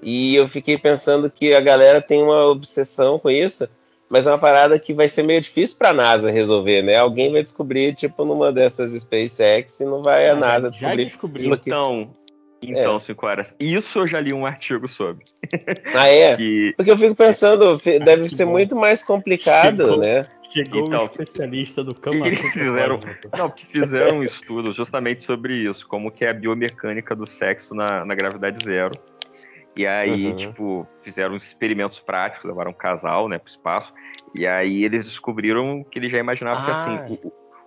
[0.02, 3.70] E eu fiquei pensando que a galera tem uma obsessão com isso,
[4.10, 6.98] mas é uma parada que vai ser meio difícil para a NASA resolver, né?
[6.98, 11.06] Alguém vai descobrir, tipo, numa dessas SpaceX e não vai a Ah, NASA já descobrir.
[11.06, 11.50] descobriu.
[11.50, 12.10] Porque- Então,
[12.72, 13.54] então, cinco horas.
[13.60, 15.26] Isso eu já li um artigo sobre.
[15.96, 16.36] Ah, é?
[16.36, 18.52] Que Porque eu fico pensando, fi- deve que ser bom.
[18.52, 19.98] muito mais complicado, Chegou.
[20.00, 20.22] né?
[20.52, 23.00] Chegou Então, o especialista do Kama eles Sutra fizeram-.
[23.38, 27.74] Não, que fizeram um estudo justamente sobre isso, como que é a biomecânica do sexo
[27.76, 28.92] na, na gravidade zero.
[29.76, 30.36] E aí, Uhum.
[30.36, 33.92] tipo, fizeram experimentos práticos, levaram um casal, né, pro espaço,
[34.36, 36.84] e aí eles descobriram que eles já imaginavam que, Ah.
[37.04, 37.20] assim,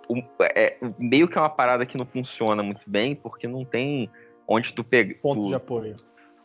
[0.09, 0.23] o- o-
[0.55, 4.09] é, meio que é uma parada que não funciona muito bem, porque não tem
[4.49, 5.15] onde tu pega...
[5.21, 5.95] Ponto tu- de apoio.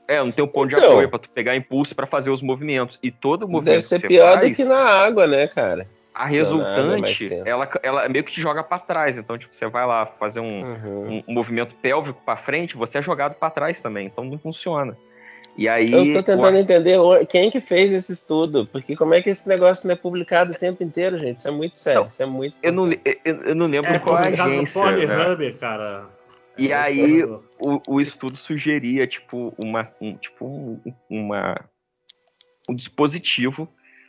[0.08, 0.92] É, não tem um ponto de Então.
[0.92, 3.00] apoio pra tu pegar impulso pra fazer os movimentos.
[3.02, 5.88] E todo movimento Deve que ser você pior faz, do que na água, né, cara?
[6.14, 9.18] a é resultante, ela, ela meio que te joga pra trás.
[9.18, 11.24] Então, tipo, você vai lá fazer um, Uhum.
[11.26, 14.08] um, movimento pélvico pra frente, você é jogado pra trás também.
[14.08, 14.98] Então não funciona.
[15.58, 15.90] E aí.
[15.92, 16.98] Eu tô tentando o- entender
[17.30, 20.56] quem que fez esse estudo, porque como é que esse negócio não é publicado o
[20.56, 21.38] tempo inteiro, gente?
[21.38, 22.58] Isso é muito sério, Não, isso é muito...
[22.62, 24.92] eu, não, eu, eu não lembro É qual é a publicado no agência.
[24.92, 25.16] né?
[25.16, 26.06] Pornhub, cara.
[26.58, 27.24] E É, aí-
[27.60, 31.56] o, o estudo sugeria tipo uma um, tipo um, uma
[32.70, 33.68] um dispositivo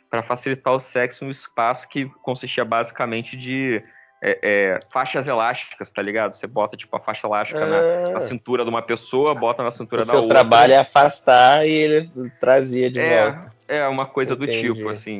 [0.09, 3.81] para facilitar o sexo no espaço que consistia basicamente de
[4.21, 6.33] é, é, faixas elásticas, tá ligado?
[6.35, 9.67] Você bota tipo a faixa elástica na, Ah, na cintura de uma pessoa, bota na
[9.69, 10.35] o cintura da seu outra.
[10.35, 13.53] trabalho é afastar e ele trazia de é, volta.
[13.67, 14.73] é uma coisa do Entendi.
[14.73, 15.19] tipo assim.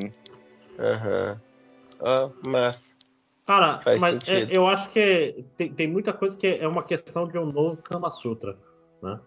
[0.80, 1.42] Aham.
[2.00, 2.96] Ó, massa.
[3.46, 7.28] Cara, Faz mas é, eu acho que tem, tem muita coisa que é uma questão
[7.28, 8.58] de um novo Kama Sutra,
[9.02, 9.20] né?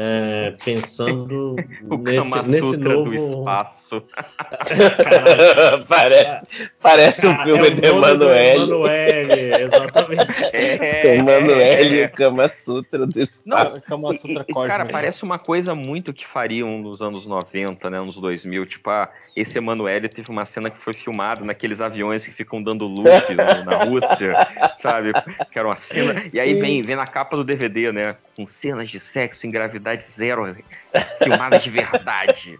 [0.00, 1.56] É, pensando
[1.90, 4.02] O nesse, Kama nesse Sutra novo do espaço.
[5.88, 8.62] Parece parece um cara, filme é o de Emanuele.
[8.62, 10.28] Emanuele, exatamente.
[10.52, 13.82] É, Emanuele e é, o Kama Sutra do Não, espaço.
[13.88, 14.66] Kama E- Sutra e, Cósmico.
[14.66, 17.98] cara, parece uma coisa muito que fariam nos anos 90, né?
[17.98, 18.66] Anos 2000.
[18.66, 22.86] Tipo, ah, esse Emanuele teve uma cena que foi filmada naqueles aviões que ficam dando
[22.86, 24.32] loop no- na Rússia,
[24.76, 25.12] sabe?
[25.50, 26.24] Que era uma cena.
[26.32, 26.60] E aí Sim.
[26.60, 28.16] vem, vem na capa do DVD, né?
[28.36, 29.50] Com cenas de sexo em
[29.88, 30.56] gravidade zero,
[31.22, 32.58] filmadas de verdade.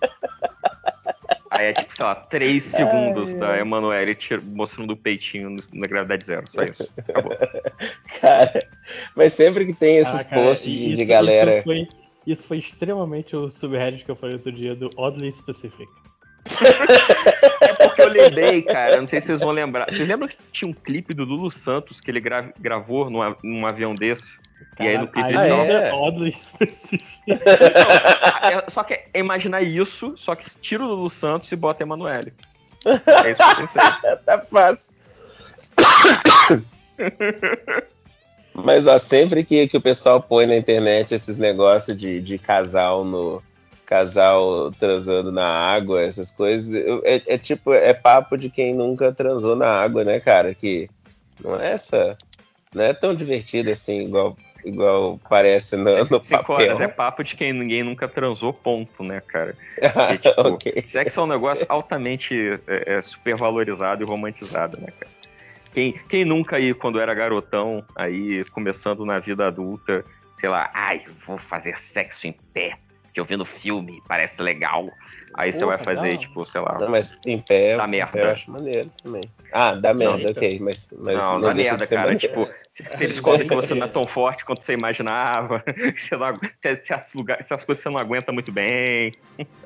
[1.50, 6.48] Aí é tipo, sei lá, três segundos da Emanuele mostrando o peitinho na gravidade zero.
[6.48, 6.88] Só isso.
[6.98, 7.36] Acabou.
[8.20, 8.68] Cara,
[9.16, 11.54] mas sempre que tem esses Ah, cara, posts de, isso- de galera.
[11.56, 11.88] Isso foi,
[12.26, 15.88] isso foi extremamente o subreddit que eu falei outro dia do Oddly Specific.
[17.60, 19.86] É porque eu lembrei, cara, eu não sei se vocês vão lembrar.
[19.90, 23.66] Vocês lembram que tinha um clipe do Lulu Santos que ele gra- gravou num, num
[23.66, 24.30] avião desse?
[24.80, 26.32] E aí no clipe ele Ah, ainda é?
[26.32, 27.04] Specific.
[27.26, 31.82] Não, é- só que é imaginar isso, só que tira o Lulu Santos e bota
[31.82, 32.32] a Emanuele.
[33.24, 33.82] É isso que eu pensei.
[34.24, 34.94] tá fácil.
[38.54, 43.04] Mas ó, sempre que, que o pessoal põe na internet esses negócios de, de casal
[43.04, 43.42] no
[43.88, 46.74] casal transando na água, essas coisas,
[47.04, 50.54] é, é tipo, é papo de quem nunca transou na água, né, cara?
[50.54, 50.90] Que
[51.42, 52.14] não é essa,
[52.74, 56.66] não é tão divertido assim, igual, igual parece no, no Cinco papel.
[56.66, 59.56] horas é papo de quem ninguém nunca transou, ponto, né, cara?
[60.12, 60.82] E, tipo, ok.
[60.84, 62.34] Sexo é um negócio altamente
[62.66, 65.12] é, é, supervalorizado e romantizado, né, cara?
[65.72, 70.04] Quem, quem nunca aí, quando era garotão, aí começando na vida adulta,
[70.38, 72.76] sei lá, ai, vou fazer sexo em pé,
[73.12, 74.92] que eu vi no filme, parece legal.
[75.34, 76.18] Aí você Porra, vai fazer, não.
[76.18, 76.78] tipo, sei lá.
[76.80, 78.12] Não, mas em pé, Dá em merda.
[78.12, 79.30] pé eu acho maneiro também.
[79.52, 80.42] Ah, dá merda, então.
[80.42, 82.00] ok, mas, mas não, não, dá deixa merda, cara.
[82.02, 82.20] maneiro.
[82.20, 85.62] Tipo, se, se eles que você não é tão forte quanto você imaginava,
[85.96, 89.12] você não, se, se as lugar- se as coisas você não aguenta muito bem.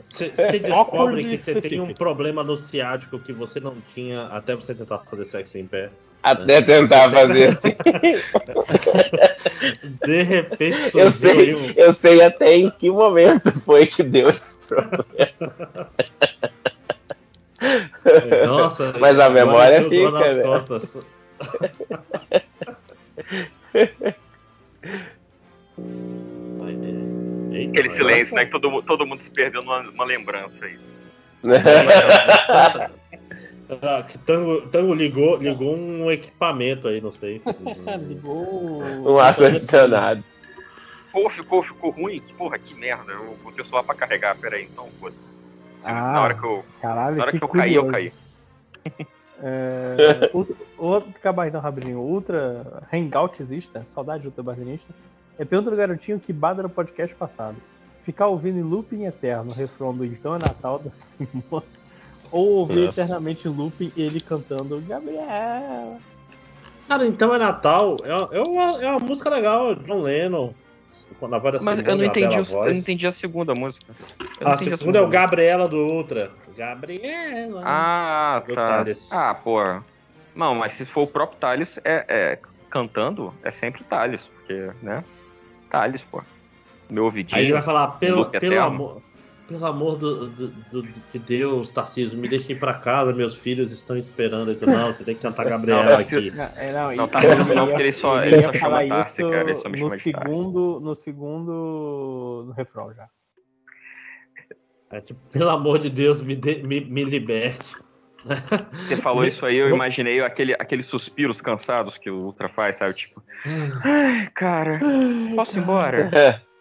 [0.00, 4.54] Você descobre Awkward que você tem um problema no ciático que você não tinha até
[4.54, 5.90] você tentar fazer sexo em pé.
[6.22, 7.74] Até tentar fazer assim.
[10.06, 11.72] De repente Eu surgiu sei, um.
[11.76, 15.88] eu sei até em que momento foi que deu esse problema.
[18.46, 20.42] Nossa, Mas a memória fica, nas né?
[20.42, 20.96] costas.
[27.50, 28.46] Eita, Aquele silêncio, né?
[28.46, 30.78] Que todo, todo mundo se perdeu numa, numa lembrança aí.
[33.80, 37.40] Ah, que Tango, Tango ligou, ligou um equipamento aí, não sei.
[38.08, 38.82] Ligou.
[38.82, 40.22] um ar-condicionado.
[41.12, 42.20] Pô, ficou, ficou ruim?
[42.36, 43.12] Porra, que merda.
[43.12, 45.32] Eu botei o celular pra carregar, peraí, então foda-se.
[45.84, 48.12] Ah, na hora que eu, Caralho, na hora que, que eu caí, eu caí.
[49.44, 51.98] É, outro, outro acabar então rapidinho.
[51.98, 54.94] Ultra Hangoutista, saudade do Ultra Barzinista.
[55.36, 57.56] É pergunta do garotinho que bada no podcast passado.
[58.04, 61.81] Ficar ouvindo em looping eterno o refrão do Então é Natal da Simone.
[62.32, 63.02] Ou ouvir Nossa.
[63.02, 65.98] eternamente em looping ele cantando Gabriel.
[66.88, 67.96] Cara, então é Natal.
[68.02, 70.52] É, é, uma, é uma música legal, John Lennon.
[71.20, 73.92] Na Mas Simone, eu não, a entendi o- eu não entendi a segunda música.
[74.40, 75.08] Eu não A entendi segunda é o.
[75.08, 76.30] Gabriela do Ultra.
[76.56, 77.62] Gabriela.
[77.64, 78.66] Ah, Do tá.
[78.66, 79.12] Thales.
[79.12, 79.60] Ah, pô.
[80.34, 82.38] Não, mas se for o próprio Thales é, é,
[82.70, 85.04] cantando, é sempre o Thales, porque, né?
[85.70, 86.22] Thales, pô.
[86.88, 87.38] Meu ouvidinho.
[87.38, 89.02] Aí ele vai falar, pelo, loop pelo amor.
[89.52, 93.70] Pelo amor do, do- do- de Deus, Tarcísio, me deixe ir pra casa, meus filhos
[93.70, 94.50] estão esperando.
[94.50, 96.30] Eu, não, você tem que cantar Gabriela Não, aqui.
[96.30, 99.40] Não, é, não, Não, tá ele não, porque ele só- ele só chama isso cara,
[99.50, 103.08] ele só me no chama de segundo, no segundo no refrão já.
[104.90, 107.76] É tipo, pelo amor de Deus, me, dê- me, me liberte.
[108.72, 112.94] Você falou isso aí, eu imaginei aquele, aqueles suspiros cansados que o Ultra faz, sabe?
[112.94, 113.22] Tipo,
[113.84, 114.80] ai, cara,
[115.36, 116.10] posso ir embora?
[116.10, 116.51] Posso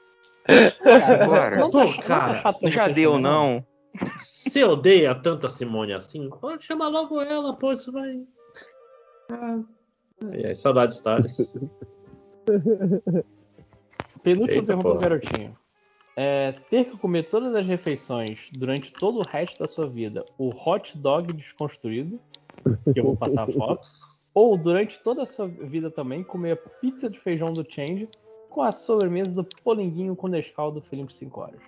[0.48, 1.58] embora?
[1.58, 3.66] Não tá, Pô, não tá cara, chato pra Já deu, também, não?
[4.18, 6.30] Você odeia tanto a Simone assim?
[6.30, 8.22] Pô, chama logo ela, pô, isso vai.
[9.32, 9.60] Ah,
[10.56, 11.54] saudades, Thales.
[14.24, 15.00] Penúltima pergunta do porra.
[15.00, 15.58] garotinho.
[16.16, 20.50] É, ter que comer todas as refeições durante todo o resto da sua vida o
[20.50, 22.20] hot dog desconstruído,
[22.94, 23.88] que eu vou passar a foto,
[24.34, 28.10] ou durante toda a sua vida também comer a pizza de feijão do Change
[28.52, 31.60] com a sobremesa do polinguinho com Nescau do Felipe 5 horas.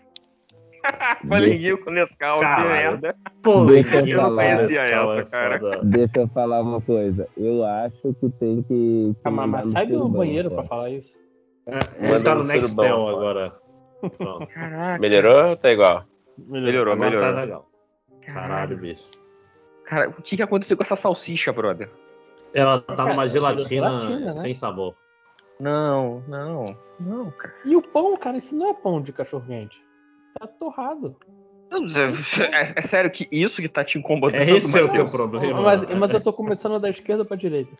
[1.27, 3.15] Polinguinho com Nescau, que merda.
[3.41, 4.29] Pô, Deixa eu eu falar.
[4.29, 5.79] não conhecia Nescau essa, é cara.
[5.83, 7.27] Deixa eu falar uma coisa.
[7.37, 9.13] Eu acho que tem que.
[9.13, 10.55] que Ah, mas, no sai do banheiro pô.
[10.57, 11.17] pra falar isso.
[11.65, 13.55] Ele Manda tá no no Nextel agora.
[14.17, 14.99] Pronto, Caraca.
[14.99, 16.03] Melhorou ou tá igual?
[16.37, 17.39] Melhorou, agora tá melhorou.
[17.41, 17.69] legal.
[18.25, 19.03] Caralho, bicho.
[19.85, 21.89] Cara, o que, que aconteceu com essa salsicha, brother?
[22.53, 24.41] Ela tá Cara, numa gelatina, gelatina, né?
[24.41, 24.93] sem sabor.
[25.59, 27.53] Não, não, não, cara.
[27.65, 29.77] E o pão, cara, isso não é pão de cachorro quente.
[30.39, 31.15] Tá torrado.
[31.71, 34.39] É, é sério que isso que tá te incomodando?
[34.41, 35.61] É esse é o teu problema.
[35.61, 37.71] Mas, mas eu tô começando da esquerda pra direita.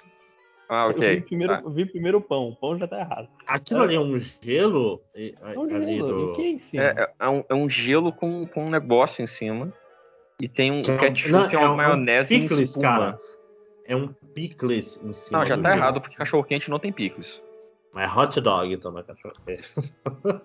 [0.70, 1.22] Ah, Eu vi ok.
[1.22, 1.70] primeiro, Tá.
[1.70, 2.50] vi primeiro o pão.
[2.50, 3.28] O pão já tá errado.
[3.46, 5.02] Aquilo ali é um gelo?
[5.14, 6.08] e- É um gelo.
[6.08, 6.84] do- E o que é em cima?
[6.84, 9.72] É, é- é um, é um gelo com, com um negócio em cima.
[10.42, 12.60] E tem um é um- ketchup, não, que é é uma um maionese em picles,
[12.62, 12.84] espuma.
[12.88, 13.20] cara.
[13.86, 15.40] É um picles em cima.
[15.40, 15.76] Não, já tá gelo.
[15.82, 17.44] errado, porque cachorro quente não tem picles.
[17.94, 19.36] Mas é hot dog, então, é cachorro.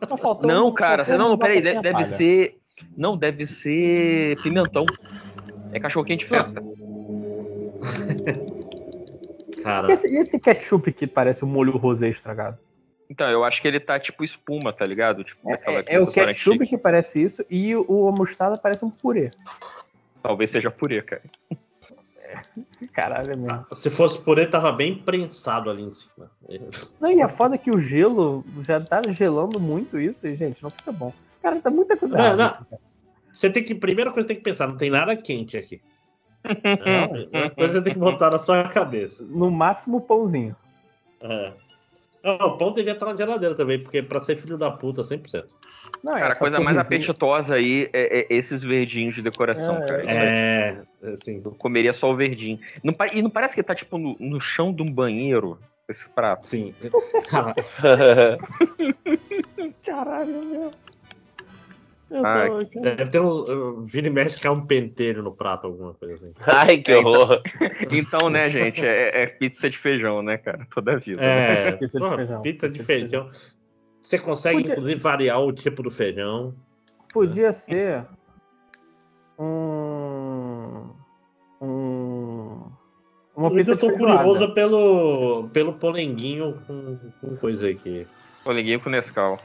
[0.06, 2.06] Tá faltando- Não, cara, faltando não, peraí, deve, deve palha.
[2.06, 2.58] ser.
[2.96, 4.84] Não, deve ser pimentão.
[5.72, 6.62] É cachorro quente festa.
[9.56, 12.58] E Cara, esse, e esse ketchup que parece um molho rosé estragado?
[13.10, 15.24] Então, eu acho que ele tá tipo espuma, tá ligado?
[15.24, 16.66] Tipo, É, é aquele o ketchup chique.
[16.66, 19.30] que parece isso e o, o- a mostarda parece um purê.
[20.22, 21.22] Talvez seja purê, cara.
[22.92, 23.66] Caralho, é mesmo.
[23.72, 26.30] se fosse por ele, tava bem prensado ali em cima.
[27.00, 30.62] Não, e a foda é que o gelo já tá gelando muito isso e, gente,
[30.62, 31.12] não fica bom.
[31.42, 32.16] Cara, tá muita coisa.
[32.16, 32.66] Não, errada.
[33.30, 35.80] Você tem que, primeira coisa que tem que pensar, não tem nada quente aqui.
[36.48, 39.24] Não, coisa que você tem que botar na sua cabeça.
[39.24, 40.56] No máximo, pãozinho.
[41.20, 41.52] É.
[42.22, 45.44] Não, o pão devia estar na geladeira também, porque pra ser filho da puta, 100%.
[46.02, 49.86] Não, Cara, a essa coisa mais apetitosa aí é, é esses verdinhos de decoração, É,
[49.86, 50.02] cara.
[50.02, 50.08] Aí.
[50.08, 51.42] É, assim.
[51.44, 52.58] Eu comeria só o verdinho.
[52.82, 55.58] Não e não parece que tá tipo no, no chão de um banheiro
[55.88, 56.44] esse prato.
[56.46, 56.74] Sim.
[57.30, 57.54] Cara,
[59.84, 60.72] Caralho, meu.
[62.10, 62.80] Eu Ai, tô...
[62.80, 63.84] deve ter um.
[63.84, 66.32] Vira e mexe que é um pentelho no prato, alguma coisa assim.
[66.46, 67.42] Ai, que É, então- horror.
[67.92, 70.66] Então, né, gente, é, é pizza de feijão, né, cara?
[70.74, 71.20] Toda a vida.
[71.20, 71.68] né?
[71.68, 72.42] É, Pizza de feijão.
[72.42, 73.30] Pizza de feijão.
[74.08, 76.54] Você consegue, Podia- inclusive, variar o tipo do feijão.
[77.12, 78.06] Podia ser
[79.38, 80.88] um.
[81.60, 82.62] Um.
[83.36, 84.16] Uma pizza eu tô feijoada.
[84.16, 88.06] curioso pelo, pelo polenguinho com, com coisa aqui.
[88.42, 89.38] Polinguinho com Nescau.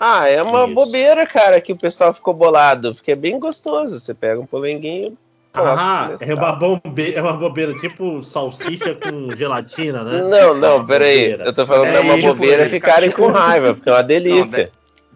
[0.00, 0.74] Ah, é uma Isso.
[0.74, 4.00] bobeira, cara, que o pessoal ficou bolado, porque é bem gostoso.
[4.00, 5.16] Você pega um polenguinho.
[5.56, 10.22] Ah, é uma, bombe, é uma bobeira, tipo salsicha com gelatina, né?
[10.22, 11.18] Não, não, Uma peraí.
[11.20, 11.44] bobeira.
[11.44, 14.72] Eu tô falando que é É uma bobeira ficarem com raiva, porque é uma delícia.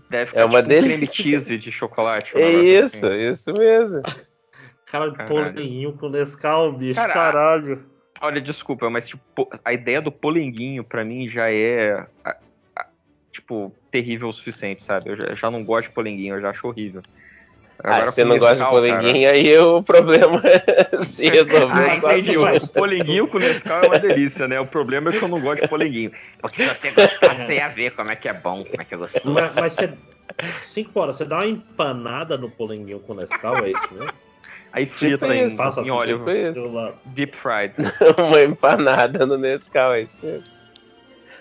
[0.09, 1.15] Deve ficar É uma tipo um creme delícia.
[1.23, 2.37] cheese de chocolate.
[2.37, 3.31] um É negócio isso, assim.
[3.31, 4.03] isso mesmo.
[4.91, 5.29] Cara de Caralho.
[5.53, 6.95] polenguinho com Nescau, bicho.
[6.95, 7.85] Cara, Caralho.
[8.21, 12.07] Olha, desculpa, mas tipo, a ideia do polenguinho pra mim já é
[13.33, 15.11] tipo terrível o suficiente, sabe?
[15.11, 17.03] Eu já, já não gosto de polenguinho, eu já acho horrível.
[17.85, 20.43] Ah, Agora você com não gosta de polenguinho, aí o problema
[21.05, 22.35] se resolveu Ah, entendi.
[22.35, 22.57] sozinho.
[22.57, 24.59] O polenguinho com Nescau é uma delícia, né?
[24.59, 26.11] O problema é que eu não gosto de polenguinho.
[26.41, 28.95] Porque se você gostar, você ia ver como é que é bom, como é que
[28.95, 29.31] é gostoso.
[29.33, 29.91] Mas, mas você.
[30.59, 34.09] Cinco horas, você dá uma empanada no polenguinho com Nescau, é isso, né?
[34.73, 36.53] Aí frita Tipo em, isso, Passa em assim, óleo tipo isso.
[36.55, 36.95] pelo lado.
[37.07, 37.73] deep fried.
[38.19, 40.58] Uma empanada no Nescau, é isso mesmo.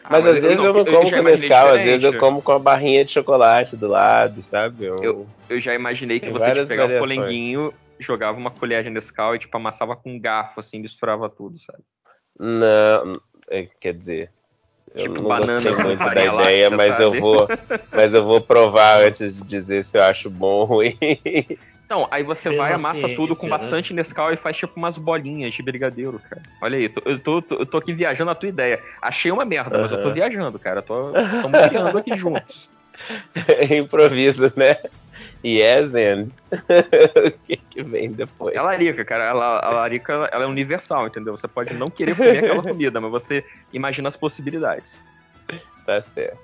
[0.08, 2.19] Ah, Mas às vezes eu não como já com imaginei Nescau, às vezes eu diferente.
[2.19, 4.86] como com a barrinha de chocolate do lado, sabe?
[4.86, 7.18] Eu- Eu- Eu já imaginei que Tem você tipo, pegava o variações.
[7.18, 11.58] polenguinho, jogava uma colher de Nescau e tipo amassava com um garfo, assim, misturava tudo,
[11.60, 11.84] sabe?
[12.40, 13.19] Não,
[13.50, 14.32] é, quer dizer,
[14.94, 17.48] eu Tipo não banana gostei com muito da ideia, láctea, mas eu vou,
[17.92, 20.98] mas eu vou provar antes de dizer se eu acho bom ou ruim.
[21.88, 23.52] Então, aí você vai, amassa ciência, tudo com né?
[23.52, 26.42] bastante Nescau e faz tipo umas bolinhas de brigadeiro, cara.
[26.62, 28.84] Olha aí, tô- eu tô, tô- eu tô aqui viajando a tua ideia.
[29.02, 30.82] Achei uma merda, mas eu tô viajando, cara.
[30.82, 32.70] Tô, estamos criando aqui juntos.
[33.72, 34.76] Improviso, né?
[35.46, 36.28] Yes and
[37.26, 38.54] o que que vem depois?
[38.54, 39.24] É a larica, cara.
[39.24, 41.38] Ela, a larica ela é universal, entendeu?
[41.38, 45.02] Você pode não querer comer aquela comida, mas você imagina as possibilidades.
[45.86, 46.38] Tá certo.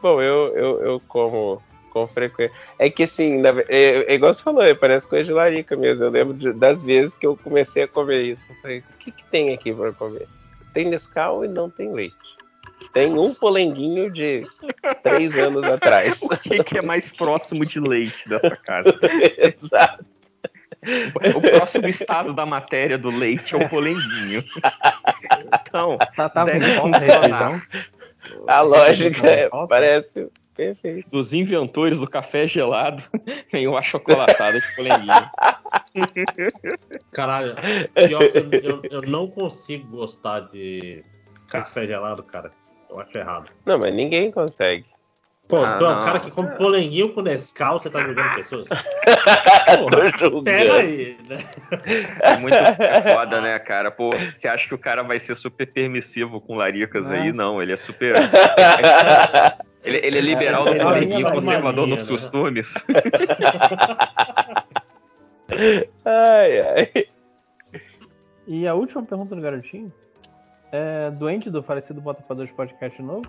[0.00, 2.54] Bom, eu, eu, eu como com frequência.
[2.78, 6.04] É que assim, na é, é igual você falou, é, parece coisa de larica mesmo.
[6.04, 8.46] Eu lembro de- das vezes que eu comecei a comer isso.
[8.50, 10.26] Eu falei, o que, que tem aqui para comer?
[10.74, 12.14] Tem Nescau e não tem leite.
[12.92, 14.46] Tem um polenguinho de
[15.02, 16.22] três anos atrás.
[16.22, 18.94] O que, que é mais próximo de leite dessa casa?
[19.62, 20.04] Exato.
[21.34, 24.44] O próximo estado da matéria do leite é o polenguinho.
[25.68, 27.50] Então, Tá, tá Deve funcionar.
[27.50, 27.60] revisão?
[28.46, 29.68] A lógica é- Falta?
[29.68, 31.08] parece perfeito.
[31.08, 33.02] dos inventores do café gelado,
[33.52, 35.30] vem o achocolatado de polenguinho.
[37.12, 37.54] Caralho,
[37.94, 41.04] pior que eu, eu, eu não consigo gostar de
[41.46, 42.50] café gelado, cara.
[42.90, 43.50] Eu acho errado.
[43.64, 44.86] Não, mas ninguém consegue.
[45.48, 48.68] Pô, Ah, tu é um cara que come polenguinho com Nescau, você tá julgando pessoas?
[49.90, 50.44] Tô julgando.
[50.44, 51.38] Pera aí, né?
[52.20, 53.90] É muito é foda, né, cara?
[53.90, 57.32] Pô, você acha que o cara vai ser super permissivo com laricas aí?
[57.32, 58.14] Não, ele é super.
[59.88, 62.10] Ele, ele é liberal do É, é, polenguinho, é, conservador mania, nos né?
[62.10, 62.74] costumes.
[66.04, 67.06] Ai, ai.
[68.46, 69.90] E a última pergunta do garotinho
[70.70, 73.26] é doente do falecido Botaforadores Podcast novo.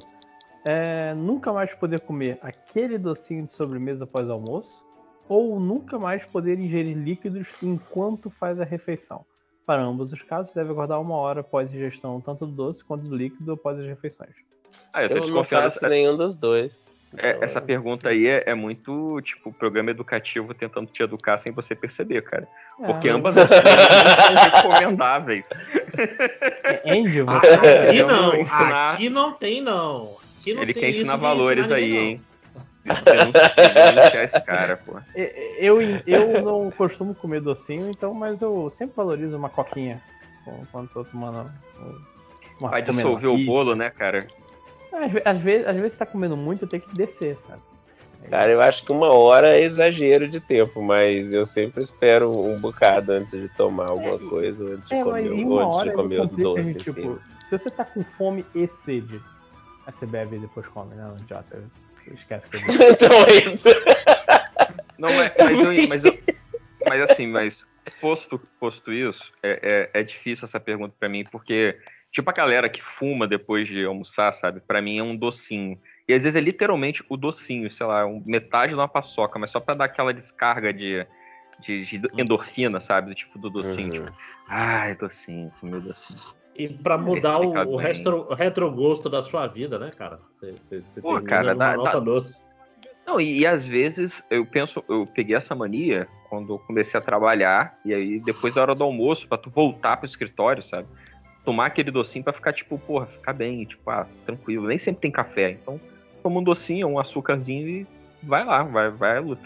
[0.66, 4.84] É nunca mais poder comer aquele docinho de sobremesa após almoço
[5.30, 9.26] ou nunca mais poder ingerir líquidos enquanto faz a refeição.
[9.66, 13.08] Para ambos os casos, deve aguardar uma hora após a ingestão tanto do doce quanto
[13.08, 14.36] do líquido após as refeições.
[14.94, 15.64] Ah, eu tô Eu não desconfiando.
[15.72, 16.92] faço nenhum dos dois.
[17.18, 21.52] É, Então, essa pergunta aí é, é muito, tipo, programa educativo tentando te educar sem
[21.52, 22.48] você perceber, cara.
[22.78, 25.46] Porque É, ambas as coisas não são recomendáveis.
[26.86, 30.18] Andy, Ah, você Aqui não, vou ensinar- aqui não tem não.
[30.40, 32.22] Aqui não Ele tem quer ensinar valores ensinar aí, hein?
[34.24, 34.94] Esse cara, pô.
[35.58, 40.00] Eu, eu não costumo comer docinho, então, mas eu sempre valorizo uma coquinha
[40.72, 41.52] quando tô tomando.
[42.60, 44.28] Uma, Vai dissolver o bolo, né, cara?
[44.92, 47.62] Às, ve- às vezes, às vezes tá comendo muito, eu tenho que descer, sabe?
[48.30, 52.60] Cara, eu acho que uma hora é exagero de tempo, mas eu sempre espero um
[52.60, 55.90] bocado antes de tomar alguma É, coisa, ou antes de É, comer, mas antes hora
[55.90, 56.64] de comer o complica, doce.
[56.74, 57.02] gente, assim.
[57.02, 59.22] tipo, se você tá com fome e sede,
[59.88, 61.04] aí você bebe e depois come, né?
[61.04, 61.64] Não adianta.
[62.08, 62.62] Esquece que eu
[62.92, 63.70] então é isso.
[65.00, 66.20] Não, mas, mas, mas, eu-
[66.88, 67.64] mas assim, mas
[68.02, 71.80] posto, posto isso, é, é, é difícil essa pergunta pra mim, porque,
[72.12, 74.60] tipo, a galera que fuma depois de almoçar, sabe?
[74.60, 75.80] Pra mim é um docinho.
[76.08, 79.60] E às vezes é literalmente o docinho, sei lá, metade de uma paçoca, mas só
[79.60, 81.06] pra dar aquela descarga de,
[81.60, 83.14] de, de endorfina, sabe?
[83.14, 84.02] Tipo, do docinho.
[84.02, 84.06] Uhum.
[84.06, 86.20] Tipo, ai, docinho, comi docinho.
[86.56, 87.86] E pra mudar o, o, bem.
[87.86, 90.20] retro, o retrogosto da sua vida, né, cara?
[90.34, 92.44] Você, você, Pô, cara, dá- nota dá- doce.
[93.08, 97.02] Não, e, e às vezes eu penso, eu peguei essa mania quando eu comecei a
[97.02, 100.88] trabalhar, e aí depois da hora do almoço, pra tu voltar pro escritório, sabe?
[101.50, 104.68] Tomar aquele docinho pra ficar, tipo, porra, ficar bem, tipo, ah, tranquilo.
[104.68, 105.82] Nem sempre tem café, então
[106.22, 107.88] toma um docinho, um açúcarzinho e
[108.22, 109.42] vai lá, vai, vai à luta.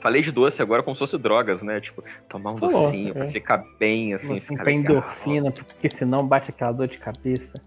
[0.00, 1.80] Falei de doce agora como se fosse drogas, né?
[1.80, 3.30] Tipo, tomar um Falou, docinho pra é.
[3.30, 4.96] ficar bem, assim, assim, ficar pra legal.
[4.96, 7.62] endorfina, porque senão bate aquela dor de cabeça.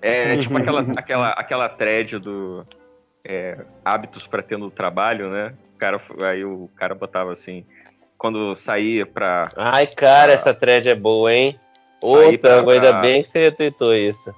[0.00, 2.64] É, tipo aquela, aquela, aquela thread do
[3.24, 5.52] é, hábitos para ter no trabalho, né?
[5.74, 6.00] O cara,
[6.30, 7.66] aí o cara botava assim,
[8.16, 9.50] quando saía pra.
[9.56, 11.58] Ai, cara, essa thread é boa, hein?
[12.00, 14.32] Ô, Sair pra- Tango, ainda pra- bem que você retweetou isso.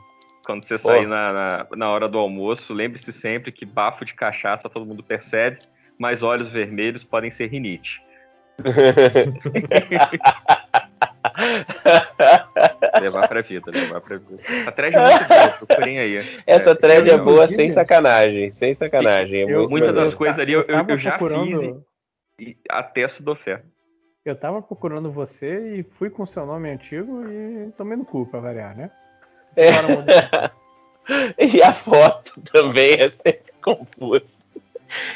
[0.45, 4.69] Quando você sair na, na, na hora do almoço, lembre-se sempre que bafo de cachaça
[4.69, 5.59] todo mundo percebe,
[5.99, 8.01] mas olhos vermelhos podem ser rinite.
[13.01, 14.43] Levar pra vida, levar pra vida.
[14.67, 16.43] A thread é muito boa, procurem aí.
[16.47, 19.43] Essa thread é boa sem sacanagem, sem sacanagem.
[19.43, 21.63] É Muitas das coisas ali eu, eu, eu já procurando- fiz.
[22.39, 23.63] e- e atesto do fé.
[24.25, 28.41] Eu tava procurando você e fui com seu nome antigo e tomei no cu pra
[28.41, 28.91] variar, né?
[29.57, 29.71] É.
[31.39, 34.45] E a foto também é sempre confusa.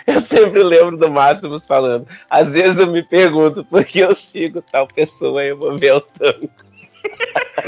[0.06, 2.08] Eu sempre lembro do Máximos falando.
[2.28, 5.92] Às vezes eu me pergunto por que eu sigo tal pessoa e eu vou ver
[5.94, 6.50] o tango.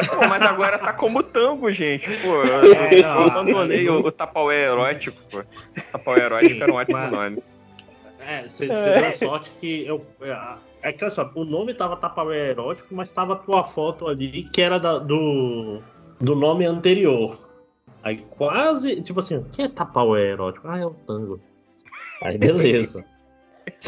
[0.09, 2.09] Pô, mas agora tá como tango, gente.
[2.23, 5.45] Pô, eu, É, eu não, abandonei o, o Tapaué erótico, pô.
[5.93, 7.43] Tapaué erótico Sim, era um ótimo mas- nome.
[8.27, 10.05] É, você deu sorte que eu.
[10.83, 14.61] É, que olha só, o nome tava Tapaué erótico, mas tava tua foto ali que
[14.63, 15.81] era da- do,
[16.21, 17.39] do nome anterior.
[18.03, 20.69] Aí quase, tipo assim, quem é Tapaué erótico?
[20.69, 21.41] Ah, é o tango.
[22.23, 23.05] Aí beleza.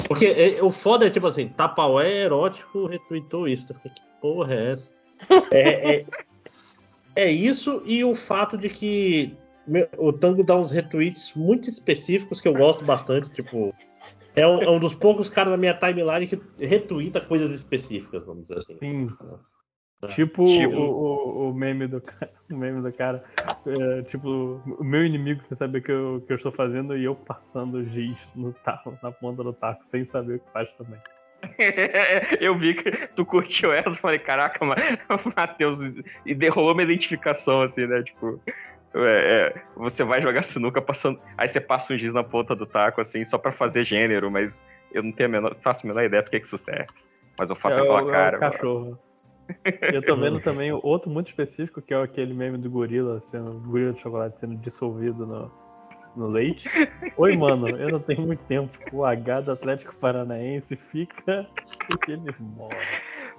[0.09, 3.67] Porque é, o foda é tipo assim, Tapaué erótico retweetou isso.
[3.71, 4.93] Eu fiquei, que porra é essa?
[5.53, 6.07] É, é,
[7.15, 9.37] é isso e o fato de que
[9.99, 13.75] o Tango dá uns retweets muito específicos que eu gosto bastante, tipo.
[14.39, 18.43] É um, é um dos poucos caras na minha timeline que retweeta coisas específicas, vamos
[18.45, 18.79] dizer assim.
[18.79, 19.07] Sim.
[20.15, 22.31] Tipo, Tipo- O, o, o meme do cara.
[22.51, 23.23] O meme do cara.
[23.67, 27.05] é, tipo, o meu inimigo sem saber o que eu, que eu estou fazendo e
[27.05, 30.99] eu passando giz no taco, na ponta do taco, sem saber o que faz também.
[32.41, 34.77] eu vi que tu curtiu essa, falei, caraca, Ma-
[35.37, 35.79] Matheus,
[36.25, 38.03] e derrolou uma identificação, assim, né?
[38.03, 38.41] Tipo,
[38.95, 41.21] é, é, você vai jogar sinuca passando.
[41.37, 44.65] Aí você passa um giz na ponta do taco, assim, só pra fazer gênero, mas
[44.93, 46.89] eu não tenho a menor, faço a menor ideia do que, que isso serve.
[47.39, 48.37] Mas eu faço é, aquela o, é cara.
[48.37, 48.99] o cachorro.
[49.93, 53.93] Eu tô vendo também outro muito específico, que é aquele meme do gorila, sendo, gorila
[53.93, 55.51] de chocolate sendo dissolvido no,
[56.15, 56.69] no leite.
[57.17, 58.71] Oi, mano, eu não tenho muito tempo.
[58.93, 61.47] O H do Atlético Paranaense fica
[61.89, 62.77] porque ele mora.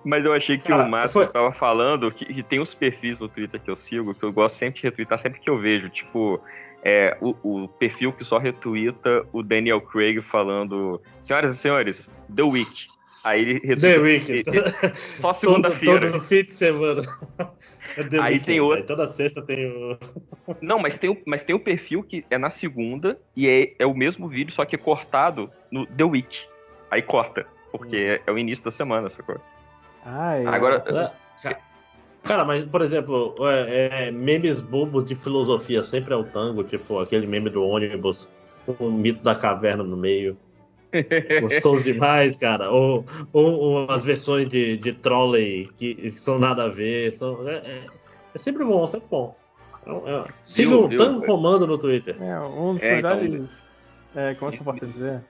[0.04, 3.20] Mas eu achei que Cara, o Márcio foi- estava falando que, que tem uns perfis
[3.20, 5.90] no Twitter que eu sigo, que eu gosto sempre de retweetar, sempre que eu vejo.
[5.90, 6.40] Tipo,
[6.82, 12.44] é, o, o perfil que só retweeta o Daniel Craig falando: Senhoras e senhores, The
[12.44, 12.88] Week.
[13.24, 13.82] Aí ele retweeta.
[13.82, 14.44] The Weeknd.
[15.20, 16.12] Só Todo, segunda-feira.
[16.12, 17.02] todo fim de semana.
[17.98, 19.98] É The Aí Weeknd, tem outro- aí toda sexta tem o.
[20.62, 23.86] Não, mas tem, o, mas tem o perfil que é na segunda e é, é
[23.86, 26.44] o mesmo vídeo, só que é cortado no The Week.
[26.92, 29.42] Aí corta, porque é, é o início da semana, sacou?
[30.06, 30.84] Ai, Agora,
[32.24, 37.00] Cara, mas, por exemplo, é, é, memes bobos de filosofia sempre é o tango, tipo
[37.00, 38.28] aquele meme do ônibus
[38.66, 40.38] com o mito da caverna no meio.
[41.42, 42.70] Gostoso demais, cara.
[42.70, 47.14] Ou, ou, ou as versões de, de trolley que, que são nada a ver.
[47.14, 47.86] São, é, é-
[48.36, 49.36] é sempre bom, sempre bom.
[49.86, 50.98] É, é, sigam o viu?
[50.98, 52.16] Tango Comando no Twitter.
[52.22, 53.50] é um dos É, melhores.
[54.16, 55.22] é, como é que eu posso dizer?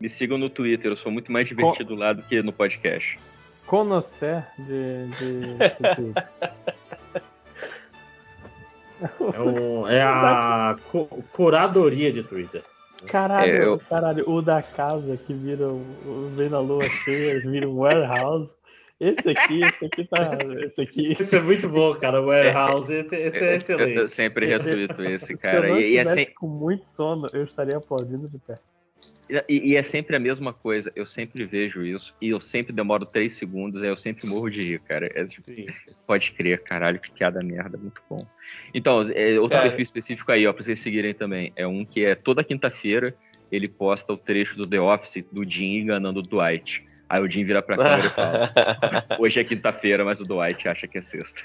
[0.00, 3.18] Me sigam no Twitter, eu sou muito mais divertido lá do que no podcast.
[3.66, 5.06] Conhecer de.
[5.08, 6.14] de.
[9.34, 12.62] É, um- é a cu- curadoria de Twitter.
[13.06, 15.68] Caralho, É, eu- caralho, o da casa que vira
[16.34, 18.54] vem na lua cheia, vira um warehouse.
[18.98, 20.38] Esse aqui, esse aqui tá.
[20.64, 21.12] Esse aqui.
[21.20, 22.22] Esse é muito bom, cara.
[22.22, 24.08] O Warehouse, esse, esse é Eu, eu excelente.
[24.08, 25.68] sempre retuito esse, Se eu cara.
[25.68, 28.54] não E, e é estivesse sem- com muito sono, eu estaria aplaudindo de pé.
[29.48, 30.92] E- e é sempre a mesma coisa.
[30.94, 32.14] Eu sempre vejo isso.
[32.20, 33.82] E eu sempre demoro três segundos.
[33.82, 35.10] Aí eu sempre morro de rir, cara.
[35.14, 35.66] É, tipo, Sim.
[36.06, 37.76] pode crer, caralho, que piada merda.
[37.76, 38.26] Muito bom.
[38.72, 39.68] Então, é, outro Cara.
[39.68, 41.52] perfil específico aí, ó, pra vocês seguirem também.
[41.56, 43.14] É um que é toda quinta-feira
[43.50, 46.84] ele posta o trecho do The Office do Jim enganando o Dwight.
[47.08, 48.52] Aí o Jim vira pra câmera e fala:
[49.20, 51.40] Hoje é quinta-feira, mas o Dwight acha que é sexta.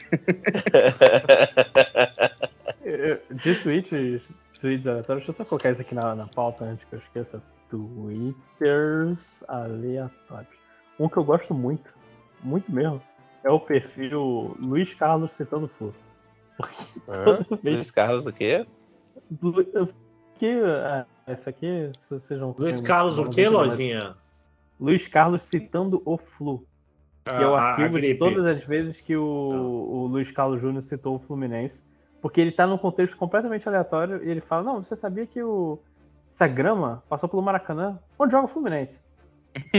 [2.84, 4.22] Eu- De tweets,
[4.62, 7.42] tweets aleatórios, deixa eu só colocar isso aqui na, na pauta antes que eu esqueça.
[7.70, 10.54] Twitters aleatórios.
[11.00, 11.94] Um que eu gosto muito,
[12.44, 13.02] muito mesmo,
[13.44, 15.94] é o perfil Luiz Carlos citando Flu.
[17.06, 18.66] Toda vez Luiz Carlos o quê?
[19.42, 19.66] Lu-
[20.38, 24.16] que ah, essa aqui, se vocês não Luiz Carlos, o não mas- lojinha?
[24.80, 26.66] Luiz Carlos citando o Flu,
[27.24, 30.32] que é o A- a- a arquivo de todas as vezes que o, o Luiz
[30.32, 31.86] Carlos Júnior citou o Fluminense,
[32.22, 35.80] porque ele tá num contexto completamente aleatório e ele fala: Não, você sabia que o,
[36.32, 38.00] essa grama passou pelo Maracanã?
[38.18, 39.02] Onde joga o Fluminense?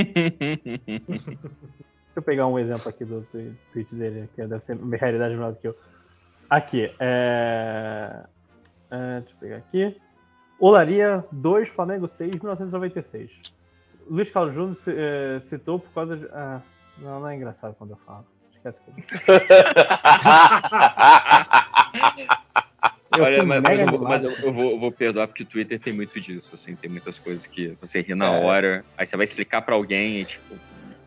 [2.12, 3.26] Deixa eu pegar um exemplo aqui do
[3.72, 5.76] tweet dele, que deve ser uma realidade melhor do que eu.
[6.50, 8.24] Aqui, é...
[8.90, 9.96] é, Deixa eu pegar aqui.
[10.60, 13.30] Olaria 2, Flamengo 6, 1996.
[14.08, 16.26] Luiz Carlos Júnior eh, citou por causa de.
[16.26, 16.60] Ah,
[16.98, 18.26] não, não é engraçado quando eu falo.
[18.65, 18.73] Eu
[23.15, 25.47] Eu Olha, mas, mas eu, vou, mas eu- eu vou, eu vou perdoar porque o
[25.47, 28.42] Twitter tem muito disso, assim, tem muitas coisas que você ri na É.
[28.44, 30.58] hora, aí você vai explicar pra alguém e tipo,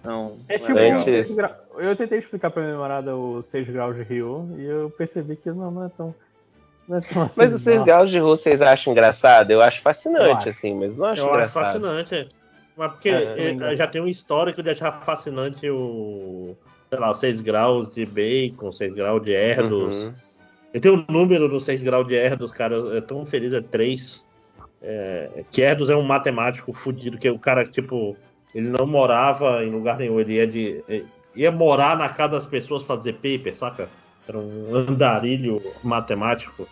[0.03, 4.03] não, É não tipo, gra- eu tentei explicar pra minha namorada o 6 graus de
[4.03, 6.13] Rio e eu percebi que não, não é tão.
[6.87, 9.49] Não é tão assim, Mas os seis graus de rua vocês acham engraçado?
[9.49, 10.49] Eu acho Eu fascinante, acho.
[10.49, 11.65] assim, mas não acho Eu acho engraçado.
[11.65, 12.27] fascinante.
[12.77, 16.55] Mas porque É, também já tem um histórico de achar fascinante o.
[16.95, 19.95] Sei lá, os 6 graus de bacon, 6 graus de Erdos.
[19.95, 20.13] Uhum.
[20.73, 22.75] Eu tenho um número no 6 graus de Erdos, cara.
[22.75, 24.23] Eu tô feliz, é 3.
[24.81, 28.15] É, que Erdos é um matemático fudido, que o cara, tipo,
[28.53, 30.83] ele não morava em lugar nenhum, ele ia de.
[30.87, 31.03] eh,
[31.35, 33.89] ia morar na casa das pessoas fazer paper, saca?
[34.27, 36.67] Era um andarilho matemático.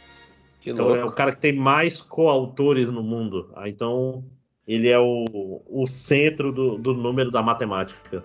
[0.62, 1.02] Que Então louco.
[1.02, 3.50] é o cara que tem mais coautores no mundo.
[3.56, 4.24] Ah, Então
[4.68, 8.24] ele é o, o centro do, do número da matemática.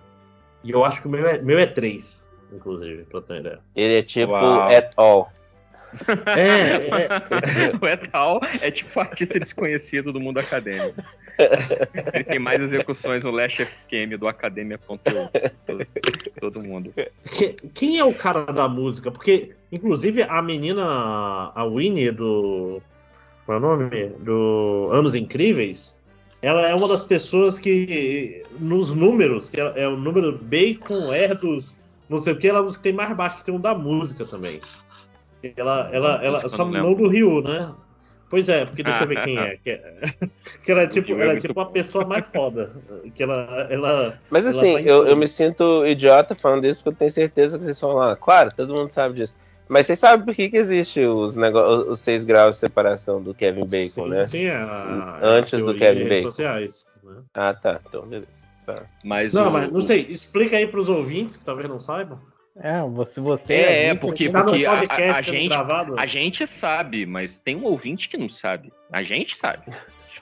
[0.64, 2.22] E eu acho que o meu é, meu é 3,
[2.52, 3.60] inclusive, pra ter ideia.
[3.76, 4.68] Ele é tipo Uau.
[4.68, 5.32] at all.
[6.36, 11.02] É, é, o Etal é tipo um artista desconhecido do mundo acadêmico.
[12.12, 14.98] Ele tem mais execuções no Last FQM do Academia.eu.
[15.66, 15.86] Todo,
[16.40, 16.92] todo mundo.
[17.24, 19.10] que- quem é o cara da música?
[19.10, 20.82] Porque, inclusive, a menina,
[21.54, 22.82] a Winnie do.
[23.46, 24.06] Qual é o nome?
[24.18, 25.97] Do Anos Incríveis.
[26.40, 31.76] Ela é uma das pessoas que, nos números, que é o número Bacon, Erdos,
[32.08, 33.60] não sei o que, ela é a música que tem mais baixo que tem um
[33.60, 34.60] da música também.
[35.56, 37.72] Ela, ela, ela, só não do Rio, né?
[38.30, 39.56] Pois é, porque deixa eu ver quem é.
[39.64, 40.02] Que, é-
[40.62, 42.72] que ela é tipo, é ela é tipo a pessoa mais foda.
[43.14, 46.82] Que ela, ela, Mas Ela assim, tá em eu, eu me sinto idiota falando isso
[46.82, 48.16] porque eu tenho certeza que vocês vão lá.
[48.16, 49.36] Claro, todo mundo sabe disso.
[49.68, 53.66] Mas vocês sabem por que, que existe os, os seis graus de separação do Kevin
[53.66, 54.26] Bacon, sim, né?
[54.26, 56.30] sim, é a, Antes a do Kevin Bacon.
[56.30, 56.86] sociais.
[57.04, 57.16] né?
[57.34, 57.80] Ah, tá.
[57.86, 58.48] Então, beleza.
[58.64, 58.82] Tá.
[59.04, 62.18] Mas Não, o- mas não sei, explica aí pros ouvintes que talvez não saibam.
[62.60, 65.94] É, você, você É, é, gente, porque- no porque a- podcast a- gente- gravado.
[65.98, 68.72] A gente sabe, mas tem um ouvinte que não sabe.
[68.92, 69.62] A gente sabe.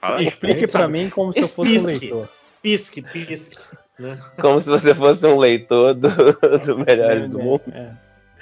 [0.01, 0.23] Falar.
[0.23, 0.93] Explique pra sabe.
[0.93, 1.99] mim como se eu fosse um Pisque.
[2.01, 2.29] leitor.
[2.63, 3.57] Pisque, pisque.
[3.99, 4.19] Né?
[4.41, 6.09] Como se você fosse um leitor do,
[6.67, 7.63] do Melhores do Mundo.
[7.73, 7.91] É.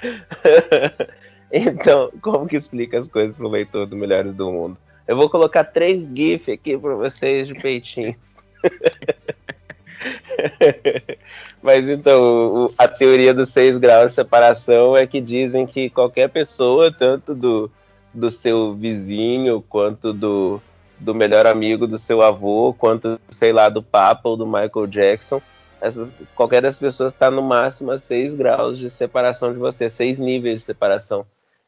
[1.51, 4.77] Então, como que explica as coisas pro leitor do Melhores do Mundo?
[5.07, 8.43] Eu vou colocar três GIF aqui pra vocês de peitinhos.
[11.61, 16.91] Mas então, a teoria dos seis graus de separação é que dizem que qualquer pessoa,
[16.91, 17.71] tanto do,
[18.13, 20.61] do seu vizinho, quanto do,
[20.99, 25.41] do melhor amigo do seu avô, quanto, sei lá, do Papa ou do Michael Jackson,
[25.81, 30.19] essas, qualquer dessas pessoas está no máximo a 6 graus de separação de você, seis
[30.19, 31.25] níveis de separação.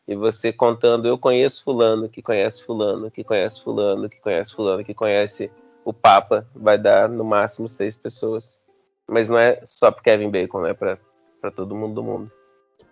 [0.08, 4.84] E você contando, eu conheço fulano, que conhece fulano, que conhece fulano, que conhece fulano,
[4.84, 5.52] que conhece
[5.84, 8.62] o Papa, vai dar no máximo seis pessoas.
[9.06, 10.74] Mas não é só pro Kevin Bacon, né?
[10.74, 10.98] Pra,
[11.42, 12.32] pra todo mundo do mundo.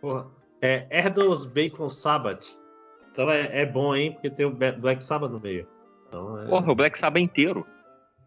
[0.02, 0.27] Porra.
[0.61, 2.45] É Erdos Bacon Sabbath.
[3.11, 4.14] Então é, é bom, hein?
[4.14, 5.68] Porque tem o Black Sabbath no meio.
[6.08, 6.48] Então é...
[6.48, 7.66] Porra, o Black Sabbath inteiro.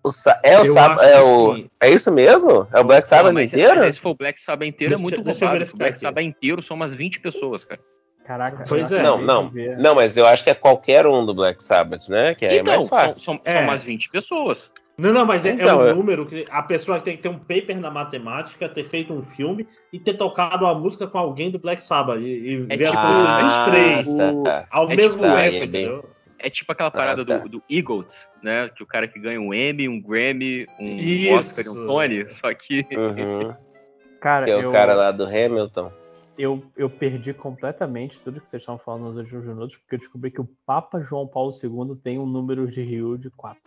[0.02, 1.70] O Sa- é o Eu Sab- acho é que o sim.
[1.82, 2.66] É isso mesmo?
[2.72, 3.80] É o Black Sabbath mas, inteiro?
[3.80, 5.38] mas se for o Black Sabbath inteiro, é muito roubado.
[5.64, 5.98] O Black aqui.
[6.00, 7.80] Sabbath inteiro são umas 20 pessoas, cara.
[8.24, 9.02] Caraca, Pois é.
[9.02, 9.50] Não, não.
[9.78, 12.34] Não, mas eu acho que é qualquer um do Black Sabbath, né?
[12.34, 13.20] Que aí é então, mais fácil.
[13.22, 13.52] são, são, É.
[13.54, 14.70] são umas 20 pessoas.
[14.98, 17.28] Não, não, mas é, é Então, um é- número que a pessoa tem que ter
[17.28, 21.50] um paper na matemática, ter feito um filme e ter tocado a música com alguém
[21.50, 22.18] do Black Sabbath.
[22.20, 24.66] E, e É ver as tipo- coisas dos três tá.
[24.70, 26.04] ao é mesmo tipo- Ah, tempo, é bem- entendeu?
[26.38, 27.38] É tipo aquela parada tá.
[27.38, 28.68] do, do EGOT, né?
[28.68, 31.34] Que o cara que ganha um Emmy, um Grammy, um Isso.
[31.34, 32.30] Oscar e um Tony.
[32.30, 33.54] Só que Uhum.
[34.20, 35.92] Cara, Que é o eu, cara lá do Hamilton.
[36.36, 40.30] eu, eu perdi completamente tudo que vocês estavam falando nos últimos minutos, porque eu descobri
[40.32, 43.60] que o Papa João Paulo II tem um número de Rio de 4.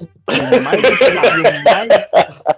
[0.00, 2.08] E o mais, impre- e o mais-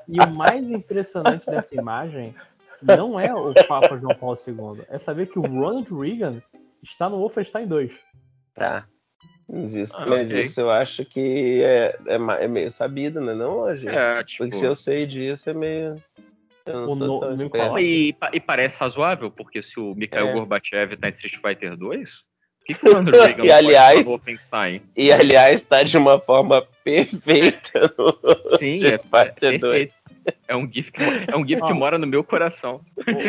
[0.09, 2.35] e o mais impressionante dessa imagem
[2.83, 6.43] não é o Papa João Paulo II, é saber que o Ronald Reagan
[6.83, 7.91] está no Wolfenstein 2.
[8.55, 8.85] Tá.
[9.53, 10.43] Mas isso, Ah, mas ok.
[10.43, 13.35] isso eu acho que é, é, é meio sabido, né?
[13.35, 13.89] Não hoje.
[13.89, 14.45] é, tipo.
[14.45, 15.97] Porque se eu sei disso, é meio.
[16.67, 17.07] Eu não O sou
[17.37, 20.33] no- tão E, e parece razoável, porque se o Mikhail É.
[20.35, 24.83] Gorbachev tá em Street Fighter 2, o que, que o Ronald Reagan E, aliás- Wolfenstein?
[24.97, 29.61] E aliás, tá de uma forma perfeita no Sim, é, Street Fighter é 2.
[29.61, 29.95] perfeito.
[30.47, 31.01] É um GIF que,
[31.33, 32.83] é um GIF que mora no meu coração.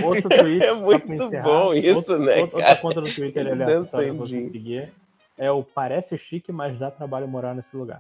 [0.03, 2.75] O- Outro tweet, É só muito encerrar, bom isso, outro- né, Outra cara?
[2.75, 4.91] conta no Twitter é aleatória pra você seguir.
[5.42, 8.00] É o parece chique, mas dá trabalho morar nesse lugar.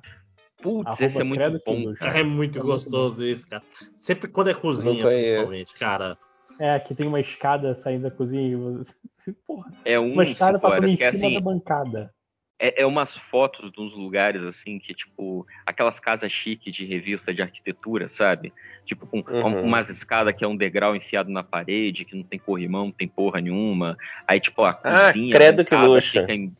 [0.61, 1.73] Putz, Arroba esse é muito bom.
[1.73, 3.63] É muito É muito gostoso isso, cara.
[3.99, 6.15] Sempre quando é cozinha, principalmente, cara.
[6.59, 8.93] É, aqui tem uma escada saindo da cozinha e você.
[9.47, 12.13] Porra, É um uma escada cinco passando horas, em que é cima assim, da bancada.
[12.59, 17.33] é, é umas fotos de uns lugares assim que tipo aquelas casas chique de revista
[17.33, 18.53] de arquitetura, sabe?
[18.85, 19.63] Tipo com Uhum.
[19.63, 23.07] umas escadas que é um degrau enfiado na parede, que não tem corrimão, não tem
[23.07, 23.97] porra nenhuma.
[24.27, 26.19] Aí tipo a Ah, cozinha credo que luxo.
[26.19, 26.55] fica em-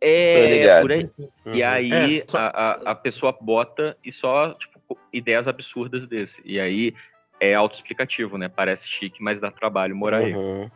[0.00, 1.08] É, por aí.
[1.18, 1.54] Uhum.
[1.54, 6.40] E aí É, só- a, a, pessoa bota e só tipo, ideias absurdas desse.
[6.44, 6.94] E aí
[7.40, 8.48] é autoexplicativo, né?
[8.48, 10.34] Parece chique, mas dá trabalho morar aí.
[10.34, 10.70] Uhum.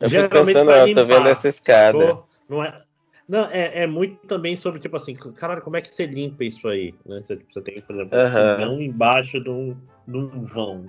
[0.00, 2.18] Eu fico Geralmente pensando, pra ó, eu tô vendo essa escada.
[2.48, 2.82] Não é...
[3.28, 6.66] Não, é, é muito também sobre, tipo assim, caralho, como é que você limpa isso
[6.66, 6.94] aí?
[7.04, 7.20] Né?
[7.20, 8.70] Você, tipo, você tem, por exemplo, Aham.
[8.70, 10.86] um embaixo de um, de um vão.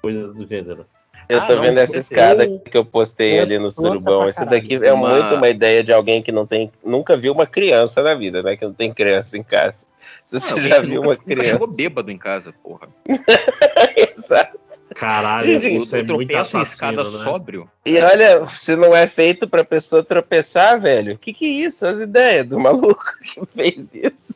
[0.00, 0.86] Coisas do gênero.
[1.28, 4.28] Eu Ah, tô não, vendo essa escada que eu postei eu- ali no surubão.
[4.28, 7.46] Isso daqui é Uma- muito uma ideia de alguém que não tem, nunca viu uma
[7.46, 8.56] criança na vida, né?
[8.56, 9.84] Que não tem criança em casa.
[10.22, 11.50] Se você já viu nunca, uma nunca criança.
[11.50, 12.88] chegou bêbado em casa, porra.
[14.16, 14.58] Exato.
[14.94, 17.24] Caralho, Gente, isso é muito assassino, escada né?
[17.24, 17.68] sóbrio.
[17.84, 21.84] E olha, se não é feito pra pessoa tropeçar, velho, o que que é isso?
[21.86, 24.34] As ideias do maluco que fez isso.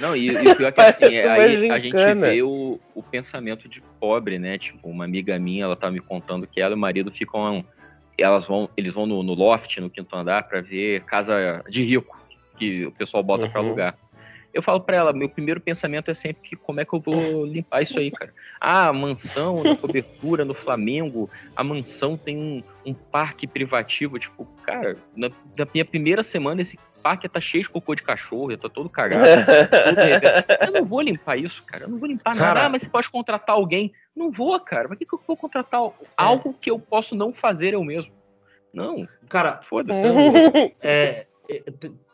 [0.00, 3.68] Não, e, e o pior que assim, é, aí a gente vê o, o pensamento
[3.68, 4.58] de pobre, né?
[4.58, 7.64] Tipo, uma amiga minha, ela tá me contando que ela e o marido ficam.
[8.18, 12.16] Elas vão, eles vão no, no loft, no quinto andar, pra ver casa de rico,
[12.58, 13.66] que o pessoal bota pra Uhum.
[13.68, 13.98] alugar.
[14.52, 17.46] Eu falo pra ela, meu primeiro pensamento é sempre que como é que eu vou
[17.46, 18.32] limpar isso aí, cara?
[18.60, 24.44] Ah, a mansão na cobertura no Flamengo, a mansão tem um, um parque privativo, tipo,
[24.64, 28.68] cara, na, na minha primeira semana esse parque tá cheio de cocô de cachorro, tá
[28.68, 29.24] todo cagado.
[29.24, 30.46] todo reverso.
[30.60, 31.84] Eu não vou limpar isso, cara.
[31.84, 32.66] Eu não vou limpar nada.
[32.66, 33.92] Ah, mas você pode contratar alguém.
[34.14, 34.88] Não vou, cara.
[34.88, 35.80] Pra que, que eu vou contratar
[36.16, 38.12] algo que eu posso não fazer eu mesmo?
[38.72, 40.06] Não, Cara, foda-se.
[40.08, 41.26] é, é,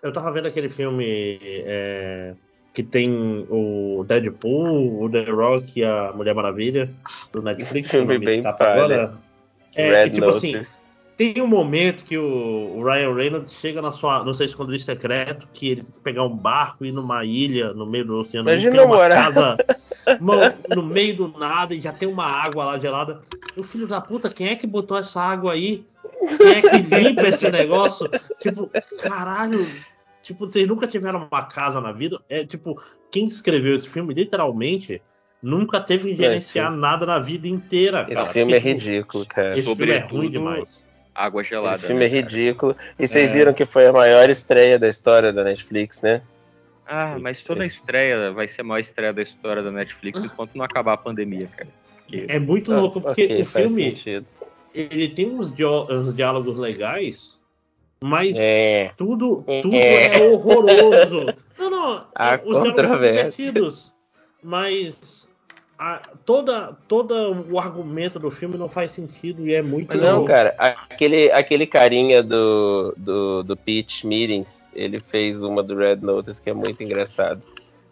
[0.03, 2.35] eu tava vendo aquele filme é,
[2.77, 6.91] que tem o Deadpool, o The Rock e a Mulher Maravilha
[7.33, 7.89] do Netflix.
[7.91, 9.15] Filme bem agora.
[9.75, 10.87] É, Red que, tipo assim, Notice.
[11.17, 15.71] tem um momento que o, Ryan Reynolds chega na sua, não sei, esconderijo secreto, que
[15.71, 19.33] ele pegar um barco e ir numa ilha no meio do oceano, Imagina uma morar.
[19.33, 19.57] casa
[20.75, 23.21] no meio do nada e já tem uma água lá gelada.
[23.57, 25.83] O filho da puta, quem é que botou essa água aí?
[26.37, 28.09] Quem é que limpa esse negócio?
[28.53, 28.71] Tipo,
[29.03, 29.67] caralho.
[30.23, 32.21] Tipo, vocês nunca tiveram uma casa na vida?
[32.29, 35.01] É tipo, quem escreveu esse filme, literalmente,
[35.43, 38.05] nunca teve que Não, gerenciar nada na vida inteira.
[38.05, 38.13] Cara.
[38.21, 39.49] Esse filme é Porque, tipo, ridículo, cara.
[39.51, 40.85] Esse filme é ruim Sobretudo, demais.
[41.15, 41.77] Água gelada.
[41.77, 42.27] Esse filme é né, cara?
[42.35, 42.77] ridículo.
[42.99, 43.33] E vocês É.
[43.33, 46.23] viram que foi a maior estreia da história da Netflix, né?
[46.87, 50.55] Ah, mas toda Esse- estreia vai ser a maior estreia da história da Netflix enquanto
[50.55, 51.69] não acabar a pandemia, cara.
[52.03, 54.27] Porque É muito louco, porque Ok, o filme sentido.
[54.75, 57.36] ele tem uns, dió- uns diálogos legais,
[58.03, 58.91] mas É.
[58.97, 60.19] tudo, tudo É.
[60.19, 60.31] é.
[60.31, 61.27] horroroso.
[61.59, 63.93] Não, não, Há os divertidos,
[64.43, 65.27] mas
[65.79, 70.25] a- toda, todo o argumento do filme não faz sentido e é muito Mas Não,
[70.25, 76.41] cara, aquele, aquele carinha do, do, do Pitch Meetings, ele fez uma do Red Notice
[76.41, 77.43] que é muito engraçado.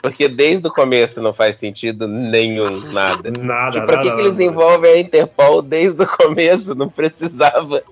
[0.03, 3.31] Porque desde o começo não faz sentido nenhum, nada.
[3.39, 4.45] Nada, Tipo, pra que, nada, que eles nada.
[4.53, 6.75] envolvem a Interpol desde o começo?
[6.75, 7.83] Não precisava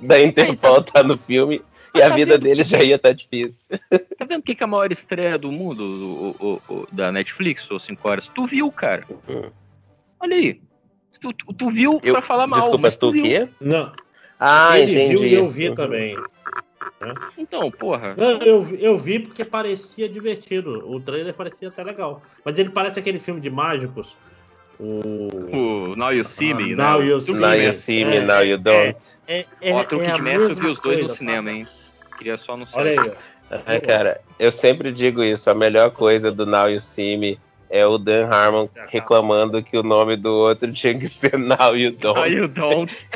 [0.00, 1.62] da Interpol estar no filme
[1.94, 3.78] e a tá vida deles já ia estar difícil.
[4.18, 5.80] Tá vendo o que, que é a maior estreia do mundo
[6.40, 8.26] o, o- o- da Netflix, ou 5 horas?
[8.26, 9.04] Tu viu, cara.
[9.28, 9.50] Hum.
[10.20, 10.60] Olha aí.
[11.20, 12.60] Tu, tu- tu viu Eu- pra falar mal.
[12.60, 13.48] Desculpa, mas tu o quê?
[13.60, 13.92] Não,
[14.38, 15.16] Ah, ele entendi.
[15.16, 15.74] viu e eu vi Uhum.
[15.74, 16.16] também.
[17.36, 18.14] Então, porra.
[18.16, 20.88] Não, eu, vi- eu vi porque parecia divertido.
[20.90, 22.22] O trailer parecia até legal.
[22.44, 24.16] Mas ele parece aquele filme de mágicos.
[24.80, 25.90] O.
[25.92, 26.76] O Now You See Me, Ah, né?
[26.76, 27.64] Now You O See Now Me.
[27.64, 28.96] you see me, É, now you don't.
[29.26, 31.58] É, é, Ó, truque é de mestre, eu vi os dois no coisa, cinema, sabe?
[31.60, 31.66] hein?
[32.16, 32.80] Queria só anunciar.
[32.80, 33.12] Olha aí.
[33.66, 35.50] É, cara, eu sempre digo isso.
[35.50, 37.40] A melhor coisa do Now You See Me
[37.70, 41.92] é o Dan Harmon reclamando que o nome do outro tinha que ser Now You
[41.92, 42.34] Now Don't.
[42.34, 43.06] You Don't.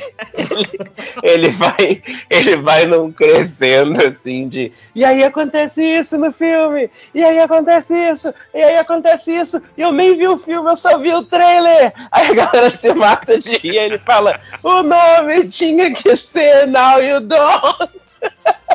[1.23, 4.73] Ele vai, ele vai num crescendo assim de.
[4.95, 9.83] E aí acontece isso no filme, e aí acontece isso, e aí acontece isso, e
[9.83, 11.93] eu nem vi o filme, eu só vi o trailer.
[12.11, 17.01] Aí a galera se mata de rir, ele fala: o nome tinha que ser Now
[17.03, 18.03] You Don't.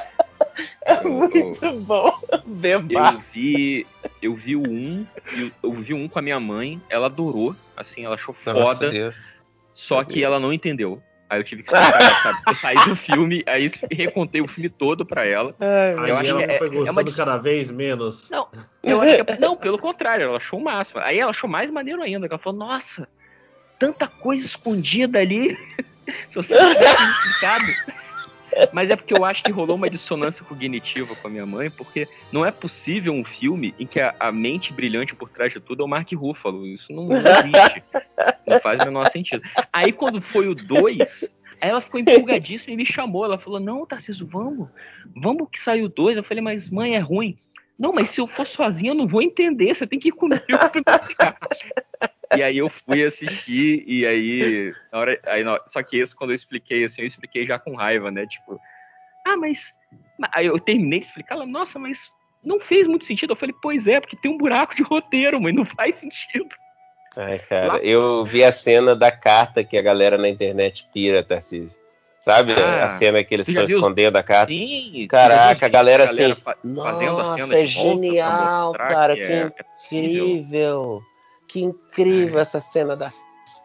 [0.87, 2.17] É muito bom.
[2.45, 3.11] Beba.
[3.15, 3.85] Eu vi,
[4.21, 5.05] eu vi o um,
[5.37, 9.31] eu- eu vi um com a minha mãe, ela adorou, assim, ela achou foda, Deus.
[9.73, 11.01] só que ela não entendeu.
[11.29, 12.39] Aí eu tive que explicar, sabe?
[12.47, 15.53] Eu saí do filme, aí recontei o filme todo pra ela.
[15.99, 18.31] Aí Eu acho ela que é- foi é uma gostando cada vez menos.
[18.31, 21.01] Eu acho que é- não, pelo contrário, ela achou o máximo.
[21.01, 23.07] Aí ela achou mais maneiro ainda, que ela falou, nossa,
[23.77, 25.57] tanta coisa escondida ali.
[26.29, 27.65] Se você tivesse explicado.
[28.71, 32.07] Mas é porque eu acho que rolou uma dissonância cognitiva com a minha mãe, porque
[32.31, 35.83] não é possível um filme em que a, a mente brilhante por trás de tudo
[35.83, 36.65] é o Mark Ruffalo.
[36.65, 37.83] Isso não, não existe.
[38.45, 39.43] Não faz o menor sentido.
[39.71, 41.29] Aí quando foi o 2,
[41.61, 43.25] aí ela ficou empolgadíssima e me chamou.
[43.25, 44.69] Ela falou: Não, Tarcísio, vamos.
[45.15, 46.17] Vamos que saiu o 2.
[46.17, 47.37] Eu falei, mas mãe, é ruim.
[47.77, 49.73] Não, mas se eu for sozinha, eu não vou entender.
[49.73, 51.37] Você tem que ir comigo pra explicar.
[52.35, 56.15] E aí eu fui assistir, e aí, na hora, aí na hora- só que esse,
[56.15, 58.25] quando eu expliquei, assim, eu expliquei já com raiva, né?
[58.25, 58.59] Tipo,
[59.25, 59.73] ah, mas.
[60.33, 62.11] Aí eu terminei de explicar, ela, nossa, mas
[62.43, 63.31] não fez muito sentido.
[63.31, 66.49] Eu falei, pois é, porque tem um buraco de roteiro, mas não faz sentido.
[67.15, 71.77] Ai, cara, eu vi a cena da carta que a galera na internet pira, Tarcísio.
[72.19, 72.53] Sabe?
[72.53, 74.51] Ah, a cena que eles estão escondendo a carta.
[74.51, 75.07] Sim.
[75.09, 76.31] Caraca, a galera assim.
[76.31, 76.41] assim.
[76.41, 79.15] fa- fazendo a cena Nossa, é genial, cara.
[79.15, 79.49] que é- é
[79.95, 81.01] incrível.
[81.47, 83.15] Que incrível essa cena das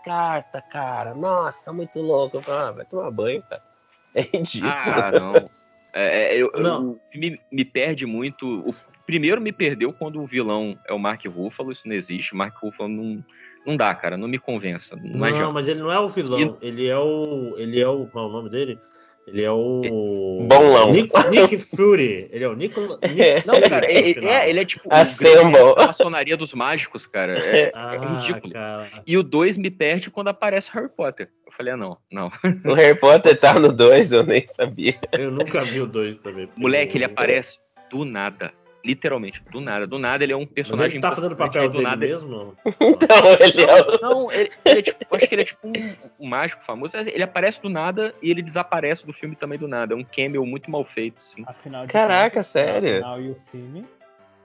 [0.05, 1.15] cartas, cara.
[1.15, 2.36] Nossa, muito louco.
[2.47, 3.62] Eu Ah, vai tomar banho, cara.
[4.15, 4.70] É ridículo.
[4.70, 5.51] Ah, não.
[5.94, 6.91] É, é, eu- eu- Não.
[6.91, 8.47] o filme me perde muito.
[8.69, 8.75] O
[9.07, 12.35] primeiro me perdeu quando o vilão é o Mark Ruffalo, isso não existe.
[12.35, 13.25] O Mark Ruffalo não,
[13.67, 14.97] não dá, cara, não me convença.
[14.97, 16.59] Não, Não, mas ele não é o vilão.
[16.61, 17.55] Ele é o.
[17.57, 18.07] Ele é o.
[18.07, 18.78] Qual é o nome dele?
[19.26, 20.47] Ele é o.
[20.49, 20.91] Bonlão.
[20.91, 22.28] Nick, Nick Fury.
[22.33, 22.99] Ele é o Nicola.
[23.07, 24.33] Nick Não, cara, ele, final.
[24.33, 25.75] é, ele é tipo Assemble.
[25.76, 27.39] da maçonaria dos mágicos, cara.
[27.39, 28.52] É, é Ah, ridículo.
[28.52, 28.91] cara.
[29.07, 31.28] E o 2 me perde quando aparece Harry Potter.
[31.47, 32.31] Eu falei, ah, não, não.
[32.67, 34.97] O Harry Potter tá no 2, eu nem sabia.
[35.12, 36.49] Eu nunca vi o 2 também.
[36.57, 37.59] Moleque, ele aparece
[37.91, 38.52] do nada.
[38.85, 39.86] Literalmente, do nada.
[39.86, 41.97] Do nada ele é um Mas personagem ele tá fazendo o papel do dele nada
[42.05, 42.57] mesmo?
[42.81, 44.02] Então ele é.
[44.02, 46.97] Não, ele, ele é tipo, eu acho que ele é tipo um, um mágico famoso.
[46.97, 49.94] Ele aparece do nada e ele desaparece do filme também do nada.
[49.94, 51.44] É um cameo muito mal feito, sim.
[51.47, 52.94] Afinal de Caraca, contas, sério?
[52.94, 53.85] Afinal, e o Cine.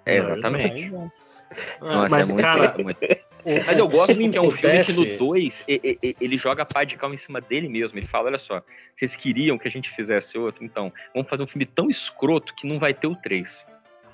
[0.06, 0.90] É, exatamente.
[0.90, 1.11] Né?
[1.82, 2.98] Ah, Nossa, mas, é muito, cara, muito, muito.
[3.43, 6.66] o- Mas eu gosto porque é um filme que no emputece- 2 ele joga a
[6.66, 7.98] pá de cal em cima dele mesmo.
[7.98, 8.61] Ele fala: olha só,
[8.95, 12.67] vocês queriam que a gente fizesse outro, então vamos fazer um filme tão escroto que
[12.67, 13.66] não vai ter o 3.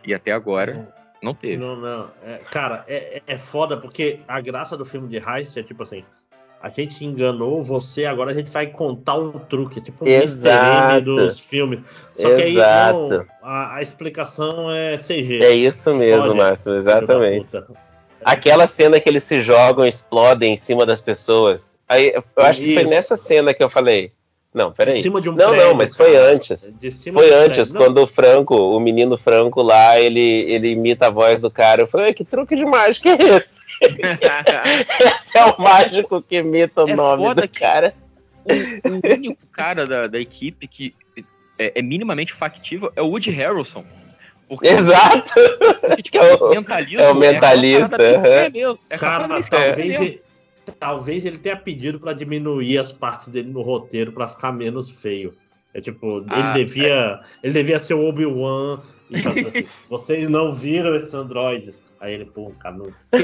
[0.05, 1.57] E até agora não teve.
[1.57, 2.09] Não, não.
[2.23, 5.83] É, cara, é, é- é foda porque a graça do filme de Heist é tipo
[5.83, 6.03] assim.
[6.61, 11.03] A gente enganou você, agora a gente vai contar um truque, tipo um Exato.
[11.03, 11.81] Dos filmes.
[12.15, 13.09] Só que aí Exato.
[13.09, 15.39] não, a, a explicação é CG.
[15.43, 16.37] É isso mesmo, Pode.
[16.37, 17.61] Márcio, exatamente.
[18.23, 21.77] Aquela cena que eles se jogam, explodem em cima das pessoas.
[21.89, 22.91] Aí eu acho que foi Isso.
[22.91, 24.13] nessa cena que eu falei.
[24.53, 25.01] Não, Em peraí.
[25.01, 26.31] cima de um Não, prédio, não, mas foi cara.
[26.31, 26.71] antes.
[26.79, 27.73] De cima Foi de um antes, prédio.
[27.73, 31.81] Não, quando o Franco, o menino Franco lá, ele, ele imita a voz do cara.
[31.81, 33.59] Eu falei, "Ué, que truque de mágica é esse?
[34.99, 37.93] Esse é o mágico que imita o É nome do cara.
[38.45, 40.93] o, o único cara da, da equipe que
[41.57, 43.83] é, é minimamente factível é o Woody Harrelson.
[44.47, 45.33] Porque, Exato.
[45.81, 48.43] porque, tipo, É o- mentalismo é o mentalista, aquela parada aham.
[48.43, 50.19] piscina mesmo, é Cara, talvez,
[50.71, 55.33] talvez ele tenha pedido pra diminuir as partes dele no roteiro pra ficar menos feio.
[55.73, 57.19] É tipo, ele Ah, devia.
[57.41, 61.81] Ele devia ser o Obi-Wan e fazer assim, vocês não viram esses androides.
[61.99, 62.85] Aí ele, pô, cara, não.
[63.13, 63.21] Eu,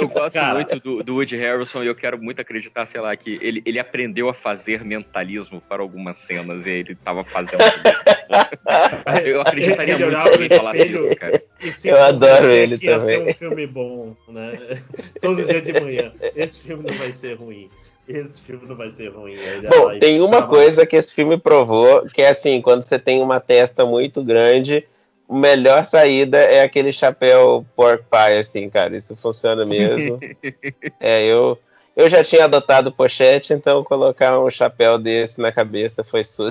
[0.00, 0.54] eu gosto Cara.
[0.54, 3.78] muito do, do Woody Harrelson e eu quero muito acreditar, sei lá, que ele, ele
[3.78, 7.60] aprendeu a fazer mentalismo para algumas cenas e aí ele tava fazendo.
[9.24, 11.42] eu acreditaria Ele muito se alguém falasse isso, cara.
[11.84, 13.16] Eu adoro ele que ia também.
[13.16, 14.82] ser um filme bom, né?
[15.20, 16.12] Todo dia de manhã.
[16.36, 17.70] Esse filme não vai ser ruim.
[18.06, 19.34] Esse filme não vai ser ruim.
[19.34, 22.82] Ia lá Bom, e tem uma coisa que esse filme provou, que é assim, quando
[22.82, 24.86] você tem uma testa muito grande,
[25.28, 28.96] a melhor saída é aquele chapéu pork pie, assim, cara.
[28.96, 30.20] Isso funciona mesmo.
[31.00, 31.58] é, eu,
[31.96, 36.22] eu já tinha adotado pochete, então colocar um chapéu desse na cabeça foi.
[36.24, 36.48] Foi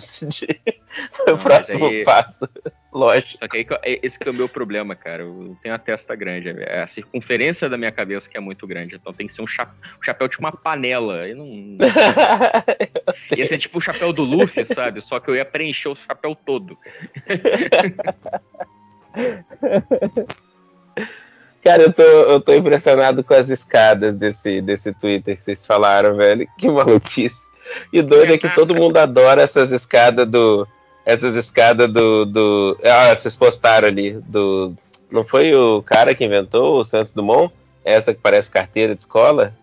[1.27, 2.47] Não, o próximo aí- passo.
[2.93, 3.39] Lógico.
[3.39, 5.23] Só que aí, eu- é- esse que é o meu problema, cara.
[5.23, 6.49] Eu tenho a testa grande.
[6.49, 8.95] É a circunferência da minha cabeça que é muito grande.
[8.95, 11.21] Então tem que ser um, cha- um chapéu tipo uma panela.
[11.21, 11.47] Aí não...
[13.35, 15.01] Ia ser tipo o chapéu do Luffy, sabe?
[15.01, 16.77] Só que eu ia preencher o chapéu todo.
[21.63, 26.15] Cara, eu tô, eu tô impressionado com as escadas desse, desse Twitter que vocês falaram,
[26.15, 26.47] velho.
[26.57, 27.47] Que maluquice.
[27.91, 30.67] E o doido é que todo mundo adora essas escadas do.
[31.05, 32.25] Essas escadas do.
[32.25, 34.13] do ah, vocês postaram ali.
[34.27, 34.73] Do,
[35.09, 37.53] não foi o cara que inventou o Santos Dumont?
[37.85, 39.53] Essa que parece carteira de escola?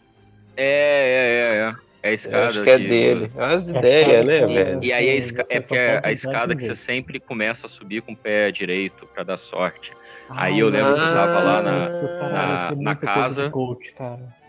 [0.56, 1.58] É, é, é.
[1.58, 1.90] é.
[2.02, 2.46] É a Eu escada.
[2.46, 3.30] acho que é que- dele.
[3.36, 4.82] Olha as É ideias, né, velho?
[4.84, 7.68] E aí a esca- é porque é a usar escada que você sempre começa a
[7.68, 9.92] subir com o pé direito pra dar sorte.
[10.36, 11.84] Aí eu lembro que eu tava lá na.
[11.86, 13.50] Isso, caralho, na- é na casa.
[13.50, 14.40] coach, cara.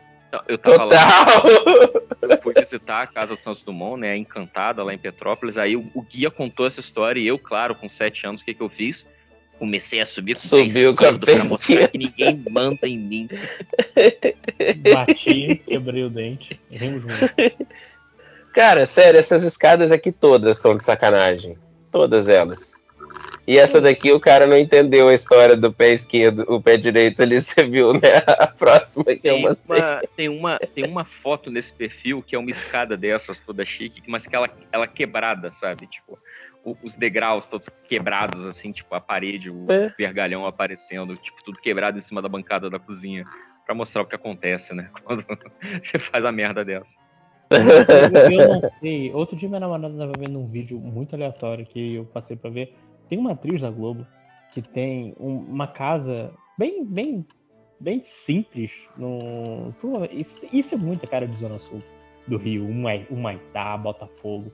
[0.47, 0.89] Eu tava lá.
[0.89, 1.43] Total!
[2.21, 4.15] Eu fui visitar a casa do Santos Dumont, né?
[4.15, 5.57] Encantada lá em Petrópolis.
[5.57, 8.53] Aí o, o guia contou essa história e eu, claro, com sete anos, o que,
[8.53, 9.05] que eu fiz?
[9.59, 13.27] Comecei a subir com o Subiu esquerdo pra mostrar que ninguém manda em mim.
[14.93, 16.59] Bati, quebrei o dente.
[16.71, 17.29] Rimos juntos.
[18.53, 21.57] Cara, sério, essas escadas aqui todas são de sacanagem.
[21.91, 22.73] Todas elas.
[23.47, 27.21] E essa daqui o cara não entendeu a história do pé esquerdo, o pé direito
[27.23, 27.99] ali, você viu, né?
[28.27, 29.61] A próxima que eu Tem mandei.
[29.67, 34.01] uma, tem, uma, tem uma foto nesse perfil que é uma escada dessas toda chique,
[34.07, 35.87] mas que ela, ela quebrada, sabe?
[35.87, 36.19] Tipo,
[36.63, 39.91] o- os degraus todos quebrados, assim, tipo, a parede, o É.
[39.97, 43.25] vergalhão aparecendo, tipo, tudo quebrado em cima da bancada da cozinha.
[43.65, 44.89] Pra mostrar o que acontece, né?
[45.03, 45.25] Quando
[45.83, 46.95] você faz a merda dessa.
[47.51, 49.11] Eu, eu não sei.
[49.13, 52.73] Outro dia minha namorada tava vendo um vídeo muito aleatório que eu passei pra ver.
[53.11, 54.07] Tem uma atriz da Globo
[54.53, 57.25] que tem um- uma casa bem, bem,
[57.77, 58.71] bem simples.
[58.97, 59.73] No...
[60.13, 61.83] Isso, isso é muita cara de Zona Sul.
[62.27, 64.51] do Rio, Humai- Humaitá, Botafogo.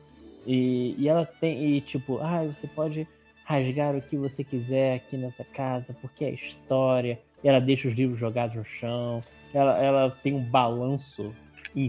[0.47, 3.05] E, e ela tem, e tipo, ah, você pode
[3.43, 7.19] rasgar o que você quiser aqui nessa casa, porque é história.
[7.43, 9.21] E ela deixa os livros jogados no chão.
[9.53, 11.31] Ela, ela tem um balanço.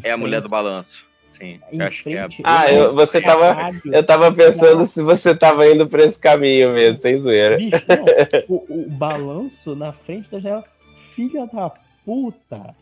[0.05, 1.07] É a mulher do balanço.
[1.39, 2.29] Sim, em eu acho que é.
[2.45, 3.95] Ah, eu você tava- rádio.
[3.95, 7.57] Eu tava pensando se você tava indo pra esse caminho mesmo, sem zoeira.
[7.57, 8.05] Bicho, não,
[8.57, 10.65] o, o balanço na frente da janela.
[11.15, 11.71] Filha da
[12.05, 12.75] puta!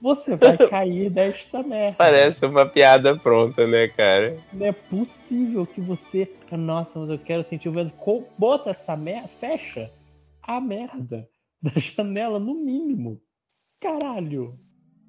[0.00, 1.96] Você vai cair desta merda.
[1.98, 4.36] Parece uma piada pronta, né, cara?
[4.52, 6.30] Não é possível que você.
[6.52, 7.92] Nossa, mas eu quero sentir o vento.
[8.38, 9.28] Bota essa merda.
[9.40, 9.90] Fecha
[10.42, 11.28] a merda
[11.60, 13.20] da janela, no mínimo.
[13.80, 14.58] Caralho.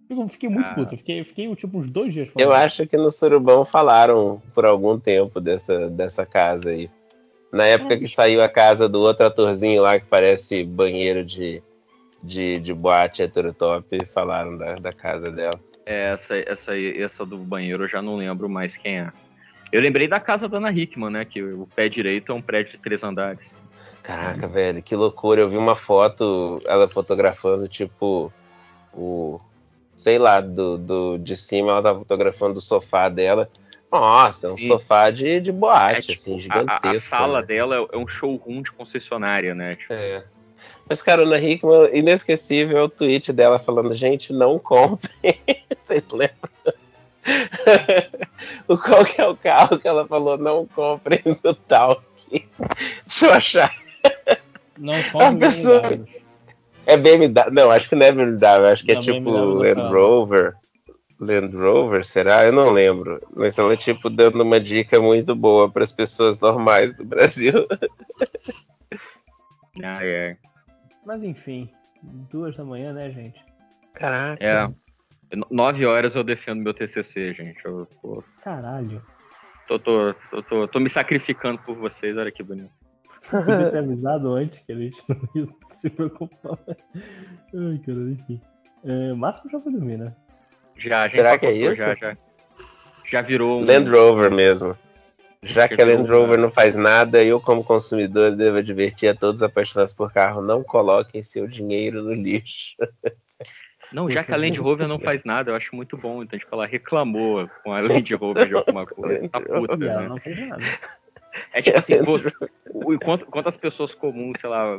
[0.09, 0.73] Eu fiquei muito Ah.
[0.73, 0.93] puto.
[0.95, 2.49] Eu fiquei, eu fiquei tipo uns dois dias falando.
[2.49, 6.89] Eu acho que no Surubão falaram por algum tempo dessa, dessa casa aí.
[7.51, 11.61] Na época que saiu a casa do outro atorzinho lá que parece banheiro de,
[12.23, 15.59] de, de boate heterotop, falaram da, da casa dela.
[15.85, 19.11] É, essa, essa, essa do banheiro eu já não lembro mais quem é.
[19.71, 21.25] Eu lembrei da casa da Ana Hickman, né?
[21.25, 23.49] Que o pé direito é um prédio de três andares.
[24.01, 25.41] Caraca, velho, que loucura.
[25.41, 28.31] Eu vi uma foto, ela fotografando, tipo,
[28.93, 29.39] o.
[29.99, 33.49] Sei lá, do, do, de cima ela tava fotografando o sofá dela.
[33.91, 34.67] Nossa, é um Sim.
[34.67, 36.87] sofá de, de É, boate, tipo, assim, a- a, gigantesco.
[36.87, 37.47] a sala né?
[37.47, 39.75] dela é um showroom de concessionária, né?
[39.75, 40.23] Tipo, É.
[40.87, 45.11] Mas, cara, Ana Hickman, inesquecível é o tweet dela falando, gente, não comprem.
[45.83, 46.49] Vocês lembram?
[48.67, 52.01] o qual que é o carro que ela falou, não comprem no tal.
[53.05, 53.75] Deixa eu achar.
[54.77, 55.81] Não A compre pessoa-.
[56.89, 57.51] É BMW.
[57.51, 58.65] Não, acho que não é BMW.
[58.71, 59.93] Acho que é Não, tipo BMW Land.
[59.93, 60.53] Rover.
[61.19, 62.45] Land Rover, será?
[62.45, 63.21] Eu não lembro.
[63.35, 67.67] Mas ela, tipo, dando uma dica muito boa para as pessoas normais do Brasil.
[69.83, 70.37] ah, é.
[71.05, 71.69] Mas enfim,
[72.31, 73.39] duas da manhã, né, gente?
[73.93, 74.43] Caraca.
[74.43, 74.67] É.
[75.35, 77.63] No- Nove horas eu defendo meu TCC, gente.
[77.63, 79.01] Eu tô, Caralho.
[79.67, 82.17] tô, tô, tô, tô- tô me sacrificando por vocês.
[82.17, 82.71] Olha que bonito.
[83.29, 85.47] Podia ter avisado antes que a gente não
[85.81, 86.57] se preocupar.
[86.67, 88.41] Ai, cara, enfim.
[88.83, 90.13] É, Máximo já foi dormir, né?
[90.77, 91.75] Já, gente Será que é isso?
[91.75, 92.17] Já, já,
[93.05, 93.65] já virou um.
[93.65, 94.77] Land Rover mesmo.
[95.41, 99.41] Já que a Land Rover não faz nada, eu, como consumidor, devo advertir a todos
[99.41, 102.75] apaixonados por carro: não coloquem seu dinheiro no lixo.
[103.91, 106.21] Não, já que a Land Rover não faz nada, eu acho muito bom.
[106.21, 109.27] Então, tipo, ela reclamou com a Land Rover de alguma coisa.
[109.27, 110.07] Tá puta, ela né?
[110.07, 110.63] não fez nada.
[111.53, 112.31] É tipo assim, você,
[113.29, 114.77] quantas pessoas comuns, sei lá,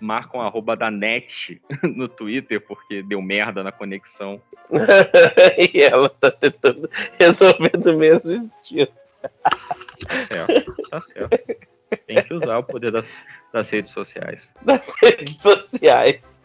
[0.00, 4.40] marcam a arroba da net no Twitter porque deu merda na conexão.
[5.58, 6.88] e ela tá tentando
[7.18, 8.88] resolver do mesmo estilo.
[10.28, 11.56] Certo, tá certo.
[12.06, 14.54] Tem que usar o poder das, das redes sociais.
[14.62, 16.40] Das redes sociais.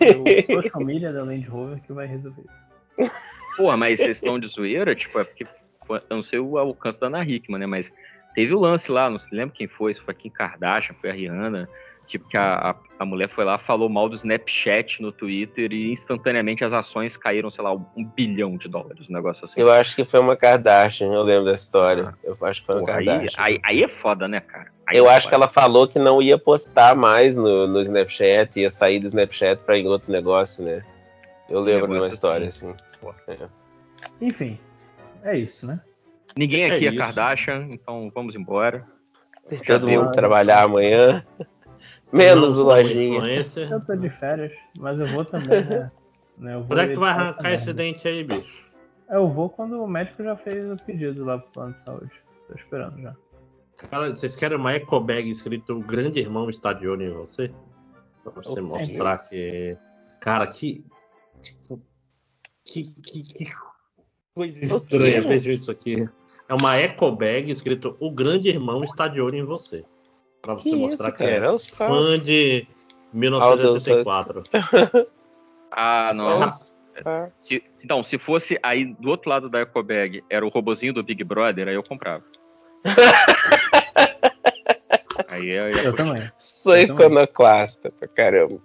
[0.00, 2.42] É o social media da Land Rover que vai resolver
[2.98, 3.12] isso.
[3.56, 4.94] Porra, mas vocês estão de zoeira?
[4.94, 5.46] Tipo, é porque
[5.88, 7.66] eu não sei o alcance da Ana Hickman, né?
[7.66, 7.92] Mas
[8.34, 11.10] teve o lance lá, não se lembra quem foi, se foi a Kim Kardashian, foi
[11.10, 11.68] a Rihanna.
[12.06, 15.92] Tipo, que a, a, a mulher foi lá, falou mal do Snapchat no Twitter e
[15.92, 19.58] instantaneamente as ações caíram, sei lá, um bilhão de dólares, um negócio assim.
[19.58, 22.12] Eu acho que foi uma Kardashian, eu lembro da história.
[22.22, 23.42] Eu acho que foi uma Porra, aí, Kardashian.
[23.42, 24.70] aí, aí é foda, né, cara?
[24.86, 25.28] Aí eu é acho foda.
[25.30, 29.62] que ela falou que não ia postar mais no, no Snapchat, ia sair do Snapchat
[29.62, 30.84] pra ir em outro negócio, né?
[31.48, 32.74] Eu lembro de uma negócio história assim.
[34.20, 34.58] Enfim,
[35.22, 35.80] é isso, né?
[36.36, 36.96] Ninguém aqui É é.
[36.96, 38.86] Kardashian, então vamos embora.
[39.66, 40.02] Todo deu.
[40.02, 41.24] mundo trabalhar amanhã.
[42.12, 43.20] Menos o Lojinha.
[43.70, 45.90] Eu tô de férias, mas eu vou também, né?
[46.36, 48.70] né, eu vou Quando é que tu vai arrancar esse dente aí, bicho?
[49.08, 52.12] Eu vou quando o médico já fez o pedido lá pro plano de saúde.
[52.48, 53.14] Tô esperando já.
[53.90, 57.50] Cara, vocês querem uma eco bag escrito O Grande Irmão está de olho em você?
[58.22, 59.76] Pra você Eu mostrar que.
[60.20, 60.84] Cara, que.
[61.42, 61.82] Tipo.
[62.64, 63.52] Que, que, que
[64.34, 65.22] coisa estranha.
[65.22, 66.06] Veja isso aqui.
[66.52, 69.86] É uma eco bag escrito O Grande Irmão está de olho em você.
[70.42, 71.46] Pra você Que mostrar isso, que cara?
[71.46, 72.66] é É fã de
[73.14, 74.42] 1984.
[75.74, 76.40] Ah, não.
[76.40, 76.70] Nossa.
[77.40, 81.24] Se- então, se fosse aí do outro lado da ecobag, era o robozinho do Big
[81.24, 82.22] Brother, aí eu comprava.
[85.28, 86.30] aí eu ia Eu também.
[86.38, 87.06] Sou Eu também.
[87.06, 88.60] iconoclasta pra caramba.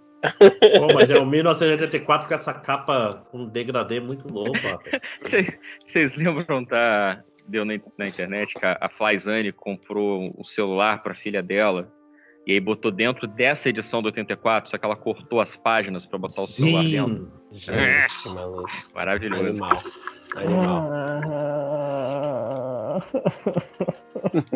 [0.78, 4.58] Pô, mas é o 1984 com essa capa com um degradê muito louco,
[5.86, 7.24] Vocês lembram da.
[7.48, 11.92] Deu na, na internet que a, a Flyzane comprou um celular pra filha dela
[12.48, 16.17] e aí botou dentro dessa edição do 84, só que ela cortou as páginas pra
[16.17, 17.30] botar o celular dentro.
[17.51, 18.69] Gente, que maluco.
[18.95, 19.61] Maravilhoso.
[19.61, 19.82] Animal.
[20.35, 21.87] Animal.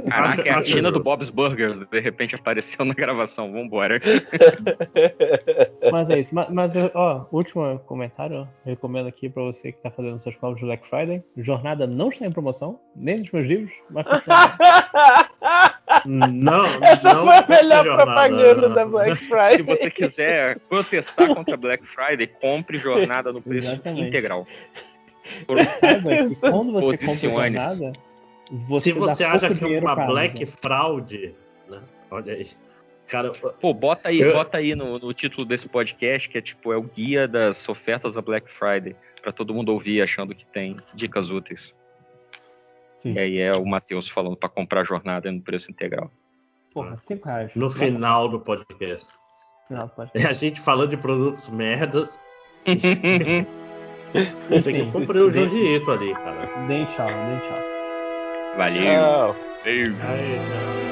[0.10, 3.52] Caraca, é a Tina do Bob's Burgers, de repente apareceu na gravação.
[3.52, 4.00] Vambora.
[5.92, 6.34] Mas é isso.
[6.34, 10.60] Mas, mas, eu- ó, último comentário, recomendo aqui pra você que tá fazendo seus povos
[10.60, 11.24] de Black Friday.
[11.38, 14.06] Jornada não está em promoção, nem nos meus livros, mas.
[16.06, 18.04] Não, Essa não foi a melhor jornada.
[18.06, 19.62] propaganda da Black Se Friday.
[19.64, 24.08] você quiser protestar contra Black Friday, compre jornada no preço Exatamente.
[24.08, 24.48] integral.
[25.46, 27.92] Por- Saiba que quando você compra jornada,
[28.52, 30.58] você Se você acha que é uma Black Amazon.
[30.62, 31.36] Fraud,
[31.70, 31.82] né?
[32.10, 32.48] Olha aí.
[33.10, 36.72] Cara, Pô, bota aí, Eu- bota aí no, no título desse podcast, que é tipo,
[36.72, 40.78] é o guia das ofertas da Black Friday, pra todo mundo ouvir achando que tem
[40.94, 41.74] dicas úteis.
[43.00, 43.14] Sim.
[43.14, 46.12] E aí é o Matheus falando pra comprar jornada no preço integral.
[46.74, 47.52] Porra, 5 reais.
[47.56, 49.08] no final do podcast.
[49.08, 50.28] no final do podcast.
[50.28, 52.20] É a gente falando de produtos merdas.
[54.52, 56.68] Esse aqui eu comprei o Jorgito ali, cara.
[56.68, 57.81] Deem tchau, deem tchau.
[58.58, 58.84] Valeu.
[58.84, 59.36] Não.
[59.98, 60.91] Valeu.